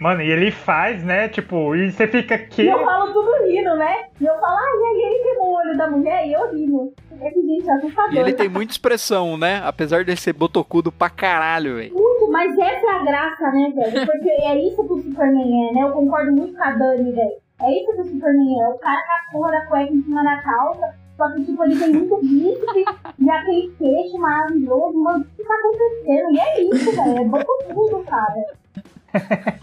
Mano, 0.00 0.22
e 0.22 0.30
ele 0.30 0.50
faz, 0.50 1.02
né? 1.04 1.28
Tipo, 1.28 1.74
e 1.76 1.90
você 1.92 2.06
fica 2.08 2.34
E 2.34 2.46
que. 2.46 2.66
eu 2.66 2.84
falo 2.84 3.12
tudo 3.12 3.30
rindo, 3.46 3.74
né? 3.76 4.06
E 4.20 4.24
eu 4.24 4.34
falo, 4.40 4.56
ai, 4.56 4.78
ai, 4.86 5.02
ele 5.12 5.22
queimou 5.22 5.48
o 5.52 5.56
olho 5.58 5.76
da 5.76 5.90
mulher 5.90 6.26
e 6.26 6.32
eu 6.32 6.50
rindo. 6.52 6.92
É 7.20 7.30
que, 7.30 7.40
gente, 7.40 7.68
é 7.68 7.72
assustador. 7.74 8.12
E 8.14 8.18
ele 8.18 8.32
tem 8.32 8.48
muita 8.48 8.72
expressão, 8.72 9.36
né? 9.36 9.62
Apesar 9.64 10.04
de 10.04 10.16
ser 10.16 10.32
botocudo 10.32 10.90
pra 10.90 11.08
caralho, 11.10 11.76
velho. 11.76 11.94
Muito, 11.94 12.30
mas 12.32 12.56
essa 12.58 12.86
é 12.86 12.90
a 12.90 13.04
graça, 13.04 13.50
né, 13.52 13.72
velho? 13.76 14.06
Porque 14.06 14.30
é 14.30 14.58
isso 14.58 14.84
que 14.84 14.92
o 14.92 14.98
Superman 15.02 15.68
é, 15.68 15.72
né? 15.74 15.82
Eu 15.82 15.92
concordo 15.92 16.32
muito 16.32 16.56
com 16.56 16.64
a 16.64 16.70
Dani, 16.72 17.12
velho. 17.12 17.32
É 17.62 17.70
isso 17.70 17.92
que 17.92 18.00
o 18.00 18.04
Superman 18.04 18.60
é. 18.60 18.68
O 18.68 18.78
cara 18.78 19.00
com 19.02 19.12
a 19.12 19.32
porra 19.32 19.52
da 19.52 19.66
cueca 19.66 19.92
em 19.92 20.02
cima 20.02 20.24
da 20.24 20.36
calça. 20.42 20.94
Só 21.22 21.30
que, 21.34 21.44
tipo, 21.44 21.62
ele 21.64 21.78
tem 21.78 21.92
muito 21.92 22.16
bíceps 22.20 22.84
e 23.20 23.30
aquele 23.30 23.72
queixo 23.78 24.18
maravilhoso. 24.18 24.98
Mano, 24.98 25.20
o 25.24 25.36
que 25.36 25.44
tá 25.44 25.54
acontecendo? 25.54 26.32
E 26.32 26.40
é 26.40 26.62
isso, 26.64 26.90
velho. 26.96 27.18
É 27.18 27.24
botocudo, 27.24 28.04
cara. 28.04 28.44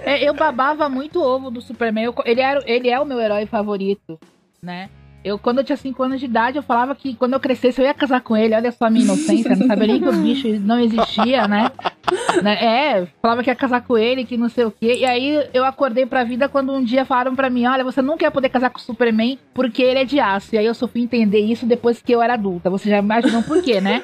É, 0.06 0.24
eu 0.30 0.34
babava 0.34 0.88
muito 0.88 1.22
ovo 1.22 1.52
do 1.52 1.60
Superman. 1.62 2.06
Eu- 2.06 2.14
ele, 2.24 2.40
era, 2.40 2.62
ele 2.66 2.90
é 2.90 2.98
o 3.00 3.06
meu 3.06 3.20
herói 3.20 3.46
favorito, 3.46 4.18
né? 4.62 4.90
Eu, 5.24 5.38
quando 5.38 5.60
eu 5.60 5.64
tinha 5.64 5.76
5 5.76 6.02
anos 6.02 6.20
de 6.20 6.26
idade, 6.26 6.58
eu 6.58 6.64
falava 6.64 6.96
que 6.96 7.14
quando 7.16 7.34
eu 7.34 7.40
crescesse 7.40 7.82
eu 7.82 7.86
ia 7.86 7.94
casar 7.94 8.22
com 8.22 8.38
ele. 8.38 8.56
Olha 8.56 8.72
só 8.72 8.86
a 8.86 8.90
minha 8.90 9.04
inocência, 9.04 9.56
não 9.56 9.68
sabia 9.68 9.88
nem 9.88 10.02
que 10.02 10.08
o 10.08 10.14
bicho 10.14 10.48
não 10.60 10.80
existia, 10.80 11.48
né? 11.48 11.72
Né? 12.42 12.54
É, 12.54 13.08
falava 13.22 13.44
que 13.44 13.50
ia 13.50 13.56
casar 13.56 13.82
com 13.82 13.98
ele, 13.98 14.26
que 14.26 14.38
não 14.38 14.50
sei 14.50 14.66
o 14.66 14.72
quê. 14.72 14.98
E 15.00 15.06
aí 15.06 15.48
eu 15.54 15.64
acordei 15.64 16.06
pra 16.06 16.24
vida 16.24 16.50
quando 16.50 16.74
um 16.74 16.84
dia 16.84 17.06
falaram 17.06 17.36
pra 17.36 17.50
mim: 17.50 17.66
Olha, 17.66 17.84
você 17.84 18.02
nunca 18.02 18.26
ia 18.26 18.32
poder 18.32 18.50
casar 18.50 18.70
com 18.70 18.80
o 18.80 18.82
Superman 18.82 19.38
porque 19.54 19.82
ele 19.84 20.00
é 20.00 20.06
de 20.06 20.20
aço. 20.20 20.56
E 20.56 20.58
aí 20.58 20.66
eu 20.66 20.74
só 20.74 20.88
fui 20.88 21.02
entender 21.02 21.40
isso 21.40 21.66
depois 21.66 22.02
que 22.02 22.12
eu 22.12 22.22
era 22.22 22.34
adulta. 22.34 22.70
Você 22.70 22.90
já 22.90 22.98
imaginou 22.98 23.44
por 23.44 23.62
quê, 23.62 23.80
né? 23.80 24.02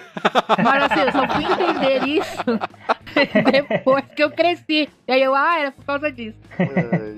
Mas 0.63 0.84
assim, 0.84 0.99
eu 1.01 1.11
só 1.11 1.28
fui 1.28 1.45
entender 1.45 2.07
isso 2.07 2.59
depois 3.51 4.05
que 4.16 4.24
eu 4.24 4.32
cresci. 4.32 4.89
E 5.07 5.11
aí 5.11 5.22
eu, 5.22 5.34
ah, 5.34 5.59
era 5.59 5.72
por 5.72 5.86
causa 5.86 6.11
disso. 6.11 6.38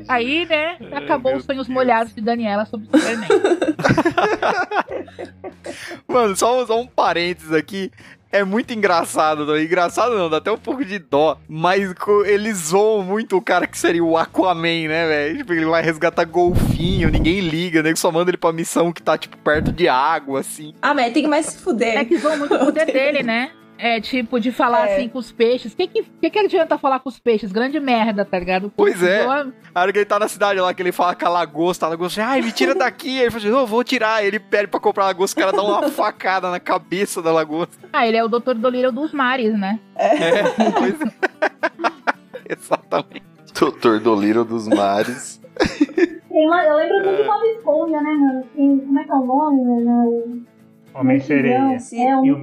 Aí, 0.07 0.45
né, 0.45 0.77
acabou 0.93 1.35
os 1.35 1.43
sonhos 1.43 1.67
Deus. 1.67 1.73
molhados 1.75 2.13
de 2.13 2.21
Daniela 2.21 2.65
sobre 2.65 2.87
o 2.91 2.97
Superman. 2.97 3.27
Mano, 6.07 6.35
só, 6.35 6.65
só 6.65 6.79
um 6.79 6.87
parênteses 6.87 7.53
aqui. 7.53 7.91
É 8.29 8.43
muito 8.43 8.73
engraçado, 8.73 9.45
não? 9.45 9.57
Engraçado 9.57 10.17
não, 10.17 10.29
dá 10.29 10.37
até 10.37 10.51
um 10.51 10.57
pouco 10.57 10.83
de 10.83 10.99
dó. 10.99 11.39
Mas 11.47 11.89
eles 12.25 12.57
zoam 12.57 13.01
muito 13.01 13.37
o 13.37 13.41
cara 13.41 13.65
que 13.65 13.77
seria 13.77 14.03
o 14.03 14.17
Aquaman, 14.17 14.87
né, 14.87 15.07
velho? 15.07 15.37
Tipo, 15.37 15.53
ele 15.53 15.65
vai 15.65 15.81
resgatar 15.81 16.25
golfinho, 16.25 17.09
ninguém 17.09 17.39
liga, 17.39 17.81
né? 17.81 17.95
Só 17.95 18.11
manda 18.11 18.29
ele 18.29 18.37
pra 18.37 18.51
missão 18.51 18.91
que 18.91 19.01
tá, 19.01 19.17
tipo, 19.17 19.37
perto 19.37 19.71
de 19.71 19.87
água, 19.87 20.41
assim. 20.41 20.73
Ah, 20.81 20.93
mas 20.93 21.13
tem 21.13 21.23
que 21.23 21.29
mais 21.29 21.45
se 21.45 21.57
fuder. 21.57 21.97
É 21.97 22.05
que 22.05 22.17
zoam 22.17 22.37
muito 22.37 22.53
o 22.53 22.59
poder 22.59 22.85
dele, 22.91 23.23
né? 23.23 23.51
É 23.77 24.01
tipo, 24.01 24.39
de 24.39 24.51
falar 24.51 24.87
É. 24.89 24.95
assim 24.95 25.09
com 25.09 25.19
os 25.19 25.31
peixes. 25.31 25.73
O 25.73 25.77
que, 25.77 25.87
que, 25.87 26.29
que, 26.29 26.39
adianta 26.39 26.77
falar 26.77 26.99
com 26.99 27.09
os 27.09 27.19
peixes? 27.19 27.51
Grande 27.51 27.79
merda, 27.79 28.25
tá 28.25 28.39
ligado? 28.39 28.71
Pois 28.75 29.03
é. 29.03 29.23
A 29.23 29.81
hora 29.81 29.91
que 29.93 29.99
ele 29.99 30.05
tá 30.05 30.17
na 30.17 30.27
cidade 30.27 30.59
lá, 30.59 30.73
que 30.73 30.81
ele 30.81 30.91
fala 30.91 31.13
com 31.15 31.25
a 31.25 31.29
lagosta, 31.29 31.85
a 31.85 31.89
lagosta, 31.89 32.23
ai, 32.25 32.41
me 32.41 32.51
tira 32.51 32.73
daqui. 32.73 33.17
Aí 33.17 33.21
ele 33.23 33.31
fala 33.31 33.43
assim, 33.43 33.51
não, 33.51 33.59
eu 33.59 33.67
vou 33.67 33.83
tirar. 33.83 34.25
Ele 34.25 34.39
pede 34.39 34.67
pra 34.67 34.79
comprar 34.79 35.03
a 35.03 35.07
lagosta, 35.07 35.39
o 35.39 35.43
cara 35.43 35.55
dá 35.55 35.63
uma 35.63 35.89
facada 35.89 36.49
na 36.49 36.59
cabeça 36.59 37.21
da 37.21 37.31
lagosta. 37.31 37.87
Ah, 37.93 38.07
ele 38.07 38.17
é 38.17 38.23
o 38.23 38.27
Dr. 38.27 38.53
Dolittle 38.55 38.91
dos 38.91 39.13
mares, 39.13 39.57
né? 39.57 39.79
É, 39.95 40.43
pois 40.71 41.01
é. 41.01 41.11
Exatamente. 42.49 43.23
Doutor 43.59 43.99
Doliro 43.99 44.45
dos 44.45 44.67
Mares. 44.67 45.41
Tem 46.29 46.47
uma, 46.47 46.63
eu 46.63 46.77
lembro 46.77 47.03
muito 47.03 47.17
do 47.17 47.23
Bob 47.25 47.45
Esponja, 47.47 48.01
né, 48.01 48.11
mano? 48.13 48.43
Tem, 48.55 48.79
como 48.79 48.99
é 48.99 49.03
que 49.03 49.11
é 49.11 49.15
o 49.15 49.25
nome, 49.25 49.63
mano? 49.65 50.45
Homem-Sereia. 50.93 51.77
É, 51.93 52.17
um 52.17 52.39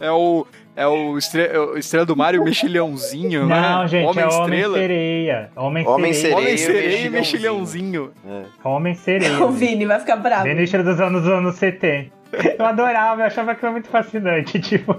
É 0.00 0.10
o, 0.10 0.46
é 0.76 0.86
o, 0.86 1.16
estre, 1.16 1.42
é 1.46 1.58
o 1.58 1.76
Estrela 1.76 2.04
do 2.04 2.16
Mar 2.16 2.34
e 2.34 2.38
o 2.38 2.44
Mexilhãozinho, 2.44 3.46
né? 3.46 3.60
Não, 3.60 3.86
gente, 3.86 4.06
Homem 4.06 4.24
é 4.24 4.28
Estrela. 4.28 4.74
Homem-Sereia. 4.74 5.50
Homem-Sereia. 5.56 5.94
Homem-Sereia. 5.94 6.36
Homem 6.36 6.54
e 6.54 6.58
Sereia 6.58 7.06
e 7.06 7.10
Mexilhãozinho. 7.10 8.12
Mexilhãozinho. 8.24 8.52
Homem-Sereia. 8.64 9.38
O 9.44 9.50
Vini 9.50 9.86
vai 9.86 10.00
ficar 10.00 10.16
bravo. 10.16 10.44
Bem 10.44 10.56
dos 10.56 11.00
anos, 11.00 11.22
dos 11.22 11.30
anos 11.30 11.54
70. 11.56 12.12
Eu 12.58 12.66
adorava, 12.66 13.22
eu 13.22 13.26
achava 13.26 13.52
aquilo 13.52 13.72
muito 13.72 13.88
fascinante, 13.88 14.58
tipo... 14.60 14.96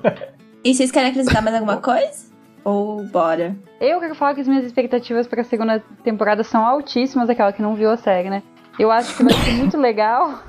E 0.63 0.73
vocês 0.73 0.91
querem 0.91 1.09
acrescentar 1.09 1.43
mais 1.43 1.55
alguma 1.55 1.77
coisa? 1.77 2.33
Ou 2.63 3.03
bora? 3.03 3.55
Eu 3.79 3.99
quero 3.99 4.15
falar 4.15 4.33
que 4.33 4.41
as 4.41 4.47
minhas 4.47 4.65
expectativas 4.65 5.27
pra 5.27 5.43
segunda 5.43 5.83
temporada 6.03 6.43
são 6.43 6.65
altíssimas, 6.65 7.29
aquela 7.29 7.53
que 7.53 7.61
não 7.61 7.75
viu 7.75 7.91
a 7.91 7.97
série, 7.97 8.29
né? 8.29 8.41
Eu 8.79 8.91
acho 8.91 9.15
que 9.15 9.23
vai 9.23 9.33
ser 9.33 9.51
muito 9.51 9.77
legal. 9.77 10.41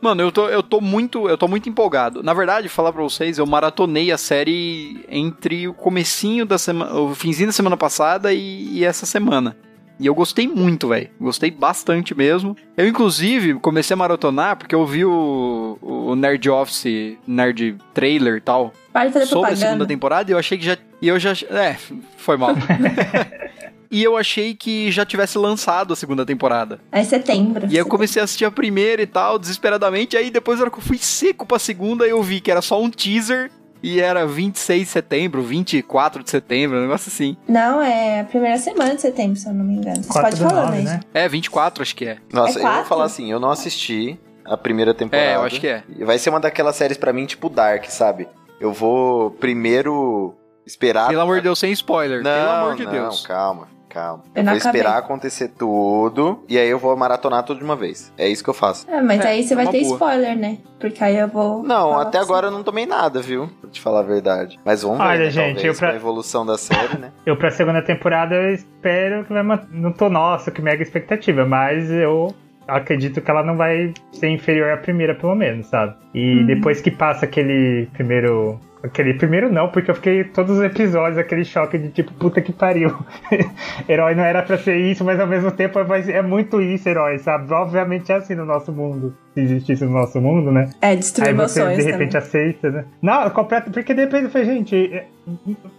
Mano, 0.00 0.22
eu 0.22 0.30
tô, 0.30 0.48
eu 0.48 0.62
tô 0.62 0.80
muito, 0.80 1.28
eu 1.28 1.36
tô 1.36 1.48
muito 1.48 1.68
empolgado. 1.68 2.22
Na 2.22 2.32
verdade, 2.32 2.68
falar 2.68 2.92
pra 2.92 3.02
vocês, 3.02 3.38
eu 3.38 3.46
maratonei 3.46 4.12
a 4.12 4.18
série 4.18 5.04
entre 5.08 5.66
o 5.66 5.74
comecinho 5.74 6.46
da 6.46 6.56
semana, 6.56 6.94
o 6.94 7.14
finzinho 7.14 7.48
da 7.48 7.52
semana 7.52 7.76
passada 7.76 8.32
e, 8.32 8.78
e 8.78 8.84
essa 8.84 9.04
semana. 9.04 9.56
E 10.00 10.06
eu 10.06 10.14
gostei 10.14 10.46
muito, 10.46 10.88
velho. 10.88 11.10
Gostei 11.20 11.50
bastante 11.50 12.14
mesmo. 12.16 12.56
Eu, 12.76 12.86
inclusive, 12.86 13.54
comecei 13.54 13.94
a 13.94 13.96
maratonar 13.96 14.56
porque 14.56 14.74
eu 14.74 14.86
vi 14.86 15.04
o, 15.04 15.76
o 15.82 16.14
Nerd 16.14 16.48
Office, 16.48 17.18
Nerd 17.26 17.76
Trailer 17.92 18.36
e 18.36 18.40
tal, 18.40 18.72
Para 18.92 19.26
sobre 19.26 19.50
a 19.50 19.56
segunda 19.56 19.86
temporada 19.86 20.30
e 20.30 20.34
eu 20.34 20.38
achei 20.38 20.56
que 20.56 20.64
já. 20.64 20.76
E 21.02 21.08
eu 21.08 21.18
já. 21.18 21.32
É, 21.50 21.76
foi 22.16 22.36
mal. 22.36 22.54
e 23.90 24.02
eu 24.02 24.16
achei 24.16 24.54
que 24.54 24.90
já 24.90 25.04
tivesse 25.04 25.38
lançado 25.38 25.92
a 25.92 25.96
segunda 25.96 26.24
temporada. 26.26 26.80
É 26.92 27.02
setembro. 27.04 27.66
E 27.66 27.70
aí 27.72 27.76
eu 27.78 27.86
comecei 27.86 28.20
a 28.20 28.24
assistir 28.24 28.44
a 28.44 28.50
primeira 28.50 29.02
e 29.02 29.06
tal, 29.06 29.38
desesperadamente. 29.38 30.16
Aí 30.16 30.30
depois, 30.30 30.58
na 30.58 30.64
hora 30.64 30.70
que 30.70 30.78
eu 30.78 30.82
fui 30.82 30.98
seco 30.98 31.46
pra 31.46 31.58
segunda, 31.58 32.06
eu 32.06 32.22
vi 32.22 32.40
que 32.40 32.50
era 32.50 32.60
só 32.62 32.80
um 32.80 32.90
teaser. 32.90 33.50
E 33.80 34.00
era 34.00 34.26
26 34.26 34.80
de 34.82 34.86
setembro, 34.88 35.40
24 35.40 36.24
de 36.24 36.30
setembro, 36.30 36.78
um 36.78 36.82
negócio 36.82 37.08
assim. 37.12 37.36
Não, 37.48 37.80
é 37.80 38.22
a 38.22 38.24
primeira 38.24 38.58
semana 38.58 38.96
de 38.96 39.00
setembro, 39.00 39.36
se 39.36 39.46
eu 39.48 39.54
não 39.54 39.64
me 39.64 39.74
engano. 39.74 40.02
Você 40.02 40.12
4 40.12 40.30
pode 40.30 40.42
falar, 40.42 40.66
9, 40.72 40.82
né? 40.82 41.00
É, 41.14 41.28
24 41.28 41.80
acho 41.82 41.94
que 41.94 42.04
é. 42.06 42.18
Nossa, 42.32 42.58
É 42.58 42.64
eu 42.64 42.72
vou 42.72 42.84
falar 42.86 43.04
assim, 43.04 43.30
eu 43.30 43.38
não 43.38 43.50
assisti 43.52 44.18
a 44.44 44.56
primeira 44.56 44.92
temporada. 44.92 45.28
É, 45.30 45.36
eu 45.36 45.42
acho 45.42 45.60
que 45.60 45.68
é. 45.68 45.84
E 45.96 46.02
Vai 46.04 46.18
ser 46.18 46.30
uma 46.30 46.40
daquelas 46.40 46.74
séries 46.74 46.96
pra 46.96 47.12
mim, 47.12 47.24
tipo 47.24 47.48
Dark, 47.48 47.84
sabe? 47.88 48.26
Eu 48.60 48.72
vou 48.72 49.30
primeiro 49.30 50.34
esperar. 50.66 51.08
Pelo 51.08 51.20
amor 51.20 51.36
de 51.36 51.42
Deus, 51.42 51.60
sem 51.60 51.70
spoiler. 51.70 52.22
Não, 52.22 52.30
Pelo 52.32 52.50
amor 52.50 52.76
de 52.76 52.84
não, 52.84 52.90
Deus. 52.90 53.24
calma, 53.24 53.68
calma. 53.88 54.22
Eu 54.34 54.42
Eu 54.42 54.48
vou 54.48 54.56
esperar 54.56 54.90
acabei. 54.90 55.04
acontecer 55.04 55.48
tudo 55.48 56.44
e 56.48 56.58
aí 56.58 56.68
eu 56.68 56.78
vou 56.78 56.96
maratonar 56.96 57.42
tudo 57.42 57.58
de 57.58 57.64
uma 57.64 57.76
vez. 57.76 58.12
É 58.16 58.28
isso 58.28 58.42
que 58.44 58.50
eu 58.50 58.54
faço. 58.54 58.88
É, 58.90 59.00
mas 59.02 59.20
É, 59.24 59.28
aí 59.28 59.42
você 59.42 59.54
é 59.54 59.56
vai 59.56 59.66
ter 59.68 59.80
boa. 59.82 59.92
spoiler, 59.94 60.36
né? 60.36 60.58
Porque 60.78 61.02
aí 61.02 61.16
eu 61.16 61.28
vou. 61.28 61.62
Não, 61.62 61.98
até 61.98 62.18
pra 62.18 62.20
agora 62.20 62.46
eu 62.46 62.50
não 62.50 62.62
tomei 62.62 62.86
nada, 62.86 63.20
viu? 63.20 63.48
Pra 63.60 63.70
te 63.70 63.80
falar 63.80 64.00
a 64.00 64.02
verdade. 64.02 64.58
Mas 64.64 64.82
vamos 64.82 64.98
ver, 64.98 65.04
Olha, 65.04 65.18
né, 65.24 65.30
gente, 65.30 65.54
talvez, 65.56 65.64
eu 65.64 65.74
pra- 65.74 65.90
a 65.90 65.96
evolução 65.96 66.46
da 66.46 66.56
série, 66.58 66.98
né? 66.98 67.10
Eu 67.26 67.36
pra 67.36 67.50
segunda 67.50 67.82
temporada 67.82 68.34
eu 68.34 68.54
espero 68.54 69.24
que 69.24 69.32
vai 69.32 69.42
Não 69.72 69.92
tô, 69.92 70.08
nossa, 70.08 70.50
que 70.50 70.62
mega 70.62 70.82
expectativa, 70.82 71.44
mas 71.44 71.90
eu 71.90 72.34
acredito 72.66 73.20
que 73.22 73.30
ela 73.30 73.42
não 73.42 73.56
vai 73.56 73.92
ser 74.12 74.28
inferior 74.28 74.70
à 74.72 74.76
primeira, 74.76 75.14
pelo 75.14 75.34
menos, 75.34 75.66
sabe? 75.68 75.94
E 76.14 76.44
depois 76.44 76.80
que 76.82 76.90
passa 76.90 77.24
aquele 77.24 77.88
primeiro. 77.94 78.60
Aquele 78.82 79.14
primeiro 79.14 79.52
não, 79.52 79.68
porque 79.70 79.90
eu 79.90 79.94
fiquei 79.94 80.22
todos 80.24 80.58
os 80.58 80.64
episódios, 80.64 81.18
aquele 81.18 81.44
choque 81.44 81.76
de 81.78 81.90
tipo, 81.90 82.12
puta 82.14 82.40
que 82.40 82.52
pariu. 82.52 82.96
herói 83.88 84.14
não 84.14 84.22
era 84.22 84.42
pra 84.42 84.56
ser 84.56 84.76
isso, 84.76 85.04
mas 85.04 85.18
ao 85.18 85.26
mesmo 85.26 85.50
tempo 85.50 85.78
é, 85.78 86.10
é 86.12 86.22
muito 86.22 86.60
isso, 86.60 86.88
herói, 86.88 87.18
sabe? 87.18 87.52
Obviamente 87.52 88.12
é 88.12 88.16
assim 88.16 88.34
no 88.34 88.44
nosso 88.44 88.72
mundo. 88.72 89.16
Se 89.38 89.44
existisse 89.44 89.84
no 89.84 89.92
nosso 89.92 90.20
mundo, 90.20 90.50
né? 90.50 90.68
É, 90.80 90.96
destruir 90.96 91.28
Aí 91.28 91.34
você 91.34 91.60
de 91.76 91.82
repente 91.82 92.12
também. 92.12 92.16
aceita, 92.26 92.70
né? 92.70 92.84
Não, 93.00 93.30
completo, 93.30 93.70
porque 93.70 93.94
de 93.94 94.00
repente 94.00 94.24
eu 94.24 94.30
falei, 94.30 94.46
gente, 94.46 94.74
é, 94.92 95.06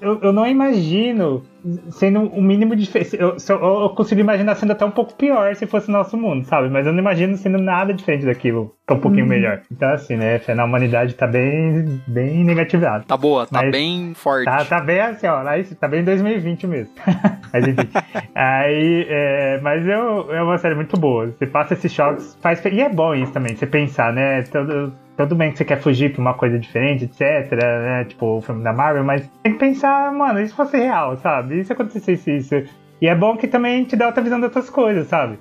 eu, 0.02 0.20
eu 0.22 0.32
não 0.34 0.48
imagino 0.48 1.44
sendo 1.92 2.22
o 2.22 2.42
mínimo 2.42 2.74
de. 2.76 2.90
Eu, 3.18 3.36
eu, 3.50 3.82
eu 3.82 3.90
consigo 3.90 4.22
imaginar 4.22 4.56
sendo 4.56 4.72
até 4.72 4.86
um 4.86 4.92
pouco 4.92 5.14
pior 5.16 5.54
se 5.56 5.66
fosse 5.66 5.92
nosso 5.92 6.16
mundo, 6.16 6.46
sabe? 6.46 6.70
Mas 6.70 6.86
eu 6.88 6.94
não 6.94 7.00
imagino 7.00 7.36
sendo 7.36 7.58
nada 7.58 7.94
diferente 7.94 8.26
daquilo, 8.26 8.74
que 8.88 8.94
é 8.94 8.96
um 8.96 9.00
pouquinho 9.00 9.26
melhor. 9.28 9.62
Então, 9.70 9.90
assim, 9.90 10.16
né? 10.16 10.40
Fé 10.40 10.56
na 10.56 10.64
humanidade 10.64 11.16
tá 11.16 11.28
bem, 11.28 12.02
bem 12.08 12.46
negativado. 12.46 13.06
Tá 13.06 13.18
boa, 13.18 13.46
tá 13.46 13.62
Mas 13.62 13.72
bem 13.72 14.14
forte. 14.14 14.46
Tá, 14.46 14.64
tá 14.64 14.80
bem 14.80 15.02
assim, 15.02 15.28
ó. 15.28 15.42
Lá, 15.42 15.58
isso- 15.58 15.76
tá 15.76 15.88
bem 15.88 16.04
2020 16.04 16.66
mesmo. 16.66 16.92
mas 17.52 17.68
enfim. 17.68 17.90
Aí, 18.34 19.06
é, 19.10 19.60
mas 19.62 19.86
eu, 19.86 20.34
é 20.34 20.42
uma 20.42 20.58
série 20.58 20.76
muito 20.76 20.98
boa. 20.98 21.28
Você 21.38 21.46
passa 21.46 21.74
esses 21.74 21.92
choques, 21.92 22.38
faz. 22.42 22.64
E 22.66 22.82
é 22.82 22.88
bom 22.90 23.14
isso 23.16 23.34
também, 23.34 23.49
você 23.56 23.68
pensar, 23.68 24.14
né? 24.14 24.44
Todo, 24.44 24.94
tudo 25.18 25.36
bem 25.36 25.52
que 25.52 25.58
você 25.58 25.66
quer 25.66 25.82
fugir 25.82 26.12
pra 26.12 26.22
uma 26.22 26.34
coisa 26.34 26.58
diferente, 26.60 27.06
etc, 27.06 27.52
né? 27.52 28.06
Tipo 28.06 28.38
o 28.38 28.42
filme 28.42 28.64
da 28.64 28.74
Marvel, 28.74 29.04
mas 29.04 29.30
tem 29.44 29.54
que 29.54 29.60
pensar, 29.60 30.12
mano, 30.12 30.46
se 30.46 30.54
fosse 30.54 30.78
real, 30.78 31.18
sabe? 31.18 31.60
E 31.60 31.66
se 31.66 31.74
acontecesse 31.74 32.38
isso? 32.38 32.56
E 33.02 33.08
é 33.08 33.16
bom 33.16 33.38
que 33.38 33.48
também 33.48 33.84
te 33.84 33.96
dá 33.96 34.08
outra 34.08 34.22
visão 34.22 34.40
de 34.40 34.46
outras 34.46 34.70
coisas, 34.70 35.08
sabe? 35.08 35.38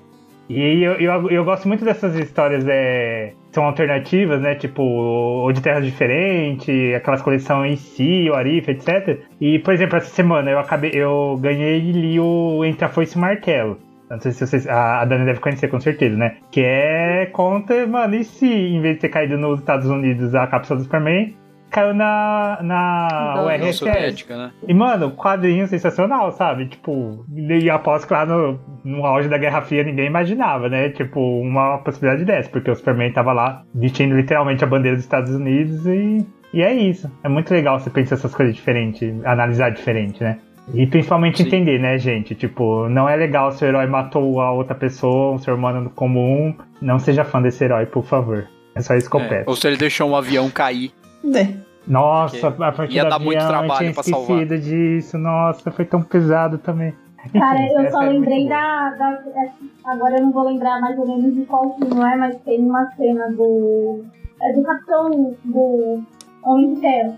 E 0.48 0.82
eu, 0.82 0.94
eu, 0.94 1.30
eu 1.30 1.44
gosto 1.44 1.68
muito 1.68 1.84
dessas 1.84 2.16
histórias 2.16 2.64
é, 2.66 3.34
são 3.52 3.64
alternativas, 3.64 4.40
né? 4.40 4.54
Tipo, 4.54 4.82
ou 4.82 5.52
de 5.52 5.60
terras 5.60 5.84
diferentes, 5.84 6.94
aquelas 6.94 7.20
coleções 7.20 7.72
em 7.72 7.76
si, 7.76 8.30
o 8.30 8.34
Arif, 8.34 8.70
etc. 8.70 9.20
E, 9.40 9.58
por 9.58 9.74
exemplo, 9.74 9.98
essa 9.98 10.08
semana 10.08 10.50
eu 10.50 10.58
acabei, 10.58 10.92
eu 10.94 11.36
ganhei 11.38 11.78
e 11.78 11.92
li 11.92 12.20
o 12.20 12.64
Entre 12.64 12.84
a 12.84 12.88
Foice 12.88 13.14
e 13.14 13.18
o 13.18 13.20
Martelo. 13.20 13.78
Não 14.10 14.20
sei 14.20 14.32
se 14.32 14.46
vocês. 14.46 14.66
A 14.66 15.04
Dani 15.04 15.24
deve 15.24 15.40
conhecer 15.40 15.68
com 15.68 15.80
certeza, 15.80 16.16
né? 16.16 16.36
Que 16.50 16.62
é 16.62 17.26
conta, 17.26 17.86
mano, 17.86 18.14
e 18.14 18.24
se 18.24 18.46
em 18.46 18.80
vez 18.80 18.96
de 18.96 19.02
ter 19.02 19.08
caído 19.08 19.36
nos 19.36 19.60
Estados 19.60 19.86
Unidos 19.88 20.34
a 20.34 20.46
cápsula 20.46 20.78
do 20.78 20.84
Superman, 20.84 21.34
caiu 21.70 21.94
na, 21.94 22.58
na 22.62 23.34
União 23.38 23.46
URSS. 23.46 23.78
Soviética, 23.78 24.36
né? 24.36 24.52
E, 24.66 24.74
mano, 24.74 25.10
quadrinho 25.12 25.66
sensacional, 25.66 26.32
sabe? 26.32 26.66
Tipo, 26.66 27.24
e 27.34 27.70
após 27.70 28.04
que 28.04 28.12
lá 28.12 28.24
no, 28.24 28.58
no 28.84 29.04
auge 29.04 29.28
da 29.28 29.38
Guerra 29.38 29.62
Fria 29.62 29.84
ninguém 29.84 30.06
imaginava, 30.06 30.68
né? 30.68 30.90
Tipo, 30.90 31.20
uma 31.40 31.78
possibilidade 31.78 32.24
dessa, 32.24 32.48
porque 32.50 32.70
o 32.70 32.74
Superman 32.74 33.12
tava 33.12 33.32
lá 33.32 33.62
vestindo 33.74 34.16
literalmente 34.16 34.64
a 34.64 34.66
bandeira 34.66 34.96
dos 34.96 35.04
Estados 35.04 35.34
Unidos 35.34 35.86
e, 35.86 36.26
e 36.52 36.62
é 36.62 36.72
isso. 36.72 37.10
É 37.22 37.28
muito 37.28 37.52
legal 37.52 37.78
você 37.78 37.90
pensar 37.90 38.14
essas 38.14 38.34
coisas 38.34 38.54
diferentes, 38.54 39.14
analisar 39.24 39.70
diferente, 39.70 40.22
né? 40.22 40.38
E 40.74 40.86
principalmente 40.86 41.38
Sim. 41.38 41.44
entender, 41.48 41.78
né, 41.78 41.98
gente? 41.98 42.34
Tipo, 42.34 42.88
não 42.88 43.08
é 43.08 43.16
legal 43.16 43.50
se 43.52 43.64
o 43.64 43.66
herói 43.66 43.86
matou 43.86 44.40
a 44.40 44.52
outra 44.52 44.74
pessoa, 44.74 45.32
um 45.32 45.38
ser 45.38 45.52
humano 45.52 45.88
comum. 45.90 46.54
Não 46.80 46.98
seja 46.98 47.24
fã 47.24 47.40
desse 47.40 47.64
herói, 47.64 47.86
por 47.86 48.04
favor. 48.04 48.46
É 48.74 48.80
só 48.82 48.94
isso 48.94 49.08
que 49.10 49.16
eu 49.16 49.20
É, 49.20 49.28
peço. 49.28 49.50
Ou 49.50 49.56
se 49.56 49.66
ele 49.66 49.76
deixou 49.78 50.10
um 50.10 50.14
avião 50.16 50.50
cair. 50.50 50.92
É. 51.34 51.48
Nossa, 51.86 52.48
a 52.48 52.72
partir 52.72 52.96
ia 52.96 53.04
do 53.04 53.10
dar 53.10 53.18
muito 53.18 53.38
avião, 53.38 53.50
eu 53.50 53.58
trabalho 53.58 53.78
tinha 53.80 53.94
pra 53.94 54.02
salvar. 54.02 54.42
esquecido 54.42 54.58
disso. 54.62 55.16
Nossa, 55.18 55.70
foi 55.70 55.84
tão 55.86 56.02
pesado 56.02 56.58
também. 56.58 56.92
Cara, 57.32 57.58
Enfim, 57.62 57.74
eu 57.86 57.90
só 57.90 58.02
é 58.02 58.06
muito 58.06 58.18
lembrei 58.20 58.48
da, 58.48 58.90
da- 58.90 59.22
é, 59.36 59.50
Agora 59.86 60.16
eu 60.18 60.22
não 60.22 60.32
vou 60.32 60.44
lembrar 60.46 60.80
mais 60.82 60.98
ou 60.98 61.06
menos 61.06 61.34
de 61.34 61.46
qual 61.46 61.74
filme 61.78 61.98
é, 62.02 62.16
mas 62.16 62.36
tem 62.42 62.60
uma 62.60 62.86
cena 62.94 63.30
do. 63.32 64.04
É 64.42 64.52
do 64.52 64.62
Capitão 64.62 65.34
do 65.44 66.02
Homem 66.44 66.74
de 66.74 66.80
Ferro. 66.82 67.14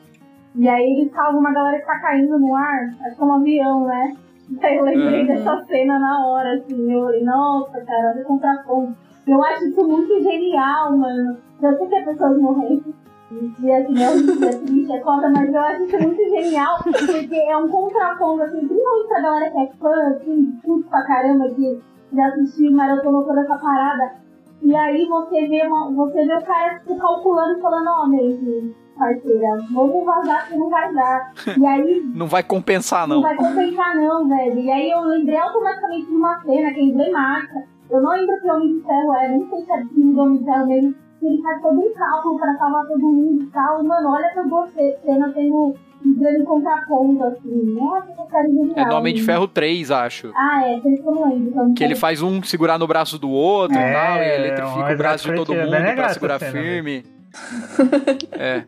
E 0.56 0.68
aí 0.68 0.84
eles 0.98 1.12
salvam 1.12 1.40
uma 1.40 1.52
galera 1.52 1.78
que 1.78 1.86
tá 1.86 1.98
caindo 2.00 2.38
no 2.38 2.54
ar, 2.56 2.88
acho 3.06 3.16
que 3.16 3.22
é 3.22 3.24
um 3.24 3.32
avião, 3.34 3.84
né? 3.86 4.16
Aí 4.62 4.76
eu 4.78 4.84
lembrei 4.84 5.20
Uhum. 5.20 5.26
dessa 5.28 5.64
cena 5.66 5.98
na 6.00 6.26
hora, 6.26 6.54
assim, 6.54 6.92
eu 6.92 7.04
falei, 7.04 7.22
nossa, 7.24 7.80
cara, 7.82 8.10
olha 8.14 8.22
o 8.22 8.26
contraponto. 8.26 8.94
Eu 9.26 9.44
acho 9.44 9.64
isso 9.66 9.86
muito 9.86 10.20
genial, 10.20 10.96
mano. 10.96 11.36
Eu 11.62 11.76
sei 11.78 11.86
que 11.86 11.94
é 11.94 12.02
pessoas 12.04 12.36
morrendo. 12.38 12.92
E 13.30 13.70
assim, 13.70 14.02
é 14.02 14.52
triste, 14.58 14.92
é 14.92 14.98
conta, 14.98 15.28
mas 15.28 15.54
eu 15.54 15.60
acho 15.60 15.84
isso 15.84 15.98
muito 16.00 16.28
genial, 16.30 16.78
porque 16.82 17.36
é 17.36 17.56
um 17.56 17.68
contraponto, 17.68 18.42
assim, 18.42 18.66
principalmente 18.66 19.08
pra 19.08 19.20
galera 19.20 19.50
que 19.52 19.58
é 19.60 19.66
fã, 19.78 20.08
assim, 20.16 20.58
tudo 20.64 20.82
pra 20.90 21.04
caramba, 21.04 21.48
que 21.50 21.80
já 22.12 22.26
assistiu, 22.26 22.72
maratonou 22.72 23.22
toda 23.24 23.42
essa 23.42 23.56
parada. 23.56 24.14
E 24.62 24.74
aí 24.74 25.06
você 25.06 25.46
vê, 25.46 25.64
uma, 25.68 25.92
você 25.92 26.26
vê 26.26 26.34
o 26.34 26.42
cara 26.44 26.80
tipo, 26.80 26.98
calculando 26.98 27.56
e 27.56 27.62
falando, 27.62 27.86
ó, 27.88 28.06
mesmo, 28.08 28.74
parceira, 29.00 29.56
vamos 29.72 30.04
vazar 30.04 30.46
que 30.48 30.56
não 30.56 30.68
vai 30.70 30.94
dar. 30.94 31.32
E 31.58 31.66
aí 31.66 32.02
Não 32.14 32.26
vai 32.28 32.42
compensar, 32.44 33.08
não 33.08 33.16
não. 33.16 33.22
vai 33.22 33.34
compensar 33.36 33.96
não, 33.96 34.28
velho. 34.28 34.58
E 34.60 34.70
aí 34.70 34.90
eu 34.90 35.00
lembrei 35.00 35.38
automaticamente 35.38 36.06
de 36.06 36.12
uma 36.12 36.40
cena 36.42 36.72
que 36.72 36.80
é 36.80 36.84
emblemática. 36.84 37.64
Eu 37.90 38.00
não 38.02 38.10
lembro 38.10 38.40
que 38.40 38.50
Homem 38.50 38.76
de 38.76 38.82
Ferro 38.84 39.14
é, 39.14 39.28
nem 39.28 39.48
sei 39.48 39.64
se 39.64 39.72
é 39.72 39.84
filme 39.86 40.14
do 40.14 40.20
Homem 40.20 40.38
de 40.38 40.44
Ferro 40.44 40.66
mesmo. 40.68 40.94
que 41.18 41.26
Ele 41.26 41.42
faz 41.42 41.60
todo 41.62 41.80
um 41.80 41.92
cálculo 41.94 42.38
pra 42.38 42.54
salvar 42.56 42.86
todo 42.86 43.00
mundo 43.00 43.42
e 43.42 43.46
tal. 43.48 43.82
Mano, 43.82 44.10
olha 44.10 44.26
essas 44.26 44.48
duas 44.48 44.70
ce- 44.72 44.96
cenas 45.04 45.34
tendo 45.34 45.74
um 46.06 46.14
grande 46.14 46.44
contraponto, 46.44 47.24
assim. 47.24 47.74
Nossa, 47.74 48.06
que 48.06 48.30
cara 48.30 48.46
genial. 48.46 48.72
É 48.76 48.84
do 48.88 48.94
Homem 48.94 49.12
de. 49.14 49.22
Ferro 49.22 49.48
3, 49.48 49.90
acho. 49.90 50.30
Ah, 50.36 50.62
é, 50.66 50.78
que 50.80 50.88
eu 50.88 51.02
não 51.14 51.28
lembro. 51.28 51.48
então 51.50 51.74
Que 51.74 51.82
ele 51.84 51.94
faz 51.96 52.22
um 52.22 52.40
segurar 52.42 52.78
no 52.78 52.86
braço 52.86 53.18
do 53.18 53.28
outro 53.28 53.76
e 53.76 53.80
É, 53.82 53.92
tal, 53.92 54.16
e 54.16 54.20
é 54.20 54.38
eletrifica 54.38 54.88
um 54.88 54.94
o 54.94 54.96
braço 54.96 55.28
de 55.28 55.34
todo 55.36 55.52
é 55.52 55.64
mundo 55.64 55.94
pra 55.96 56.08
segurar 56.10 56.38
cena, 56.38 56.52
firme. 56.52 57.04
é. 58.32 58.64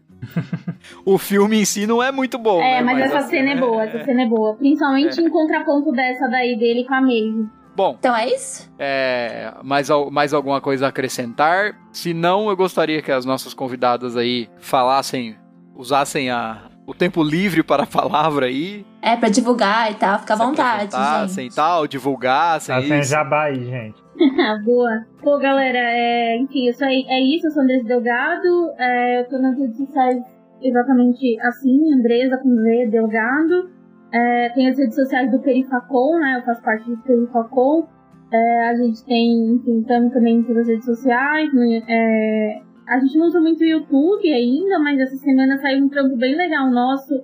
O 1.05 1.19
filme 1.19 1.61
em 1.61 1.65
si 1.65 1.87
não 1.87 2.03
é 2.03 2.11
muito 2.13 2.39
bom, 2.39 2.61
É, 2.61 2.83
né? 2.83 2.93
mas, 2.93 3.01
essa 3.07 3.19
a 3.19 3.23
cena 3.23 3.51
é 3.51 3.57
boa, 3.57 3.85
essa 3.85 4.05
cena 4.05 4.23
é 4.23 4.27
boa. 4.27 4.55
Principalmente 4.55 5.21
em 5.21 5.29
contraponto 5.29 5.93
dessa 5.93 6.29
daí 6.29 6.57
dele 6.59 6.85
com 6.85 6.95
a 6.95 7.01
Maeve. 7.01 7.47
Bom, 7.75 7.97
Então 7.99 8.15
é 8.15 8.29
isso? 8.29 8.71
é, 8.79 9.55
mais, 9.63 9.89
mais 10.11 10.35
alguma 10.35 10.61
coisa 10.61 10.87
a 10.87 10.89
acrescentar? 10.91 11.75
Se 11.91 12.13
não, 12.13 12.51
eu 12.51 12.57
gostaria 12.57 13.01
que 13.01 13.11
as 13.11 13.25
nossas 13.25 13.55
convidadas 13.55 14.17
aí 14.17 14.49
falassem, 14.59 15.37
usassem 15.75 16.29
a, 16.31 16.65
o 16.87 16.95
tempo 16.95 17.23
livre 17.23 17.63
para 17.63 17.85
a 17.85 17.87
palavra 17.87 18.47
aí. 18.47 18.85
É, 19.01 19.17
pra 19.17 19.29
divulgar 19.29 19.91
e 19.91 19.95
tal, 19.95 20.19
fica 20.21 20.35
à 20.35 20.37
vontade, 20.37 20.91
gente. 21.37 21.53
e 21.53 21.55
tal, 21.55 21.87
divulgassem 21.87 22.75
Tá 22.75 22.83
sendo 22.83 23.01
isso. 23.01 23.11
jabá 23.11 23.45
aí, 23.45 23.65
gente. 23.65 24.03
Boa. 24.65 25.05
Pô, 25.23 25.39
galera, 25.39 25.79
é, 25.79 26.37
enfim, 26.39 26.67
eu 26.69 26.75
sou, 26.75 26.87
é 26.87 27.21
isso, 27.21 27.47
eu 27.47 27.51
sou 27.51 27.63
Andresa 27.63 27.85
Delgado. 27.85 28.71
é, 28.79 29.21
eu 29.21 29.29
tô 29.29 29.39
nas 29.39 29.59
redes 29.59 29.77
sociais 29.77 30.23
exatamente 30.61 31.39
assim, 31.41 31.93
Andresa 31.95 32.39
com 32.39 32.55
Z, 32.57 32.87
Delgado. 32.91 33.71
É, 34.13 34.51
tem 34.51 34.69
as 34.69 34.79
redes 34.79 34.95
sociais 34.95 35.31
do 35.31 35.39
Perifacom, 35.41 36.19
né? 36.21 36.37
Eu 36.39 36.45
faço 36.45 36.63
parte 36.63 36.89
do 36.89 36.97
Perifacom. 36.99 37.89
É, 38.33 38.69
a 38.69 38.77
gente 38.77 39.05
tem, 39.05 39.55
enfim, 39.55 39.81
estamos 39.81 40.13
também 40.13 40.37
em 40.37 40.43
todas 40.43 40.63
as 40.63 40.69
redes 40.69 40.85
sociais. 40.85 41.53
no- 41.53 41.63
é, 41.89 42.63
a 42.95 42.99
gente 43.01 43.17
não 43.19 43.27
usa 43.27 43.41
muito 43.41 43.61
o 43.61 43.65
YouTube 43.67 44.33
ainda, 44.33 44.79
mas 44.79 44.99
essa 45.01 45.17
semana 45.17 45.57
saiu 45.59 45.85
um 45.85 45.89
trampo 45.89 46.17
bem 46.17 46.37
legal 46.37 46.71
nosso, 46.71 47.23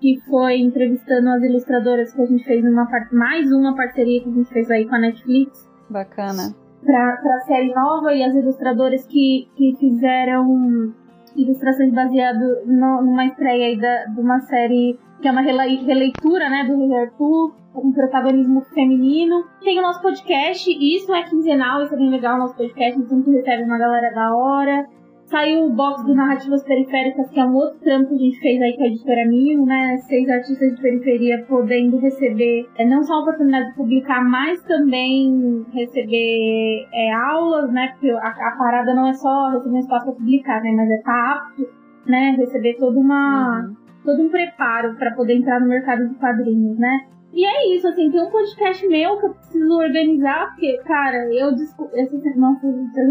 que 0.00 0.18
foi 0.28 0.58
entrevistando 0.58 1.28
as 1.30 1.42
ilustradoras 1.42 2.12
que 2.12 2.20
a 2.22 2.26
gente 2.26 2.44
fez 2.44 2.62
numa 2.64 2.86
mais 3.12 3.50
uma 3.52 3.74
parceria 3.74 4.22
que 4.22 4.28
a 4.28 4.32
gente 4.32 4.50
fez 4.50 4.70
aí 4.70 4.86
com 4.86 4.94
a 4.94 4.98
Netflix 4.98 5.70
Bacana. 5.88 6.54
pra, 6.84 7.16
pra 7.16 7.40
série 7.40 7.72
nova 7.74 8.12
e 8.14 8.22
as 8.22 8.34
ilustradoras 8.34 9.06
que, 9.06 9.48
que 9.56 9.74
fizeram 9.78 10.92
ilustrações 11.36 11.92
baseadas 11.92 12.66
numa 12.66 13.24
estreia 13.26 13.66
aí 13.66 13.80
da, 13.80 14.04
de 14.06 14.20
uma 14.20 14.40
série 14.40 14.98
que 15.20 15.28
é 15.28 15.30
uma 15.32 15.40
relei- 15.40 15.82
releitura, 15.84 16.50
né, 16.50 16.64
do 16.64 16.76
Rei 16.76 16.94
Arthur, 17.02 17.54
com 17.72 17.92
protagonismo 17.92 18.60
feminino. 18.74 19.44
Tem 19.62 19.78
o 19.78 19.82
nosso 19.82 20.02
podcast, 20.02 20.70
e 20.70 20.96
isso 20.96 21.12
é 21.14 21.22
quinzenal, 21.22 21.82
isso 21.82 21.94
é 21.94 21.96
bem 21.96 22.10
legal, 22.10 22.36
o 22.36 22.38
nosso 22.40 22.54
podcast, 22.54 23.00
então 23.00 23.22
que 23.22 23.30
recebe 23.30 23.62
uma 23.62 23.78
galera 23.78 24.14
da 24.14 24.36
hora. 24.36 24.86
Saiu 25.34 25.64
o 25.66 25.70
box 25.70 26.04
do 26.04 26.14
Narrativas 26.14 26.62
Periféricas, 26.62 27.28
que 27.28 27.40
é 27.40 27.44
um 27.44 27.56
outro 27.56 27.80
trampo 27.80 28.10
que 28.10 28.14
a 28.14 28.18
gente 28.18 28.38
fez 28.38 28.62
aí 28.62 28.76
com 28.76 28.84
a 28.84 28.86
editora 28.86 29.26
Mil, 29.26 29.66
né? 29.66 29.96
Seis 30.06 30.28
artistas 30.30 30.76
de 30.76 30.80
periferia 30.80 31.44
podendo 31.48 31.98
receber 31.98 32.68
é, 32.78 32.86
não 32.86 33.02
só 33.02 33.14
a 33.14 33.22
oportunidade 33.22 33.70
de 33.70 33.74
publicar, 33.74 34.22
mas 34.22 34.62
também 34.62 35.66
receber 35.72 36.86
é, 36.94 37.12
aulas, 37.12 37.68
né? 37.72 37.88
Porque 37.88 38.12
a, 38.12 38.28
a 38.28 38.56
parada 38.56 38.94
não 38.94 39.08
é 39.08 39.12
só 39.12 39.50
receber 39.50 39.74
um 39.74 39.80
espaço 39.80 40.04
para 40.04 40.14
publicar, 40.14 40.62
né? 40.62 40.70
Mas 40.70 40.88
é 40.88 40.94
estar 40.98 41.32
apto, 41.32 41.68
né? 42.06 42.36
Receber 42.38 42.76
toda 42.78 42.96
uma, 42.96 43.58
Uhum. 43.66 43.74
todo 44.04 44.22
um 44.22 44.28
preparo 44.28 44.94
para 44.94 45.16
poder 45.16 45.34
entrar 45.34 45.60
no 45.60 45.66
mercado 45.66 46.08
de 46.10 46.14
quadrinhos, 46.14 46.78
né? 46.78 47.08
E 47.34 47.44
é 47.44 47.74
isso, 47.74 47.88
assim, 47.88 48.12
tem 48.12 48.22
um 48.22 48.30
podcast 48.30 48.86
meu 48.86 49.18
que 49.18 49.26
eu 49.26 49.34
preciso 49.34 49.74
organizar, 49.74 50.50
porque, 50.50 50.78
cara, 50.84 51.34
eu 51.34 51.52
descobri. 51.52 52.00
Nossa, 52.36 52.60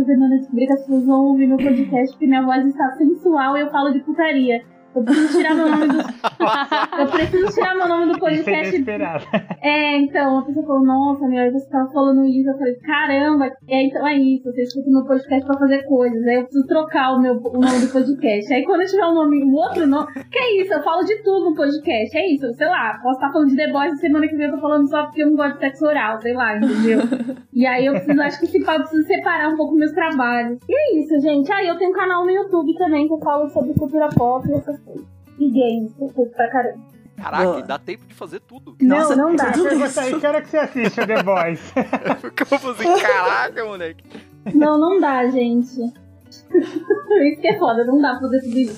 semana 0.05 0.35
eu 0.35 0.39
descobri 0.39 0.65
que 0.65 0.73
as 0.73 0.79
pessoas 0.79 1.05
vão 1.05 1.25
ouvir 1.25 1.45
meu 1.45 1.57
podcast 1.57 2.13
porque 2.13 2.27
minha 2.27 2.41
voz 2.41 2.65
está 2.65 2.89
sensual 2.93 3.57
e 3.57 3.61
eu 3.61 3.69
falo 3.69 3.91
de 3.91 3.99
putaria. 3.99 4.63
Eu 4.95 5.03
preciso 5.03 5.37
tirar 5.37 5.55
meu 5.55 5.69
nome 5.69 5.87
do. 5.87 5.97
eu 6.99 7.07
preciso 7.07 7.53
tirar 7.53 7.75
meu 7.75 7.87
nome 7.87 8.05
do 8.05 8.15
é 8.15 8.19
podcast 8.19 8.83
é, 9.61 9.97
então, 9.97 10.39
a 10.39 10.45
pessoa 10.45 10.65
falou, 10.65 10.85
nossa, 10.85 11.27
meu, 11.27 11.41
aí 11.41 11.51
você 11.51 11.69
tava 11.69 11.91
falando 11.91 12.25
isso, 12.25 12.49
eu 12.49 12.57
falei, 12.57 12.75
caramba, 12.75 13.45
é, 13.67 13.83
então 13.83 14.05
é 14.07 14.17
isso, 14.17 14.43
você 14.43 14.61
escuta 14.63 14.89
o 14.89 14.93
meu 14.93 15.05
podcast 15.05 15.45
pra 15.45 15.57
fazer 15.57 15.83
coisas, 15.83 16.21
aí 16.27 16.35
eu 16.35 16.43
preciso 16.43 16.67
trocar 16.67 17.13
o, 17.13 17.21
meu, 17.21 17.35
o 17.35 17.59
nome 17.59 17.79
do 17.79 17.91
podcast. 17.91 18.53
Aí 18.53 18.63
quando 18.65 18.81
eu 18.81 18.87
tiver 18.87 19.05
um 19.05 19.13
nome, 19.13 19.43
um 19.43 19.53
outro 19.53 19.87
nome, 19.87 20.07
que 20.31 20.37
é 20.37 20.61
isso, 20.61 20.73
eu 20.73 20.83
falo 20.83 21.03
de 21.03 21.15
tudo 21.23 21.49
no 21.49 21.55
podcast, 21.55 22.17
é 22.17 22.33
isso, 22.33 22.53
sei 22.53 22.67
lá, 22.67 22.99
posso 23.01 23.15
estar 23.15 23.31
falando 23.31 23.49
de 23.49 23.55
The 23.55 23.71
Boys 23.71 23.93
e 23.93 23.97
semana 23.97 24.27
que 24.27 24.35
vem 24.35 24.47
eu 24.47 24.55
tô 24.55 24.61
falando 24.61 24.89
só 24.89 25.05
porque 25.05 25.23
eu 25.23 25.27
não 25.27 25.35
gosto 25.35 25.53
de 25.53 25.59
sexo 25.59 25.85
oral, 25.85 26.21
sei 26.21 26.33
lá, 26.33 26.57
entendeu? 26.57 26.99
e 27.53 27.65
aí 27.65 27.85
eu 27.85 27.93
preciso, 27.93 28.21
acho 28.21 28.39
que 28.39 28.45
esse 28.45 28.63
pá, 28.63 28.75
eu 28.75 28.81
preciso 28.81 29.07
separar 29.07 29.49
um 29.49 29.55
pouco 29.55 29.75
meus 29.75 29.91
trabalhos. 29.91 30.59
E 30.67 30.75
é 30.75 30.99
isso, 30.99 31.19
gente. 31.21 31.51
Aí 31.51 31.67
eu 31.67 31.77
tenho 31.77 31.91
um 31.91 31.93
canal 31.93 32.25
no 32.25 32.31
YouTube 32.31 32.75
também 32.77 33.07
que 33.07 33.13
eu 33.13 33.19
falo 33.19 33.47
sobre 33.49 33.73
cultura 33.73 34.09
pop 34.09 34.47
e 34.49 34.53
essas. 34.53 34.82
E 35.39 35.49
games, 35.49 35.91
eu 35.99 36.07
curto 36.09 36.35
pra 36.35 36.49
caramba. 36.49 36.79
Caraca, 37.15 37.43
Boa. 37.43 37.61
dá 37.61 37.77
tempo 37.79 38.05
de 38.07 38.13
fazer 38.13 38.39
tudo. 38.41 38.75
Nossa, 38.81 39.15
não, 39.15 39.29
não 39.29 39.35
dá. 39.35 39.51
Eu 39.55 39.63
pergunto 39.63 39.99
aí, 39.99 40.19
que 40.19 40.27
hora 40.27 40.41
que 40.41 40.49
você 40.49 40.57
assiste 40.57 40.99
o 41.01 41.07
The 41.07 41.23
Boys? 41.23 41.73
Como 42.49 42.71
assim? 42.71 43.01
Caraca, 43.01 43.65
moleque. 43.65 44.03
Não, 44.53 44.77
não 44.79 44.99
dá, 44.99 45.29
gente. 45.29 45.79
Isso 46.49 47.41
que 47.41 47.47
é 47.47 47.57
foda, 47.59 47.85
não 47.85 48.01
dá 48.01 48.11
pra 48.11 48.21
fazer 48.21 48.41
tudo 48.41 48.57
isso. 48.57 48.75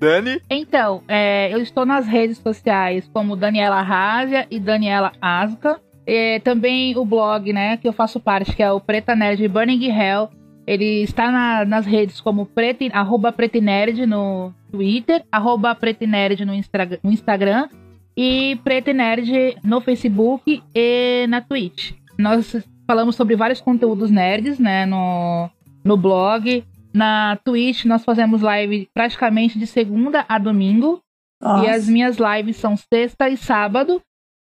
Dani? 0.00 0.40
Então, 0.50 1.02
é, 1.08 1.52
eu 1.52 1.58
estou 1.60 1.86
nas 1.86 2.06
redes 2.06 2.38
sociais 2.38 3.08
como 3.12 3.36
Daniela 3.36 3.80
Rásia 3.82 4.46
e 4.50 4.58
Daniela 4.58 5.12
Asca. 5.20 5.80
É, 6.06 6.40
também 6.40 6.96
o 6.96 7.04
blog, 7.04 7.52
né, 7.52 7.76
que 7.76 7.86
eu 7.86 7.92
faço 7.92 8.18
parte, 8.18 8.54
que 8.56 8.62
é 8.62 8.72
o 8.72 8.80
Preta 8.80 9.14
Nerd 9.14 9.46
Burning 9.48 9.90
Hell. 9.90 10.28
Ele 10.66 11.02
está 11.02 11.30
na- 11.30 11.64
nas 11.64 11.86
redes 11.86 12.20
como 12.20 12.46
preti, 12.46 12.90
arroba 12.92 13.30
Pretinerd 13.32 14.04
no 14.06 14.52
Twitter, 14.70 15.24
arroba 15.30 15.74
Pretinerd 15.74 16.44
no, 16.44 16.54
Instra- 16.54 16.98
no 17.02 17.10
Instagram 17.10 17.68
e 18.16 18.58
Pretinerd 18.64 19.56
no 19.62 19.80
Facebook 19.80 20.62
e 20.74 21.26
na 21.28 21.40
Twitch. 21.40 21.92
Nós 22.18 22.56
falamos 22.86 23.16
sobre 23.16 23.36
vários 23.36 23.60
conteúdos 23.60 24.10
nerds, 24.10 24.58
né, 24.58 24.86
no, 24.86 25.48
no 25.84 25.96
blog. 25.96 26.64
Na 26.92 27.36
Twitch 27.44 27.84
nós 27.84 28.04
fazemos 28.04 28.40
live 28.40 28.88
praticamente 28.94 29.58
de 29.58 29.66
segunda 29.66 30.24
a 30.28 30.38
domingo. 30.38 31.00
Nossa. 31.40 31.64
E 31.64 31.68
as 31.68 31.88
minhas 31.88 32.16
lives 32.18 32.56
são 32.56 32.76
sexta 32.76 33.28
e 33.28 33.36
sábado. 33.36 34.02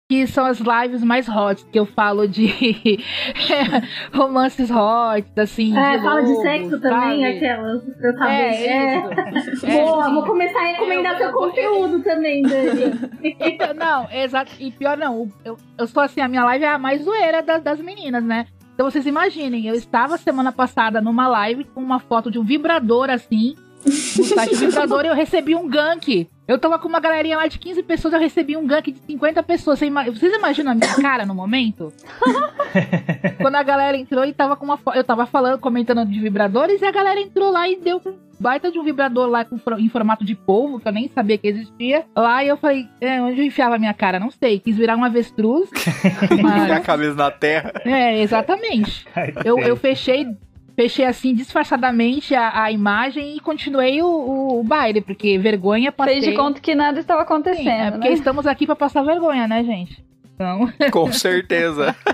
Que 0.09 0.27
são 0.27 0.45
as 0.45 0.59
lives 0.61 1.03
mais 1.03 1.27
hot, 1.29 1.65
que 1.73 1.79
eu 1.79 1.87
falo 1.87 2.29
de 2.29 2.47
romances 4.13 4.71
hot, 4.71 5.27
assim. 5.37 5.77
É, 5.77 5.97
de 5.97 6.03
fala 6.05 6.23
de 6.23 6.37
sexo 6.43 6.79
também, 6.81 7.25
aquelas. 7.25 7.83
Eu 8.03 8.15
tava 8.17 8.31
É, 8.33 8.51
isso. 9.41 9.65
É, 9.67 9.83
Boa, 9.83 10.11
vou 10.11 10.25
começar 10.27 10.61
a 10.61 10.67
recomendar 10.67 11.13
Eu- 11.15 11.19
seu 11.19 11.33
conteúdo 11.33 12.03
também, 12.03 12.43
Dani. 12.43 13.11
Então, 13.41 13.73
não, 13.75 14.09
exato. 14.13 14.53
E 14.61 14.71
pior 14.71 14.97
não, 14.99 15.33
eu, 15.45 15.57
eu 15.79 15.87
sou 15.87 16.03
assim, 16.03 16.21
a 16.21 16.29
minha 16.29 16.45
live 16.45 16.65
é 16.65 16.69
a 16.69 16.79
mais 16.79 17.03
zoeira 17.03 17.43
das, 17.43 17.63
das 17.63 17.81
meninas, 17.81 18.23
né? 18.23 18.47
Então 18.75 18.91
vocês 18.91 19.07
imaginem, 19.07 19.67
eu 19.69 19.75
estava 19.75 20.19
semana 20.19 20.51
passada 20.53 21.01
numa 21.01 21.29
live 21.29 21.65
com 21.65 21.81
uma 21.81 22.01
foto 22.01 22.31
de 22.31 22.39
um 22.39 22.43
vibrador 22.45 23.09
assim, 23.09 23.55
no 23.85 24.25
site 24.25 24.55
vibrador, 24.57 25.05
e 25.05 25.09
eu 25.09 25.15
recebi 25.15 25.55
um 25.55 25.69
gank. 25.69 26.29
Eu 26.47 26.59
tava 26.59 26.79
com 26.79 26.87
uma 26.89 27.01
galerinha 27.01 27.37
lá 27.39 27.47
de 27.47 27.59
15 27.59 27.83
pessoas, 27.85 28.13
eu 28.15 28.21
recebi 28.21 28.57
um 28.57 28.67
gank 28.67 28.93
de 28.93 28.99
50 29.07 29.43
pessoas. 29.43 29.79
Você 29.79 29.87
ima- 29.87 30.05
Vocês 30.05 30.33
imaginam 30.35 30.73
a 30.73 30.75
minha 30.75 30.95
cara 30.97 31.25
no 31.25 31.35
momento? 31.35 31.93
Quando 33.41 33.55
a 33.57 33.63
galera 33.63 33.97
entrou 33.97 34.25
e 34.25 34.33
tava 34.33 34.57
com 34.57 34.65
uma 34.65 34.77
foto. 34.77 34.97
Eu 34.97 35.05
tava 35.05 35.27
falando, 35.27 35.59
comentando 35.59 36.05
de 36.05 36.21
vibradores, 36.21 36.81
e 36.83 36.85
a 36.85 36.91
galera 36.91 37.21
entrou 37.21 37.51
lá 37.51 37.69
e 37.69 37.77
deu 37.77 38.01
um 38.05 38.15
baita 38.39 38.71
de 38.71 38.79
um 38.79 38.85
vibrador 38.85 39.27
lá 39.29 39.45
com, 39.45 39.59
em 39.79 39.89
formato 39.89 40.25
de 40.25 40.35
polvo, 40.35 40.79
que 40.81 40.89
eu 40.89 40.93
nem 40.93 41.09
sabia 41.09 41.39
que 41.39 41.47
existia. 41.47 42.05
Lá 42.15 42.45
e 42.45 42.49
eu 42.49 42.57
falei, 42.57 42.87
é, 43.01 43.21
onde 43.23 43.41
eu 43.41 43.45
enfiava 43.47 43.77
a 43.77 43.79
minha 43.79 43.95
cara? 43.95 44.19
Não 44.21 44.31
sei. 44.31 44.59
Quis 44.59 44.77
virar 44.77 44.97
um 44.97 45.05
avestruz. 45.05 45.71
Enfiar 46.31 46.65
a 46.71 46.75
mas, 46.75 46.85
cabeça 46.85 47.15
na 47.15 47.31
terra. 47.31 47.73
é, 47.85 48.21
exatamente. 48.21 49.07
Eu, 49.45 49.59
eu 49.61 49.77
fechei. 49.77 50.27
Fechei 50.77 51.05
assim 51.05 51.35
disfarçadamente 51.35 52.35
a, 52.35 52.65
a 52.65 52.73
imagem 52.73 53.37
e 53.37 53.41
continuei 53.41 54.03
o, 54.03 54.07
o- 54.07 54.61
o 54.61 54.65
baile, 54.65 55.01
porque 55.01 55.39
vergonha 55.39 55.93
passei. 55.93 56.15
Fez 56.21 56.27
de 56.27 56.33
conta 56.37 56.61
que 56.61 56.75
nada 56.75 56.99
estava 56.99 57.23
acontecendo, 57.23 57.63
Sim, 57.65 57.69
é 57.71 57.91
porque 57.93 58.09
né? 58.09 58.15
estamos 58.15 58.47
aqui 58.47 58.67
pra 58.67 58.75
passar 58.75 59.03
vergonha, 59.03 59.47
né, 59.47 59.63
gente? 59.63 60.05
Então. 60.35 60.69
Com 60.91 61.13
certeza. 61.13 61.95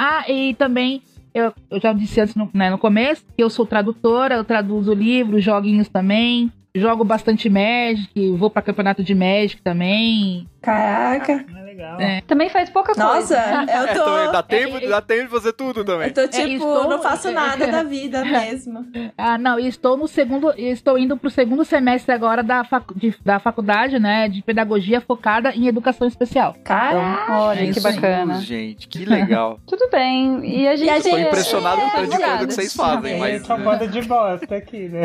Ah, 0.00 0.24
e 0.30 0.54
também, 0.54 1.02
eu, 1.34 1.52
eu 1.70 1.80
já 1.80 1.92
disse 1.92 2.20
antes 2.20 2.34
no, 2.36 2.48
né, 2.54 2.70
no 2.70 2.78
começo, 2.78 3.24
que 3.36 3.42
eu 3.42 3.50
sou 3.50 3.66
tradutora, 3.66 4.36
eu 4.36 4.44
traduzo 4.44 4.94
livros, 4.94 5.42
joguinhos 5.44 5.88
também. 5.88 6.50
Jogo 6.74 7.02
bastante 7.02 7.48
Magic, 7.50 8.30
vou 8.36 8.48
pra 8.48 8.62
campeonato 8.62 9.02
de 9.02 9.12
Magic 9.14 9.60
também. 9.60 10.46
Caraca. 10.62 11.44
É 11.78 11.82
legal. 11.82 12.00
É. 12.00 12.20
Também 12.22 12.48
faz 12.48 12.68
pouca 12.70 12.92
Nossa, 12.96 13.36
coisa. 13.36 13.64
eu 13.72 13.82
É, 13.84 13.94
tô. 13.94 14.04
também 14.04 14.32
dá 14.32 14.42
tempo, 14.42 14.76
é- 14.78 14.88
dá 14.88 15.00
tempo 15.00 15.22
de 15.24 15.28
fazer 15.28 15.52
tudo 15.52 15.84
também. 15.84 16.08
Eu 16.08 16.14
tô 16.14 16.26
tipo, 16.28 16.48
estou- 16.48 16.88
não 16.88 17.00
faço 17.00 17.30
nada 17.30 17.66
da 17.68 17.82
vida 17.84 18.22
mesmo. 18.26 18.84
Ah, 19.16 19.38
não, 19.38 19.58
e 19.60 19.68
estou 19.68 19.96
no 19.96 20.08
segundo, 20.08 20.52
estou 20.56 20.98
indo 20.98 21.16
pro 21.16 21.30
segundo 21.30 21.64
semestre 21.64 22.12
agora 22.12 22.42
da, 22.42 22.64
facu- 22.64 22.94
de- 22.98 23.14
da 23.24 23.38
faculdade, 23.38 23.98
né, 23.98 24.28
de 24.28 24.42
pedagogia 24.42 25.00
focada 25.00 25.52
em 25.54 25.66
educação 25.68 26.06
especial. 26.08 26.56
Caraca. 26.64 27.32
Olha, 27.38 27.58
que 27.64 27.70
isso 27.70 27.82
bacana. 27.82 28.40
Gente, 28.40 28.88
que 28.88 29.04
legal. 29.04 29.60
Tudo 29.66 29.88
bem. 29.90 30.40
E 30.44 30.66
a 30.66 30.74
gente. 30.76 30.88
E 30.88 30.90
a 30.90 31.00
Tô 31.00 31.16
impressionado 31.18 31.80
com 31.80 31.86
o 31.86 31.90
tanto 31.90 32.10
de 32.10 32.16
coisa 32.18 32.46
que 32.46 32.52
vocês 32.54 32.74
fazem, 32.74 33.14
É, 33.14 33.18
mas. 33.18 33.46
só 33.46 33.56
banda 33.56 33.86
de 33.86 34.02
bosta 34.02 34.54
aqui, 34.56 34.88
né? 34.88 35.04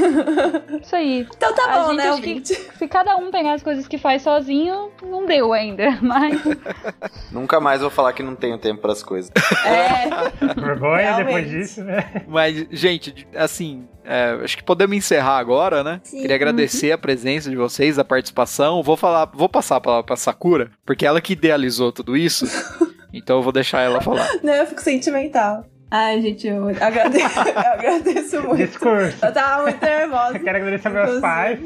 Isso 0.82 0.94
aí. 0.94 1.26
Então 1.36 1.54
tá 1.54 1.64
A 1.64 1.78
bom, 1.78 1.88
gente 1.90 1.96
né, 1.96 2.08
acho 2.10 2.22
que-? 2.22 2.44
Se 2.44 2.86
cada 2.88 3.16
um 3.16 3.30
pegar 3.30 3.54
as 3.54 3.62
coisas 3.62 3.88
que 3.88 3.98
faz 3.98 4.22
sozinho, 4.22 4.90
não 5.02 5.24
deu 5.26 5.52
ainda. 5.52 5.85
Mas 6.02 6.40
Nunca 7.30 7.60
mais 7.60 7.80
vou 7.80 7.90
falar 7.90 8.12
que 8.12 8.22
não 8.22 8.34
tenho 8.34 8.58
tempo 8.58 8.80
pras 8.82 9.02
coisas. 9.02 9.30
É, 9.64 10.08
Vergonha 10.60 11.16
Realmente. 11.16 11.24
depois 11.24 11.50
disso, 11.50 11.84
né? 11.84 12.24
Mas, 12.26 12.66
gente, 12.70 13.26
assim, 13.34 13.86
é, 14.04 14.38
acho 14.42 14.56
que 14.56 14.62
podemos 14.62 14.96
encerrar 14.96 15.38
agora, 15.38 15.82
né? 15.82 16.00
Sim. 16.04 16.20
Queria 16.22 16.36
agradecer 16.36 16.92
a 16.92 16.98
presença 16.98 17.50
de 17.50 17.56
vocês, 17.56 17.98
a 17.98 18.04
participação. 18.04 18.82
Vou 18.82 18.96
falar, 18.96 19.30
vou 19.34 19.48
passar 19.48 19.76
a 19.76 19.80
palavra 19.80 20.04
pra 20.04 20.16
Sakura, 20.16 20.70
porque 20.84 21.04
ela 21.06 21.20
que 21.20 21.32
idealizou 21.32 21.92
tudo 21.92 22.16
isso. 22.16 22.46
então 23.12 23.36
eu 23.38 23.42
vou 23.42 23.52
deixar 23.52 23.80
ela 23.82 24.00
falar. 24.00 24.28
não, 24.42 24.54
eu 24.54 24.66
fico 24.66 24.80
sentimental. 24.82 25.64
Ai, 25.90 26.20
gente, 26.20 26.46
eu 26.46 26.68
agradeço, 26.68 27.38
eu 27.48 27.58
agradeço 27.58 28.42
muito. 28.42 28.66
Discurso. 28.66 29.24
Eu 29.24 29.32
tava 29.32 29.62
muito 29.62 29.80
nervosa. 29.84 30.36
Eu 30.36 30.42
quero 30.42 30.58
agradecer 30.58 30.88
a 30.88 30.90
meus 30.90 31.20
pais. 31.20 31.60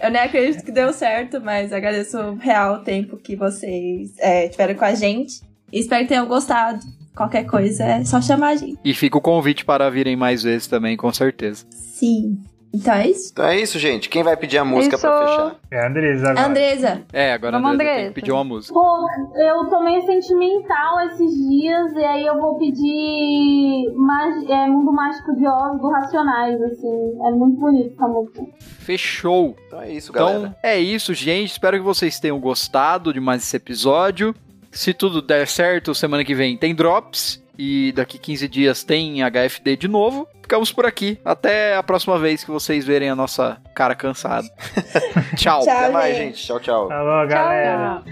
Eu 0.00 0.10
nem 0.10 0.22
acredito 0.22 0.64
que 0.64 0.72
deu 0.72 0.92
certo, 0.92 1.40
mas 1.40 1.72
agradeço 1.72 2.34
real 2.34 2.74
o 2.74 2.78
tempo 2.80 3.16
que 3.16 3.34
vocês 3.34 4.12
é, 4.18 4.48
tiveram 4.48 4.74
com 4.74 4.84
a 4.84 4.94
gente. 4.94 5.40
Espero 5.72 6.02
que 6.02 6.08
tenham 6.08 6.26
gostado. 6.26 6.80
Qualquer 7.16 7.44
coisa 7.44 7.84
é 7.84 8.04
só 8.04 8.20
chamar 8.20 8.48
a 8.48 8.56
gente. 8.56 8.78
E 8.84 8.94
fica 8.94 9.18
o 9.18 9.20
convite 9.20 9.64
para 9.64 9.90
virem 9.90 10.16
mais 10.16 10.42
vezes 10.42 10.66
também, 10.66 10.96
com 10.96 11.12
certeza. 11.12 11.66
Sim. 11.70 12.42
Então 12.74 12.94
é 12.94 13.08
isso. 13.08 13.30
Então 13.32 13.44
é 13.44 13.60
isso, 13.60 13.78
gente. 13.78 14.08
Quem 14.08 14.22
vai 14.22 14.36
pedir 14.36 14.56
a 14.58 14.64
música 14.64 14.96
Isso. 14.96 15.06
pra 15.06 15.26
fechar? 15.26 15.56
É 15.70 15.78
a 15.80 15.88
Andresa 15.88 16.30
agora. 16.30 16.46
Andresa, 16.46 17.02
É, 17.12 17.32
agora 17.32 17.52
Vamos, 17.58 17.74
Andressa, 17.74 17.84
tem 17.90 17.94
Andressa. 17.98 18.14
que 18.14 18.20
pedir 18.20 18.32
uma 18.32 18.44
música. 18.44 18.74
Pô, 18.74 19.06
eu 19.36 19.66
tô 19.68 19.82
meio 19.82 20.00
sentimental 20.06 21.00
esses 21.06 21.34
dias, 21.48 21.92
e 21.92 22.04
aí 22.04 22.26
eu 22.26 22.40
vou 22.40 22.58
pedir 22.58 23.92
Mag- 23.94 24.50
é, 24.50 24.66
Mundo 24.66 24.92
Mágico 24.92 25.34
de 25.36 25.46
Oz 25.46 25.78
do 25.80 25.88
Racionais, 25.90 26.60
assim. 26.62 27.12
É 27.26 27.30
muito 27.30 27.60
bonito 27.60 27.92
essa 27.94 28.08
música. 28.08 28.42
Fechou. 28.78 29.54
Então 29.66 29.80
é 29.82 29.92
isso, 29.92 30.12
galera. 30.12 30.38
Então 30.38 30.54
é 30.62 30.78
isso, 30.78 31.14
gente. 31.14 31.50
Espero 31.52 31.76
que 31.76 31.82
vocês 31.84 32.18
tenham 32.18 32.38
gostado 32.40 33.12
de 33.12 33.20
mais 33.20 33.42
esse 33.42 33.56
episódio. 33.56 34.34
Se 34.70 34.94
tudo 34.94 35.20
der 35.20 35.46
certo, 35.46 35.94
semana 35.94 36.24
que 36.24 36.34
vem 36.34 36.56
tem 36.56 36.74
drops. 36.74 37.40
E 37.58 37.92
daqui 37.92 38.18
15 38.18 38.48
dias 38.48 38.82
tem 38.82 39.20
HFD 39.22 39.76
de 39.76 39.86
novo. 39.86 40.26
Ficamos 40.52 40.70
por 40.70 40.84
aqui. 40.84 41.18
Até 41.24 41.74
a 41.76 41.82
próxima 41.82 42.18
vez 42.18 42.44
que 42.44 42.50
vocês 42.50 42.84
verem 42.84 43.08
a 43.08 43.16
nossa 43.16 43.56
cara 43.74 43.94
cansada. 43.94 44.46
Tchau. 45.34 45.62
Tchau. 45.62 45.62
Até 45.62 45.88
mais, 45.88 46.14
gente. 46.14 46.36
gente. 46.36 46.46
Tchau, 46.46 46.60
tchau. 46.60 46.88
Falou, 46.88 47.26
galera. 47.26 48.02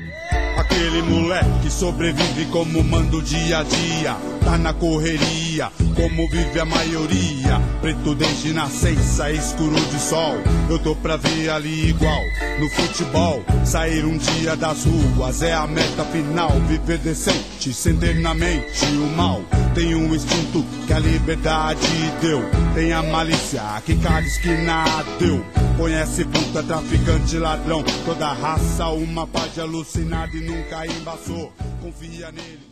Aquele 0.56 1.02
moleque 1.02 1.70
sobrevive 1.70 2.46
como 2.46 2.82
manda 2.82 3.16
o 3.16 3.22
dia 3.22 3.58
a 3.58 3.62
dia. 3.62 4.16
Tá 4.42 4.56
na 4.56 4.72
correria, 4.72 5.70
como 5.94 6.28
vive 6.30 6.60
a 6.60 6.64
maioria. 6.64 7.60
Preto 7.82 8.14
desde 8.14 8.54
nascença, 8.54 9.30
escuro 9.30 9.74
de 9.74 9.98
sol. 9.98 10.36
Eu 10.68 10.78
tô 10.78 10.96
pra 10.96 11.16
ver 11.16 11.50
ali 11.50 11.90
igual. 11.90 12.20
No 12.58 12.68
futebol, 12.70 13.42
sair 13.64 14.04
um 14.04 14.16
dia 14.16 14.56
das 14.56 14.84
ruas 14.84 15.42
é 15.42 15.52
a 15.52 15.66
meta 15.66 16.04
final. 16.04 16.50
Viver 16.68 16.98
decente, 16.98 17.72
sem 17.72 17.96
ter 17.96 18.18
na 18.20 18.34
mente 18.34 18.86
o 18.86 19.16
mal. 19.16 19.42
Tem 19.74 19.94
um 19.94 20.14
instinto 20.14 20.64
que 20.86 20.92
a 20.92 20.98
liberdade 20.98 21.86
deu. 22.20 22.29
Tem 22.74 22.92
a 22.92 23.02
malícia 23.02 23.62
que 23.84 23.96
cada 23.96 24.20
esquina 24.20 24.84
deu. 25.18 25.44
Conhece 25.76 26.24
puta, 26.24 26.62
traficante, 26.62 27.36
ladrão. 27.38 27.82
Toda 28.04 28.32
raça, 28.32 28.88
uma 28.88 29.26
paz 29.26 29.54
de 29.54 29.60
alucinado 29.60 30.36
e 30.36 30.40
nunca 30.40 30.86
embaçou. 30.86 31.52
Confia 31.82 32.30
nele. 32.30 32.69